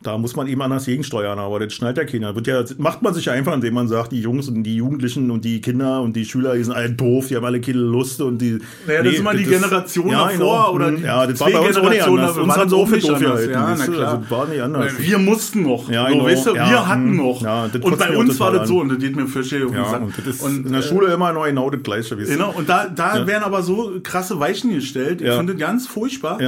Da 0.00 0.16
muss 0.16 0.36
man 0.36 0.46
eben 0.46 0.62
anders 0.62 0.84
gegensteuern, 0.84 1.40
aber 1.40 1.58
das 1.58 1.72
schnallt 1.72 1.96
ja 1.96 2.04
keiner. 2.04 2.32
Wird 2.36 2.46
ja, 2.46 2.62
macht 2.78 3.02
man 3.02 3.14
sich 3.14 3.28
einfach, 3.30 3.52
indem 3.52 3.74
man 3.74 3.88
sagt, 3.88 4.12
die 4.12 4.20
Jungs 4.20 4.48
und 4.48 4.62
die 4.62 4.76
Jugendlichen 4.76 5.28
und 5.32 5.44
die 5.44 5.60
Kinder 5.60 6.02
und 6.02 6.14
die 6.14 6.24
Schüler, 6.24 6.54
die 6.54 6.62
sind 6.62 6.72
alle 6.72 6.90
doof, 6.90 7.26
die 7.28 7.34
haben 7.36 7.44
alle 7.44 7.60
keine 7.60 7.78
Lust 7.78 8.20
und 8.20 8.38
die. 8.38 8.60
Naja, 8.86 9.02
das 9.02 9.12
ist 9.14 9.18
immer 9.18 9.34
die 9.34 9.42
Generation 9.42 10.08
ja, 10.08 10.28
davor 10.28 10.32
genau. 10.38 10.72
oder 10.72 10.90
Mhm. 10.92 10.96
die 10.98 11.02
ja, 11.02 11.26
das 11.26 11.40
war 11.40 11.50
bei 11.50 11.58
uns 11.58 11.76
auch 11.76 11.90
nicht 11.90 12.02
anders. 12.02 12.36
Uns 12.36 12.56
haben 12.56 12.70
sie 12.70 12.76
auch 12.76 12.88
für 12.88 12.98
doof 12.98 13.18
gehalten. 13.18 13.52
Ja, 13.52 13.74
na 13.76 13.84
klar. 13.86 14.06
Also, 14.08 14.16
das 14.18 14.30
war 14.30 14.46
nicht 14.46 14.62
anders. 14.62 14.94
Weil 14.98 15.04
Wir 15.04 15.18
mussten 15.18 15.62
noch. 15.62 15.90
Ja, 15.90 16.06
so, 16.06 16.12
genau. 16.12 16.24
weißt 16.26 16.46
du, 16.46 16.54
Ja, 16.54 16.70
wir 16.70 16.88
hatten 16.88 17.10
mhm. 17.10 17.16
noch. 17.16 17.42
Ja, 17.42 17.66
das 17.68 17.82
und 17.82 17.98
bei 17.98 18.16
uns 18.16 18.38
war 18.38 18.52
das 18.52 18.68
so, 18.68 18.80
und 18.80 18.90
das 18.90 18.98
geht 18.98 19.16
mir 19.16 19.26
fürchterlich 19.26 19.66
auf 19.66 19.74
Ja, 19.74 19.96
und 19.96 20.12
Und, 20.42 20.66
in 20.66 20.72
der 20.72 20.80
äh, 20.80 20.82
Schule 20.84 21.12
immer 21.12 21.32
noch 21.32 21.44
genau 21.44 21.70
das 21.70 21.82
Gleiche. 21.82 22.16
weißt 22.16 22.28
du? 22.28 22.32
Genau, 22.34 22.54
und 22.56 22.68
da, 22.68 22.86
da 22.86 23.26
werden 23.26 23.42
aber 23.42 23.64
so 23.64 23.98
krasse 24.04 24.38
Weichen 24.38 24.72
gestellt. 24.72 25.20
Ich 25.22 25.32
finde 25.32 25.54
das 25.54 25.60
ganz 25.60 25.88
furchtbar, 25.88 26.38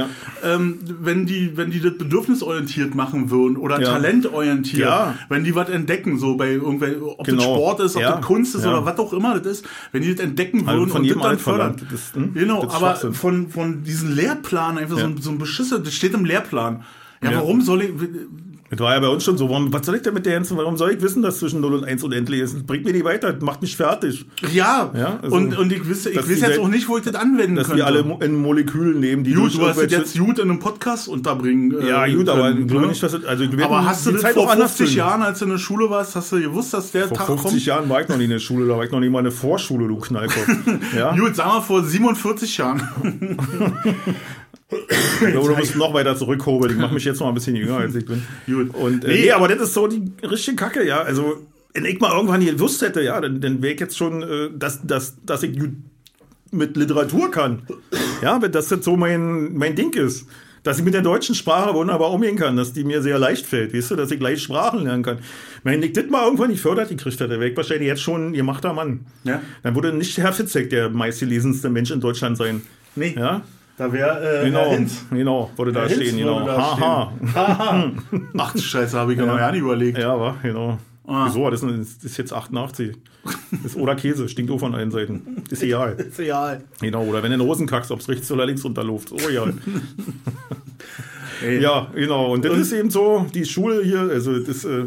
ähm, 0.41 0.79
wenn 1.01 1.25
die, 1.25 1.57
wenn 1.57 1.69
die 1.69 1.81
das 1.81 1.97
bedürfnisorientiert 1.97 2.95
machen 2.95 3.29
würden 3.29 3.40
oder 3.57 3.79
Ja. 3.81 3.93
talentorientiert, 3.93 4.79
Ja. 4.87 5.15
wenn 5.29 5.43
die 5.43 5.53
was 5.55 5.69
entdecken, 5.69 6.17
so 6.17 6.35
bei 6.37 6.51
irgendwelchen, 6.53 7.01
ob 7.03 7.17
das 7.19 7.27
Genau. 7.27 7.43
Sport 7.55 7.79
ist, 7.81 7.95
ob 7.95 8.01
Ja. 8.01 8.11
das 8.17 8.25
Kunst 8.25 8.55
ist 8.55 8.65
oder 8.65 8.85
was 8.85 8.97
auch 8.99 9.13
immer 9.13 9.37
das 9.39 9.59
ist, 9.59 9.67
wenn 9.91 10.01
die 10.01 10.13
das 10.15 10.23
entdecken 10.23 10.67
Also 10.67 10.79
würden 10.79 10.89
von 10.91 11.01
und 11.01 11.07
das 11.09 11.17
dann 11.17 11.25
Alt 11.25 11.41
fördern. 11.41 11.75
Das, 11.91 12.13
hm, 12.13 12.33
Genau, 12.33 12.63
das 12.65 12.73
aber 12.75 12.95
von, 13.13 13.47
von 13.49 13.83
diesem 13.83 14.15
Lehrplan 14.15 14.77
einfach 14.77 14.97
so, 14.97 15.05
ein, 15.05 15.17
so 15.17 15.31
ein 15.31 15.37
Beschisser, 15.37 15.79
das 15.79 15.93
steht 15.93 16.13
im 16.13 16.25
Lehrplan. 16.25 16.83
Ja. 17.23 17.33
warum 17.35 17.61
soll 17.61 17.83
ich, 17.83 17.89
Das 18.71 18.79
war 18.79 18.93
ja 18.93 18.99
bei 19.01 19.09
uns 19.09 19.23
schon 19.25 19.37
so. 19.37 19.49
Warum, 19.49 19.71
was 19.73 19.85
soll 19.85 19.95
ich 19.95 20.01
denn 20.01 20.13
mit 20.13 20.25
der 20.25 20.33
ganzen, 20.33 20.55
warum 20.55 20.77
soll 20.77 20.91
ich 20.93 21.01
wissen, 21.01 21.21
dass 21.21 21.39
zwischen 21.39 21.59
0 21.59 21.73
und 21.73 21.83
1 21.83 22.03
unendlich 22.03 22.39
ist? 22.39 22.55
Das 22.55 22.63
bringt 22.63 22.85
mir 22.85 22.93
nicht 22.93 23.03
weiter, 23.03 23.33
das 23.33 23.43
macht 23.43 23.61
mich 23.61 23.75
fertig. 23.75 24.25
ja, 24.53 24.89
Ja, 24.95 25.19
also, 25.21 25.35
und, 25.35 25.57
und 25.57 25.73
ich 25.73 25.87
weiß, 25.89 26.05
ich 26.05 26.15
dass 26.15 26.25
die 26.25 26.33
jetzt 26.35 26.57
auch 26.57 26.69
nicht, 26.69 26.87
wo 26.87 26.97
ich 26.97 27.03
das 27.03 27.15
anwenden 27.15 27.57
Dass 27.57 27.67
könnte. 27.67 27.79
wir 27.79 27.85
alle 27.85 28.03
mo- 28.03 28.19
in 28.23 28.33
Molekülen 28.41 29.01
leben, 29.01 29.25
die 29.25 29.33
Gut, 29.33 29.53
du 29.55 29.67
hast 29.67 29.77
das 29.81 29.91
jetzt 29.91 30.17
gut 30.17 30.39
in 30.39 30.49
einem 30.49 30.59
Podcast 30.59 31.09
unterbringen. 31.09 31.77
äh, 31.81 31.89
Ja, 31.89 32.07
gut, 32.07 32.29
aber 32.29 32.43
können, 32.43 32.61
ich 32.61 32.67
glaube 32.67 32.85
ne? 32.85 32.91
nicht, 32.91 33.03
dass 33.03 33.11
es, 33.13 33.25
also 33.25 33.51
wir 33.51 33.65
Aber 33.65 33.85
hast 33.85 34.05
du 34.05 34.11
die 34.11 34.13
das 34.13 34.21
Zeit 34.23 34.33
vor 34.35 34.45
auch 34.45 34.51
anders 34.51 34.71
50 34.77 34.87
füllen. 34.95 34.97
Jahren, 34.97 35.21
als 35.21 35.39
du 35.39 35.45
in 35.45 35.51
der 35.51 35.57
Schule 35.57 35.89
warst, 35.89 36.15
hast 36.15 36.31
du 36.31 36.39
gewusst, 36.41 36.73
dass 36.73 36.91
der 36.91 37.07
Vor 37.09 37.17
Tag 37.17 37.27
50 37.27 37.51
kommt? 37.51 37.65
Jahren 37.65 37.89
war 37.89 38.01
ich 38.01 38.07
noch 38.07 38.17
nie 38.17 38.23
in 38.23 38.29
der 38.29 38.39
Schule, 38.39 38.67
da 38.67 38.77
war 38.77 38.85
ich 38.85 38.91
noch 38.91 38.99
nie 39.01 39.09
mal 39.09 39.19
in 39.19 39.25
der 39.25 39.33
Vorschule, 39.33 39.87
du 39.87 39.97
Knallkopf. 39.97 40.47
Ja? 40.97 41.13
Gut, 41.15 41.35
sagen 41.35 41.51
wir 41.55 41.61
vor 41.61 41.83
47 41.83 42.57
Jahren. 42.57 42.81
Ich 44.71 45.31
glaube, 45.31 45.49
du 45.49 45.55
musst 45.55 45.75
noch 45.75 45.93
weiter 45.93 46.15
zurückhobeln. 46.15 46.73
Ich 46.73 46.79
mache 46.79 46.93
mich 46.93 47.03
jetzt 47.05 47.19
noch 47.19 47.27
ein 47.27 47.33
bisschen 47.33 47.55
jünger, 47.55 47.77
als 47.77 47.93
ich 47.95 48.05
bin. 48.05 48.23
Gut. 48.47 48.73
Und, 48.73 49.03
äh, 49.05 49.07
Nee. 49.07 49.21
nee. 49.23 49.31
aber 49.31 49.47
das 49.47 49.61
ist 49.61 49.73
so 49.73 49.87
die 49.87 50.11
richtige 50.25 50.55
Kacke, 50.55 50.85
ja. 50.85 51.01
Also, 51.01 51.37
wenn 51.73 51.85
ich 51.85 51.99
mal 51.99 52.13
irgendwann 52.15 52.41
hier 52.41 52.53
gewusst 52.53 52.81
hätte, 52.81 53.01
ja, 53.01 53.19
dann, 53.19 53.41
dann 53.41 53.61
wäre 53.61 53.73
ich 53.73 53.79
jetzt 53.79 53.97
schon, 53.97 54.23
äh, 54.23 54.49
dass, 54.57 54.85
dass, 54.85 55.15
dass 55.25 55.43
ich 55.43 55.59
mit 56.51 56.75
Literatur 56.77 57.31
kann. 57.31 57.63
Ja, 58.21 58.41
wenn 58.41 58.51
das 58.51 58.69
jetzt 58.69 58.85
so 58.85 58.95
mein, 58.97 59.53
mein 59.53 59.75
Ding 59.75 59.93
ist. 59.93 60.25
Dass 60.63 60.77
ich 60.77 60.85
mit 60.85 60.93
der 60.93 61.01
deutschen 61.01 61.33
Sprache 61.33 61.73
wunderbar 61.73 62.11
umgehen 62.11 62.35
kann, 62.35 62.55
dass 62.55 62.71
die 62.71 62.83
mir 62.83 63.01
sehr 63.01 63.17
leicht 63.17 63.47
fällt, 63.47 63.73
weißt 63.73 63.89
du, 63.91 63.95
dass 63.95 64.11
ich 64.11 64.19
gleich 64.19 64.43
Sprachen 64.43 64.83
lernen 64.83 65.01
kann. 65.01 65.17
Wenn 65.63 65.81
ich 65.81 65.93
das 65.93 66.05
mal 66.07 66.23
irgendwann 66.23 66.51
nicht 66.51 66.61
fördert 66.61 66.89
gekriegt 66.89 67.19
hätte, 67.19 67.39
wäre 67.39 67.49
ich 67.49 67.57
wahrscheinlich 67.57 67.87
jetzt 67.87 68.03
schon 68.03 68.27
ein 68.27 68.33
gemachter 68.33 68.71
Mann. 68.73 69.07
Ja. 69.23 69.41
Dann 69.63 69.73
würde 69.73 69.91
nicht 69.91 70.15
Herr 70.19 70.33
Fitzek 70.33 70.69
der 70.69 70.89
meistgelesenste 70.91 71.69
Mensch 71.71 71.89
in 71.89 71.99
Deutschland 71.99 72.37
sein. 72.37 72.61
Nee. 72.95 73.15
Ja, 73.17 73.41
Da 73.77 73.91
wäre 73.91 74.41
äh, 74.41 74.45
genau, 74.45 74.77
genau, 75.09 75.51
würde 75.55 75.71
da 75.71 75.81
Herr 75.81 75.89
stehen, 75.89 76.17
genau. 76.17 76.45
Haha. 76.47 77.11
stehen. 77.17 77.35
Haha. 77.35 77.91
Ach 78.37 78.57
Scheiße, 78.57 78.97
habe 78.97 79.13
ich 79.13 79.19
ja 79.19 79.25
noch 79.25 79.37
gar 79.37 79.51
nicht 79.51 79.61
überlegt. 79.61 79.97
Ja, 79.97 80.19
war, 80.19 80.35
genau. 80.43 80.77
Ah. 81.07 81.25
Wieso? 81.27 81.49
Das 81.49 81.63
ist, 81.63 81.97
das 82.03 82.11
ist 82.11 82.17
jetzt 82.17 82.31
88. 82.33 82.95
Das 83.51 83.65
ist 83.71 83.75
oder 83.75 83.95
Käse, 83.95 84.29
stinkt 84.29 84.51
auch 84.51 84.59
von 84.59 84.75
allen 84.75 84.91
Seiten. 84.91 85.43
Ist 85.49 85.63
egal. 85.63 85.93
Ist 85.99 86.19
egal. 86.19 86.63
Genau, 86.79 87.03
oder 87.03 87.21
wenn 87.23 87.31
du 87.31 87.35
in 87.35 87.39
den 87.39 87.47
Hosen 87.47 87.67
kackst, 87.67 87.91
ob 87.91 87.99
es 87.99 88.09
rechts 88.09 88.31
oder 88.31 88.45
links 88.45 88.63
runterläuft. 88.63 89.11
Oh 89.11 89.29
ja. 89.29 89.45
Ja, 91.59 91.87
genau. 91.95 92.31
Und 92.31 92.45
das 92.45 92.55
ist 92.57 92.71
eben 92.71 92.91
so, 92.91 93.25
die 93.33 93.45
Schule 93.45 93.81
hier, 93.83 94.01
also 94.01 94.37
das 94.39 94.63
äh, 94.63 94.85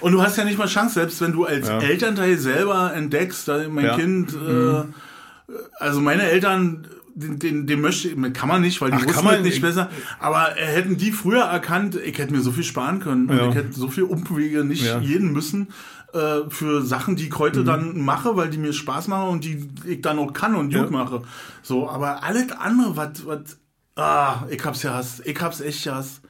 Und 0.00 0.12
du 0.12 0.20
hast 0.20 0.36
ja 0.36 0.44
nicht 0.44 0.58
mal 0.58 0.66
Chance, 0.66 0.94
selbst 0.94 1.20
wenn 1.20 1.32
du 1.32 1.44
als 1.44 1.68
Ja. 1.68 1.78
Elternteil 1.80 2.36
selber 2.36 2.92
entdeckst, 2.94 3.48
mein 3.70 3.84
Ja. 3.84 3.96
Mhm. 3.96 4.00
Kind, 4.00 4.34
äh, 4.34 5.52
also 5.78 6.00
meine 6.00 6.22
Eltern, 6.22 6.88
den, 7.18 7.38
den, 7.38 7.66
den 7.66 7.80
möchte 7.80 8.08
ich, 8.08 8.32
kann 8.34 8.48
man 8.48 8.60
nicht, 8.60 8.80
weil 8.80 8.90
die 8.90 8.98
Ach, 9.00 9.06
wussten 9.06 9.24
man 9.24 9.42
nicht 9.42 9.60
besser. 9.62 9.88
Aber 10.20 10.56
äh, 10.58 10.66
hätten 10.66 10.96
die 10.98 11.10
früher 11.12 11.42
erkannt, 11.44 11.94
ich 11.96 12.18
hätte 12.18 12.32
mir 12.32 12.42
so 12.42 12.52
viel 12.52 12.62
sparen 12.62 13.00
können 13.00 13.28
und 13.30 13.36
Ja. 13.36 13.48
ich 13.48 13.54
hätte 13.54 13.72
so 13.72 13.88
viel 13.88 14.04
Umwege 14.04 14.64
nicht 14.64 14.84
Ja. 14.84 14.98
Mhm. 14.98 15.02
jeden 15.02 15.32
müssen 15.32 15.68
äh, 16.12 16.48
für 16.50 16.82
Sachen, 16.82 17.16
die 17.16 17.26
ich 17.28 17.38
heute 17.38 17.64
dann 17.64 18.00
mache, 18.02 18.36
weil 18.36 18.50
die 18.50 18.58
mir 18.58 18.72
Spaß 18.74 19.08
machen 19.08 19.28
und 19.30 19.44
die 19.44 19.66
ich 19.86 20.02
dann 20.02 20.18
auch 20.18 20.32
kann 20.32 20.54
und 20.54 20.72
gut 20.72 20.84
Ja. 20.84 20.90
mache. 20.90 21.22
So, 21.62 21.88
aber 21.88 22.22
alles 22.22 22.52
andere, 22.52 22.96
was, 22.96 23.26
was, 23.26 23.58
ah, 23.96 24.44
ich 24.50 24.62
hab's 24.64 24.82
ja 24.82 24.94
Hass, 24.94 25.20
ich 25.24 25.40
hab's 25.40 25.60
echt 25.60 25.86
Hass. 25.86 26.20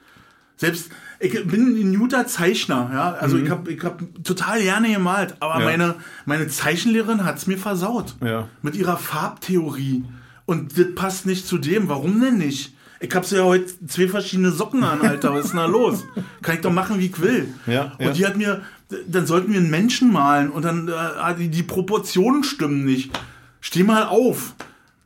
Selbst, 0.58 0.90
ich 1.20 1.32
bin 1.46 1.76
ein 1.76 1.98
guter 1.98 2.26
Zeichner, 2.26 2.88
ja. 2.92 3.12
Also 3.12 3.36
ich 3.36 3.50
habe 3.50 3.70
ich 3.70 3.82
hab 3.84 4.00
total 4.24 4.62
gerne 4.62 4.90
gemalt, 4.90 5.34
aber 5.40 5.56
Mhm. 5.56 5.60
Ja. 5.60 5.66
meine, 5.66 5.94
meine 6.24 6.48
Zeichenlehrerin 6.48 7.24
hat's 7.24 7.46
mir 7.46 7.58
versaut. 7.58 8.14
Ja. 8.24 8.48
Mit 8.62 8.74
ihrer 8.76 8.96
Farbtheorie. 8.96 10.04
Und 10.46 10.78
das 10.78 10.94
passt 10.94 11.26
nicht 11.26 11.46
zu 11.46 11.58
dem. 11.58 11.88
Warum 11.88 12.20
denn 12.20 12.38
nicht? 12.38 12.72
Ich 12.98 13.14
habe 13.14 13.26
ja 13.26 13.42
heute 13.42 13.66
zwei 13.86 14.08
verschiedene 14.08 14.50
Socken 14.50 14.82
an, 14.82 15.02
Alter. 15.02 15.34
Was 15.34 15.46
ist 15.46 15.50
denn 15.50 15.58
da 15.58 15.66
los? 15.66 16.04
Kann 16.40 16.54
ich 16.54 16.60
doch 16.62 16.72
machen, 16.72 16.98
wie 16.98 17.06
ich 17.06 17.20
will. 17.20 17.48
Ja, 17.66 17.92
und 17.98 18.06
ja. 18.06 18.12
die 18.12 18.26
hat 18.26 18.36
mir, 18.36 18.62
dann 19.06 19.26
sollten 19.26 19.52
wir 19.52 19.60
einen 19.60 19.70
Menschen 19.70 20.12
malen 20.12 20.50
und 20.50 20.64
dann 20.64 20.88
äh, 20.88 21.34
die, 21.38 21.48
die 21.48 21.62
Proportionen 21.62 22.42
stimmen 22.42 22.84
nicht. 22.84 23.10
Steh 23.60 23.82
mal 23.82 24.04
auf. 24.04 24.54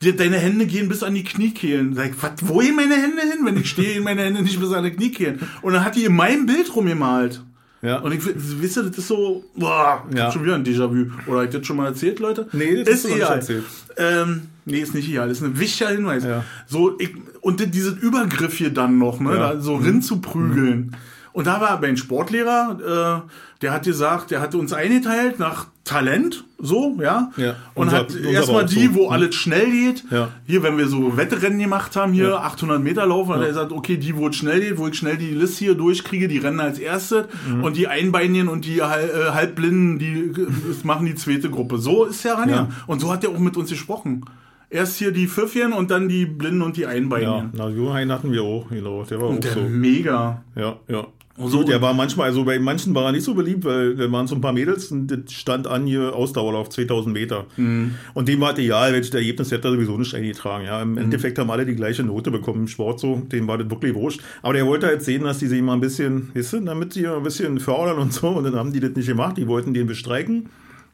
Deine 0.03 0.39
Hände 0.39 0.67
gehen 0.67 0.89
bis 0.89 1.03
an 1.03 1.15
die 1.15 1.25
Kniekehlen. 1.25 1.95
Sag 1.95 2.13
was, 2.23 2.33
wo 2.43 2.59
gehen 2.59 2.77
meine 2.77 2.95
Hände 2.95 3.23
hin, 3.23 3.45
wenn 3.45 3.59
ich 3.59 3.69
stehe, 3.69 3.95
gehen 3.95 4.05
meine 4.05 4.23
Hände 4.23 4.43
nicht 4.43 4.61
bis 4.61 4.73
an 4.73 4.85
die 4.85 4.93
Kniekehlen? 4.93 5.41
Und 5.61 5.73
dann 5.73 5.85
hat 5.85 5.97
die 5.97 6.05
in 6.05 6.15
meinem 6.15 6.47
Bild 6.47 6.75
rumgemalt. 6.75 7.43
Ja. 7.83 7.99
Und 7.99 8.13
ich, 8.13 8.21
wisst 8.25 8.77
ihr, 8.77 8.83
das 8.85 8.99
ist 8.99 9.09
so, 9.09 9.45
boah, 9.57 10.05
ich 10.11 10.17
Ja. 10.17 10.25
hab 10.27 10.33
schon 10.33 10.45
wieder 10.45 10.55
ein 10.55 10.65
Déjà-vu. 10.65 11.07
Oder 11.31 11.41
hab 11.41 11.47
ich 11.49 11.55
das 11.57 11.67
schon 11.67 11.77
mal 11.77 11.87
erzählt, 11.87 12.19
Leute? 12.19 12.47
Nee, 12.53 12.83
das 12.85 12.95
hast 12.95 13.05
du 13.05 13.09
nicht 13.09 13.21
erzählt. 13.21 13.65
Ähm, 13.97 14.43
nee, 14.65 14.81
ist 14.81 14.95
nicht 14.95 15.09
egal. 15.09 15.29
Das 15.29 15.39
ist 15.39 15.45
ein 15.45 15.59
wichtiger 15.59 15.91
Hinweis. 15.91 16.25
Ja. 16.25 16.45
So, 16.67 16.99
ich, 16.99 17.11
und 17.41 17.75
dieses 17.75 17.95
Übergriff 17.99 18.55
hier 18.55 18.71
dann 18.71 18.99
noch, 18.99 19.21
ne, 19.21 19.31
Ja. 19.35 19.55
da 19.55 19.61
so 19.61 19.77
rin 19.77 20.03
zu 20.03 20.21
prügeln. 20.21 20.97
Und 21.33 21.47
da 21.47 21.61
war 21.61 21.81
mein 21.81 21.97
Sportlehrer, 21.97 23.25
äh, 23.25 23.31
der 23.63 23.73
hat 23.73 23.85
gesagt, 23.85 24.31
der 24.31 24.41
hat 24.41 24.55
uns 24.55 24.73
eingeteilt 24.73 25.39
nach 25.39 25.67
Talent, 25.85 26.45
so, 26.59 26.97
ja. 27.01 27.31
Ja, 27.37 27.55
Und 27.75 27.87
unser- 27.89 27.99
hat 27.99 28.15
erstmal 28.15 28.65
auch 28.65 28.69
die, 28.69 28.87
so. 28.87 28.95
wo 28.95 29.09
alles 29.09 29.35
schnell 29.35 29.71
geht. 29.71 30.05
Ja. 30.11 30.29
Hier, 30.47 30.63
wenn 30.63 30.77
wir 30.79 30.87
so 30.89 31.17
Wettrennen 31.17 31.59
gemacht 31.59 31.95
haben, 31.97 32.13
hier 32.13 32.29
Ja. 32.31 32.37
800 32.39 32.83
Meter 32.83 33.07
laufen, 33.07 33.33
hat 33.35 33.41
er 33.43 33.49
gesagt, 33.49 33.73
okay, 33.73 33.97
die, 33.97 34.17
wo 34.17 34.29
es 34.29 34.37
schnell 34.37 34.61
geht, 34.61 34.79
wo 34.79 34.87
ich 34.89 34.95
schnell 34.97 35.17
die 35.17 35.31
Liste 35.31 35.65
hier 35.65 35.75
durchkriege, 35.75 36.29
die 36.29 36.39
rennen 36.39 36.61
als 36.61 36.79
erste. 36.79 37.29
Mhm. 37.49 37.65
Und 37.65 37.77
die 37.77 37.89
Einbeinigen 37.89 38.49
und 38.49 38.65
die 38.65 38.83
Hal- 38.83 39.11
äh, 39.11 39.31
Halbblinden, 39.33 39.99
die 39.99 40.33
äh, 40.41 40.47
machen 40.85 41.07
die 41.07 41.15
zweite 41.17 41.51
Gruppe. 41.51 41.79
So 41.79 42.05
ist 42.05 42.25
der 42.25 42.35
ran, 42.35 42.49
Ja. 42.49 42.55
ja. 42.57 42.69
Und 42.87 43.01
so 43.01 43.11
hat 43.13 43.25
er 43.25 43.31
auch 43.31 43.39
mit 43.39 43.57
uns 43.57 43.71
gesprochen. 43.71 44.25
Erst 44.73 44.99
hier 44.99 45.11
die 45.11 45.27
Pfiffchen 45.27 45.73
und 45.73 45.91
dann 45.91 46.09
die 46.09 46.27
Blinden 46.27 46.63
und 46.63 46.77
die 46.77 46.83
ja, 46.83 46.89
Einbeinigen. 46.91 47.51
na, 47.55 47.69
Johann 47.69 48.13
hatten 48.13 48.31
wir 48.31 48.43
auch, 48.45 48.69
genau. 48.71 49.03
Der 49.03 49.21
war 49.21 49.27
auch 49.27 49.31
Und 49.33 49.43
der 49.43 49.55
so. 49.55 49.61
mega. 49.63 50.45
Ja, 50.55 50.77
ja. 50.87 51.07
So- 51.49 51.63
der 51.63 51.81
war 51.81 51.95
manchmal, 51.95 52.27
also 52.29 52.45
bei 52.45 52.59
manchen 52.59 52.95
war 52.95 53.05
er 53.07 53.13
nicht 53.13 53.25
so 53.25 53.35
beliebt, 53.35 53.65
weil 53.65 53.95
da 53.97 54.11
waren 54.13 54.27
so 54.27 54.35
ein 54.35 54.41
paar 54.41 54.53
Mädels 54.53 54.91
und 54.93 55.07
das 55.09 55.33
stand 55.33 55.67
an 55.67 55.87
hier 55.87 56.15
Ausdauerlauf 56.15 56.69
2000 56.71 57.13
Meter. 57.15 57.47
Mhm. 57.57 57.95
Und 58.15 58.29
dem 58.29 58.41
war 58.41 58.53
es 58.53 58.59
egal, 58.59 58.93
welches 58.93 59.15
Ergebnis 59.15 59.51
hätte 59.51 59.69
er 59.69 59.73
sowieso 59.75 59.97
nicht 59.97 60.15
eingetragen. 60.15 60.65
Ja, 60.65 60.85
Mhm. 60.85 60.97
im 60.99 61.05
Endeffekt 61.05 61.39
haben 61.39 61.51
alle 61.51 61.65
die 61.67 61.75
gleiche 61.77 62.03
Note 62.03 62.31
bekommen 62.31 62.61
im 62.61 62.69
Sport 62.69 63.01
so, 63.01 63.23
dem 63.33 63.47
war 63.49 63.59
das 63.59 63.71
wirklich 63.71 63.95
wurscht. 63.95 64.21
Aber 64.43 64.53
der 64.55 64.67
wollte 64.67 64.87
halt 64.87 65.03
sehen, 65.03 65.25
dass 65.25 65.39
die 65.39 65.47
sich 65.47 65.63
mal 65.63 65.75
ein 65.75 65.81
bisschen, 65.81 66.31
du, 66.35 66.61
damit 66.61 66.93
sie 66.93 67.07
ein 67.07 67.23
bisschen 67.23 67.59
fördern 67.61 67.99
und 67.99 68.13
so. 68.13 68.29
Und 68.29 68.45
dann 68.45 68.55
haben 68.57 68.73
die 68.73 68.81
das 68.81 68.93
nicht 68.95 69.07
gemacht, 69.09 69.37
die 69.39 69.47
wollten 69.47 69.73
den 69.75 69.87
bestreiken. 69.87 70.49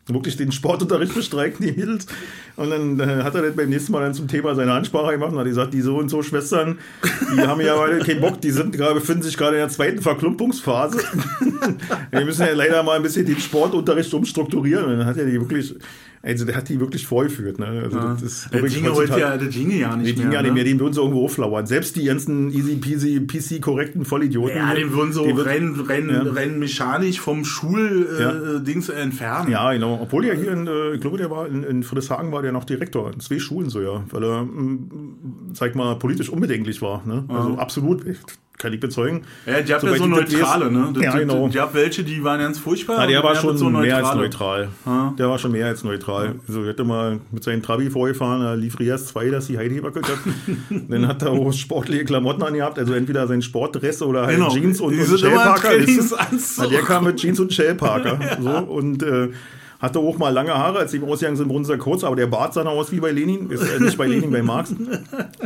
Wirklich 0.08 0.36
den 0.36 0.52
Sportunterricht 0.52 1.14
bestreiken, 1.14 1.66
die 1.66 1.72
Mädels. 1.72 2.06
Und 2.54 2.70
dann 2.70 3.00
äh, 3.00 3.24
hat 3.24 3.34
er 3.34 3.42
das 3.42 3.56
beim 3.56 3.68
nächsten 3.68 3.90
Mal 3.90 4.02
dann 4.02 4.14
zum 4.14 4.28
Thema 4.28 4.54
seine 4.54 4.72
Ansprache 4.72 5.12
gemacht 5.12 5.32
und 5.32 5.38
hat 5.38 5.46
gesagt, 5.46 5.74
die 5.74 5.80
so 5.80 5.96
und 5.98 6.08
so 6.08 6.22
Schwestern, 6.22 6.78
die 7.36 7.40
haben 7.40 7.60
ja 7.60 7.74
alle 7.74 7.98
keinen 7.98 8.20
Bock, 8.20 8.40
die 8.40 8.52
sind 8.52 8.72
gerade, 8.72 8.94
befinden 8.94 9.22
sich 9.22 9.36
gerade 9.36 9.56
in 9.56 9.62
der 9.62 9.68
zweiten 9.68 10.00
Verklumpungsphase. 10.00 10.98
Wir 12.12 12.24
müssen 12.24 12.42
ja 12.46 12.52
leider 12.52 12.82
mal 12.84 12.96
ein 12.96 13.02
bisschen 13.02 13.26
den 13.26 13.38
Sportunterricht 13.40 14.14
umstrukturieren. 14.14 14.84
Und 14.84 14.98
dann 14.98 15.06
hat 15.06 15.16
er 15.16 15.26
die 15.26 15.32
wirklich, 15.40 15.74
also 16.22 16.44
der 16.44 16.56
hat 16.56 16.68
die 16.68 16.78
wirklich 16.80 17.06
vorgeführt. 17.06 17.58
Ne? 17.58 17.66
Also 17.84 17.98
das 17.98 18.22
ist 18.22 18.52
wirklich 18.52 18.74
ginge 18.74 18.90
heute 18.90 19.12
heutzutage- 19.12 19.20
ja, 19.20 19.36
das 19.36 19.54
ginge 19.54 19.74
ja 19.76 19.96
nicht 19.96 20.16
die 20.18 20.22
mehr. 20.22 20.32
ja 20.32 20.42
nicht 20.42 20.50
ne? 20.50 20.54
mehr, 20.54 20.64
den 20.64 20.80
würden 20.80 20.92
sie 20.94 21.00
irgendwo 21.00 21.24
auflauern. 21.24 21.66
Selbst 21.66 21.96
die 21.96 22.04
ganzen 22.04 22.50
easy 22.52 22.76
peasy, 22.76 23.20
PC 23.20 23.60
korrekten 23.60 24.04
Vollidioten. 24.04 24.56
Ja, 24.56 24.72
den 24.74 24.92
würden 24.92 25.12
so 25.12 25.24
rein, 25.24 25.74
rein, 25.86 26.08
Ja. 26.10 26.22
rein 26.32 26.58
mechanisch 26.58 27.20
vom 27.20 27.44
Schul-Dings 27.44 28.86
Ja. 28.88 28.94
äh, 28.94 29.02
entfernen. 29.02 29.50
Ja, 29.50 29.72
genau. 29.72 29.95
Obwohl 30.00 30.24
der 30.24 30.34
hier 30.34 30.52
in, 30.52 30.66
äh, 30.66 30.92
ich 30.94 31.00
glaube, 31.00 31.18
der 31.18 31.30
war 31.30 31.46
in, 31.46 31.62
in 31.62 31.82
Friedrichshagen 31.82 32.32
war 32.32 32.42
der 32.42 32.52
noch 32.52 32.64
Direktor. 32.64 33.12
In 33.12 33.20
zwei 33.20 33.38
Schulen 33.38 33.70
so, 33.70 33.80
ja. 33.80 34.02
Weil 34.10 34.24
er, 34.24 34.42
mm, 34.42 35.50
sag 35.54 35.74
mal, 35.74 35.96
politisch 35.96 36.28
unbedenklich 36.28 36.82
war. 36.82 37.02
Ne? 37.06 37.24
Also 37.28 37.56
absolut. 37.58 38.04
kann 38.58 38.72
ich 38.72 38.80
bezeugen. 38.80 39.22
Ja, 39.44 39.60
die 39.60 39.74
habt 39.74 39.82
ja 39.82 39.94
so 39.96 40.06
neutrale, 40.06 40.72
ne? 40.72 40.88
Das- 40.94 41.02
Ja, 41.04 41.18
genau. 41.18 41.46
Die 41.48 41.60
habt 41.60 41.74
welche, 41.74 42.02
die 42.04 42.24
waren 42.24 42.40
ganz 42.40 42.58
furchtbar. 42.58 43.00
Ja, 43.02 43.06
der 43.06 43.22
war 43.22 43.34
schon 43.36 43.58
so 43.58 43.68
mehr 43.68 43.98
als 43.98 44.14
neutral. 44.16 44.68
Ja. 44.86 45.14
Der 45.18 45.28
war 45.28 45.38
schon 45.38 45.52
mehr 45.52 45.66
als 45.66 45.84
neutral. 45.84 46.36
Also 46.48 46.62
er 46.62 46.68
hätte 46.68 46.82
mal 46.84 47.20
mit 47.30 47.44
seinem 47.44 47.62
Trabi 47.62 47.90
vorgefahren, 47.90 48.40
da 48.40 48.54
lief 48.54 48.78
Rias 48.80 49.08
2, 49.08 49.28
dass 49.28 49.48
die 49.48 49.58
Heidi 49.58 49.74
gewackelt 49.76 50.08
hat. 50.08 50.18
Dann 50.88 51.06
hat 51.06 51.20
er 51.22 51.32
auch 51.32 51.52
sportliche 51.52 52.06
Klamotten 52.06 52.42
angehabt, 52.42 52.78
also 52.78 52.94
entweder 52.94 53.26
sein 53.26 53.42
Sportdress 53.42 54.00
oder 54.00 54.22
halt 54.26 54.36
Genau. 54.38 54.48
Jeans 54.48 54.80
und, 54.80 54.94
Die 54.94 55.00
und 55.00 55.18
Shellparker. 55.20 55.72
der 56.70 56.80
kam 56.82 57.04
mit 57.04 57.16
Jeans 57.16 57.38
und 57.38 57.52
Shellparker. 57.52 58.18
So, 58.40 58.50
und 58.50 59.02
äh, 59.02 59.28
hatte 59.80 59.98
auch 59.98 60.18
mal 60.18 60.30
lange 60.30 60.54
Haare, 60.54 60.78
als 60.78 60.92
sie 60.92 61.02
ausgegangen 61.02 61.36
sind, 61.36 61.48
wurden 61.48 61.64
sie 61.64 61.76
kurz, 61.78 62.04
aber 62.04 62.16
der 62.16 62.26
Bart 62.26 62.54
sah 62.54 62.64
noch 62.64 62.72
aus 62.72 62.92
wie 62.92 63.00
bei 63.00 63.10
Lenin. 63.12 63.50
Ist 63.50 63.62
äh, 63.62 63.80
nicht 63.80 63.98
bei 63.98 64.06
Lenin, 64.06 64.30
bei 64.30 64.42
Marx. 64.42 64.74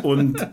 Und 0.02 0.46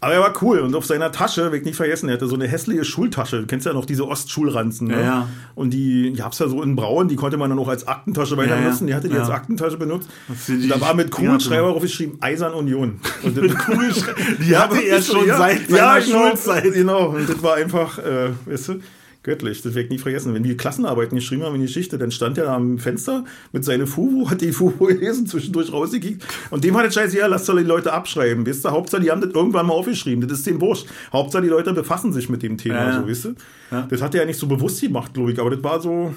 aber 0.00 0.14
er 0.14 0.20
war 0.20 0.32
cool 0.42 0.60
und 0.60 0.74
auf 0.74 0.84
seiner 0.86 1.12
Tasche, 1.12 1.50
ich 1.54 1.62
nicht 1.64 1.76
vergessen, 1.76 2.08
er 2.08 2.14
hatte 2.14 2.26
so 2.26 2.34
eine 2.34 2.48
hässliche 2.48 2.84
Schultasche. 2.84 3.40
Du 3.42 3.46
kennst 3.46 3.66
ja 3.66 3.72
noch 3.72 3.84
diese 3.84 4.08
Ostschulranzen. 4.08 4.88
Ne? 4.88 4.94
Ja, 4.94 5.00
ja. 5.02 5.28
Und 5.54 5.70
die 5.72 6.12
gab's 6.16 6.38
ja 6.38 6.48
so 6.48 6.62
in 6.62 6.74
Braun, 6.74 7.06
die 7.08 7.16
konnte 7.16 7.36
man 7.36 7.50
dann 7.50 7.58
auch 7.58 7.68
als 7.68 7.86
Aktentasche 7.86 8.36
weiter 8.36 8.56
Ja, 8.56 8.62
ja. 8.62 8.68
nutzen. 8.70 8.86
Die 8.86 8.94
hatte 8.94 9.08
die 9.08 9.16
als 9.16 9.30
Aktentasche 9.30 9.76
benutzt. 9.76 10.08
die 10.48 10.68
Da 10.68 10.80
war 10.80 10.94
mit 10.94 11.10
Kugelschreiber 11.10 11.64
drin. 11.64 11.72
drauf 11.74 11.82
geschrieben, 11.82 12.16
Eisern 12.20 12.54
Union. 12.54 12.98
Und 13.22 13.36
das- 13.38 14.04
Die 14.44 14.56
hatte 14.56 14.80
er 14.80 15.02
schon 15.02 15.26
seit 15.26 15.68
seiner 15.68 15.76
ja, 15.78 15.98
genau, 15.98 16.28
Schulzeit. 16.28 16.72
Genau, 16.72 17.06
und 17.10 17.28
das 17.28 17.42
war 17.42 17.54
einfach, 17.56 17.98
äh, 17.98 18.30
weißt 18.46 18.68
du, 18.70 18.74
göttlich. 19.22 19.62
Das 19.62 19.74
werde 19.74 19.86
ich 19.86 19.90
nie 19.90 19.98
vergessen. 19.98 20.34
Wenn 20.34 20.44
wir 20.44 20.56
Klassenarbeiten 20.56 21.16
geschrieben 21.16 21.42
haben 21.42 21.54
in 21.54 21.60
die 21.60 21.66
Geschichte, 21.66 21.98
dann 21.98 22.10
stand 22.10 22.38
er 22.38 22.44
da 22.44 22.56
am 22.56 22.78
Fenster 22.78 23.24
mit 23.52 23.64
seiner 23.64 23.86
Fubu, 23.86 24.30
hat 24.30 24.40
die 24.40 24.52
Fubu 24.52 24.86
gelesen, 24.86 25.26
zwischendurch 25.26 25.72
rausgekickt. 25.72 26.24
Und 26.50 26.64
dem 26.64 26.76
hat 26.76 26.86
es 26.86 26.94
scheiße, 26.94 27.18
ja, 27.18 27.26
lasst 27.26 27.48
doch 27.48 27.56
die 27.56 27.64
Leute 27.64 27.92
abschreiben. 27.92 28.46
Weißt 28.46 28.64
du, 28.64 28.70
Hauptsache, 28.70 29.02
die 29.02 29.10
haben 29.10 29.20
das 29.20 29.30
irgendwann 29.30 29.66
mal 29.66 29.74
aufgeschrieben. 29.74 30.26
Das 30.26 30.38
ist 30.38 30.46
dem 30.46 30.60
wurscht. 30.60 30.86
Hauptsache, 31.12 31.42
die 31.42 31.48
Leute 31.48 31.72
befassen 31.72 32.12
sich 32.12 32.28
mit 32.28 32.42
dem 32.42 32.56
Thema, 32.56 32.76
Ja, 32.76 33.00
so, 33.00 33.08
weißt 33.08 33.24
du. 33.26 33.34
Ja. 33.70 33.86
Das 33.90 34.02
hat 34.02 34.14
er 34.14 34.22
ja 34.22 34.26
nicht 34.26 34.38
so 34.38 34.46
bewusst 34.46 34.80
gemacht, 34.80 35.14
glaube 35.14 35.32
ich, 35.32 35.38
aber 35.38 35.50
das 35.50 35.62
war 35.62 35.80
so, 35.80 36.14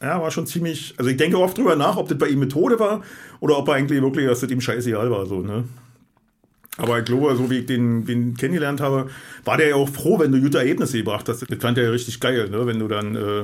ja, 0.00 0.20
war 0.20 0.30
schon 0.30 0.46
ziemlich, 0.46 0.94
also 0.96 1.10
ich 1.10 1.16
denke 1.16 1.38
oft 1.38 1.56
drüber 1.56 1.76
nach, 1.76 1.96
ob 1.96 2.08
das 2.08 2.18
bei 2.18 2.28
ihm 2.28 2.38
Methode 2.38 2.78
war 2.78 3.02
oder 3.40 3.58
ob 3.58 3.68
er 3.68 3.74
eigentlich 3.74 4.00
wirklich, 4.00 4.26
dass 4.26 4.40
das 4.40 4.50
ihm 4.50 4.60
scheißegal 4.60 5.10
war, 5.10 5.26
so, 5.26 5.40
ne. 5.40 5.64
Aber 6.76 6.98
ich 6.98 7.04
glaube, 7.04 7.34
so 7.36 7.50
wie 7.50 7.58
ich 7.58 7.66
den, 7.66 8.04
den 8.04 8.36
kennengelernt 8.36 8.80
habe, 8.80 9.08
war 9.44 9.56
der 9.56 9.68
ja 9.68 9.74
auch 9.76 9.88
froh, 9.88 10.18
wenn 10.18 10.32
du 10.32 10.40
gute 10.40 10.58
Ergebnisse 10.58 10.98
gebracht 10.98 11.28
hast. 11.28 11.48
Das 11.48 11.58
fand 11.58 11.78
er 11.78 11.84
ja 11.84 11.90
richtig 11.90 12.18
geil, 12.18 12.50
ne? 12.50 12.66
wenn 12.66 12.80
du 12.80 12.88
dann 12.88 13.14
äh, 13.14 13.42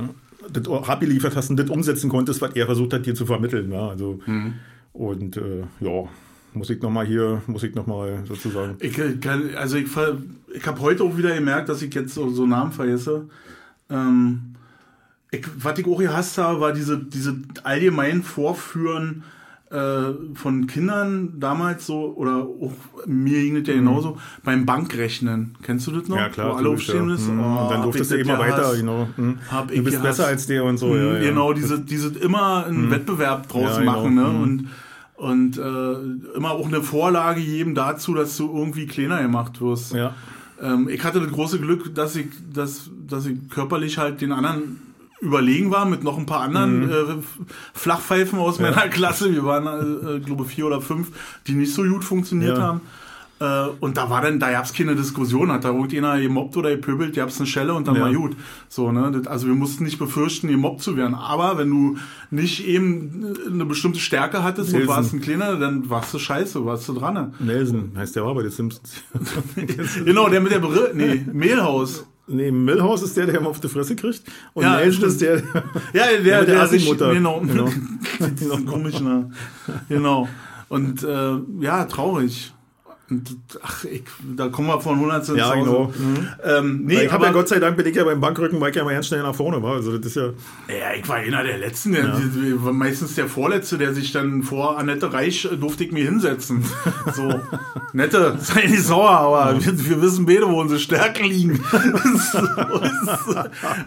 das 0.53 0.67
abgeliefert 0.69 1.37
hast 1.37 1.51
und 1.51 1.57
das 1.57 1.71
umsetzen 1.71 2.11
konntest, 2.11 2.41
was 2.41 2.55
er 2.55 2.67
versucht 2.67 2.93
hat, 2.93 3.07
dir 3.07 3.15
zu 3.15 3.27
vermitteln. 3.27 3.71
Ja? 3.71 3.89
Also, 3.89 4.21
Und 4.93 5.37
äh, 5.37 5.63
ja, 5.81 6.09
muss 6.55 6.71
ich 6.71 6.83
nochmal 6.83 7.07
hier, 7.07 7.43
muss 7.47 7.63
ich 7.63 7.75
nochmal 7.75 8.25
sozusagen. 8.27 8.77
Ich 8.81 8.99
kann, 9.21 9.55
also 9.55 9.77
ich, 9.77 9.87
ich 10.53 10.67
habe 10.67 10.81
heute 10.81 11.05
auch 11.05 11.17
wieder 11.17 11.35
gemerkt, 11.35 11.69
dass 11.69 11.83
ich 11.83 11.95
jetzt 11.95 12.15
so, 12.15 12.31
so 12.31 12.47
Namen 12.47 12.73
vergesse. 12.73 13.29
Ähm, 13.89 14.57
ich, 15.31 15.47
was 15.57 15.79
ich 15.79 15.87
auch 15.87 15.99
gehasst 15.99 16.39
habe, 16.39 16.61
war 16.61 16.73
diese, 16.73 16.99
diese 16.99 17.37
allgemein 17.63 18.25
Vorführen 18.25 19.23
äh, 19.71 20.35
von 20.35 20.67
Kindern 20.67 21.35
damals 21.39 21.87
so, 21.87 22.13
oder 22.17 22.39
auch 22.39 22.73
mir 23.07 23.41
ging 23.41 23.55
das 23.55 23.69
ja 23.69 23.75
genauso, 23.75 24.19
beim 24.43 24.67
Bankrechnen. 24.67 25.55
Kennst 25.63 25.87
du 25.87 25.93
das 25.93 26.09
noch? 26.09 26.17
Mhm. 26.17 26.23
Ja, 26.23 26.29
klar. 26.29 26.51
Wo 26.51 26.57
alle 26.57 26.69
aufstehen 26.71 26.97
ja. 26.97 27.05
müssen? 27.05 27.37
Mhm. 27.37 27.45
Oh, 27.45 27.63
und 27.63 27.71
dann 27.71 27.83
durftest 27.83 28.13
ich 28.13 28.23
du 28.25 28.25
immer 28.25 28.39
weiter, 28.41 28.75
genau. 28.77 29.09
Mhm. 29.17 29.39
Du 29.69 29.83
bist 29.85 30.03
besser 30.03 30.27
als 30.27 30.47
der 30.47 30.65
und 30.65 30.79
so. 30.79 30.97
Ja, 30.97 31.15
ja. 31.15 31.21
Genau, 31.21 31.53
diese, 31.53 31.81
diese 31.81 32.09
immer 32.19 32.67
einen 32.67 32.91
Wettbewerb 32.91 33.49
draus 33.49 33.77
Ja, 33.77 33.79
genau. 33.79 33.93
machen, 33.93 34.15
ne? 34.15 34.25
Mhm. 34.25 34.43
Und, 34.43 34.69
und 35.15 35.59
äh, 35.59 36.37
immer 36.37 36.51
auch 36.51 36.67
eine 36.67 36.83
Vorlage 36.83 37.41
geben 37.41 37.75
dazu, 37.75 38.15
dass 38.15 38.37
du 38.37 38.53
irgendwie 38.53 38.87
kleiner 38.87 39.23
gemacht 39.23 39.61
wirst. 39.61 39.95
Ja. 39.95 40.15
Ähm, 40.61 40.89
ich 40.89 41.05
hatte 41.05 41.21
das 41.21 41.31
große 41.31 41.61
Glück, 41.61 41.95
dass 41.95 42.17
ich, 42.17 42.27
dass, 42.53 42.91
dass 43.07 43.27
ich 43.27 43.49
körperlich 43.51 43.99
halt 43.99 44.21
den 44.21 44.33
anderen 44.33 44.90
überlegen 45.21 45.71
war 45.71 45.85
mit 45.87 46.03
noch 46.05 46.19
ein 46.19 46.27
paar 46.27 46.41
anderen 46.41 46.81
Mhm. 46.87 46.91
äh, 46.91 47.05
Flachpfeifen 47.75 48.39
aus 48.39 48.59
meiner 48.59 48.89
Klasse. 48.89 49.33
Wir 49.33 49.45
waren, 49.45 49.67
äh, 49.67 50.17
äh, 50.17 50.21
glaube 50.21 50.45
vier 50.45 50.67
oder 50.67 50.81
fünf, 50.81 51.09
die 51.47 51.53
nicht 51.55 51.75
so 51.75 51.83
gut 51.83 52.05
funktioniert 52.05 52.57
Ja. 52.59 52.63
haben. 52.65 52.81
Äh, 53.43 53.71
und 53.81 53.97
da 53.97 54.11
war 54.11 54.21
dann, 54.21 54.39
da 54.39 54.51
gab's 54.51 54.75
keine 54.75 54.95
Diskussion, 54.95 55.51
hat 55.51 55.65
da 55.65 55.71
irgendjemand 55.71 56.21
gemobbt 56.21 56.59
oder 56.59 56.71
gepöbelt, 56.73 57.15
gab's 57.17 57.39
eine 57.39 57.47
Schelle 57.47 57.73
und 57.73 57.89
dann 57.89 57.95
Ja. 57.95 58.03
war 58.03 58.13
gut. 58.13 58.37
So, 58.69 58.93
ne? 58.93 59.11
Das, 59.13 59.27
also 59.29 59.47
wir 59.47 59.55
mussten 59.55 59.85
nicht 59.85 59.99
befürchten, 59.99 60.49
gemobbt 60.49 60.83
zu 60.83 60.95
werden. 60.99 61.15
Aber 61.15 61.57
wenn 61.57 61.71
du 61.71 61.97
nicht 62.31 62.67
eben 62.67 63.35
eine 63.51 63.65
bestimmte 63.65 63.99
Stärke 63.99 64.43
hattest 64.43 64.73
und 64.75 64.81
Nelson. 64.81 64.95
warst 64.95 65.13
ein 65.15 65.21
kleiner, 65.23 65.57
dann 65.57 65.89
warst 65.89 66.13
du 66.13 66.19
scheiße, 66.19 66.67
warst 66.67 66.87
du 66.89 66.93
dran. 66.93 67.15
ne? 67.15 67.33
Nelson 67.41 67.93
heißt 67.97 68.15
der 68.15 68.27
war 68.27 68.35
bei 68.35 68.43
den 68.43 68.51
Simpsons. 68.51 68.93
Genau, 70.05 70.29
der 70.29 70.41
mit 70.43 70.53
der 70.53 70.59
Brille, 70.59 70.91
nee, 70.95 71.25
Mehlhaus. 71.33 72.07
Nee, 72.31 72.51
Milhouse 72.51 73.03
ist 73.03 73.17
der, 73.17 73.27
der 73.27 73.37
immer 73.37 73.51
auf 73.51 73.61
die 73.61 73.69
Fresse 73.69 73.97
kriegt. 73.97 74.23
Und 74.55 74.63
Ja, 74.65 74.77
Nelson 74.77 75.05
ist 75.09 75.21
der, 75.21 75.37
Ja, 75.93 76.07
der, 76.07 76.21
der, 76.23 76.45
der 76.45 76.67
sich, 76.69 76.83
Assi-Mutter. 76.83 77.13
genau, 77.13 77.41
Genau. 77.41 77.69
das 78.19 78.41
ist 78.41 78.67
komisch, 78.67 79.01
ne? 79.01 79.31
Genau. 79.89 80.29
Und 80.69 81.03
äh, 81.03 81.33
ja, 81.61 81.85
traurig. 81.85 82.53
Ach, 83.63 83.85
ich, 83.85 84.03
da 84.37 84.49
kommen 84.49 84.69
wir 84.69 84.81
von 84.81 84.95
100 84.95 85.25
zu 85.27 85.37
Ja, 85.37 85.51
1000. 85.51 85.67
genau. 85.67 85.93
Mhm. 85.99 86.29
Ähm, 86.45 86.81
nee, 86.85 86.95
ich 86.95 87.07
habe 87.07 87.15
aber, 87.17 87.27
ja 87.27 87.33
Gott 87.33 87.49
sei 87.49 87.59
Dank 87.59 87.77
bin 87.77 87.87
ich 87.87 87.97
ja 87.97 88.05
beim 88.05 88.21
Bankrücken, 88.21 88.61
war 88.61 88.69
ich 88.69 88.77
ja 88.77 88.85
mal 88.85 88.95
ganz 88.95 89.09
schnell 89.09 89.23
nach 89.23 89.35
vorne 89.35 89.63
war. 89.63 89.75
Also 89.75 89.99
das 89.99 90.07
ist 90.07 90.17
ja. 90.17 90.27
ja, 90.69 90.95
ich 90.97 91.09
war 91.09 91.17
einer 91.17 91.43
der 91.43 91.59
Letzten, 91.59 91.93
der, 91.93 92.13
war 92.63 92.73
meistens 92.73 93.15
der 93.17 93.27
Vorletzte, 93.29 93.79
der 93.79 93.95
sich 93.95 94.13
dann 94.13 94.43
vor 94.45 94.79
Annette 94.79 95.13
Reich 95.13 95.45
äh, 95.47 95.57
durfte 95.57 95.85
ich 95.85 95.93
mir 95.93 96.05
hinsetzen. 96.05 96.65
So, 97.15 97.41
Nette, 97.93 98.37
sei 98.41 98.67
nicht 98.67 98.85
sauer, 98.85 99.11
aber 99.11 99.65
wir, 99.65 99.85
wir 99.89 100.03
wissen 100.03 100.27
beide, 100.27 100.49
wo 100.49 100.61
unsere 100.61 100.79
Stärken 100.79 101.25
liegen. 101.25 101.61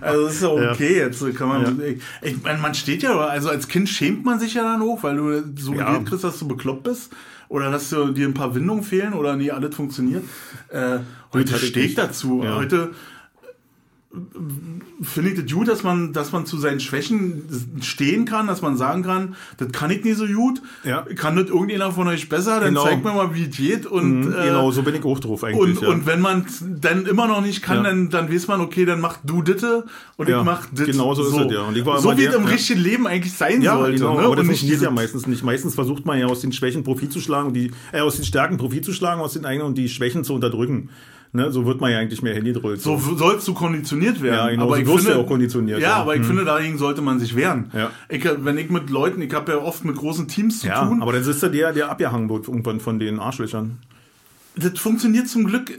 also 0.02 0.26
das 0.26 0.34
ist 0.36 0.42
ja 0.42 0.50
okay, 0.50 0.98
jetzt 0.98 1.36
kann 1.36 1.48
man, 1.48 1.82
ich, 1.82 2.02
ich 2.22 2.44
meine, 2.44 2.60
man 2.60 2.74
steht 2.74 3.04
ja, 3.04 3.18
also 3.18 3.50
als 3.50 3.68
Kind 3.68 3.88
schämt 3.90 4.26
man 4.26 4.40
sich 4.40 4.54
ja 4.56 4.64
dann 4.64 4.82
hoch, 4.82 5.04
weil 5.04 5.16
du 5.16 5.44
so 5.58 5.74
Ja. 5.74 5.98
kriegst, 6.00 6.24
dass 6.24 6.40
du 6.40 6.48
bekloppt 6.48 6.84
bist. 6.84 7.12
Oder 7.50 7.72
dass 7.72 7.90
du, 7.90 8.12
dir 8.12 8.28
ein 8.28 8.34
paar 8.34 8.56
Windungen 8.56 8.84
fehlen 8.84 9.14
oder 9.14 9.36
nie 9.36 9.52
alles 9.52 9.76
funktioniert. 9.76 10.24
Äh, 10.70 11.00
heute 11.34 11.54
nicht. 11.54 11.98
dazu. 11.98 12.42
Ja. 12.44 12.56
Heute 12.56 12.92
finde 15.02 15.32
ich 15.32 15.42
das 15.42 15.52
gut, 15.52 15.68
dass 15.68 15.82
man, 15.82 16.14
dass 16.14 16.32
man 16.32 16.46
zu 16.46 16.58
seinen 16.58 16.80
Schwächen 16.80 17.44
stehen 17.82 18.26
kann, 18.26 18.46
dass 18.46 18.62
man 18.62 18.78
sagen 18.78 19.02
kann, 19.02 19.36
das 19.58 19.72
kann 19.72 19.90
ich 19.90 20.04
nicht 20.04 20.18
so 20.18 20.28
gut. 20.28 20.62
Ja. 20.84 21.02
Kann 21.16 21.36
das 21.36 21.48
irgendjemand 21.50 21.96
von 21.96 22.08
euch 22.08 22.30
besser? 22.30 22.60
Dann 22.60 22.70
Genau. 22.70 22.84
zeigt 22.84 23.04
mir 23.04 23.12
mal, 23.14 23.34
wie 23.34 23.46
es 23.46 23.58
geht. 23.58 23.88
Und, 23.88 24.32
äh, 24.32 24.46
genau, 24.46 24.70
so 24.70 24.84
bin 24.84 24.94
ich 24.94 25.04
auch 25.04 25.20
drauf 25.20 25.44
eigentlich. 25.44 25.78
und, 25.78 25.82
ja. 25.82 25.90
und 25.90 26.06
wenn 26.06 26.22
man 26.22 26.46
dann 26.62 27.08
immer 27.08 27.28
noch 27.28 27.42
nicht 27.42 27.64
kann, 27.64 27.78
Ja. 27.78 27.84
dann, 27.84 28.10
dann 28.12 28.32
weiß 28.32 28.48
man, 28.48 28.62
okay, 28.62 28.86
dann 28.86 29.02
mach 29.02 29.18
du 29.24 29.42
ditte 29.42 29.86
und 30.18 30.30
ich 30.30 30.36
mach 30.44 30.68
dit. 30.68 30.86
genau 30.86 31.16
so 31.16 31.24
ist 31.24 31.36
es, 31.48 31.52
ja. 31.52 31.62
Und 31.64 31.76
ich 31.76 31.86
war 31.86 32.00
so 32.00 32.16
wie 32.16 32.26
es 32.26 32.36
im 32.36 32.46
richtigen 32.46 32.82
Leben 32.82 33.08
eigentlich 33.08 33.34
sein 33.34 33.64
ja, 33.64 33.78
sollte. 33.78 33.98
genau, 33.98 34.16
ne? 34.20 34.26
aber 34.26 34.36
das 34.36 34.46
funktioniert 34.46 34.82
ja 34.82 34.92
meistens 34.92 35.26
nicht. 35.26 35.44
Meistens 35.44 35.74
versucht 35.74 36.06
man 36.06 36.20
ja 36.20 36.28
aus 36.28 36.42
den 36.42 36.52
Schwächen 36.54 36.84
Profit 36.84 37.12
zu 37.12 37.20
schlagen, 37.20 37.52
die, 37.54 37.72
äh, 37.92 38.02
aus 38.02 38.18
den 38.18 38.26
Stärken 38.26 38.58
Profit 38.58 38.86
zu 38.86 38.94
schlagen, 38.94 39.22
aus 39.22 39.34
den 39.34 39.46
eigenen 39.46 39.68
und 39.68 39.78
die 39.78 39.90
Schwächen 39.90 40.24
zu 40.24 40.36
unterdrücken. 40.36 40.90
Ne? 41.36 41.52
So 41.52 41.66
wird 41.66 41.82
man 41.82 41.92
ja 41.92 41.98
eigentlich 41.98 42.22
mehr 42.22 42.36
hingedrückt. 42.36 42.82
So 42.82 42.98
sollst 42.98 43.48
du 43.48 43.56
konditioniert 43.56 44.22
werden. 44.22 44.36
Ja, 44.36 44.50
genau, 44.50 44.64
aber 44.66 44.76
so 44.76 44.82
ich 44.82 44.88
wirst 44.88 44.98
finde, 45.00 45.12
ja 45.18 45.24
auch 45.24 45.28
konditioniert, 45.28 45.80
Ja, 45.80 45.90
ja. 45.90 45.96
aber 45.96 46.16
ich 46.16 46.24
finde, 46.24 46.46
dagegen 46.46 46.78
sollte 46.78 47.02
man 47.02 47.20
sich 47.20 47.36
wehren. 47.36 47.72
Ja. 47.74 47.90
Ich, 48.08 48.24
wenn 48.24 48.58
ich 48.60 48.70
mit 48.70 48.92
Leuten, 48.92 49.20
ich 49.24 49.34
habe 49.34 49.52
ja 49.52 49.58
oft 49.58 49.84
mit 49.84 49.96
großen 49.96 50.28
Teams 50.28 50.60
zu 50.60 50.68
ja, 50.68 50.86
tun. 50.86 51.02
aber 51.02 51.12
dann 51.12 51.24
ist 51.24 51.42
er 51.42 51.50
der, 51.50 51.74
der 51.74 51.90
abgehangen 51.90 52.30
wird 52.30 52.48
irgendwann 52.48 52.80
von 52.80 53.00
den 53.00 53.20
Arschlöchern. 53.20 53.80
Das 54.56 54.78
funktioniert 54.80 55.28
zum 55.28 55.46
Glück 55.46 55.72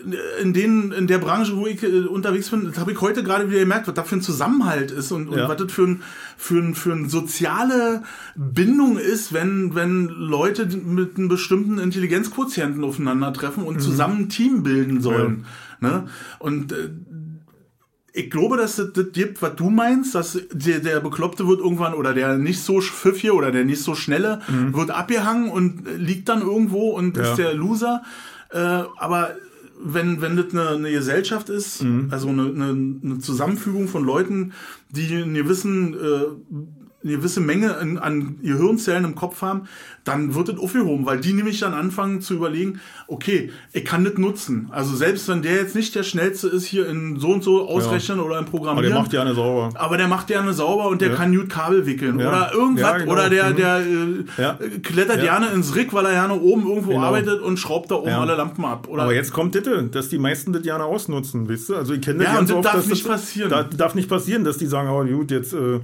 in, 0.43 0.53
den, 0.53 0.91
in 0.91 1.07
der 1.07 1.19
Branche, 1.19 1.57
wo 1.57 1.67
ich 1.67 1.83
äh, 1.85 2.07
unterwegs 2.07 2.51
bin. 2.51 2.65
Das 2.65 2.79
habe 2.79 2.91
ich 2.93 3.01
heute 3.01 3.23
gerade 3.23 3.49
wieder 3.49 3.61
gemerkt, 3.61 3.87
was 3.87 3.95
da 3.95 4.03
für 4.03 4.17
ein 4.17 4.21
Zusammenhalt 4.21 4.91
ist 4.91 5.13
und, 5.13 5.29
und 5.29 5.39
Ja. 5.39 5.49
was 5.49 5.59
das 5.59 5.71
für, 5.73 5.85
ein, 5.87 6.03
für, 6.37 6.59
ein, 6.59 6.75
für 6.75 6.93
eine 6.93 7.09
soziale 7.09 8.03
Bindung 8.35 8.99
ist, 8.99 9.33
wenn, 9.33 9.75
wenn 9.77 10.07
Leute 10.09 10.67
mit 10.67 11.17
einem 11.17 11.29
bestimmten 11.29 11.79
Intelligenzquotienten 11.79 12.83
aufeinandertreffen 12.83 13.63
Mhm. 13.63 13.69
und 13.69 13.81
zusammen 13.81 14.23
ein 14.23 14.29
Team 14.29 14.63
bilden 14.65 15.01
sollen. 15.01 15.45
Ne? 15.81 16.09
Und 16.41 16.73
äh, 16.73 16.91
ich 18.13 18.31
glaube, 18.31 18.57
dass 18.57 18.77
das, 18.77 18.93
das 18.93 19.07
gibt, 19.13 19.43
was 19.43 19.57
du 19.57 19.71
meinst, 19.71 20.15
dass 20.15 20.39
der, 20.53 20.79
der 20.81 21.01
Bekloppte 21.01 21.49
wird 21.49 21.59
irgendwann 21.61 21.95
oder 21.95 22.15
der 22.15 22.39
nicht 22.39 22.61
so 22.61 22.81
pfiffige 22.81 23.35
oder 23.35 23.51
der 23.51 23.65
nicht 23.65 23.83
so 23.83 23.95
schnelle 23.97 24.41
wird 24.73 24.91
abgehangen 24.93 25.49
und 25.51 25.83
liegt 25.99 26.29
dann 26.29 26.41
irgendwo 26.41 26.91
und 26.91 27.17
Mhm. 27.17 27.23
Ja. 27.23 27.31
ist 27.31 27.39
der 27.39 27.55
Loser. 27.55 28.03
Äh, 28.55 28.85
aber 28.97 29.37
wenn, 29.83 30.21
wenn 30.23 30.37
das 30.37 30.53
eine, 30.53 30.69
eine 30.71 30.91
Gesellschaft 30.93 31.49
ist, 31.51 31.83
Mhm. 31.83 32.09
also 32.11 32.29
eine, 32.29 32.43
eine, 32.45 32.99
eine 33.03 33.19
Zusammenfügung 33.19 33.89
von 33.89 34.05
Leuten, 34.05 34.53
die 34.91 35.13
einen 35.15 35.35
gewissen 35.35 35.95
äh, 35.95 36.84
eine 37.05 37.17
gewisse 37.17 37.41
Menge 37.41 37.77
an, 37.77 37.99
an 37.99 38.39
Gehirnzellen 38.43 39.05
im 39.05 39.15
Kopf 39.15 39.43
haben, 39.43 39.69
dann 40.05 40.35
wird 40.35 40.49
das 40.49 40.59
aufgehoben, 40.59 41.07
weil 41.07 41.21
die 41.21 41.33
nämlich 41.33 41.61
dann 41.61 41.75
anfangen 41.75 42.21
zu 42.21 42.35
überlegen, 42.35 42.81
okay, 43.07 43.51
ich 43.73 43.85
kann 43.85 44.05
das 44.05 44.15
nutzen. 44.15 44.69
Also 44.71 44.97
selbst 44.97 45.29
wenn 45.29 45.43
der 45.43 45.55
jetzt 45.55 45.75
nicht 45.75 45.95
der 45.95 46.03
schnellste 46.03 46.49
ist 46.49 46.65
hier 46.65 46.89
in 46.89 47.19
so 47.19 47.29
und 47.29 47.45
so 47.45 47.69
ausrechnen 47.69 48.19
ja. 48.19 48.25
oder 48.25 48.39
im 48.39 48.47
Programmieren. 48.47 48.93
Aber 48.93 48.95
der 48.95 49.03
macht 49.03 49.13
ja 49.13 49.21
eine 49.23 49.35
sauber. 49.35 49.71
Aber 49.75 49.97
der 49.97 50.09
macht 50.09 50.31
ja 50.31 50.41
eine 50.41 50.53
sauber 50.53 50.89
und 50.89 51.01
der 51.01 51.11
ja. 51.11 51.15
kann 51.15 51.35
gut 51.35 51.49
Kabel 51.49 51.87
wickeln 51.87 52.19
ja. 52.19 52.29
oder 52.29 52.53
irgendwas. 52.53 52.99
Genau. 52.99 53.13
Oder 53.13 53.31
der, 53.31 53.51
mhm. 53.51 53.57
der 53.57 53.79
äh, 54.61 54.79
klettert 54.83 55.21
gerne 55.21 55.49
ins 55.49 55.75
Rick, 55.75 55.93
weil 55.93 56.07
er 56.07 56.13
gerne 56.13 56.41
oben 56.41 56.67
irgendwo 56.67 56.93
genau. 56.93 57.03
arbeitet 57.03 57.41
und 57.41 57.59
schraubt 57.59 57.91
da 57.91 57.97
oben 57.97 58.11
alle 58.11 58.35
Lampen 58.35 58.65
ab. 58.65 58.89
Oder? 58.89 59.03
Aber 59.03 59.15
jetzt 59.15 59.33
kommt 59.33 59.55
das, 59.55 59.65
dass 59.91 60.09
die 60.09 60.19
meisten 60.19 60.53
das 60.53 60.63
gerne 60.63 60.85
ausnutzen, 60.85 61.49
weißt 61.49 61.71
du? 61.71 61.77
Also 61.77 61.95
ich 61.95 62.03
kenne 62.03 62.19
das 62.19 62.29
ja, 62.29 62.35
ganz 62.35 62.51
und 62.51 62.65
das 62.65 62.75
oft, 62.75 62.79
darf 62.79 62.87
nicht 62.87 63.05
das, 63.05 63.13
passieren. 63.13 63.51
Das 63.51 63.67
darf 63.77 63.95
nicht 63.95 64.09
passieren, 64.09 64.45
dass 64.45 64.59
die 64.59 64.67
sagen, 64.67 64.89
oh 64.89 65.05
gut, 65.05 65.31
jetzt... 65.31 65.53
Äh, 65.53 65.81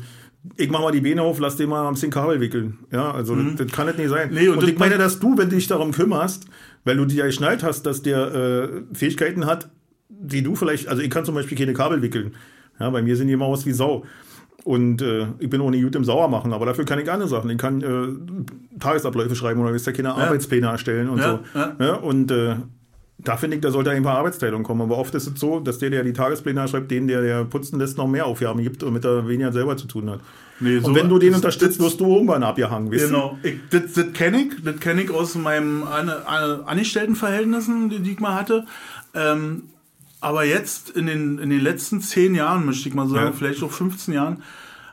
ich 0.56 0.70
mach 0.70 0.80
mal 0.80 0.92
die 0.92 1.00
Beine 1.00 1.22
auf, 1.22 1.38
lass 1.38 1.56
den 1.56 1.68
mal 1.68 1.86
ein 1.86 1.94
bisschen 1.94 2.10
Kabel 2.10 2.40
wickeln. 2.40 2.78
Ja, 2.90 3.10
also 3.10 3.34
mhm. 3.34 3.56
das, 3.56 3.66
das, 3.66 3.76
kann 3.76 3.88
es 3.88 3.96
nicht 3.96 4.08
sein. 4.08 4.30
Nee, 4.32 4.48
und, 4.48 4.58
und 4.58 4.68
ich 4.68 4.78
meine, 4.78 4.98
dass 4.98 5.20
du, 5.20 5.36
wenn 5.36 5.48
du 5.50 5.56
dich 5.56 5.66
darum 5.66 5.92
kümmerst, 5.92 6.46
weil 6.84 6.96
du 6.96 7.04
dir 7.04 7.18
ja 7.18 7.26
geschnallt 7.26 7.62
hast, 7.62 7.84
dass 7.84 8.02
der 8.02 8.34
äh, 8.34 8.68
Fähigkeiten 8.92 9.46
hat, 9.46 9.68
die 10.08 10.42
du 10.42 10.54
vielleicht, 10.54 10.88
also 10.88 11.02
ich 11.02 11.10
kann 11.10 11.24
zum 11.24 11.34
Beispiel 11.34 11.58
keine 11.58 11.74
Kabel 11.74 12.02
wickeln. 12.02 12.34
Ja, 12.78 12.90
bei 12.90 13.02
mir 13.02 13.16
sind 13.16 13.28
die 13.28 13.34
immer 13.34 13.44
aus 13.44 13.66
wie 13.66 13.72
Sau. 13.72 14.04
Und 14.64 15.00
äh, 15.00 15.26
ich 15.38 15.48
bin 15.48 15.64
nicht 15.70 15.82
gut 15.82 15.96
im 15.96 16.04
Sauer 16.04 16.28
machen, 16.28 16.52
aber 16.52 16.66
dafür 16.66 16.84
kann 16.84 16.98
ich 16.98 17.10
andere 17.10 17.28
Sachen. 17.28 17.48
Ich 17.50 17.58
kann 17.58 17.80
äh, 17.82 18.78
Tagesabläufe 18.78 19.34
schreiben 19.34 19.60
oder 19.60 19.70
ist 19.74 19.86
ja 19.86 19.92
keine 19.92 20.08
ja. 20.08 20.14
Arbeitspläne 20.16 20.66
erstellen 20.66 21.08
und 21.08 21.18
ja, 21.18 21.40
so. 21.52 21.58
Ja. 21.58 21.76
ja 21.78 21.94
und 21.94 22.30
äh, 22.30 22.56
da 23.24 23.36
finde 23.36 23.56
ich, 23.56 23.62
da 23.62 23.70
sollte 23.70 23.90
einfach 23.90 24.14
Arbeitsteilung 24.14 24.62
kommen. 24.62 24.82
Aber 24.82 24.98
oft 24.98 25.14
ist 25.14 25.26
es 25.26 25.38
so, 25.38 25.60
dass 25.60 25.78
der, 25.78 25.90
der 25.90 26.04
die 26.04 26.12
Tagespläne 26.12 26.66
schreibt, 26.68 26.90
den, 26.90 27.06
der, 27.06 27.22
der 27.22 27.44
putzen 27.44 27.78
lässt, 27.78 27.98
noch 27.98 28.08
mehr 28.08 28.26
Aufgaben 28.26 28.62
gibt, 28.62 28.82
damit 28.82 29.04
er 29.04 29.28
weniger 29.28 29.52
selber 29.52 29.76
zu 29.76 29.86
tun 29.86 30.10
hat. 30.10 30.20
Nee, 30.60 30.76
und 30.76 30.84
so 30.84 30.94
wenn 30.94 31.08
du 31.08 31.18
den 31.18 31.34
unterstützt, 31.34 31.78
das, 31.78 31.86
wirst 31.86 32.00
du 32.00 32.12
irgendwann 32.12 32.42
abgehangen. 32.42 32.90
Genau. 32.90 33.38
Ich, 33.42 33.54
das 33.70 33.94
das 33.94 34.12
kenne 34.12 34.42
ich. 34.42 34.62
Das 34.62 34.78
kenne 34.80 35.02
ich 35.02 35.10
aus 35.10 35.34
meinen 35.34 35.84
Angestelltenverhältnissen, 35.84 37.90
die 37.90 38.12
ich 38.12 38.20
mal 38.20 38.34
hatte. 38.34 38.66
Ähm, 39.14 39.64
aber 40.20 40.44
jetzt 40.44 40.90
in 40.90 41.06
den, 41.06 41.38
in 41.38 41.50
den 41.50 41.60
letzten 41.60 42.00
zehn 42.00 42.34
Jahren, 42.34 42.66
möchte 42.66 42.88
ich 42.88 42.94
mal 42.94 43.08
sagen, 43.08 43.26
ja. 43.26 43.32
vielleicht 43.32 43.62
auch 43.62 43.70
15 43.70 44.12
Jahren, 44.12 44.42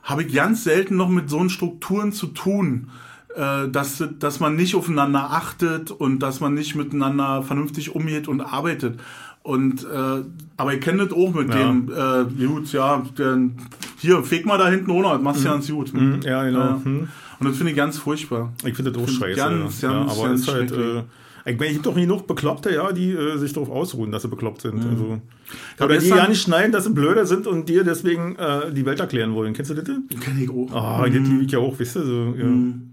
habe 0.04 0.24
ich 0.24 0.34
ganz 0.34 0.64
selten 0.64 0.96
noch 0.96 1.10
mit 1.10 1.30
so 1.30 1.48
Strukturen 1.50 2.14
zu 2.14 2.28
tun 2.28 2.90
äh, 3.38 3.70
dass, 3.70 4.04
dass 4.20 4.40
man 4.40 4.56
nicht 4.56 4.76
aufeinander 4.76 5.32
achtet 5.32 5.92
und 5.92 6.20
dass 6.20 6.40
man 6.40 6.56
nicht 6.56 6.76
miteinander 6.76 7.44
vernünftig 7.44 7.94
umgeht 7.94 8.28
und 8.28 8.42
arbeitet. 8.42 9.00
Und 9.44 9.84
äh, 9.84 10.24
aber 10.58 10.74
ich 10.74 10.82
kenne 10.82 11.06
das 11.06 11.16
auch 11.16 11.34
mit 11.34 11.50
ja. 11.50 11.56
dem, 11.56 11.90
äh, 11.90 12.46
gut, 12.48 12.72
ja, 12.74 13.04
der, 13.18 13.38
hier, 14.00 14.24
feg 14.24 14.46
mal 14.46 14.58
da 14.58 14.68
hinten 14.68 14.92
ohne, 14.92 15.10
das 15.10 15.22
machst 15.22 15.44
du 15.44 15.48
mhm. 15.48 15.54
ganz 15.54 15.70
gut. 15.70 15.94
Mhm, 15.94 16.20
ja, 16.24 16.44
genau. 16.44 16.60
Ja. 16.60 16.82
Mhm. 16.84 17.08
Und 17.40 17.48
das 17.48 17.58
finde 17.58 17.72
ich 17.72 17.78
ganz 17.78 17.98
furchtbar. 17.98 18.52
Ich 18.66 18.74
finde 18.74 18.92
das 18.92 19.04
auch 19.04 19.08
scheiße. 19.08 19.36
Ganz, 19.36 19.82
ja. 19.82 19.92
ganz, 19.92 20.12
aber 20.12 20.30
ganz 20.30 20.42
ist 20.42 20.52
halt, 20.52 20.72
äh, 20.72 21.04
ich 21.46 21.58
meine, 21.58 21.68
es 21.68 21.74
gibt 21.74 21.86
doch 21.86 21.96
genug 21.96 22.28
Bekloppte, 22.28 22.74
ja, 22.74 22.92
die 22.92 23.12
äh, 23.12 23.38
sich 23.38 23.54
darauf 23.54 23.70
ausruhen, 23.70 24.12
dass 24.12 24.24
sie 24.24 24.28
bekloppt 24.28 24.62
sind. 24.62 24.84
Mhm. 24.84 24.90
Also, 24.90 25.22
oder 25.80 25.98
die 25.98 26.08
ja 26.08 26.28
nicht 26.28 26.42
schneiden, 26.42 26.72
dass 26.72 26.86
sie 26.86 26.90
blöder 26.90 27.26
sind 27.26 27.48
und 27.48 27.70
dir 27.70 27.84
deswegen 27.84 28.36
äh, 28.36 28.74
die 28.74 28.86
Welt 28.86 29.00
erklären 29.00 29.34
wollen. 29.34 29.54
Kennst 29.54 29.72
du 29.72 29.76
das? 29.76 29.86
Kenn 29.86 30.42
ich 30.42 30.50
auch. 30.50 30.74
Ah, 30.74 31.08
mhm. 31.08 31.14
das 31.14 31.30
liebe 31.30 31.44
ich 31.44 31.52
ja 31.52 31.60
auch, 31.60 31.80
weißt 31.80 31.96
du, 31.98 32.06
so, 32.06 32.36
ja. 32.38 32.46
Mhm. 32.46 32.87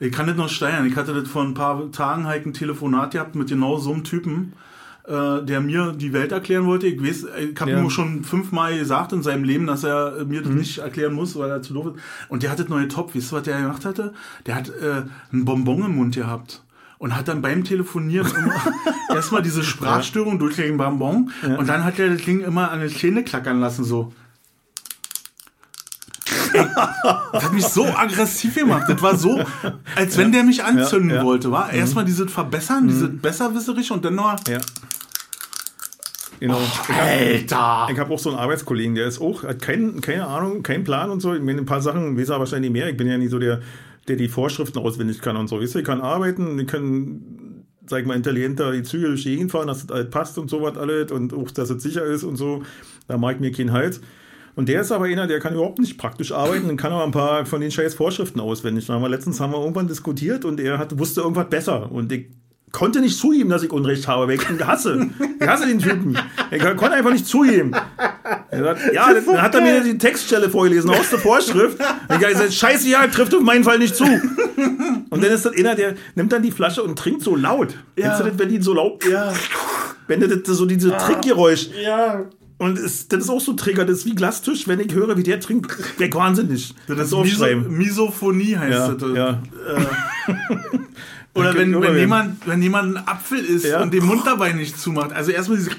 Ich 0.00 0.12
kann 0.12 0.26
das 0.26 0.36
noch 0.36 0.48
steigern. 0.48 0.86
Ich 0.86 0.96
hatte 0.96 1.12
das 1.12 1.28
vor 1.28 1.42
ein 1.42 1.54
paar 1.54 1.90
Tagen 1.90 2.26
halt 2.26 2.46
ein 2.46 2.52
Telefonat 2.52 3.12
gehabt 3.12 3.34
mit 3.34 3.48
genau 3.48 3.78
so 3.78 3.92
einem 3.92 4.04
Typen, 4.04 4.52
äh, 5.04 5.42
der 5.42 5.60
mir 5.60 5.92
die 5.92 6.12
Welt 6.12 6.32
erklären 6.32 6.66
wollte. 6.66 6.86
Ich 6.86 7.02
weiß, 7.02 7.26
ich 7.50 7.60
habe 7.60 7.72
ja. 7.72 7.80
ihm 7.80 7.90
schon 7.90 8.22
fünfmal 8.22 8.78
gesagt 8.78 9.12
in 9.12 9.22
seinem 9.22 9.44
Leben, 9.44 9.66
dass 9.66 9.84
er 9.84 10.24
mir 10.24 10.42
das 10.42 10.50
mhm. 10.50 10.58
nicht 10.58 10.78
erklären 10.78 11.14
muss, 11.14 11.36
weil 11.36 11.50
er 11.50 11.62
zu 11.62 11.74
doof 11.74 11.96
ist. 11.96 12.02
Und 12.28 12.42
der 12.42 12.50
hatte 12.50 12.64
neue 12.68 12.88
Top. 12.88 13.14
Weißt 13.14 13.32
du, 13.32 13.36
was 13.36 13.42
der 13.42 13.60
gemacht 13.60 13.84
hatte? 13.84 14.12
Der 14.46 14.54
hat 14.54 14.68
äh, 14.68 15.02
einen 15.32 15.44
Bonbon 15.44 15.84
im 15.84 15.96
Mund 15.96 16.14
gehabt 16.14 16.62
und 16.98 17.16
hat 17.16 17.28
dann 17.28 17.42
beim 17.42 17.64
Telefonieren 17.64 18.30
immer 18.36 18.54
erstmal 19.08 19.42
diese 19.42 19.62
Sprachstörung 19.62 20.34
ja. 20.34 20.38
durch 20.38 20.56
den 20.56 20.76
Bonbon 20.76 21.30
ja. 21.46 21.56
und 21.56 21.68
dann 21.68 21.84
hat 21.84 21.98
er 21.98 22.10
das 22.10 22.22
Ding 22.22 22.40
immer 22.40 22.70
an 22.70 22.80
den 22.80 22.90
Zähne 22.90 23.24
klackern 23.24 23.60
lassen, 23.60 23.84
so. 23.84 24.12
Das 27.32 27.44
hat 27.44 27.52
mich 27.52 27.66
so 27.66 27.84
aggressiv 27.86 28.54
gemacht. 28.54 28.84
Das 28.88 29.02
war 29.02 29.16
so, 29.16 29.42
als 29.94 30.16
wenn 30.16 30.32
der 30.32 30.44
mich 30.44 30.62
anzünden 30.62 31.10
ja, 31.10 31.16
ja. 31.16 31.24
wollte, 31.24 31.50
war. 31.50 31.72
Mhm. 31.72 31.78
Erstmal 31.78 32.04
diese 32.04 32.28
Verbessern, 32.28 32.84
mhm. 32.84 32.88
diese 32.88 33.08
besserwisserische 33.08 33.94
und 33.94 34.04
dann 34.04 34.14
noch. 34.14 34.36
Ja. 34.48 34.58
Genau. 36.40 36.56
Oh, 36.56 36.92
Alter! 36.92 37.88
Ich 37.90 37.98
habe 37.98 38.14
auch 38.14 38.18
so 38.18 38.30
einen 38.30 38.38
Arbeitskollegen, 38.38 38.94
der 38.94 39.06
ist 39.06 39.20
auch, 39.20 39.42
hat 39.42 39.60
kein, 39.60 40.00
keine 40.00 40.26
Ahnung, 40.26 40.62
keinen 40.62 40.84
Plan 40.84 41.10
und 41.10 41.20
so. 41.20 41.34
Ich 41.34 41.42
meine, 41.42 41.58
ein 41.58 41.66
paar 41.66 41.80
Sachen 41.80 42.16
weiß 42.16 42.28
er 42.28 42.38
wahrscheinlich 42.38 42.70
mehr. 42.70 42.88
Ich 42.88 42.96
bin 42.96 43.08
ja 43.08 43.18
nicht 43.18 43.30
so 43.30 43.38
der, 43.38 43.60
der 44.06 44.16
die 44.16 44.28
Vorschriften 44.28 44.78
auswendig 44.78 45.20
kann 45.20 45.36
und 45.36 45.48
so. 45.48 45.60
Weißt 45.60 45.74
du, 45.74 45.80
ich 45.80 45.84
kann 45.84 46.00
arbeiten, 46.00 46.58
ich 46.58 46.68
kann, 46.68 47.64
sag 47.86 48.02
ich 48.02 48.06
mal, 48.06 48.14
intelligenter 48.14 48.72
die 48.72 48.84
Züge 48.84 49.08
durch 49.08 49.24
die 49.24 49.30
Gegend 49.30 49.50
fahren, 49.50 49.66
dass 49.66 49.84
es 49.84 49.90
halt 49.90 50.10
passt 50.10 50.38
und 50.38 50.48
so 50.48 50.62
was 50.62 50.76
alles 50.76 51.10
und 51.10 51.34
auch, 51.34 51.50
dass 51.50 51.70
es 51.70 51.82
sicher 51.82 52.04
ist 52.04 52.22
und 52.22 52.36
so. 52.36 52.62
Da 53.08 53.18
mag 53.18 53.36
ich 53.36 53.40
mir 53.40 53.52
keinen 53.52 53.72
Hals. 53.72 54.00
Und 54.58 54.68
der 54.68 54.80
ist 54.80 54.90
aber 54.90 55.04
einer, 55.04 55.28
der 55.28 55.38
kann 55.38 55.54
überhaupt 55.54 55.78
nicht 55.78 55.98
praktisch 55.98 56.32
arbeiten 56.32 56.68
und 56.68 56.76
kann 56.76 56.90
aber 56.90 57.04
ein 57.04 57.12
paar 57.12 57.46
von 57.46 57.60
den 57.60 57.70
scheiß 57.70 57.94
Vorschriften 57.94 58.40
auswendig. 58.40 58.88
Da 58.88 58.94
haben 58.94 59.02
wir 59.02 59.08
letztens 59.08 59.38
haben 59.38 59.52
wir 59.52 59.60
irgendwann 59.60 59.86
diskutiert 59.86 60.44
und 60.44 60.58
er 60.58 60.78
hat, 60.78 60.98
wusste 60.98 61.20
irgendwas 61.20 61.48
besser. 61.48 61.92
Und 61.92 62.10
ich 62.10 62.26
konnte 62.72 63.00
nicht 63.00 63.16
zugeben, 63.16 63.50
dass 63.50 63.62
ich 63.62 63.70
Unrecht 63.70 64.08
habe, 64.08 64.26
weil 64.26 64.34
ich 64.34 64.50
ihn 64.50 64.66
hasse. 64.66 65.10
Ich 65.40 65.46
hasse 65.46 65.64
den 65.64 65.78
Typen. 65.78 66.18
Ich 66.50 66.60
konnte 66.60 66.90
einfach 66.90 67.12
nicht 67.12 67.28
zugeben. 67.28 67.70
Sagt, 68.50 68.92
ja, 68.92 69.14
dann 69.14 69.40
hat 69.40 69.54
er 69.54 69.60
mir 69.60 69.80
die 69.80 69.96
Textstelle 69.96 70.50
vorgelesen 70.50 70.90
aus 70.90 71.08
der 71.08 71.20
Vorschrift. 71.20 71.78
Und 72.08 72.20
ich 72.20 72.26
gesagt, 72.26 72.52
scheiße, 72.52 72.88
ja, 72.88 73.06
trifft 73.06 73.36
auf 73.36 73.42
meinen 73.42 73.62
Fall 73.62 73.78
nicht 73.78 73.94
zu. 73.94 74.06
Und 74.06 75.22
dann 75.22 75.30
ist 75.30 75.46
das 75.46 75.56
einer, 75.56 75.76
der 75.76 75.94
nimmt 76.16 76.32
dann 76.32 76.42
die 76.42 76.50
Flasche 76.50 76.82
und 76.82 76.98
trinkt 76.98 77.22
so 77.22 77.36
laut. 77.36 77.76
Ja. 77.94 78.08
Kennst 78.08 78.20
du 78.22 78.24
das, 78.24 78.38
wenn 78.40 78.48
die 78.48 78.60
so 78.60 78.74
laut... 78.74 79.04
Ja. 79.08 79.32
Wenn 80.08 80.20
das 80.20 80.56
so 80.56 80.64
diese 80.64 80.96
ah. 80.96 80.98
Trickgeräusch. 80.98 81.68
Ja. 81.80 82.24
Und 82.58 82.76
es, 82.76 83.06
das 83.06 83.24
ist 83.24 83.30
auch 83.30 83.40
so 83.40 83.52
Trigger, 83.52 83.84
das 83.84 83.98
ist 83.98 84.06
wie 84.06 84.16
Glastisch, 84.16 84.66
wenn 84.66 84.80
ich 84.80 84.92
höre, 84.92 85.16
wie 85.16 85.22
der 85.22 85.38
trinkt, 85.38 85.76
der 86.00 86.12
wahnsinnig. 86.12 86.74
Das, 86.88 87.12
ist 87.12 87.16
Miso 87.16 87.46
Misophonie 87.68 88.56
heißt 88.56 88.72
ja, 88.72 88.94
das. 88.94 89.16
Ja. 89.16 89.42
Äh, 89.68 90.28
oder 91.38 91.54
wenn, 91.54 91.80
wenn, 91.80 91.96
jemand, 91.96 92.46
wenn 92.48 92.60
jemand 92.60 92.96
ein 92.96 93.06
Apfel 93.06 93.38
isst 93.38 93.66
ja. 93.66 93.80
und 93.80 93.94
den 93.94 94.04
Mund 94.04 94.22
dabei 94.26 94.52
nicht 94.52 94.76
zumacht. 94.76 95.12
Also 95.12 95.30
erstmal 95.30 95.58
diese. 95.58 95.70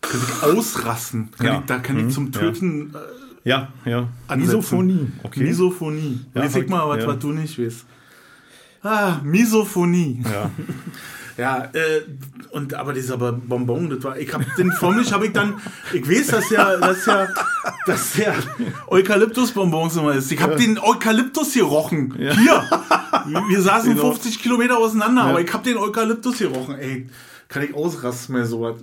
Kann 0.00 0.20
ich 0.26 0.42
ausrasten. 0.42 1.28
Kann 1.36 1.46
ja. 1.46 1.58
ich, 1.58 1.66
da 1.66 1.78
kann 1.80 2.00
mhm. 2.00 2.08
ich 2.08 2.14
zum 2.14 2.32
Töten. 2.32 2.94
Äh, 2.94 3.48
ja, 3.48 3.68
ja. 3.84 4.08
Misophonie. 4.34 5.12
Okay. 5.22 5.42
Misophonie. 5.44 6.20
Ja, 6.34 6.42
Weiß 6.44 6.56
ich 6.56 6.68
mal, 6.68 6.88
was, 6.88 7.06
was 7.06 7.18
du 7.18 7.32
nicht 7.32 7.58
weißt. 7.58 7.84
Ah, 8.82 9.20
Misophonie. 9.22 10.22
Ja. 10.24 10.50
Ja, 11.38 11.68
äh, 11.72 12.02
und 12.50 12.74
aber 12.74 12.92
dieser 12.92 13.16
Bonbon, 13.16 13.90
das 13.90 14.02
war, 14.02 14.18
ich 14.18 14.34
hab 14.34 14.42
den 14.56 14.72
förmlich 14.72 15.12
habe 15.12 15.26
ich 15.26 15.32
dann, 15.32 15.60
ich 15.92 16.08
weiß, 16.08 16.26
dass 16.26 16.50
ja, 16.50 16.76
dass 16.76 17.06
ja, 17.06 17.28
dass 17.86 18.16
ja 18.16 18.34
Eukalyptusbonbons 18.88 19.96
immer 19.96 20.14
ist. 20.14 20.32
Ich 20.32 20.42
habe 20.42 20.54
ja. 20.54 20.58
den 20.58 20.78
Eukalyptus 20.80 21.54
gerochen. 21.54 22.14
Ja. 22.18 22.36
Hier. 22.36 22.64
Wir 23.48 23.62
saßen 23.62 23.94
genau. 23.94 24.10
50 24.10 24.42
Kilometer 24.42 24.78
auseinander, 24.78 25.22
ja. 25.22 25.28
aber 25.28 25.40
ich 25.40 25.52
habe 25.52 25.62
den 25.62 25.76
Eukalyptus 25.76 26.38
gerochen. 26.38 26.74
Ey, 26.76 27.08
kann 27.48 27.62
ich 27.62 27.72
ausrasten 27.72 28.34
mehr 28.34 28.44
so 28.44 28.60
was. 28.62 28.76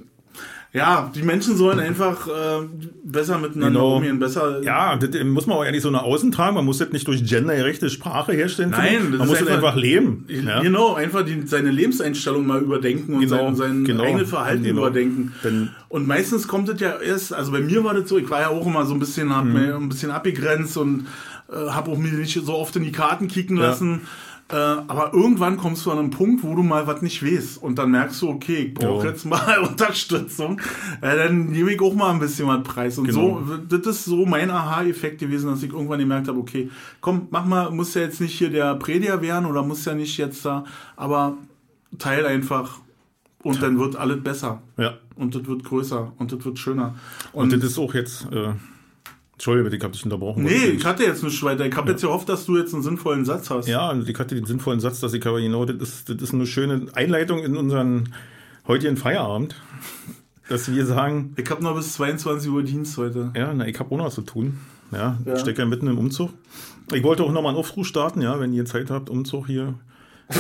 Ja, 0.76 1.10
die 1.16 1.22
Menschen 1.22 1.56
sollen 1.56 1.80
einfach 1.80 2.28
äh, 2.28 2.68
besser 3.02 3.38
miteinander 3.38 3.80
genau. 3.80 3.96
umgehen, 3.96 4.20
besser. 4.20 4.62
Ja, 4.62 4.98
das 4.98 5.24
muss 5.24 5.48
man 5.48 5.58
auch 5.58 5.64
ehrlich 5.64 5.82
so 5.82 5.90
nach 5.90 6.04
außen 6.04 6.34
tragen. 6.34 6.56
Man 6.56 6.66
muss 6.66 6.80
das 6.80 6.92
nicht 6.92 7.08
durch 7.08 7.26
gendergerechte 7.26 7.90
Sprache 7.90 8.34
herstellen. 8.34 8.72
Nein, 8.72 9.16
man 9.18 9.26
muss 9.26 9.38
einfach, 9.38 9.54
einfach 9.54 9.76
leben. 9.78 10.26
Ja? 10.28 10.62
Genau, 10.62 10.94
einfach 10.94 11.24
die, 11.24 11.44
seine 11.48 11.72
Lebenseinstellung 11.72 12.46
mal 12.46 12.62
überdenken 12.62 13.14
und 13.14 13.22
genau, 13.22 13.38
sein, 13.38 13.56
sein 13.56 13.84
genau, 13.86 14.04
eigenes 14.04 14.30
Verhalten 14.30 14.64
genau. 14.64 14.82
überdenken. 14.82 15.32
Denn 15.46 15.70
und 15.88 16.08
meistens 16.08 16.46
kommt 16.46 16.68
es 16.68 16.82
ja 16.82 17.00
erst, 17.00 17.34
also 17.34 17.54
bei 17.54 17.62
mir 17.62 17.86
war 17.86 17.94
das 17.94 18.10
so, 18.10 18.18
ich 18.18 18.30
war 18.30 18.42
ja 18.42 18.50
auch 18.50 18.66
immer 18.66 18.86
so 18.86 18.94
ein 18.94 19.00
bisschen, 19.00 19.34
hab 19.34 19.46
mhm. 19.46 19.54
mir 19.54 19.76
ein 19.76 19.88
bisschen 19.88 20.12
abgegrenzt 20.12 20.76
und 20.76 21.08
äh, 21.50 21.70
habe 21.70 21.90
auch 21.90 21.98
mir 21.98 22.12
nicht 22.12 22.34
so 22.34 22.54
oft 22.54 22.76
in 22.76 22.84
die 22.84 22.92
Karten 22.92 23.30
kicken 23.30 23.56
lassen. 23.56 24.02
Ja. 24.04 24.08
Äh, 24.48 24.56
aber 24.56 25.12
irgendwann 25.14 25.58
kommst 25.58 25.86
du 25.86 25.92
an 25.92 25.98
einen 25.98 26.12
Punkt, 26.12 26.44
wo 26.44 26.54
du 26.54 26.62
mal 26.62 26.86
was 26.86 27.02
nicht 27.02 27.26
weißt. 27.26 27.62
Und 27.64 27.80
dann 27.80 27.90
merkst 27.90 28.22
du, 28.22 28.30
okay, 28.30 28.58
ich 28.58 28.74
brauche 28.76 29.08
jetzt 29.08 29.26
mal 29.26 29.58
Unterstützung. 29.68 30.62
Äh, 31.02 31.16
dann 31.16 31.48
nehme 31.48 31.72
ich 31.74 31.82
auch 31.82 31.96
mal 31.96 32.12
ein 32.12 32.20
bisschen 32.20 32.48
was 32.48 32.62
preis. 32.62 32.98
Und 33.00 33.08
genau. 33.08 33.42
so, 33.44 33.58
das 33.58 33.98
ist 33.98 34.06
so 34.06 34.26
mein 34.28 34.52
Aha-Effekt 34.52 35.20
gewesen, 35.20 35.50
dass 35.50 35.64
ich 35.64 35.74
irgendwann 35.74 36.00
gemerkt 36.00 36.28
habe, 36.28 36.38
okay, 36.38 36.70
komm, 37.02 37.28
mach 37.32 37.46
mal, 37.46 37.72
muss 37.72 37.96
ja 37.96 38.02
jetzt 38.02 38.22
nicht 38.22 38.38
hier 38.38 38.52
der 38.52 38.76
Prediger 38.76 39.20
werden 39.22 39.48
oder 39.48 39.64
muss 39.64 39.84
ja 39.86 39.96
nicht 39.96 40.16
jetzt 40.18 40.46
da, 40.46 40.64
aber 40.96 41.38
teil 41.98 42.26
einfach 42.28 42.80
und 43.42 43.64
dann 43.64 43.80
wird 43.80 43.96
alles 43.96 44.24
besser. 44.24 44.62
Ja. 44.78 44.94
Und 45.16 45.34
das 45.34 45.48
wird 45.48 45.64
größer 45.64 46.14
und 46.20 46.32
das 46.32 46.46
wird 46.46 46.60
schöner. 46.60 46.96
Und, 47.32 47.54
und 47.54 47.64
das 47.64 47.72
ist 47.72 47.80
auch 47.80 47.96
jetzt. 47.96 48.32
Äh 48.32 48.54
Entschuldigung, 49.36 49.74
ich 49.74 49.84
habe 49.84 49.92
dich 49.92 50.04
unterbrochen. 50.06 50.44
Nee, 50.44 50.66
ich 50.78 50.86
hatte 50.86 51.04
jetzt 51.04 51.22
nicht 51.22 51.44
weiter. 51.44 51.66
Ich 51.66 51.76
habe 51.76 51.88
ja. 51.88 51.92
jetzt 51.92 52.02
gehofft, 52.02 52.30
dass 52.30 52.46
du 52.46 52.58
jetzt 52.58 52.74
einen 52.74 52.84
sinnvollen 52.84 53.26
Satz 53.26 53.50
hast. 53.50 53.68
Ja, 53.68 53.94
ich 53.94 54.18
hatte 54.18 54.34
den 54.34 54.46
sinnvollen 54.46 54.80
Satz, 54.80 55.02
dass 55.02 55.14
ich 55.14 55.26
aber 55.26 55.42
genau, 55.42 55.66
das 55.66 55.76
ist, 55.76 56.10
das 56.10 56.22
ist 56.22 56.34
eine 56.34 56.48
schöne 56.48 56.88
Einleitung 56.94 57.44
in 57.44 57.58
unseren 57.58 58.14
heutigen 58.66 58.96
Feierabend. 58.96 59.56
dass 60.48 60.72
wir 60.72 60.86
sagen, 60.86 61.34
Ich 61.36 61.50
habe 61.50 61.64
noch 61.64 61.76
bis 61.76 61.94
22 61.94 62.50
Uhr 62.50 62.64
Dienst 62.64 62.98
heute. 62.98 63.32
ja, 63.36 63.54
na, 63.54 63.68
ich 63.68 63.78
habe 63.78 63.94
auch 63.94 63.98
noch 63.98 64.06
was 64.06 64.16
zu 64.16 64.22
tun. 64.22 64.58
Ja, 64.92 65.18
ich 65.26 65.40
stecke 65.42 65.64
ja 65.64 65.66
mitten 65.66 65.88
im 65.88 65.98
Umzug. 65.98 66.32
Ich 66.94 67.04
wollte 67.04 67.24
auch 67.24 67.32
noch 67.32 67.42
mal 67.42 67.50
einen 67.50 67.58
Aufruf 67.58 67.88
starten, 67.88 68.22
ja, 68.22 68.40
wenn 68.40 68.54
ihr 68.54 68.66
Zeit 68.66 68.90
habt, 68.90 69.10
Umzug 69.10 69.48
hier. 69.48 69.74
ich 70.30 70.36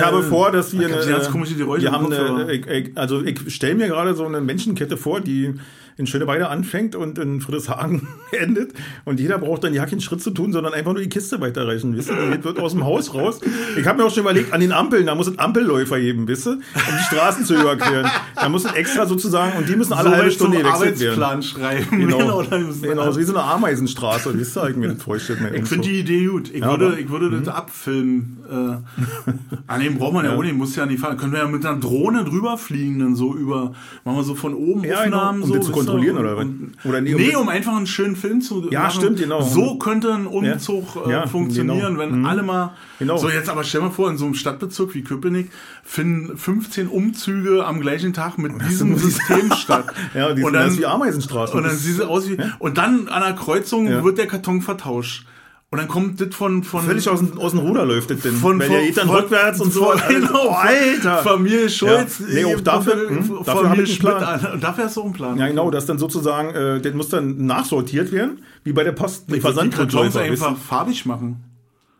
habe 0.00 0.22
vor, 0.22 0.50
dass 0.50 0.72
wir 0.78 0.88
gab's 0.88 1.06
ganz 1.06 1.30
komische 1.30 1.54
Geräusche 1.54 1.82
wir 1.82 1.92
haben 1.92 2.10
eine, 2.10 2.50
ich, 2.50 2.66
ich, 2.66 2.96
also 2.96 3.22
ich 3.22 3.54
stelle 3.54 3.74
mir 3.74 3.88
gerade 3.88 4.14
so 4.14 4.24
eine 4.24 4.40
Menschenkette 4.40 4.96
vor, 4.96 5.20
die 5.20 5.54
in 5.96 6.06
Schöneweide 6.06 6.48
anfängt 6.48 6.96
und 6.96 7.18
in 7.18 7.40
Friedrichshagen 7.40 8.08
endet. 8.32 8.72
Und 9.04 9.20
jeder 9.20 9.38
braucht 9.38 9.64
dann 9.64 9.74
ja 9.74 9.86
keinen 9.86 10.00
Schritt 10.00 10.20
zu 10.22 10.30
tun, 10.30 10.52
sondern 10.52 10.74
einfach 10.74 10.92
nur 10.92 11.02
die 11.02 11.08
Kiste 11.08 11.40
weiterreichen. 11.40 11.96
Wisst 11.96 12.10
ihr, 12.10 12.36
die 12.36 12.42
wird 12.44 12.58
aus 12.58 12.72
dem 12.72 12.84
Haus 12.84 13.14
raus. 13.14 13.40
Ich 13.78 13.86
habe 13.86 13.98
mir 13.98 14.04
auch 14.06 14.10
schon 14.12 14.22
überlegt, 14.24 14.52
an 14.52 14.60
den 14.60 14.72
Ampeln, 14.72 15.06
da 15.06 15.14
muss 15.14 15.28
es 15.28 15.38
Ampelläufer 15.38 16.00
geben, 16.00 16.26
wisst 16.28 16.46
ihr, 16.46 16.52
um 16.52 16.58
die 16.98 17.04
Straßen 17.04 17.44
zu 17.44 17.54
überqueren. 17.54 18.10
Da 18.34 18.48
muss 18.48 18.64
es 18.64 18.72
extra 18.72 19.06
sozusagen, 19.06 19.56
und 19.58 19.68
die 19.68 19.76
müssen 19.76 19.92
alle 19.92 20.10
so 20.10 20.16
halbe 20.16 20.30
Stunde 20.30 20.58
gewechselt 20.58 21.00
werden. 21.00 21.22
Arbeitsplan 21.22 21.42
schreiben. 21.42 21.98
Genau, 22.08 22.42
genau, 22.82 23.12
so 23.12 23.18
wie 23.18 23.24
so 23.24 23.34
eine 23.34 23.44
Ameisenstraße, 23.44 24.36
wisst 24.38 24.56
ihr, 24.56 24.68
ich 24.70 24.76
mir 24.76 24.88
das 24.94 25.06
Ich 25.54 25.68
finde 25.68 25.88
die 25.88 26.00
Idee 26.00 26.26
gut. 26.26 26.50
Ich 26.52 26.60
Ja, 26.60 26.70
würde, 26.70 26.86
aber- 26.88 26.98
ich 26.98 27.08
würde 27.10 27.24
Mhm. 27.26 27.44
das 27.44 27.54
abfilmen. 27.54 28.38
Äh, 28.50 29.32
an 29.66 29.80
dem 29.80 29.98
braucht 29.98 30.12
man 30.14 30.24
ja, 30.24 30.34
auch 30.34 30.42
nicht, 30.42 30.54
muss 30.54 30.76
ja 30.76 30.86
nicht 30.86 31.00
fahren. 31.00 31.16
Können 31.16 31.32
wir 31.32 31.40
ja 31.40 31.48
mit 31.48 31.64
einer 31.64 31.78
Drohne 31.78 32.24
drüber 32.24 32.58
fliegen, 32.58 32.98
dann 32.98 33.16
so 33.16 33.34
über, 33.34 33.72
machen 34.04 34.16
wir 34.18 34.24
so 34.24 34.34
von 34.34 34.54
oben 34.54 34.84
Ja, 34.84 35.04
genau, 35.04 35.16
Aufnahmen. 35.18 35.42
um 35.42 35.48
so, 35.48 35.54
kontrollieren, 35.86 36.18
oder 36.18 36.36
und- 36.36 36.72
Oder 36.84 37.00
nee, 37.00 37.14
um 37.14 37.20
nee, 37.20 37.36
um 37.36 37.48
einfach 37.48 37.76
einen 37.76 37.86
schönen 37.86 38.16
Film 38.16 38.40
zu 38.40 38.68
Ja, 38.70 38.82
machen. 38.84 39.00
stimmt, 39.00 39.18
genau. 39.18 39.42
So 39.42 39.76
könnte 39.78 40.12
ein 40.12 40.26
Umzug 40.26 40.96
Ja. 41.06 41.10
Ja, 41.10 41.24
äh, 41.24 41.28
funktionieren, 41.28 41.94
genau. 41.96 41.98
wenn 42.00 42.20
Mhm. 42.20 42.26
alle 42.26 42.42
mal. 42.42 42.74
Genau. 42.98 43.16
So, 43.16 43.28
jetzt 43.28 43.48
aber 43.48 43.64
stell 43.64 43.80
mal 43.80 43.90
vor, 43.90 44.08
in 44.10 44.16
so 44.18 44.24
einem 44.24 44.34
Stadtbezirk 44.34 44.94
wie 44.94 45.02
Köpenick 45.02 45.50
finden 45.82 46.36
15 46.36 46.88
Umzüge 46.88 47.64
am 47.66 47.80
gleichen 47.80 48.12
Tag 48.12 48.38
mit 48.38 48.52
diesem 48.68 48.96
System 48.96 49.52
statt. 49.56 49.86
Ja, 50.14 50.32
die 50.32 50.42
und 50.42 50.52
dann, 50.52 50.76
wie 50.78 50.86
Ameisenstraßen. 50.86 51.56
und 51.56 51.64
dann 51.64 51.76
sieht 51.76 51.96
sie 51.96 52.08
aus 52.08 52.28
wie, 52.28 52.36
und 52.58 52.78
dann 52.78 53.08
an 53.08 53.22
der 53.22 53.34
Kreuzung 53.34 53.86
Ja. 53.88 54.04
wird 54.04 54.18
der 54.18 54.26
Karton 54.26 54.62
vertauscht. 54.62 55.26
Und 55.74 55.80
dann 55.80 55.88
kommt 55.88 56.20
das 56.20 56.32
von, 56.34 56.62
von, 56.62 56.82
Völlig 56.84 57.08
aus, 57.08 57.18
dem- 57.18 57.36
aus 57.36 57.50
dem 57.50 57.58
Ruder 57.58 57.84
läuft 57.84 58.08
das 58.10 58.20
denn. 58.20 58.34
von, 58.34 58.60
Weil 58.60 58.68
von, 58.68 58.76
der 58.76 58.86
geht 58.86 58.96
dann 58.96 59.08
von- 59.08 59.16
rückwärts 59.16 59.60
und 59.60 59.72
so. 59.72 59.92
Genau, 60.08 60.50
Alter! 60.50 61.16
Familie 61.18 61.68
Schulz. 61.68 62.20
Ja. 62.20 62.26
Nee, 62.32 62.44
auch 62.54 62.60
dafür- 62.60 63.08
hm, 63.08 63.16
dafür 63.18 63.38
hab 63.54 63.62
Familie 63.62 63.82
ich 63.84 63.90
einen. 63.90 63.98
Plan. 64.18 64.22
an. 64.22 64.52
Und 64.52 64.62
dafür 64.62 64.84
hast 64.84 64.96
du 64.96 65.00
auch 65.00 65.04
einen 65.06 65.12
Plan. 65.14 65.36
Ja, 65.38 65.48
genau, 65.48 65.70
das 65.72 65.86
dann 65.86 65.98
sozusagen, 65.98 66.54
äh, 66.54 66.80
das 66.80 66.94
muss 66.94 67.08
dann 67.08 67.44
nachsortiert 67.46 68.12
werden, 68.12 68.38
wie 68.62 68.72
bei 68.72 68.84
der 68.84 68.92
Post. 68.92 69.24
Weißt 69.28 69.44
du? 69.56 70.18
einfach 70.20 70.56
farbig 70.56 71.04
machen. 71.06 71.42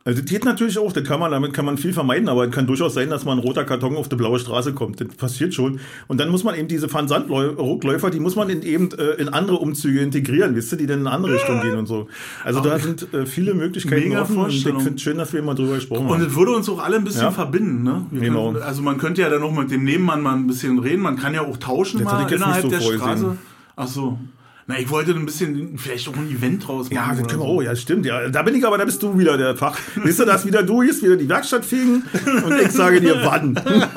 Also 0.06 0.20
das 0.20 0.30
geht 0.30 0.44
natürlich 0.44 0.78
auch, 0.78 0.92
das 0.92 1.02
kann 1.04 1.18
man, 1.18 1.30
damit 1.30 1.54
kann 1.54 1.64
man 1.64 1.78
viel 1.78 1.94
vermeiden, 1.94 2.28
aber 2.28 2.44
es 2.44 2.50
kann 2.50 2.66
durchaus 2.66 2.92
sein, 2.92 3.08
dass 3.08 3.24
mal 3.24 3.32
ein 3.32 3.38
roter 3.38 3.64
Karton 3.64 3.96
auf 3.96 4.06
die 4.10 4.16
blaue 4.16 4.38
Straße 4.38 4.74
kommt. 4.74 5.00
Das 5.00 5.08
passiert 5.16 5.54
schon. 5.54 5.80
Und 6.08 6.20
dann 6.20 6.28
muss 6.28 6.44
man 6.44 6.54
eben 6.56 6.68
diese 6.68 6.90
Versandrückläufer, 6.90 8.10
die 8.10 8.20
muss 8.20 8.36
man 8.36 8.50
in 8.50 8.60
eben 8.60 8.90
äh, 8.98 9.12
in 9.14 9.30
andere 9.30 9.56
Umzüge 9.56 10.00
integrieren, 10.00 10.54
wisst 10.56 10.72
ihr, 10.72 10.78
die 10.78 10.86
dann 10.86 11.00
in 11.00 11.06
eine 11.06 11.16
andere 11.16 11.32
Richtung 11.34 11.62
gehen 11.62 11.76
und 11.76 11.86
so. 11.86 12.08
Also 12.44 12.60
da 12.60 12.78
sind 12.78 13.14
äh, 13.14 13.24
viele 13.24 13.54
Möglichkeiten 13.54 14.14
offen 14.16 14.36
und 14.36 14.50
ich 14.50 14.62
finde 14.62 14.90
es 14.94 15.00
schön, 15.00 15.16
dass 15.16 15.32
wir 15.32 15.40
mal 15.42 15.54
drüber 15.54 15.76
gesprochen 15.76 16.06
Und 16.06 16.18
haben. 16.20 16.26
es 16.26 16.36
würde 16.36 16.52
uns 16.52 16.68
auch 16.68 16.80
alle 16.84 16.96
ein 16.96 17.04
bisschen 17.04 17.22
Ja. 17.22 17.30
verbinden. 17.30 17.82
Ne? 17.82 18.04
Wir 18.10 18.20
Genau. 18.28 18.52
können, 18.52 18.62
also 18.62 18.82
man 18.82 18.98
könnte 18.98 19.22
ja 19.22 19.30
dann 19.30 19.40
noch 19.40 19.52
mit 19.52 19.70
dem 19.70 19.84
Nebenmann 19.84 20.20
mal 20.20 20.34
ein 20.34 20.46
bisschen 20.46 20.78
reden. 20.80 21.00
Man 21.02 21.16
kann 21.16 21.32
ja 21.32 21.40
auch 21.40 21.56
tauschen 21.56 22.00
Das 22.04 22.12
mal 22.12 22.30
innerhalb 22.30 22.60
so 22.62 22.68
der 22.68 22.80
vorgesehen. 22.80 23.00
Straße. 23.08 23.36
Ach 23.76 23.88
so. 23.88 24.18
Na, 24.66 24.78
ich 24.78 24.88
wollte 24.88 25.10
ein 25.12 25.26
bisschen, 25.26 25.76
vielleicht 25.76 26.08
auch 26.08 26.16
ein 26.16 26.30
Event 26.30 26.66
draus 26.66 26.90
machen. 26.90 26.94
Ja, 26.94 27.08
das 27.14 27.28
können 27.28 27.42
wir 27.42 27.46
so. 27.46 27.52
auch, 27.58 27.62
ja, 27.62 27.76
stimmt. 27.76 28.06
Ja, 28.06 28.28
da 28.28 28.42
bin 28.42 28.54
ich 28.54 28.66
aber, 28.66 28.78
da 28.78 28.86
bist 28.86 29.02
du 29.02 29.18
wieder 29.18 29.36
der 29.36 29.56
Fach. 29.56 29.78
Wisst 29.96 30.20
ihr, 30.20 30.26
dass 30.26 30.46
wieder 30.46 30.62
du 30.62 30.80
ist, 30.80 31.02
wieder 31.02 31.16
die 31.16 31.28
Werkstatt 31.28 31.66
fegen 31.66 32.02
und 32.44 32.60
ich 32.60 32.70
sage 32.70 33.00
dir, 33.00 33.20
wann. 33.24 33.60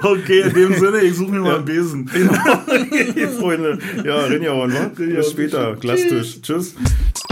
Okay, 0.00 0.42
in 0.42 0.54
dem 0.54 0.74
Sinne, 0.74 1.00
ich 1.00 1.16
suche 1.16 1.32
mir 1.32 1.40
mal 1.40 1.56
einen 1.56 1.64
Besen. 1.64 2.08
Freunde. 3.40 3.78
Ja, 4.04 4.20
Rinjauen, 4.26 4.72
wa? 4.72 4.90
Bis 4.94 5.30
später. 5.30 5.74
Glasstisch. 5.74 6.40
Tschüss. 6.40 6.74
Schatz, 6.74 7.31